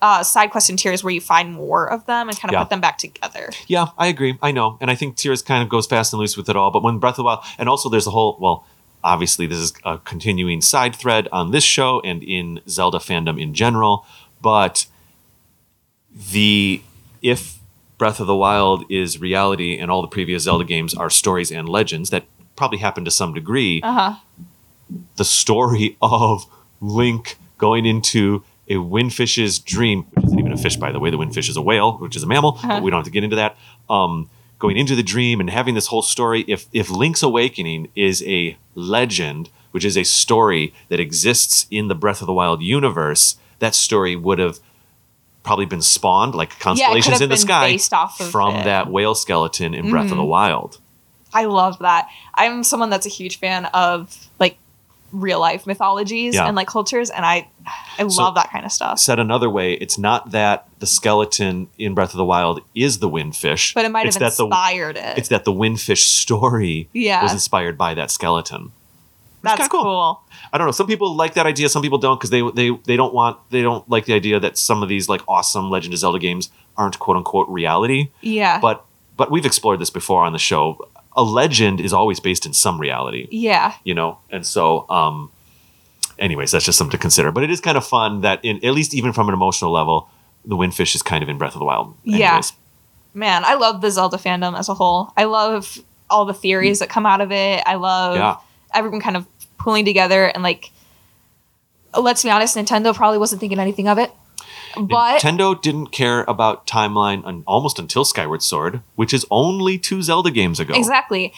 uh, 0.00 0.22
side 0.22 0.50
quest 0.50 0.70
in 0.70 0.76
Tears 0.76 1.02
where 1.02 1.12
you 1.12 1.20
find 1.20 1.52
more 1.52 1.90
of 1.90 2.06
them 2.06 2.28
and 2.28 2.38
kind 2.38 2.50
of 2.50 2.52
Yeah. 2.54 2.62
put 2.64 2.70
them 2.70 2.80
back 2.80 2.98
together. 2.98 3.50
Yeah, 3.66 3.86
I 3.98 4.06
agree. 4.06 4.38
I 4.40 4.52
know. 4.52 4.78
And 4.80 4.90
I 4.90 4.94
think 4.94 5.16
Tears 5.16 5.42
kind 5.42 5.62
of 5.62 5.68
goes 5.68 5.86
fast 5.86 6.12
and 6.12 6.20
loose 6.20 6.36
with 6.36 6.48
it 6.48 6.56
all. 6.56 6.70
But 6.70 6.82
when 6.82 6.98
Breath 6.98 7.14
of 7.14 7.16
the 7.18 7.24
Wild, 7.24 7.40
and 7.58 7.68
also 7.68 7.88
there's 7.88 8.06
a 8.06 8.10
whole, 8.10 8.36
well, 8.40 8.64
obviously 9.02 9.46
this 9.46 9.58
is 9.58 9.72
a 9.84 9.98
continuing 9.98 10.60
side 10.60 10.94
thread 10.94 11.28
on 11.32 11.50
this 11.50 11.64
show 11.64 12.00
and 12.04 12.22
in 12.22 12.60
Zelda 12.68 12.98
fandom 12.98 13.40
in 13.40 13.54
general. 13.54 14.06
But 14.40 14.86
the, 16.32 16.82
if 17.22 17.58
Breath 17.96 18.20
of 18.20 18.26
the 18.26 18.36
Wild 18.36 18.84
is 18.90 19.20
reality 19.20 19.78
and 19.78 19.90
all 19.90 20.02
the 20.02 20.08
previous 20.08 20.44
Zelda 20.44 20.64
games 20.64 20.94
are 20.94 21.10
stories 21.10 21.50
and 21.50 21.68
legends 21.68 22.10
that 22.10 22.24
probably 22.56 22.78
happen 22.78 23.04
to 23.04 23.10
some 23.10 23.34
degree, 23.34 23.80
Uh 23.82 23.92
huh. 23.92 24.14
the 25.16 25.24
story 25.24 25.96
of 26.02 26.46
Link 26.80 27.36
going 27.58 27.84
into 27.86 28.44
a 28.70 28.74
windfish's 28.76 29.58
dream, 29.58 30.04
which 30.14 30.26
isn't 30.26 30.38
even 30.38 30.52
a 30.52 30.56
fish, 30.56 30.76
by 30.76 30.92
the 30.92 31.00
way. 31.00 31.10
The 31.10 31.16
windfish 31.18 31.48
is 31.48 31.56
a 31.56 31.62
whale, 31.62 31.92
which 31.98 32.16
is 32.16 32.22
a 32.22 32.26
mammal, 32.26 32.54
Uh-huh. 32.58 32.68
but 32.68 32.82
we 32.82 32.90
don't 32.90 32.98
have 32.98 33.04
to 33.06 33.10
get 33.10 33.24
into 33.24 33.36
that. 33.36 33.56
Um, 33.88 34.28
going 34.58 34.76
into 34.76 34.94
the 34.96 35.02
dream 35.02 35.38
and 35.40 35.48
having 35.50 35.74
this 35.74 35.86
whole 35.86 36.02
story. 36.02 36.44
If 36.48 36.66
if 36.72 36.90
Link's 36.90 37.22
Awakening 37.22 37.88
is 37.94 38.22
a 38.26 38.56
legend, 38.74 39.50
which 39.70 39.84
is 39.84 39.96
a 39.96 40.02
story 40.04 40.74
that 40.88 40.98
exists 41.00 41.66
in 41.70 41.88
the 41.88 41.94
Breath 41.94 42.20
of 42.20 42.26
the 42.26 42.32
Wild 42.32 42.60
universe, 42.62 43.36
that 43.60 43.74
story 43.74 44.16
would 44.16 44.38
have 44.38 44.58
probably 45.44 45.64
been 45.66 45.80
spawned 45.82 46.34
like 46.34 46.58
constellations 46.58 47.14
have 47.14 47.22
in 47.22 47.28
the 47.30 47.36
sky 47.36 47.70
based 47.70 47.94
off 47.94 48.20
of 48.20 48.30
from 48.30 48.56
it. 48.56 48.64
that 48.64 48.90
whale 48.90 49.14
skeleton 49.14 49.72
in 49.74 49.90
Breath 49.90 50.10
of 50.10 50.16
the 50.16 50.22
Mhm. 50.22 50.28
Wild. 50.28 50.78
I 51.32 51.44
love 51.44 51.78
that. 51.78 52.08
I'm 52.34 52.64
someone 52.64 52.90
that's 52.90 53.06
a 53.06 53.10
huge 53.10 53.38
fan 53.38 53.66
of 53.66 54.14
like 54.40 54.58
real 55.12 55.40
life 55.40 55.66
mythologies 55.66 56.34
Yeah. 56.34 56.46
and 56.46 56.54
like 56.56 56.68
cultures, 56.68 57.10
and 57.10 57.24
I 57.24 57.48
I 57.98 58.06
So- 58.08 58.22
love 58.22 58.34
that 58.36 58.50
kind 58.50 58.64
of 58.66 58.72
stuff. 58.72 58.98
Said 58.98 59.18
another 59.18 59.48
way, 59.50 59.72
it's 59.74 59.98
not 59.98 60.30
that 60.32 60.66
the 60.78 60.86
skeleton 60.86 61.68
in 61.78 61.94
Breath 61.94 62.10
of 62.10 62.18
the 62.18 62.24
Wild 62.24 62.60
is 62.74 62.98
the 62.98 63.08
windfish, 63.08 63.74
But 63.74 63.84
it 63.84 63.90
might 63.90 64.06
it's 64.06 64.16
have 64.16 64.20
that 64.32 64.36
the 64.36 64.44
inspired 64.46 64.96
it. 64.96 65.18
it's 65.18 65.28
that 65.28 65.44
the 65.44 65.52
windfish 65.52 66.04
story 66.04 66.88
Yeah. 66.92 67.22
was 67.22 67.32
inspired 67.32 67.76
by 67.78 67.94
that 67.94 68.10
skeleton. 68.10 68.72
That's 69.42 69.68
cool. 69.68 69.82
cool. 69.82 70.20
I 70.52 70.58
don't 70.58 70.66
know. 70.66 70.72
Some 70.72 70.86
people 70.88 71.14
like 71.14 71.34
that 71.34 71.46
idea. 71.46 71.68
Some 71.68 71.80
people 71.80 71.98
don't 71.98 72.18
because 72.18 72.30
they 72.30 72.42
they 72.54 72.70
they 72.84 72.96
don't 72.96 73.14
want 73.14 73.38
they 73.50 73.62
don't 73.62 73.88
like 73.88 74.04
the 74.06 74.14
idea 74.14 74.40
that 74.40 74.58
some 74.58 74.82
of 74.82 74.88
these 74.88 75.08
like 75.08 75.22
awesome 75.28 75.70
Legend 75.70 75.94
of 75.94 76.00
Zelda 76.00 76.18
games 76.18 76.50
aren't 76.76 76.98
quote 76.98 77.16
unquote 77.16 77.48
reality. 77.48 78.08
Yeah. 78.20 78.58
But 78.60 78.84
but 79.16 79.30
we've 79.30 79.46
explored 79.46 79.78
this 79.80 79.90
before 79.90 80.24
on 80.24 80.32
the 80.32 80.38
show. 80.38 80.88
A 81.18 81.22
legend 81.22 81.80
is 81.80 81.92
always 81.92 82.20
based 82.20 82.46
in 82.46 82.52
some 82.52 82.80
reality, 82.80 83.26
yeah. 83.30 83.74
you 83.82 83.92
know. 83.92 84.18
And 84.30 84.46
so, 84.46 84.88
um, 84.88 85.32
anyways, 86.18 86.52
that's 86.52 86.64
just 86.64 86.78
something 86.78 86.92
to 86.92 86.98
consider. 86.98 87.32
But 87.32 87.42
it 87.42 87.50
is 87.50 87.60
kind 87.60 87.76
of 87.76 87.84
fun 87.84 88.20
that 88.20 88.44
in 88.44 88.64
at 88.64 88.72
least 88.72 88.94
even 88.94 89.12
from 89.12 89.28
an 89.28 89.34
emotional 89.34 89.72
level, 89.72 90.08
the 90.44 90.56
windfish 90.56 90.94
is 90.94 91.02
kind 91.02 91.22
of 91.24 91.28
in 91.28 91.36
Breath 91.36 91.54
of 91.54 91.58
the 91.58 91.64
Wild. 91.64 91.96
Yeah. 92.04 92.40
Man, 93.14 93.42
I 93.44 93.54
love 93.54 93.80
the 93.80 93.90
Zelda 93.90 94.16
fandom 94.16 94.56
as 94.56 94.68
a 94.68 94.74
whole. 94.74 95.12
I 95.16 95.24
love 95.24 95.78
all 96.08 96.24
the 96.24 96.34
theories 96.34 96.78
that 96.78 96.88
come 96.88 97.04
out 97.04 97.20
of 97.20 97.32
it. 97.32 97.62
I 97.66 97.74
love 97.74 98.16
Yeah. 98.16 98.36
everyone 98.72 99.00
kind 99.00 99.16
of 99.16 99.26
pulling 99.58 99.84
together 99.84 100.26
and 100.26 100.42
like 100.42 100.70
let's 101.96 102.22
be 102.22 102.30
honest, 102.30 102.56
Nintendo 102.56 102.94
probably 102.94 103.18
wasn't 103.18 103.40
thinking 103.40 103.58
anything 103.58 103.88
of 103.88 103.98
it. 103.98 104.12
But 104.78 105.20
Nintendo 105.20 105.60
didn't 105.60 105.88
care 105.88 106.24
about 106.28 106.66
timeline 106.66 107.22
un- 107.24 107.42
almost 107.46 107.78
until 107.78 108.04
Skyward 108.04 108.42
Sword, 108.42 108.82
which 108.96 109.12
is 109.12 109.26
only 109.30 109.78
two 109.78 110.02
Zelda 110.02 110.30
games 110.30 110.60
ago. 110.60 110.74
exactly. 110.74 111.32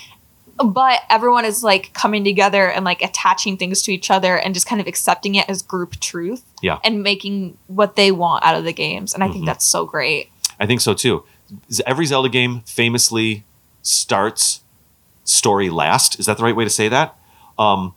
But 0.63 1.01
everyone 1.09 1.47
is 1.47 1.63
like 1.65 1.93
coming 1.95 2.23
together 2.23 2.69
and 2.71 2.85
like 2.85 3.01
attaching 3.01 3.57
things 3.57 3.81
to 3.83 3.93
each 3.93 4.11
other 4.11 4.37
and 4.37 4.53
just 4.53 4.67
kind 4.67 4.79
of 4.81 4.87
accepting 4.87 5.35
it 5.37 5.49
as 5.49 5.63
group 5.63 5.99
truth 6.01 6.43
Yeah. 6.61 6.79
and 6.85 7.03
making 7.03 7.57
what 7.67 7.97
they 7.97 8.13
want 8.13 8.45
out 8.45 8.55
of 8.57 8.65
the 8.65 8.73
games. 8.75 9.15
And 9.15 9.25
I 9.25 9.29
Mhm. 9.29 9.33
think 9.33 9.47
that's 9.47 9.65
so 9.65 9.87
great. 9.87 10.31
I 10.59 10.67
think 10.67 10.83
so 10.83 10.93
too. 10.93 11.23
Every 11.87 12.05
Zelda 12.05 12.29
game 12.29 12.61
famously 12.67 13.45
starts 13.83 14.61
story 15.25 15.71
last. 15.71 16.19
Is 16.21 16.27
that 16.27 16.37
the 16.37 16.43
right 16.45 16.55
way 16.55 16.65
to 16.65 16.71
say 16.71 16.89
that? 16.89 17.17
Um, 17.59 17.95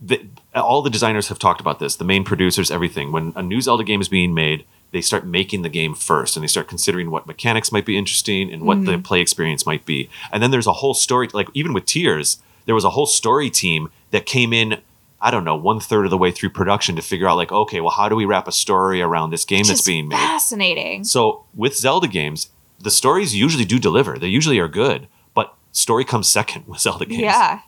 the, 0.00 0.26
all 0.54 0.82
the 0.82 0.90
designers 0.90 1.28
have 1.28 1.38
talked 1.38 1.60
about 1.60 1.78
this. 1.80 1.96
The 1.96 2.04
main 2.04 2.22
producers, 2.22 2.70
everything. 2.70 3.10
When 3.12 3.32
a 3.34 3.42
new 3.42 3.60
Zelda 3.60 3.82
game 3.82 4.00
is 4.00 4.08
being 4.08 4.32
made, 4.34 4.64
they 4.92 5.00
start 5.00 5.26
making 5.26 5.62
the 5.62 5.68
game 5.68 5.94
first, 5.94 6.36
and 6.36 6.42
they 6.42 6.48
start 6.48 6.68
considering 6.68 7.10
what 7.10 7.26
mechanics 7.26 7.72
might 7.72 7.84
be 7.84 7.98
interesting 7.98 8.52
and 8.52 8.62
what 8.62 8.84
the 8.84 8.92
mm-hmm. 8.92 9.02
play 9.02 9.20
experience 9.20 9.66
might 9.66 9.84
be. 9.84 10.08
And 10.32 10.42
then 10.42 10.50
there's 10.50 10.66
a 10.66 10.72
whole 10.74 10.94
story. 10.94 11.28
Like 11.32 11.48
even 11.54 11.72
with 11.72 11.86
Tears, 11.86 12.42
there 12.64 12.74
was 12.74 12.84
a 12.84 12.90
whole 12.90 13.06
story 13.06 13.50
team 13.50 13.90
that 14.10 14.26
came 14.26 14.52
in. 14.52 14.80
I 15.18 15.30
don't 15.30 15.44
know, 15.44 15.56
one 15.56 15.80
third 15.80 16.04
of 16.04 16.10
the 16.10 16.18
way 16.18 16.30
through 16.30 16.50
production 16.50 16.94
to 16.96 17.02
figure 17.02 17.26
out, 17.26 17.36
like, 17.36 17.50
okay, 17.50 17.80
well, 17.80 17.90
how 17.90 18.08
do 18.08 18.14
we 18.14 18.26
wrap 18.26 18.46
a 18.46 18.52
story 18.52 19.00
around 19.00 19.30
this 19.30 19.46
game 19.46 19.60
Which 19.60 19.68
that's 19.68 19.86
being 19.86 20.08
made? 20.08 20.16
fascinating. 20.16 21.04
So 21.04 21.44
with 21.54 21.74
Zelda 21.74 22.06
games, 22.06 22.50
the 22.78 22.90
stories 22.90 23.34
usually 23.34 23.64
do 23.64 23.78
deliver. 23.78 24.18
They 24.18 24.28
usually 24.28 24.58
are 24.58 24.68
good, 24.68 25.08
but 25.34 25.54
story 25.72 26.04
comes 26.04 26.28
second 26.28 26.64
with 26.68 26.80
Zelda 26.80 27.06
games. 27.06 27.22
Yeah. 27.22 27.60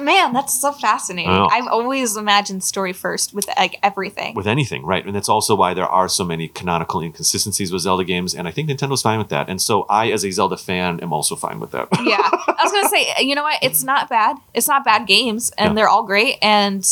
Man, 0.00 0.32
that's 0.32 0.58
so 0.60 0.72
fascinating. 0.72 1.30
I 1.30 1.46
i've 1.52 1.66
always 1.68 2.16
imagined 2.16 2.64
story 2.64 2.92
first 2.92 3.34
with 3.34 3.46
like 3.56 3.78
everything. 3.82 4.34
With 4.34 4.46
anything, 4.46 4.84
right? 4.84 5.04
And 5.04 5.14
that's 5.14 5.28
also 5.28 5.54
why 5.54 5.74
there 5.74 5.86
are 5.86 6.08
so 6.08 6.24
many 6.24 6.48
canonical 6.48 7.00
inconsistencies 7.00 7.72
with 7.72 7.82
Zelda 7.82 8.04
games, 8.04 8.34
and 8.34 8.48
I 8.48 8.50
think 8.50 8.68
Nintendo's 8.68 9.02
fine 9.02 9.18
with 9.18 9.28
that. 9.28 9.48
And 9.48 9.60
so 9.60 9.84
I, 9.88 10.10
as 10.10 10.24
a 10.24 10.30
Zelda 10.30 10.56
fan, 10.56 11.00
am 11.00 11.12
also 11.12 11.36
fine 11.36 11.60
with 11.60 11.70
that. 11.72 11.88
yeah. 12.04 12.18
I 12.20 12.60
was 12.62 12.72
gonna 12.72 12.88
say, 12.88 13.12
you 13.20 13.34
know 13.34 13.42
what? 13.42 13.58
It's 13.62 13.82
not 13.82 14.08
bad. 14.08 14.36
It's 14.54 14.68
not 14.68 14.84
bad 14.84 15.06
games, 15.06 15.50
and 15.58 15.70
Yeah. 15.70 15.74
they're 15.74 15.88
all 15.88 16.04
great, 16.04 16.38
and 16.42 16.84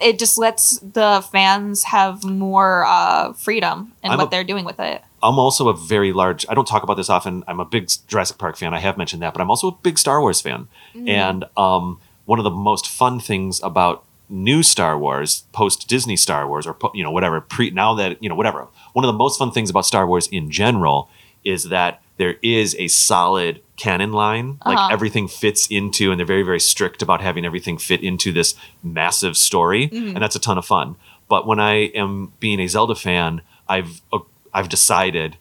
it 0.00 0.18
just 0.18 0.36
lets 0.36 0.78
the 0.80 1.24
fans 1.32 1.84
have 1.84 2.22
more 2.22 2.84
uh, 2.86 3.32
freedom 3.32 3.92
in 4.04 4.10
I'm 4.10 4.18
what 4.18 4.26
a- 4.28 4.30
they're 4.30 4.44
doing 4.44 4.64
with 4.64 4.78
it. 4.78 5.02
I'm 5.22 5.38
also 5.38 5.68
a 5.68 5.74
very 5.74 6.12
large. 6.12 6.44
I 6.48 6.54
don't 6.54 6.68
talk 6.68 6.82
about 6.82 6.98
this 6.98 7.08
often. 7.08 7.42
I'm 7.48 7.58
a 7.58 7.64
big 7.64 7.90
Jurassic 8.06 8.36
Park 8.38 8.56
fan. 8.58 8.74
I 8.74 8.78
have 8.78 8.96
mentioned 8.98 9.22
that, 9.22 9.32
but 9.32 9.40
I'm 9.40 9.50
also 9.50 9.68
a 9.68 9.72
big 9.72 9.98
Star 9.98 10.20
Wars 10.20 10.40
fan. 10.42 10.68
And 10.94 11.44
um, 11.56 11.98
one 12.26 12.38
of 12.38 12.44
the 12.44 12.50
most 12.50 12.86
fun 12.86 13.18
things 13.20 13.60
about 13.62 14.04
new 14.28 14.62
Star 14.62 14.98
Wars, 14.98 15.44
post 15.52 15.88
Disney 15.88 16.16
Star 16.16 16.46
Wars, 16.48 16.66
or 16.66 16.76
you 16.94 17.02
know 17.02 17.10
whatever 17.10 17.40
pre 17.40 17.70
now 17.70 17.94
that 17.94 18.22
you 18.22 18.28
know 18.28 18.34
whatever. 18.34 18.66
One 18.92 19.04
of 19.04 19.08
the 19.08 19.16
most 19.18 19.38
fun 19.38 19.50
things 19.52 19.70
about 19.70 19.86
Star 19.86 20.06
Wars 20.06 20.26
in 20.28 20.50
general 20.50 21.08
is 21.44 21.64
that 21.64 22.02
there 22.18 22.36
is 22.42 22.74
a 22.78 22.88
solid 22.88 23.60
canon 23.76 24.12
line. 24.12 24.58
Like 24.66 24.76
Uh-huh. 24.78 24.88
everything 24.92 25.28
fits 25.28 25.66
into, 25.68 26.10
and 26.10 26.18
they're 26.18 26.26
very 26.26 26.42
very 26.42 26.60
strict 26.60 27.02
about 27.02 27.20
having 27.20 27.44
everything 27.44 27.78
fit 27.78 28.02
into 28.02 28.32
this 28.32 28.54
massive 28.82 29.36
story, 29.36 29.88
and 29.92 30.16
that's 30.16 30.34
a 30.36 30.40
ton 30.40 30.58
of 30.58 30.66
fun. 30.66 30.96
But 31.28 31.46
when 31.46 31.60
I 31.60 31.74
am 31.94 32.32
being 32.40 32.58
a 32.60 32.66
Zelda 32.68 32.94
fan, 32.94 33.42
I've 33.68 34.00
uh, 34.12 34.18
I've 34.52 34.68
decided 34.68 35.36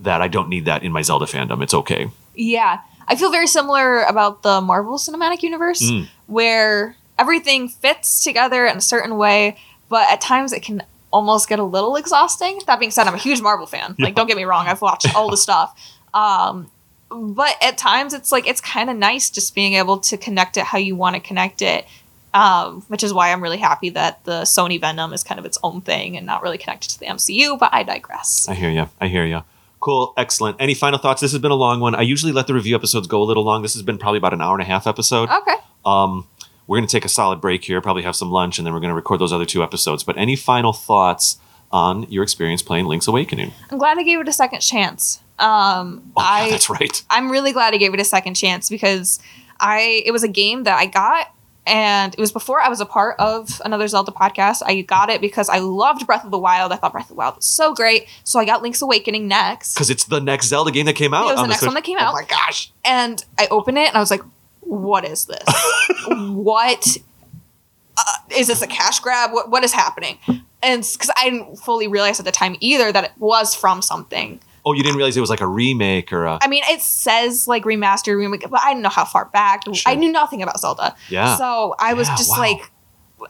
that 0.00 0.22
I 0.22 0.28
don't 0.28 0.48
need 0.48 0.64
that 0.64 0.82
in 0.82 0.90
my 0.92 1.02
Zelda 1.02 1.26
fandom. 1.26 1.62
It's 1.62 1.74
okay. 1.74 2.08
Yeah. 2.34 2.80
I 3.08 3.16
feel 3.16 3.30
very 3.30 3.46
similar 3.46 4.02
about 4.02 4.42
the 4.42 4.60
Marvel 4.60 4.96
Cinematic 4.98 5.42
Universe, 5.42 5.82
Mm. 5.82 6.08
where 6.26 6.96
everything 7.18 7.68
fits 7.68 8.22
together 8.24 8.66
in 8.66 8.76
a 8.76 8.80
certain 8.80 9.16
way, 9.16 9.56
but 9.88 10.10
at 10.10 10.20
times 10.20 10.52
it 10.52 10.62
can 10.62 10.82
almost 11.12 11.48
get 11.48 11.58
a 11.58 11.64
little 11.64 11.96
exhausting. 11.96 12.58
That 12.66 12.78
being 12.80 12.90
said, 12.90 13.06
I'm 13.06 13.14
a 13.14 13.18
huge 13.18 13.40
Marvel 13.42 13.66
fan. 13.66 13.94
Like, 13.98 14.14
don't 14.14 14.26
get 14.26 14.36
me 14.36 14.44
wrong, 14.44 14.66
I've 14.66 14.80
watched 14.80 15.14
all 15.14 15.30
the 15.30 15.36
stuff. 15.36 15.78
Um, 16.14 16.70
but 17.10 17.54
at 17.62 17.76
times 17.76 18.14
it's 18.14 18.32
like, 18.32 18.46
it's 18.48 18.60
kind 18.62 18.88
of 18.88 18.96
nice 18.96 19.28
just 19.30 19.54
being 19.54 19.74
able 19.74 19.98
to 19.98 20.16
connect 20.16 20.56
it 20.56 20.64
how 20.64 20.78
you 20.78 20.96
want 20.96 21.14
to 21.14 21.20
connect 21.20 21.60
it. 21.62 21.86
Um, 22.34 22.80
which 22.88 23.02
is 23.02 23.12
why 23.12 23.30
I'm 23.30 23.42
really 23.42 23.58
happy 23.58 23.90
that 23.90 24.24
the 24.24 24.42
Sony 24.44 24.80
Venom 24.80 25.12
is 25.12 25.22
kind 25.22 25.38
of 25.38 25.44
its 25.44 25.58
own 25.62 25.82
thing 25.82 26.16
and 26.16 26.24
not 26.24 26.42
really 26.42 26.56
connected 26.56 26.88
to 26.92 26.98
the 26.98 27.04
MCU, 27.04 27.58
but 27.58 27.68
I 27.74 27.82
digress. 27.82 28.48
I 28.48 28.54
hear 28.54 28.70
you. 28.70 28.88
I 29.02 29.08
hear 29.08 29.26
you. 29.26 29.42
Cool. 29.82 30.14
Excellent. 30.16 30.56
Any 30.60 30.74
final 30.74 30.98
thoughts? 30.98 31.20
This 31.20 31.32
has 31.32 31.40
been 31.40 31.50
a 31.50 31.56
long 31.56 31.80
one. 31.80 31.94
I 31.94 32.02
usually 32.02 32.32
let 32.32 32.46
the 32.46 32.54
review 32.54 32.74
episodes 32.76 33.06
go 33.08 33.20
a 33.20 33.24
little 33.24 33.42
long. 33.42 33.62
This 33.62 33.74
has 33.74 33.82
been 33.82 33.98
probably 33.98 34.18
about 34.18 34.32
an 34.32 34.40
hour 34.40 34.54
and 34.54 34.62
a 34.62 34.64
half 34.64 34.86
episode. 34.86 35.28
Okay. 35.28 35.56
Um, 35.84 36.26
we're 36.66 36.78
going 36.78 36.86
to 36.86 36.92
take 36.96 37.04
a 37.04 37.08
solid 37.08 37.40
break 37.40 37.64
here, 37.64 37.80
probably 37.80 38.04
have 38.04 38.14
some 38.16 38.30
lunch, 38.30 38.58
and 38.58 38.64
then 38.66 38.72
we're 38.72 38.80
going 38.80 38.90
to 38.90 38.94
record 38.94 39.20
those 39.20 39.32
other 39.32 39.44
two 39.44 39.62
episodes. 39.62 40.04
But 40.04 40.16
any 40.16 40.36
final 40.36 40.72
thoughts 40.72 41.38
on 41.72 42.04
your 42.10 42.22
experience 42.22 42.62
playing 42.62 42.86
Link's 42.86 43.08
Awakening? 43.08 43.52
I'm 43.70 43.78
glad 43.78 43.98
I 43.98 44.04
gave 44.04 44.20
it 44.20 44.28
a 44.28 44.32
second 44.32 44.60
chance. 44.60 45.20
Um, 45.40 46.12
Oh, 46.16 46.22
I 46.22 46.44
yeah, 46.44 46.50
that's 46.52 46.70
right. 46.70 47.02
I'm 47.10 47.30
really 47.30 47.52
glad 47.52 47.74
I 47.74 47.78
gave 47.78 47.92
it 47.92 47.98
a 48.00 48.04
second 48.04 48.34
chance 48.34 48.68
because 48.68 49.18
I 49.58 50.02
it 50.06 50.12
was 50.12 50.22
a 50.22 50.28
game 50.28 50.62
that 50.62 50.78
I 50.78 50.86
got 50.86 51.34
and 51.66 52.12
it 52.14 52.20
was 52.20 52.32
before 52.32 52.60
I 52.60 52.68
was 52.68 52.80
a 52.80 52.86
part 52.86 53.16
of 53.20 53.62
another 53.64 53.86
Zelda 53.86 54.10
podcast. 54.10 54.62
I 54.64 54.80
got 54.82 55.10
it 55.10 55.20
because 55.20 55.48
I 55.48 55.58
loved 55.58 56.06
Breath 56.06 56.24
of 56.24 56.30
the 56.30 56.38
Wild. 56.38 56.72
I 56.72 56.76
thought 56.76 56.92
Breath 56.92 57.04
of 57.04 57.08
the 57.08 57.14
Wild 57.14 57.36
was 57.36 57.46
so 57.46 57.72
great. 57.72 58.08
So 58.24 58.40
I 58.40 58.44
got 58.44 58.62
Link's 58.62 58.82
Awakening 58.82 59.28
next. 59.28 59.74
Because 59.74 59.88
it's 59.88 60.04
the 60.04 60.20
next 60.20 60.48
Zelda 60.48 60.72
game 60.72 60.86
that 60.86 60.94
came 60.94 61.14
out. 61.14 61.28
It 61.28 61.34
was 61.34 61.42
the 61.42 61.46
next 61.46 61.64
one 61.64 61.74
that 61.74 61.84
came 61.84 61.98
out. 61.98 62.10
Oh 62.10 62.14
my 62.14 62.24
gosh. 62.24 62.72
And 62.84 63.24
I 63.38 63.46
opened 63.50 63.78
it 63.78 63.88
and 63.88 63.96
I 63.96 64.00
was 64.00 64.10
like, 64.10 64.22
what 64.60 65.04
is 65.04 65.26
this? 65.26 65.44
what 66.08 66.96
uh, 67.96 68.14
is 68.36 68.48
this 68.48 68.62
a 68.62 68.66
cash 68.66 68.98
grab? 69.00 69.32
What 69.32 69.50
what 69.50 69.62
is 69.62 69.72
happening? 69.72 70.18
And 70.62 70.82
because 70.82 71.10
I 71.16 71.30
didn't 71.30 71.56
fully 71.56 71.86
realize 71.86 72.18
at 72.18 72.24
the 72.24 72.32
time 72.32 72.56
either 72.60 72.90
that 72.90 73.04
it 73.04 73.12
was 73.18 73.54
from 73.54 73.82
something. 73.82 74.40
Oh, 74.64 74.72
you 74.74 74.82
didn't 74.82 74.96
realize 74.96 75.16
it 75.16 75.20
was 75.20 75.30
like 75.30 75.40
a 75.40 75.46
remake 75.46 76.12
or 76.12 76.24
a. 76.24 76.38
I 76.40 76.46
mean, 76.48 76.62
it 76.68 76.80
says 76.80 77.48
like 77.48 77.64
remastered 77.64 78.16
remake, 78.16 78.48
but 78.48 78.60
I 78.62 78.70
didn't 78.70 78.82
know 78.82 78.88
how 78.90 79.04
far 79.04 79.24
back. 79.26 79.62
Sure. 79.72 79.90
I 79.90 79.94
knew 79.96 80.12
nothing 80.12 80.42
about 80.42 80.60
Zelda. 80.60 80.94
Yeah. 81.08 81.36
So 81.36 81.74
I 81.78 81.94
was 81.94 82.08
Yeah, 82.08 82.16
just 82.16 82.30
wow. 82.30 82.38
like, 82.38 82.70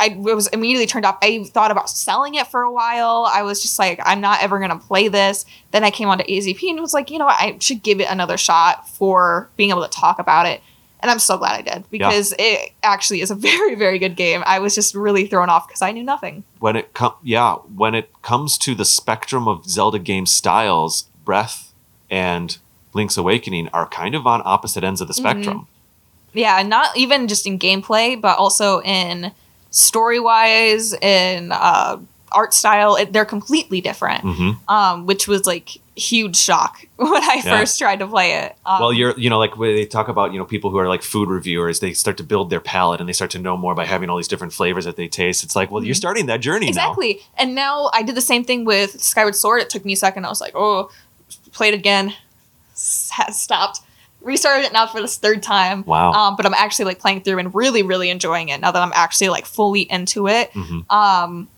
I 0.01 0.09
was 0.19 0.47
immediately 0.49 0.87
turned 0.87 1.05
off. 1.05 1.19
I 1.23 1.45
thought 1.45 1.71
about 1.71 1.89
selling 1.91 2.35
it 2.35 2.47
for 2.49 2.63
a 2.63 2.73
while. 2.73 3.29
I 3.31 3.43
was 3.43 3.61
just 3.63 3.79
like, 3.79 4.01
I'm 4.05 4.21
not 4.21 4.43
ever 4.43 4.59
gonna 4.59 4.79
play 4.79 5.09
this. 5.09 5.45
Then 5.71 5.85
I 5.85 5.91
came 5.91 6.09
onto 6.09 6.25
AZP 6.25 6.69
and 6.71 6.81
was 6.81 6.95
like, 6.95 7.11
you 7.11 7.19
know 7.19 7.27
what, 7.27 7.41
I 7.41 7.57
should 7.61 7.83
give 7.83 8.01
it 8.01 8.09
another 8.11 8.37
shot 8.37 8.89
for 8.89 9.51
being 9.57 9.71
able 9.71 9.83
to 9.83 9.89
talk 9.91 10.19
about 10.19 10.47
it. 10.47 10.61
And 11.01 11.11
I'm 11.11 11.19
so 11.19 11.37
glad 11.37 11.59
I 11.59 11.63
did 11.63 11.85
because 11.91 12.33
it 12.39 12.73
actually 12.83 13.23
is 13.23 13.31
a 13.31 13.35
very, 13.51 13.75
very 13.75 13.99
good 13.99 14.17
game. 14.17 14.43
I 14.47 14.61
was 14.61 14.75
just 14.75 14.95
really 14.95 15.27
thrown 15.27 15.51
off 15.51 15.67
because 15.67 15.83
I 15.83 15.93
knew 15.93 16.05
nothing. 16.05 16.45
when 16.61 16.77
it 16.77 16.95
com- 16.95 17.17
yeah 17.23 17.55
when 17.75 17.95
it 17.95 18.11
comes 18.23 18.57
to 18.59 18.75
the 18.75 18.85
spectrum 18.85 19.49
of 19.49 19.67
zelda 19.69 19.99
game 19.99 20.27
styles 20.27 21.09
breath 21.25 21.73
and 22.11 22.59
link's 22.95 23.17
awakening 23.17 23.69
are 23.73 23.87
kind 23.89 24.15
of 24.15 24.27
on 24.27 24.43
opposite 24.45 24.85
ends 24.85 25.01
of 25.01 25.09
the 25.09 25.15
Mm-hmm. 25.15 25.23
spectrum 25.23 25.67
Yeah, 26.35 26.59
and 26.61 26.69
not 26.69 26.97
even 26.97 27.29
just 27.29 27.47
in 27.47 27.59
gameplay, 27.59 28.21
but 28.21 28.39
also 28.39 28.81
in 28.83 29.33
story 29.71 30.21
wise, 30.21 30.93
in 30.95 31.53
uh, 31.53 31.99
art 32.33 32.55
style. 32.55 32.97
It, 32.97 33.13
they're 33.13 33.25
completely 33.27 33.81
different, 33.81 34.23
hmm 34.23 34.51
um, 34.69 35.07
which 35.07 35.27
was 35.29 35.47
like 35.47 35.69
huge 35.95 36.37
shock 36.37 36.87
when 36.97 37.23
I 37.23 37.43
Yeah. 37.45 37.59
first 37.59 37.79
tried 37.79 37.99
to 37.99 38.07
play 38.07 38.33
it. 38.39 38.57
Um, 38.65 38.81
well 38.81 38.93
you're 38.95 39.19
you 39.19 39.29
know 39.29 39.39
like 39.39 39.59
when 39.59 39.75
they 39.75 39.85
talk 39.85 40.09
about 40.09 40.33
you 40.33 40.39
know 40.39 40.47
people 40.47 40.71
who 40.71 40.79
are 40.79 40.89
like 40.89 41.03
food 41.03 41.29
reviewers 41.29 41.81
they 41.81 41.93
start 41.93 42.17
to 42.17 42.23
build 42.23 42.49
their 42.49 42.61
palate 42.61 42.99
and 43.01 43.07
they 43.09 43.13
start 43.13 43.31
to 43.33 43.39
know 43.39 43.59
more 43.59 43.75
by 43.75 43.85
having 43.85 44.09
all 44.09 44.17
these 44.17 44.29
different 44.29 44.55
flavors 44.55 44.87
that 44.87 44.97
they 44.97 45.07
taste 45.09 45.45
it's 45.45 45.55
like 45.55 45.71
well 45.71 45.85
you're 45.85 45.95
starting 45.95 46.25
that 46.27 46.41
journey 46.41 46.67
now 46.71 46.73
Mm-hmm. 46.73 46.79
exactly. 47.03 47.21
And 47.37 47.55
now 47.55 47.91
I 47.93 48.03
did 48.03 48.15
the 48.15 48.23
same 48.23 48.43
thing 48.45 48.65
with 48.65 49.03
Skyward 49.03 49.35
Sword. 49.37 49.61
It 49.61 49.69
took 49.69 49.85
me 49.85 49.93
a 49.93 49.97
second. 49.97 50.25
I 50.25 50.31
was 50.31 50.41
like, 50.41 50.55
oh, 50.55 50.91
played 51.53 51.75
again, 51.75 52.15
has 53.13 53.41
stopped. 53.41 53.81
Restarted 54.21 54.67
it 54.67 54.73
now 54.73 54.87
for 54.87 55.01
this 55.01 55.17
third 55.17 55.43
time. 55.43 55.85
Wow. 55.85 56.13
Um, 56.13 56.37
but 56.37 56.47
I'm 56.47 56.55
actually 56.55 56.85
like 56.85 57.01
playing 57.01 57.23
through 57.23 57.39
and 57.39 57.53
really, 57.55 57.83
really 57.83 58.09
enjoying 58.09 58.51
it 58.51 58.61
now 58.61 58.71
that 58.71 58.81
I'm 58.81 58.93
actually 58.95 59.31
like 59.31 59.47
fully 59.47 59.81
into 59.83 60.29
it. 60.29 60.53
Mhm. 60.53 60.91
Um, 60.93 61.49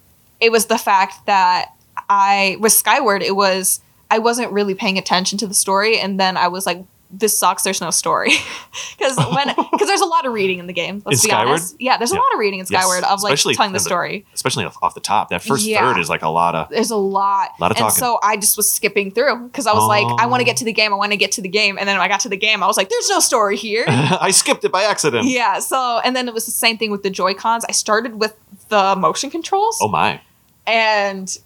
it 0.40 0.50
was 0.50 0.66
the 0.66 0.78
fact 0.78 1.26
that 1.26 1.72
I 2.08 2.56
with 2.60 2.72
Skyward, 2.72 3.22
it 3.22 3.36
was 3.36 3.80
I 4.10 4.18
wasn't 4.18 4.50
really 4.52 4.74
paying 4.74 4.96
attention 4.96 5.38
to 5.38 5.46
the 5.46 5.54
story, 5.54 5.98
and 5.98 6.18
then 6.18 6.36
I 6.36 6.48
was 6.48 6.64
like, 6.66 6.84
"This 7.18 7.38
sucks. 7.38 7.62
There's 7.62 7.80
no 7.80 7.90
story," 7.90 8.30
because 8.98 9.16
when 9.16 9.48
because 9.72 9.88
there's 9.88 10.00
a 10.00 10.06
lot 10.06 10.26
of 10.26 10.32
reading 10.32 10.58
in 10.58 10.66
the 10.66 10.72
game. 10.72 11.02
Let's 11.04 11.22
In 11.22 11.28
be 11.28 11.30
Skyward? 11.32 11.48
honest. 11.48 11.76
Yeah, 11.80 11.96
there's 11.96 12.10
Yeah. 12.12 12.18
a 12.18 12.20
lot 12.20 12.32
of 12.34 12.38
reading 12.38 12.60
in 12.60 12.66
Yes, 12.68 12.82
Skyward 12.82 13.04
of 13.04 13.22
like 13.22 13.32
especially 13.34 13.54
telling 13.54 13.72
the 13.72 13.78
the- 13.78 13.84
story. 13.84 14.26
especially 14.34 14.64
off, 14.64 14.76
off 14.82 14.94
the 14.94 15.00
top 15.00 15.28
that 15.30 15.42
first 15.42 15.64
Yeah. 15.64 15.80
third 15.92 16.00
is 16.00 16.08
like 16.08 16.22
a 16.22 16.28
lot 16.28 16.54
of 16.54 16.68
There's 16.70 16.90
a 16.90 16.96
lot. 16.96 17.50
a 17.58 17.62
Lot 17.62 17.70
of 17.70 17.76
and 17.76 17.84
talking. 17.84 17.98
so 18.00 18.18
I 18.22 18.36
just 18.36 18.56
was 18.56 18.72
skipping 18.72 19.10
through 19.10 19.46
because 19.48 19.66
I 19.66 19.72
was 19.74 19.86
like, 19.86 20.06
I 20.20 20.26
want 20.26 20.34
Oh. 20.34 20.38
to 20.38 20.44
get 20.44 20.56
to 20.58 20.64
the 20.64 20.72
oh. 20.72 20.74
game. 20.74 20.92
I 20.92 20.96
want 20.96 21.12
to 21.12 21.16
get 21.18 21.32
to 21.32 21.42
the 21.42 21.48
game. 21.48 21.78
And 21.78 21.88
then 21.88 21.96
when 21.96 22.04
I 22.04 22.08
got 22.08 22.20
to 22.20 22.28
the 22.28 22.36
game, 22.36 22.62
I 22.62 22.66
was 22.66 22.76
like, 22.76 22.88
there's 22.88 23.08
no 23.08 23.20
story 23.20 23.56
here. 23.56 23.84
i 23.88 24.30
skipped 24.30 24.64
it 24.64 24.72
by 24.72 24.82
accident 24.84 25.26
yeah. 25.28 25.58
So, 25.60 26.00
and 26.04 26.14
then 26.16 26.28
it 26.28 26.34
was 26.34 26.44
the 26.46 26.50
same 26.52 26.76
thing 26.78 26.90
with 26.90 27.02
the 27.02 27.10
Joy 27.10 27.34
Cons. 27.34 27.64
I 27.68 27.72
started 27.72 28.18
with 28.20 28.34
the 28.68 28.96
motion 28.96 29.30
controls. 29.30 29.78
oh 29.80 29.88
my 29.88 30.20
and 30.66 31.36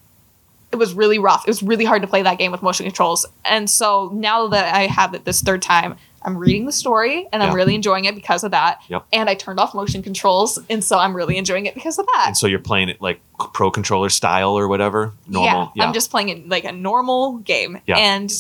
it 0.73 0.77
was 0.77 0.93
really 0.95 1.19
rough. 1.19 1.45
It 1.47 1.51
was 1.51 1.63
really 1.63 1.85
hard 1.85 2.03
to 2.03 2.09
play 2.09 2.23
that 2.23 2.39
game 2.39 2.53
with 2.53 2.63
motion 2.63 2.85
controls. 2.85 3.25
And 3.45 3.69
so 3.71 4.11
now 4.13 4.49
that 4.49 4.75
I 4.75 4.87
have 4.87 5.15
it 5.15 5.25
this 5.25 5.41
third 5.41 5.63
time, 5.63 5.97
I'm 6.23 6.37
reading 6.37 6.67
the 6.67 6.73
story 6.73 7.27
and 7.33 7.43
I'm 7.43 7.51
Yeah. 7.51 7.55
really 7.55 7.75
enjoying 7.75 8.05
it 8.05 8.15
because 8.15 8.45
of 8.45 8.51
that. 8.51 8.81
Yep. 8.89 9.07
And 9.13 9.31
I 9.31 9.35
turned 9.35 9.61
off 9.61 9.73
motion 9.75 10.03
controls, 10.03 10.59
and 10.69 10.83
so 10.85 10.99
I'm 10.99 11.15
really 11.17 11.39
enjoying 11.39 11.67
it 11.67 11.75
because 11.75 11.99
of 11.99 12.07
that. 12.07 12.25
and 12.27 12.37
so 12.37 12.47
you're 12.47 12.59
playing 12.59 12.89
it 12.89 13.01
like 13.01 13.21
pro 13.55 13.71
controller 13.71 14.09
style 14.11 14.59
or 14.59 14.67
whatever 14.69 15.13
normal 15.27 15.73
yeah, 15.75 15.85
I'm 15.87 15.93
just 15.95 16.11
playing 16.11 16.29
it 16.31 16.49
like 16.49 16.65
a 16.65 16.73
normal 16.73 17.39
game, 17.39 17.81
Yeah. 17.87 17.97
and 17.99 18.31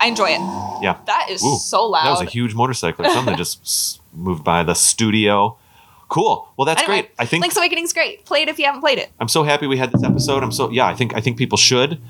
I 0.00 0.06
enjoy 0.06 0.30
it. 0.30 0.40
yeah 0.82 0.96
That 1.06 1.26
is 1.30 1.42
Ooh, 1.44 1.56
so 1.58 1.86
loud. 1.86 2.04
That 2.06 2.10
was 2.12 2.20
a 2.22 2.24
huge 2.30 2.54
motorcycle 2.54 3.04
or 3.04 3.10
something 3.10 3.36
just 3.36 4.00
moved 4.14 4.44
by 4.44 4.62
the 4.62 4.74
studio. 4.74 5.58
Cool. 6.08 6.48
Well, 6.56 6.64
that's 6.66 6.82
Anyway, 6.82 7.02
great. 7.02 7.10
I 7.18 7.26
think 7.26 7.42
Link's 7.42 7.56
Awakening's 7.56 7.92
great. 7.92 8.24
Play 8.24 8.42
it 8.42 8.48
if 8.48 8.58
you 8.58 8.64
haven't 8.66 8.80
played 8.80 8.98
it. 8.98 9.10
I'm 9.18 9.28
so 9.28 9.42
happy 9.42 9.66
we 9.66 9.76
had 9.76 9.90
this 9.92 10.04
episode. 10.04 10.42
I'm 10.42 10.52
so 10.52 10.70
yeah. 10.70 10.86
I 10.86 10.94
think 10.94 11.14
I 11.16 11.20
think 11.20 11.36
people 11.36 11.58
should. 11.58 12.00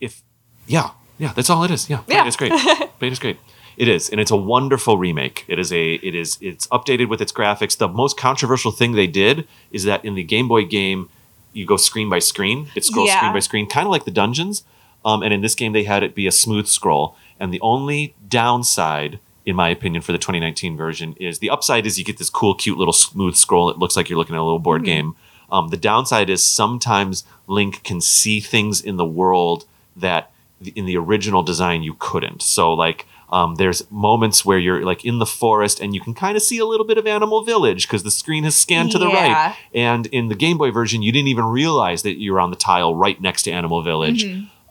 If 0.00 0.22
yeah 0.66 0.90
yeah, 1.18 1.32
that's 1.34 1.48
all 1.50 1.62
it 1.64 1.70
is. 1.70 1.88
Yeah, 1.88 2.00
Yeah. 2.08 2.24
it. 2.24 2.26
it's 2.28 2.36
great. 2.36 2.52
play 2.98 3.08
it 3.08 3.12
is 3.12 3.18
great. 3.18 3.38
It 3.76 3.88
is, 3.88 4.08
and 4.08 4.20
it's 4.20 4.30
a 4.30 4.36
wonderful 4.36 4.98
remake. 4.98 5.44
It 5.48 5.58
is 5.58 5.72
a 5.72 5.94
it 5.94 6.14
is 6.14 6.38
it's 6.40 6.66
updated 6.68 7.08
with 7.08 7.20
its 7.20 7.32
graphics. 7.32 7.76
The 7.76 7.88
most 7.88 8.16
controversial 8.16 8.70
thing 8.72 8.92
they 8.92 9.06
did 9.06 9.46
is 9.70 9.84
that 9.84 10.04
in 10.04 10.14
the 10.14 10.22
Game 10.22 10.48
Boy 10.48 10.64
game, 10.64 11.08
you 11.52 11.66
go 11.66 11.76
screen 11.76 12.08
by 12.08 12.20
screen. 12.20 12.68
It 12.74 12.84
scrolls 12.84 13.08
Yeah. 13.08 13.18
screen 13.18 13.32
by 13.32 13.40
screen, 13.40 13.68
kind 13.68 13.86
of 13.86 13.90
like 13.90 14.04
the 14.04 14.10
dungeons. 14.10 14.64
Um, 15.04 15.22
and 15.22 15.34
in 15.34 15.40
this 15.42 15.54
game, 15.54 15.72
they 15.72 15.84
had 15.84 16.02
it 16.02 16.14
be 16.14 16.26
a 16.26 16.32
smooth 16.32 16.66
scroll. 16.66 17.14
And 17.38 17.52
the 17.52 17.60
only 17.60 18.14
downside, 18.26 19.18
in 19.46 19.54
my 19.56 19.68
opinion, 19.68 20.02
for 20.02 20.12
the 20.12 20.18
2019 20.18 20.76
version 20.76 21.14
is 21.20 21.38
the 21.38 21.50
upside 21.50 21.86
is 21.86 21.98
you 21.98 22.04
get 22.04 22.18
this 22.18 22.30
cool, 22.30 22.54
cute 22.54 22.78
little 22.78 22.92
smooth 22.94 23.36
scroll. 23.36 23.68
It 23.70 23.78
looks 23.78 23.96
like 23.96 24.08
you're 24.08 24.18
looking 24.18 24.34
at 24.36 24.40
a 24.40 24.44
little 24.44 24.58
board 24.58 24.84
game. 24.84 25.16
Um, 25.50 25.68
the 25.68 25.76
downside 25.76 26.30
is 26.30 26.44
sometimes 26.44 27.24
Link 27.46 27.82
can 27.84 28.00
see 28.00 28.40
things 28.40 28.80
in 28.80 28.96
the 28.96 29.04
world 29.04 29.66
that 29.96 30.32
th- 30.62 30.74
in 30.74 30.86
the 30.86 30.96
original 30.96 31.42
design 31.42 31.82
you 31.82 31.94
couldn't. 31.98 32.42
So 32.42 32.72
like 32.72 33.06
um, 33.30 33.56
there's 33.56 33.88
moments 33.90 34.44
where 34.44 34.58
you're 34.58 34.84
like 34.84 35.04
in 35.04 35.18
the 35.18 35.26
forest 35.26 35.80
and 35.80 35.94
you 35.94 36.00
can 36.00 36.14
kind 36.14 36.36
of 36.36 36.42
see 36.42 36.58
a 36.58 36.64
little 36.64 36.86
bit 36.86 36.96
of 36.98 37.06
Animal 37.06 37.44
Village 37.44 37.86
because 37.86 38.02
the 38.02 38.10
screen 38.10 38.44
has 38.44 38.56
scanned 38.56 38.92
to 38.92 38.98
the 38.98 39.08
Yeah. 39.08 39.12
right. 39.48 39.56
And 39.74 40.06
in 40.06 40.28
the 40.28 40.34
Game 40.34 40.56
Boy 40.58 40.70
version, 40.70 41.02
you 41.02 41.12
didn't 41.12 41.28
even 41.28 41.44
realize 41.44 42.02
that 42.02 42.18
you 42.18 42.32
were 42.32 42.40
on 42.40 42.50
the 42.50 42.56
tile 42.56 42.94
right 42.94 43.20
next 43.20 43.42
to 43.42 43.50
Animal 43.50 43.82
Village. 43.82 44.24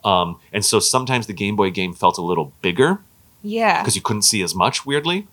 Um, 0.04 0.38
and 0.52 0.64
so 0.64 0.80
sometimes 0.80 1.26
the 1.26 1.32
Game 1.32 1.56
Boy 1.56 1.70
game 1.70 1.94
felt 1.94 2.18
a 2.18 2.22
little 2.22 2.52
bigger 2.60 3.00
Yeah. 3.44 3.82
because 3.82 3.94
you 3.94 4.02
couldn't 4.02 4.22
see 4.22 4.42
as 4.42 4.54
much 4.54 4.84
weirdly. 4.84 5.28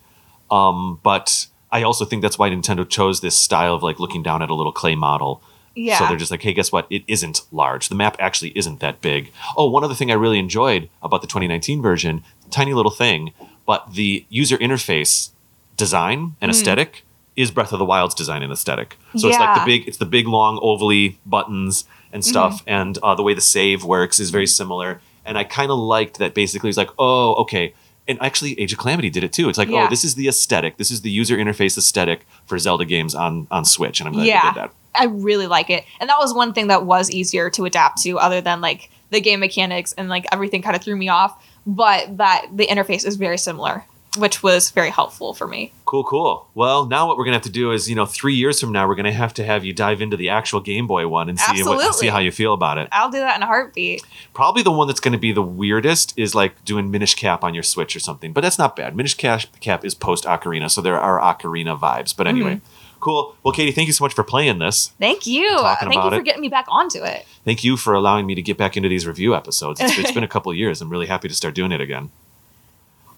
Um, 0.52 1.00
but 1.02 1.48
I 1.72 1.82
also 1.82 2.06
think 2.06 2.22
that's 2.22 2.38
why 2.38 2.50
Nintendo 2.50 2.88
chose 2.88 3.22
this 3.22 3.38
style 3.38 3.74
of 3.74 3.82
like 3.82 4.00
looking 4.00 4.22
down 4.22 4.42
at 4.44 4.50
a 4.50 4.54
little 4.54 4.74
clay 4.74 4.96
model. 4.96 5.42
Yeah. 5.74 5.98
So 5.98 6.08
they're 6.08 6.18
just 6.18 6.30
like, 6.32 6.42
hey, 6.42 6.52
guess 6.54 6.72
what? 6.72 6.86
It 6.90 7.04
isn't 7.08 7.42
large. 7.52 7.88
The 7.88 7.96
map 7.96 8.18
actually 8.20 8.50
isn't 8.58 8.82
that 8.82 9.00
big. 9.02 9.32
Oh, 9.56 9.70
one 9.70 9.84
other 9.86 9.96
thing 9.96 10.12
I 10.12 10.16
really 10.16 10.38
enjoyed 10.38 10.90
about 11.02 11.22
the 11.22 11.28
2019 11.28 11.82
version, 11.82 12.24
tiny 12.50 12.74
little 12.74 12.92
thing, 12.92 13.32
but 13.66 13.94
the 13.94 14.26
user 14.30 14.58
interface 14.58 15.30
design 15.78 16.36
and 16.42 16.52
aesthetic 16.52 17.06
is 17.38 17.50
Breath 17.50 17.72
of 17.72 17.80
the 17.80 17.86
Wild's 17.86 18.14
design 18.14 18.44
and 18.44 18.52
aesthetic. 18.52 18.98
So 19.16 19.30
it's 19.30 19.38
like 19.40 19.56
the 19.60 19.66
big, 19.66 19.88
it's 19.88 19.98
the 19.98 20.06
big 20.06 20.28
long 20.28 20.58
ovally 20.60 21.16
buttons 21.26 21.86
and 22.12 22.26
stuff, 22.26 22.62
and 22.68 22.98
uh, 23.02 23.16
the 23.16 23.24
way 23.24 23.34
the 23.34 23.40
save 23.40 23.86
works 23.86 24.20
is 24.20 24.30
very 24.32 24.48
similar. 24.48 25.00
And 25.24 25.38
I 25.38 25.46
kind 25.46 25.72
of 25.72 25.80
liked 25.80 26.20
that. 26.20 26.34
Basically, 26.34 26.68
it's 26.68 26.78
like, 26.78 26.90
oh, 27.00 27.36
okay. 27.36 27.74
And 28.07 28.22
actually, 28.22 28.60
Age 28.60 28.73
of 28.73 28.80
Calamity 28.80 29.10
did 29.10 29.23
it 29.23 29.32
too. 29.32 29.48
It's 29.48 29.57
like, 29.57 29.69
oh, 29.69 29.73
Yeah. 29.73 29.86
oh, 29.86 29.90
this 29.90 30.03
is 30.03 30.15
the 30.15 30.28
aesthetic. 30.28 30.78
This 30.78 30.91
is 30.91 31.02
the 31.02 31.11
user 31.11 31.38
interface 31.38 31.78
aesthetic 31.78 32.26
for 32.45 32.57
Zelda 32.60 32.84
games 32.86 33.14
on 33.15 33.48
on 33.52 33.64
Switch, 33.64 33.99
and 33.99 34.07
I'm 34.07 34.14
glad 34.14 34.26
they 34.44 34.48
did 34.49 34.56
that. 34.56 34.72
I 34.94 35.06
really 35.06 35.48
like 35.48 35.69
it. 35.69 35.86
And 35.99 36.10
that 36.10 36.18
was 36.19 36.34
one 36.34 36.52
thing 36.53 36.68
that 36.68 36.86
was 36.86 37.10
easier 37.11 37.49
to 37.52 37.65
adapt 37.65 38.02
to 38.03 38.19
other 38.19 38.41
than 38.41 38.60
like 38.60 38.90
the 39.11 39.22
game 39.22 39.40
mechanics 39.40 39.94
and 39.94 40.10
like 40.10 40.26
everything 40.32 40.61
kind 40.61 40.76
of 40.76 40.82
threw 40.82 40.95
me 40.95 41.10
off, 41.10 41.41
but 41.65 42.18
that 42.18 42.48
the 42.53 42.65
interface 42.68 43.06
is 43.06 43.15
very 43.18 43.38
similar, 43.38 43.86
which 44.18 44.44
was 44.44 44.72
very 44.72 44.90
helpful 44.90 45.34
for 45.34 45.48
me. 45.48 45.72
Cool, 45.86 46.04
cool. 46.04 46.50
Well, 46.54 46.86
now 46.86 47.08
what 47.08 47.18
we're 47.18 47.24
gonna 47.24 47.38
have 47.38 47.44
to 47.44 47.50
do 47.50 47.72
is, 47.72 47.90
you 47.90 47.96
know, 47.96 48.06
three 48.06 48.34
years 48.34 48.60
from 48.60 48.72
now, 48.72 48.88
we're 48.88 48.96
gonna 48.96 49.12
have 49.12 49.34
to 49.36 49.44
have 49.44 49.64
you 49.64 49.74
dive 49.74 50.02
into 50.02 50.18
the 50.18 50.30
actual 50.30 50.60
Game 50.60 50.86
Boy 50.86 51.08
one 51.08 51.30
and 51.30 51.40
see 51.40 51.64
what, 51.64 51.96
see 51.96 52.08
how 52.08 52.20
you 52.20 52.32
feel 52.32 52.54
about 52.54 52.78
it. 52.78 52.90
I'll 52.92 53.10
do 53.10 53.20
that 53.20 53.38
in 53.38 53.44
a 53.44 53.46
heartbeat. 53.46 54.04
Probably 54.34 54.64
the 54.64 54.72
one 54.72 54.88
that's 54.88 55.00
gonna 55.00 55.18
be 55.18 55.32
the 55.32 55.42
weirdest 55.42 56.14
is 56.18 56.36
like 56.36 56.64
doing 56.66 56.92
Minish 56.92 57.16
Cap 57.16 57.44
on 57.44 57.54
your 57.54 57.64
Switch 57.64 57.96
or 57.96 58.00
something, 58.00 58.34
but 58.34 58.42
that's 58.42 58.58
not 58.58 58.76
bad. 58.76 58.96
Minish 58.96 59.16
Cap, 59.16 59.44
Cap 59.62 59.86
is 59.86 59.96
post 59.96 60.26
Ocarina, 60.26 60.70
so 60.70 60.82
there 60.82 61.00
are 61.00 61.20
Ocarina 61.20 61.80
vibes. 61.80 62.16
But 62.16 62.28
anyway, 62.28 62.56
mm-hmm. 62.56 63.00
cool. 63.00 63.36
Well, 63.44 63.54
Kady, 63.54 63.72
thank 63.72 63.88
you 63.88 63.94
so 63.94 64.04
much 64.04 64.14
for 64.14 64.26
playing 64.26 64.60
this. 64.60 64.90
Thank 65.00 65.26
you. 65.26 65.58
Thank 65.58 65.94
you 65.94 66.02
for 66.02 66.16
it. 66.16 66.26
getting 66.26 66.42
me 66.42 66.50
back 66.50 66.66
onto 66.68 67.02
it. 67.04 67.26
Thank 67.46 67.64
you 67.64 67.78
for 67.78 67.94
allowing 67.94 68.26
me 68.26 68.36
to 68.36 68.42
get 68.42 68.58
back 68.58 68.76
into 68.76 68.90
these 68.90 69.08
review 69.08 69.36
episodes. 69.36 69.80
It's, 69.80 69.98
it's 69.98 70.12
been 70.12 70.24
a 70.24 70.28
couple 70.28 70.52
of 70.52 70.58
years. 70.58 70.82
I'm 70.82 70.90
really 70.90 71.08
happy 71.08 71.30
to 71.30 71.34
start 71.34 71.56
doing 71.56 71.72
it 71.72 71.80
again. 71.80 72.12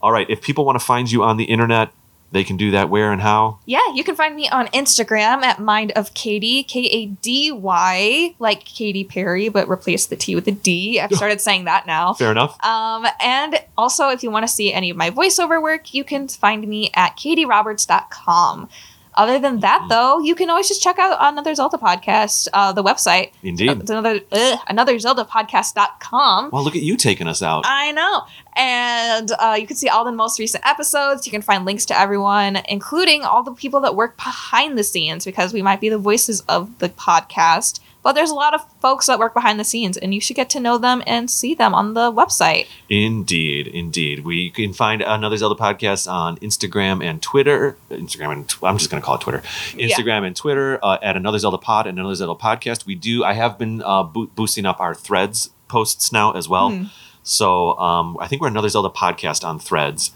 All 0.03 0.11
right, 0.11 0.29
if 0.29 0.41
people 0.41 0.65
want 0.65 0.77
to 0.77 0.85
find 0.85 1.09
you 1.09 1.23
on 1.23 1.37
the 1.37 1.45
internet, 1.45 1.93
they 2.33 2.43
can 2.43 2.57
do 2.57 2.71
that 2.71 2.89
where 2.89 3.13
and 3.13 3.21
how. 3.21 3.59
Yeah, 3.65 3.79
you 3.93 4.03
can 4.03 4.15
find 4.15 4.35
me 4.35 4.49
on 4.49 4.67
Instagram 4.67 5.43
at 5.43 5.59
Mind 5.59 5.93
of 5.95 6.13
Kady, 6.13 6.63
K 6.63 6.81
A 6.87 7.05
D 7.05 7.53
Y, 7.53 8.35
like 8.37 8.65
Katy 8.65 9.05
Perry, 9.05 9.47
but 9.47 9.69
replace 9.69 10.07
the 10.07 10.17
T 10.17 10.35
with 10.35 10.45
a 10.49 10.51
D. 10.51 10.99
I've 10.99 11.11
started 11.15 11.39
saying 11.39 11.63
that 11.65 11.87
now. 11.87 12.13
Fair 12.15 12.31
enough. 12.31 12.61
Um, 12.65 13.07
and 13.21 13.63
also, 13.77 14.09
if 14.09 14.23
you 14.23 14.29
want 14.29 14.43
to 14.43 14.51
see 14.51 14.73
any 14.73 14.89
of 14.89 14.97
my 14.97 15.09
voiceover 15.09 15.61
work, 15.61 15.93
you 15.93 16.03
can 16.03 16.27
find 16.27 16.67
me 16.67 16.91
at 16.95 17.15
kadyroberts.com. 17.15 18.67
Other 19.15 19.39
than 19.39 19.53
Mm-hmm. 19.53 19.61
that, 19.61 19.85
though, 19.89 20.19
you 20.19 20.33
can 20.35 20.49
always 20.49 20.67
just 20.67 20.81
check 20.81 20.97
out 20.99 21.17
another 21.19 21.53
Zelda 21.55 21.77
podcast, 21.77 22.47
uh, 22.53 22.71
the 22.73 22.83
website. 22.83 23.31
Indeed. 23.43 23.69
It's 23.81 23.89
another 23.91 24.21
ugh, 24.31 24.59
another 24.67 24.97
Zelda 24.99 25.23
podcast.com. 25.25 26.49
Well, 26.51 26.63
look 26.63 26.75
at 26.75 26.81
you 26.81 26.97
taking 26.97 27.27
us 27.27 27.41
out. 27.41 27.63
I 27.67 27.91
know. 27.91 28.23
And 28.55 29.31
uh, 29.39 29.57
you 29.59 29.67
can 29.67 29.75
see 29.75 29.89
all 29.89 30.05
the 30.05 30.11
most 30.11 30.39
recent 30.39 30.65
episodes. 30.65 31.25
You 31.25 31.31
can 31.31 31.41
find 31.41 31.65
links 31.65 31.85
to 31.87 31.99
everyone, 31.99 32.59
including 32.69 33.23
all 33.23 33.43
the 33.43 33.53
people 33.53 33.79
that 33.81 33.95
work 33.95 34.15
behind 34.17 34.77
the 34.77 34.83
scenes, 34.83 35.25
because 35.25 35.53
we 35.53 35.61
might 35.61 35.81
be 35.81 35.89
the 35.89 35.97
voices 35.97 36.41
of 36.41 36.77
the 36.79 36.89
podcast. 36.89 37.79
But 38.03 38.13
there's 38.13 38.31
a 38.31 38.35
lot 38.35 38.53
of 38.53 38.61
folks 38.81 39.05
that 39.07 39.17
work 39.17 39.33
behind 39.33 39.59
the 39.59 39.63
scenes, 39.63 39.95
and 39.95 40.13
you 40.13 40.19
should 40.19 40.35
get 40.35 40.49
to 40.51 40.59
know 40.59 40.77
them 40.77 41.01
and 41.07 41.31
see 41.31 41.55
them 41.55 41.73
on 41.73 41.93
the 41.93 42.11
website. 42.11 42.67
Indeed, 42.89 43.67
indeed. 43.67 44.25
We 44.25 44.49
can 44.49 44.73
find 44.73 45.01
another 45.01 45.37
Zelda 45.37 45.55
podcast 45.55 46.11
on 46.11 46.37
Instagram 46.37 47.03
and 47.03 47.21
Twitter. 47.21 47.77
Instagram 47.89 48.31
and 48.33 48.49
tw- 48.49 48.63
I'm 48.65 48.77
just 48.77 48.91
going 48.91 49.01
to 49.01 49.05
call 49.05 49.15
it 49.15 49.21
Twitter. 49.21 49.39
Instagram 49.71 50.27
and 50.27 50.35
Twitter 50.35 50.79
uh, 50.83 50.99
at 51.01 51.15
another 51.15 51.39
Zelda 51.39 51.57
pod 51.57 51.87
and 51.87 51.97
another 51.97 52.15
Zelda 52.15 52.37
podcast. 52.39 52.85
We 52.85 52.95
do. 52.95 53.23
I 53.23 53.33
have 53.33 53.57
been 53.57 53.81
uh, 53.81 54.03
bo- 54.03 54.27
boosting 54.27 54.65
up 54.65 54.81
our 54.81 54.93
Threads 54.93 55.51
posts 55.69 56.11
now 56.11 56.33
as 56.33 56.49
well. 56.49 56.87
So 57.23 57.77
um, 57.79 58.17
I 58.19 58.27
think 58.27 58.41
we're 58.41 58.49
another 58.49 58.67
Zelda 58.67 58.89
podcast 58.89 59.45
on 59.45 59.59
Threads, 59.59 60.11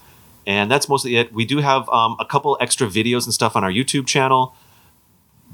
and 0.46 0.70
that's 0.70 0.90
mostly 0.90 1.16
it. 1.16 1.32
We 1.32 1.46
do 1.46 1.58
have 1.58 1.88
um, 1.88 2.16
a 2.20 2.26
couple 2.26 2.58
extra 2.60 2.86
videos 2.86 3.24
and 3.24 3.32
stuff 3.32 3.56
on 3.56 3.64
our 3.64 3.70
YouTube 3.72 4.06
channel 4.06 4.54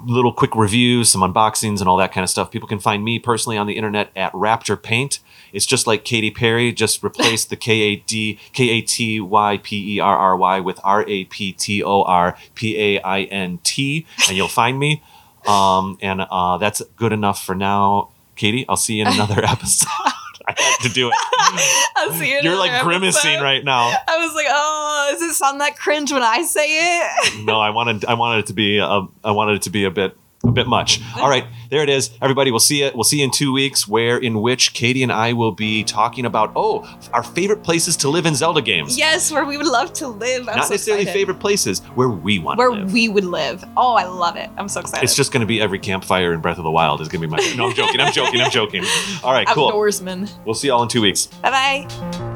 little 0.07 0.33
quick 0.33 0.55
reviews, 0.55 1.11
some 1.11 1.21
unboxings, 1.23 1.81
and 1.81 1.89
all 1.89 1.97
that 1.97 2.13
kind 2.13 2.23
of 2.25 2.31
stuff. 2.31 2.51
People 2.51 2.69
can 2.69 2.79
find 2.79 3.05
me 3.05 3.19
personally 3.19 3.57
on 3.57 3.67
the 3.67 3.77
internet 3.77 4.11
at 4.17 4.33
Raptor 4.33 4.81
Paint. 4.81 5.21
It's 5.53 5.67
just 5.67 5.87
like 5.87 6.05
Katy 6.05 6.31
Perry, 6.31 6.73
just 6.73 7.03
replace 7.05 7.45
the 7.45 7.57
K 7.57 7.81
A 7.81 7.97
D 7.97 8.39
K 8.53 8.71
A 8.71 8.81
T 8.81 9.21
Y 9.21 9.59
P 9.63 9.97
E 9.97 10.01
R 10.01 10.17
R 10.17 10.37
Y 10.37 10.61
with 10.61 10.81
R 10.83 11.05
A 11.09 11.25
P 11.25 11.53
T 11.53 11.83
O 11.83 12.03
R 12.03 12.37
P 12.55 12.79
A 12.97 13.01
I 13.03 13.23
N 13.23 13.59
T, 13.63 14.07
and 14.29 14.37
you'll 14.37 14.49
find 14.49 14.79
me. 14.79 15.03
Um, 15.47 15.99
and 16.01 16.23
uh, 16.23 16.59
that's 16.59 16.83
good 16.97 17.13
enough 17.13 17.43
for 17.43 17.55
now. 17.55 18.11
Kady, 18.37 18.67
I'll 18.69 18.77
see 18.77 18.95
you 18.95 19.03
in 19.03 19.09
another 19.09 19.45
episode. 19.49 20.14
To 20.83 20.89
do 20.91 21.09
it. 21.09 21.15
I'll 21.97 22.13
see 22.13 22.31
you. 22.31 22.41
You're 22.43 22.57
like 22.57 22.71
another 22.71 22.85
grimacing 22.85 23.31
episode. 23.31 23.43
right 23.45 23.65
now. 23.65 23.95
I 24.07 24.19
was 24.19 24.35
like, 24.35 24.47
oh, 24.51 25.09
does 25.13 25.23
it 25.23 25.35
sound 25.35 25.61
that 25.61 25.79
cringe 25.79 26.13
when 26.13 26.23
I 26.23 26.43
say 26.43 26.67
it? 27.01 27.45
no, 27.45 27.59
I 27.61 27.71
wanted 27.71 28.05
I 28.05 28.15
wanted 28.15 28.41
it 28.41 28.47
to 28.47 28.53
be 28.53 28.79
a, 28.79 28.87
I 28.87 29.31
wanted 29.31 29.57
it 29.57 29.63
to 29.63 29.71
be 29.71 29.85
a 29.85 29.91
bit 29.91 30.17
a 30.47 30.53
bit 30.53 30.67
much. 30.67 31.01
All 31.17 31.29
right, 31.29 31.45
there 31.71 31.83
it 31.83 31.89
is. 31.89 32.11
Everybody, 32.23 32.51
we'll 32.51 32.61
see 32.61 32.83
it. 32.83 32.95
We'll 32.95 33.05
see 33.05 33.19
you 33.19 33.25
in 33.25 33.31
two 33.31 33.53
weeks, 33.53 33.89
where 33.89 34.17
in 34.19 34.41
which 34.41 34.73
Kady 34.75 35.03
and 35.03 35.13
I 35.13 35.33
will 35.33 35.53
be 35.53 35.83
talking 35.85 36.25
about 36.27 36.53
oh 36.57 36.87
our 37.13 37.23
favorite 37.23 37.63
places 37.63 37.97
to 37.99 38.09
live 38.09 38.27
in 38.27 38.35
Zelda 38.35 38.61
games. 38.63 38.97
yes, 38.99 39.33
where 39.33 39.45
we 39.45 39.57
would 39.57 39.67
love 39.67 39.93
to 39.95 40.09
live. 40.09 40.49
I'm 40.49 40.57
Not 40.57 40.67
so 40.67 40.75
necessarily 40.75 41.03
excited. 41.03 41.19
favorite 41.19 41.39
places 41.41 41.81
where 41.95 42.09
we 42.09 42.39
want 42.39 42.59
Where 42.59 42.69
to 42.69 42.75
live. 42.77 42.85
Where 42.87 42.93
we 42.95 43.09
would 43.09 43.25
live. 43.25 43.65
Oh, 43.77 43.95
I 43.95 44.05
love 44.05 44.37
it. 44.37 44.51
I'm 44.57 44.69
so 44.69 44.81
excited. 44.81 45.03
it's 45.05 45.17
just 45.17 45.33
going 45.33 45.41
to 45.41 45.47
be 45.47 45.61
every 45.61 45.79
campfire 45.79 46.33
in 46.33 46.41
Breath 46.41 46.59
of 46.59 46.65
the 46.65 46.71
Wild 46.71 47.01
is 47.01 47.09
going 47.09 47.23
to 47.23 47.27
be 47.29 47.31
my. 47.31 47.55
No, 47.57 47.69
I'm 47.69 47.75
joking. 47.75 48.01
I'm 48.01 48.13
joking. 48.13 48.41
I'm 48.41 48.51
joking. 48.51 48.85
All 49.23 49.33
right, 49.33 49.47
cool. 49.49 49.71
outdoorsman. 49.73 50.31
We'll 50.45 50.55
see 50.55 50.69
y'all 50.69 50.83
in 50.83 50.89
two 50.89 51.01
weeks. 51.03 51.27
Bye 51.27 51.51
bye. 51.89 52.34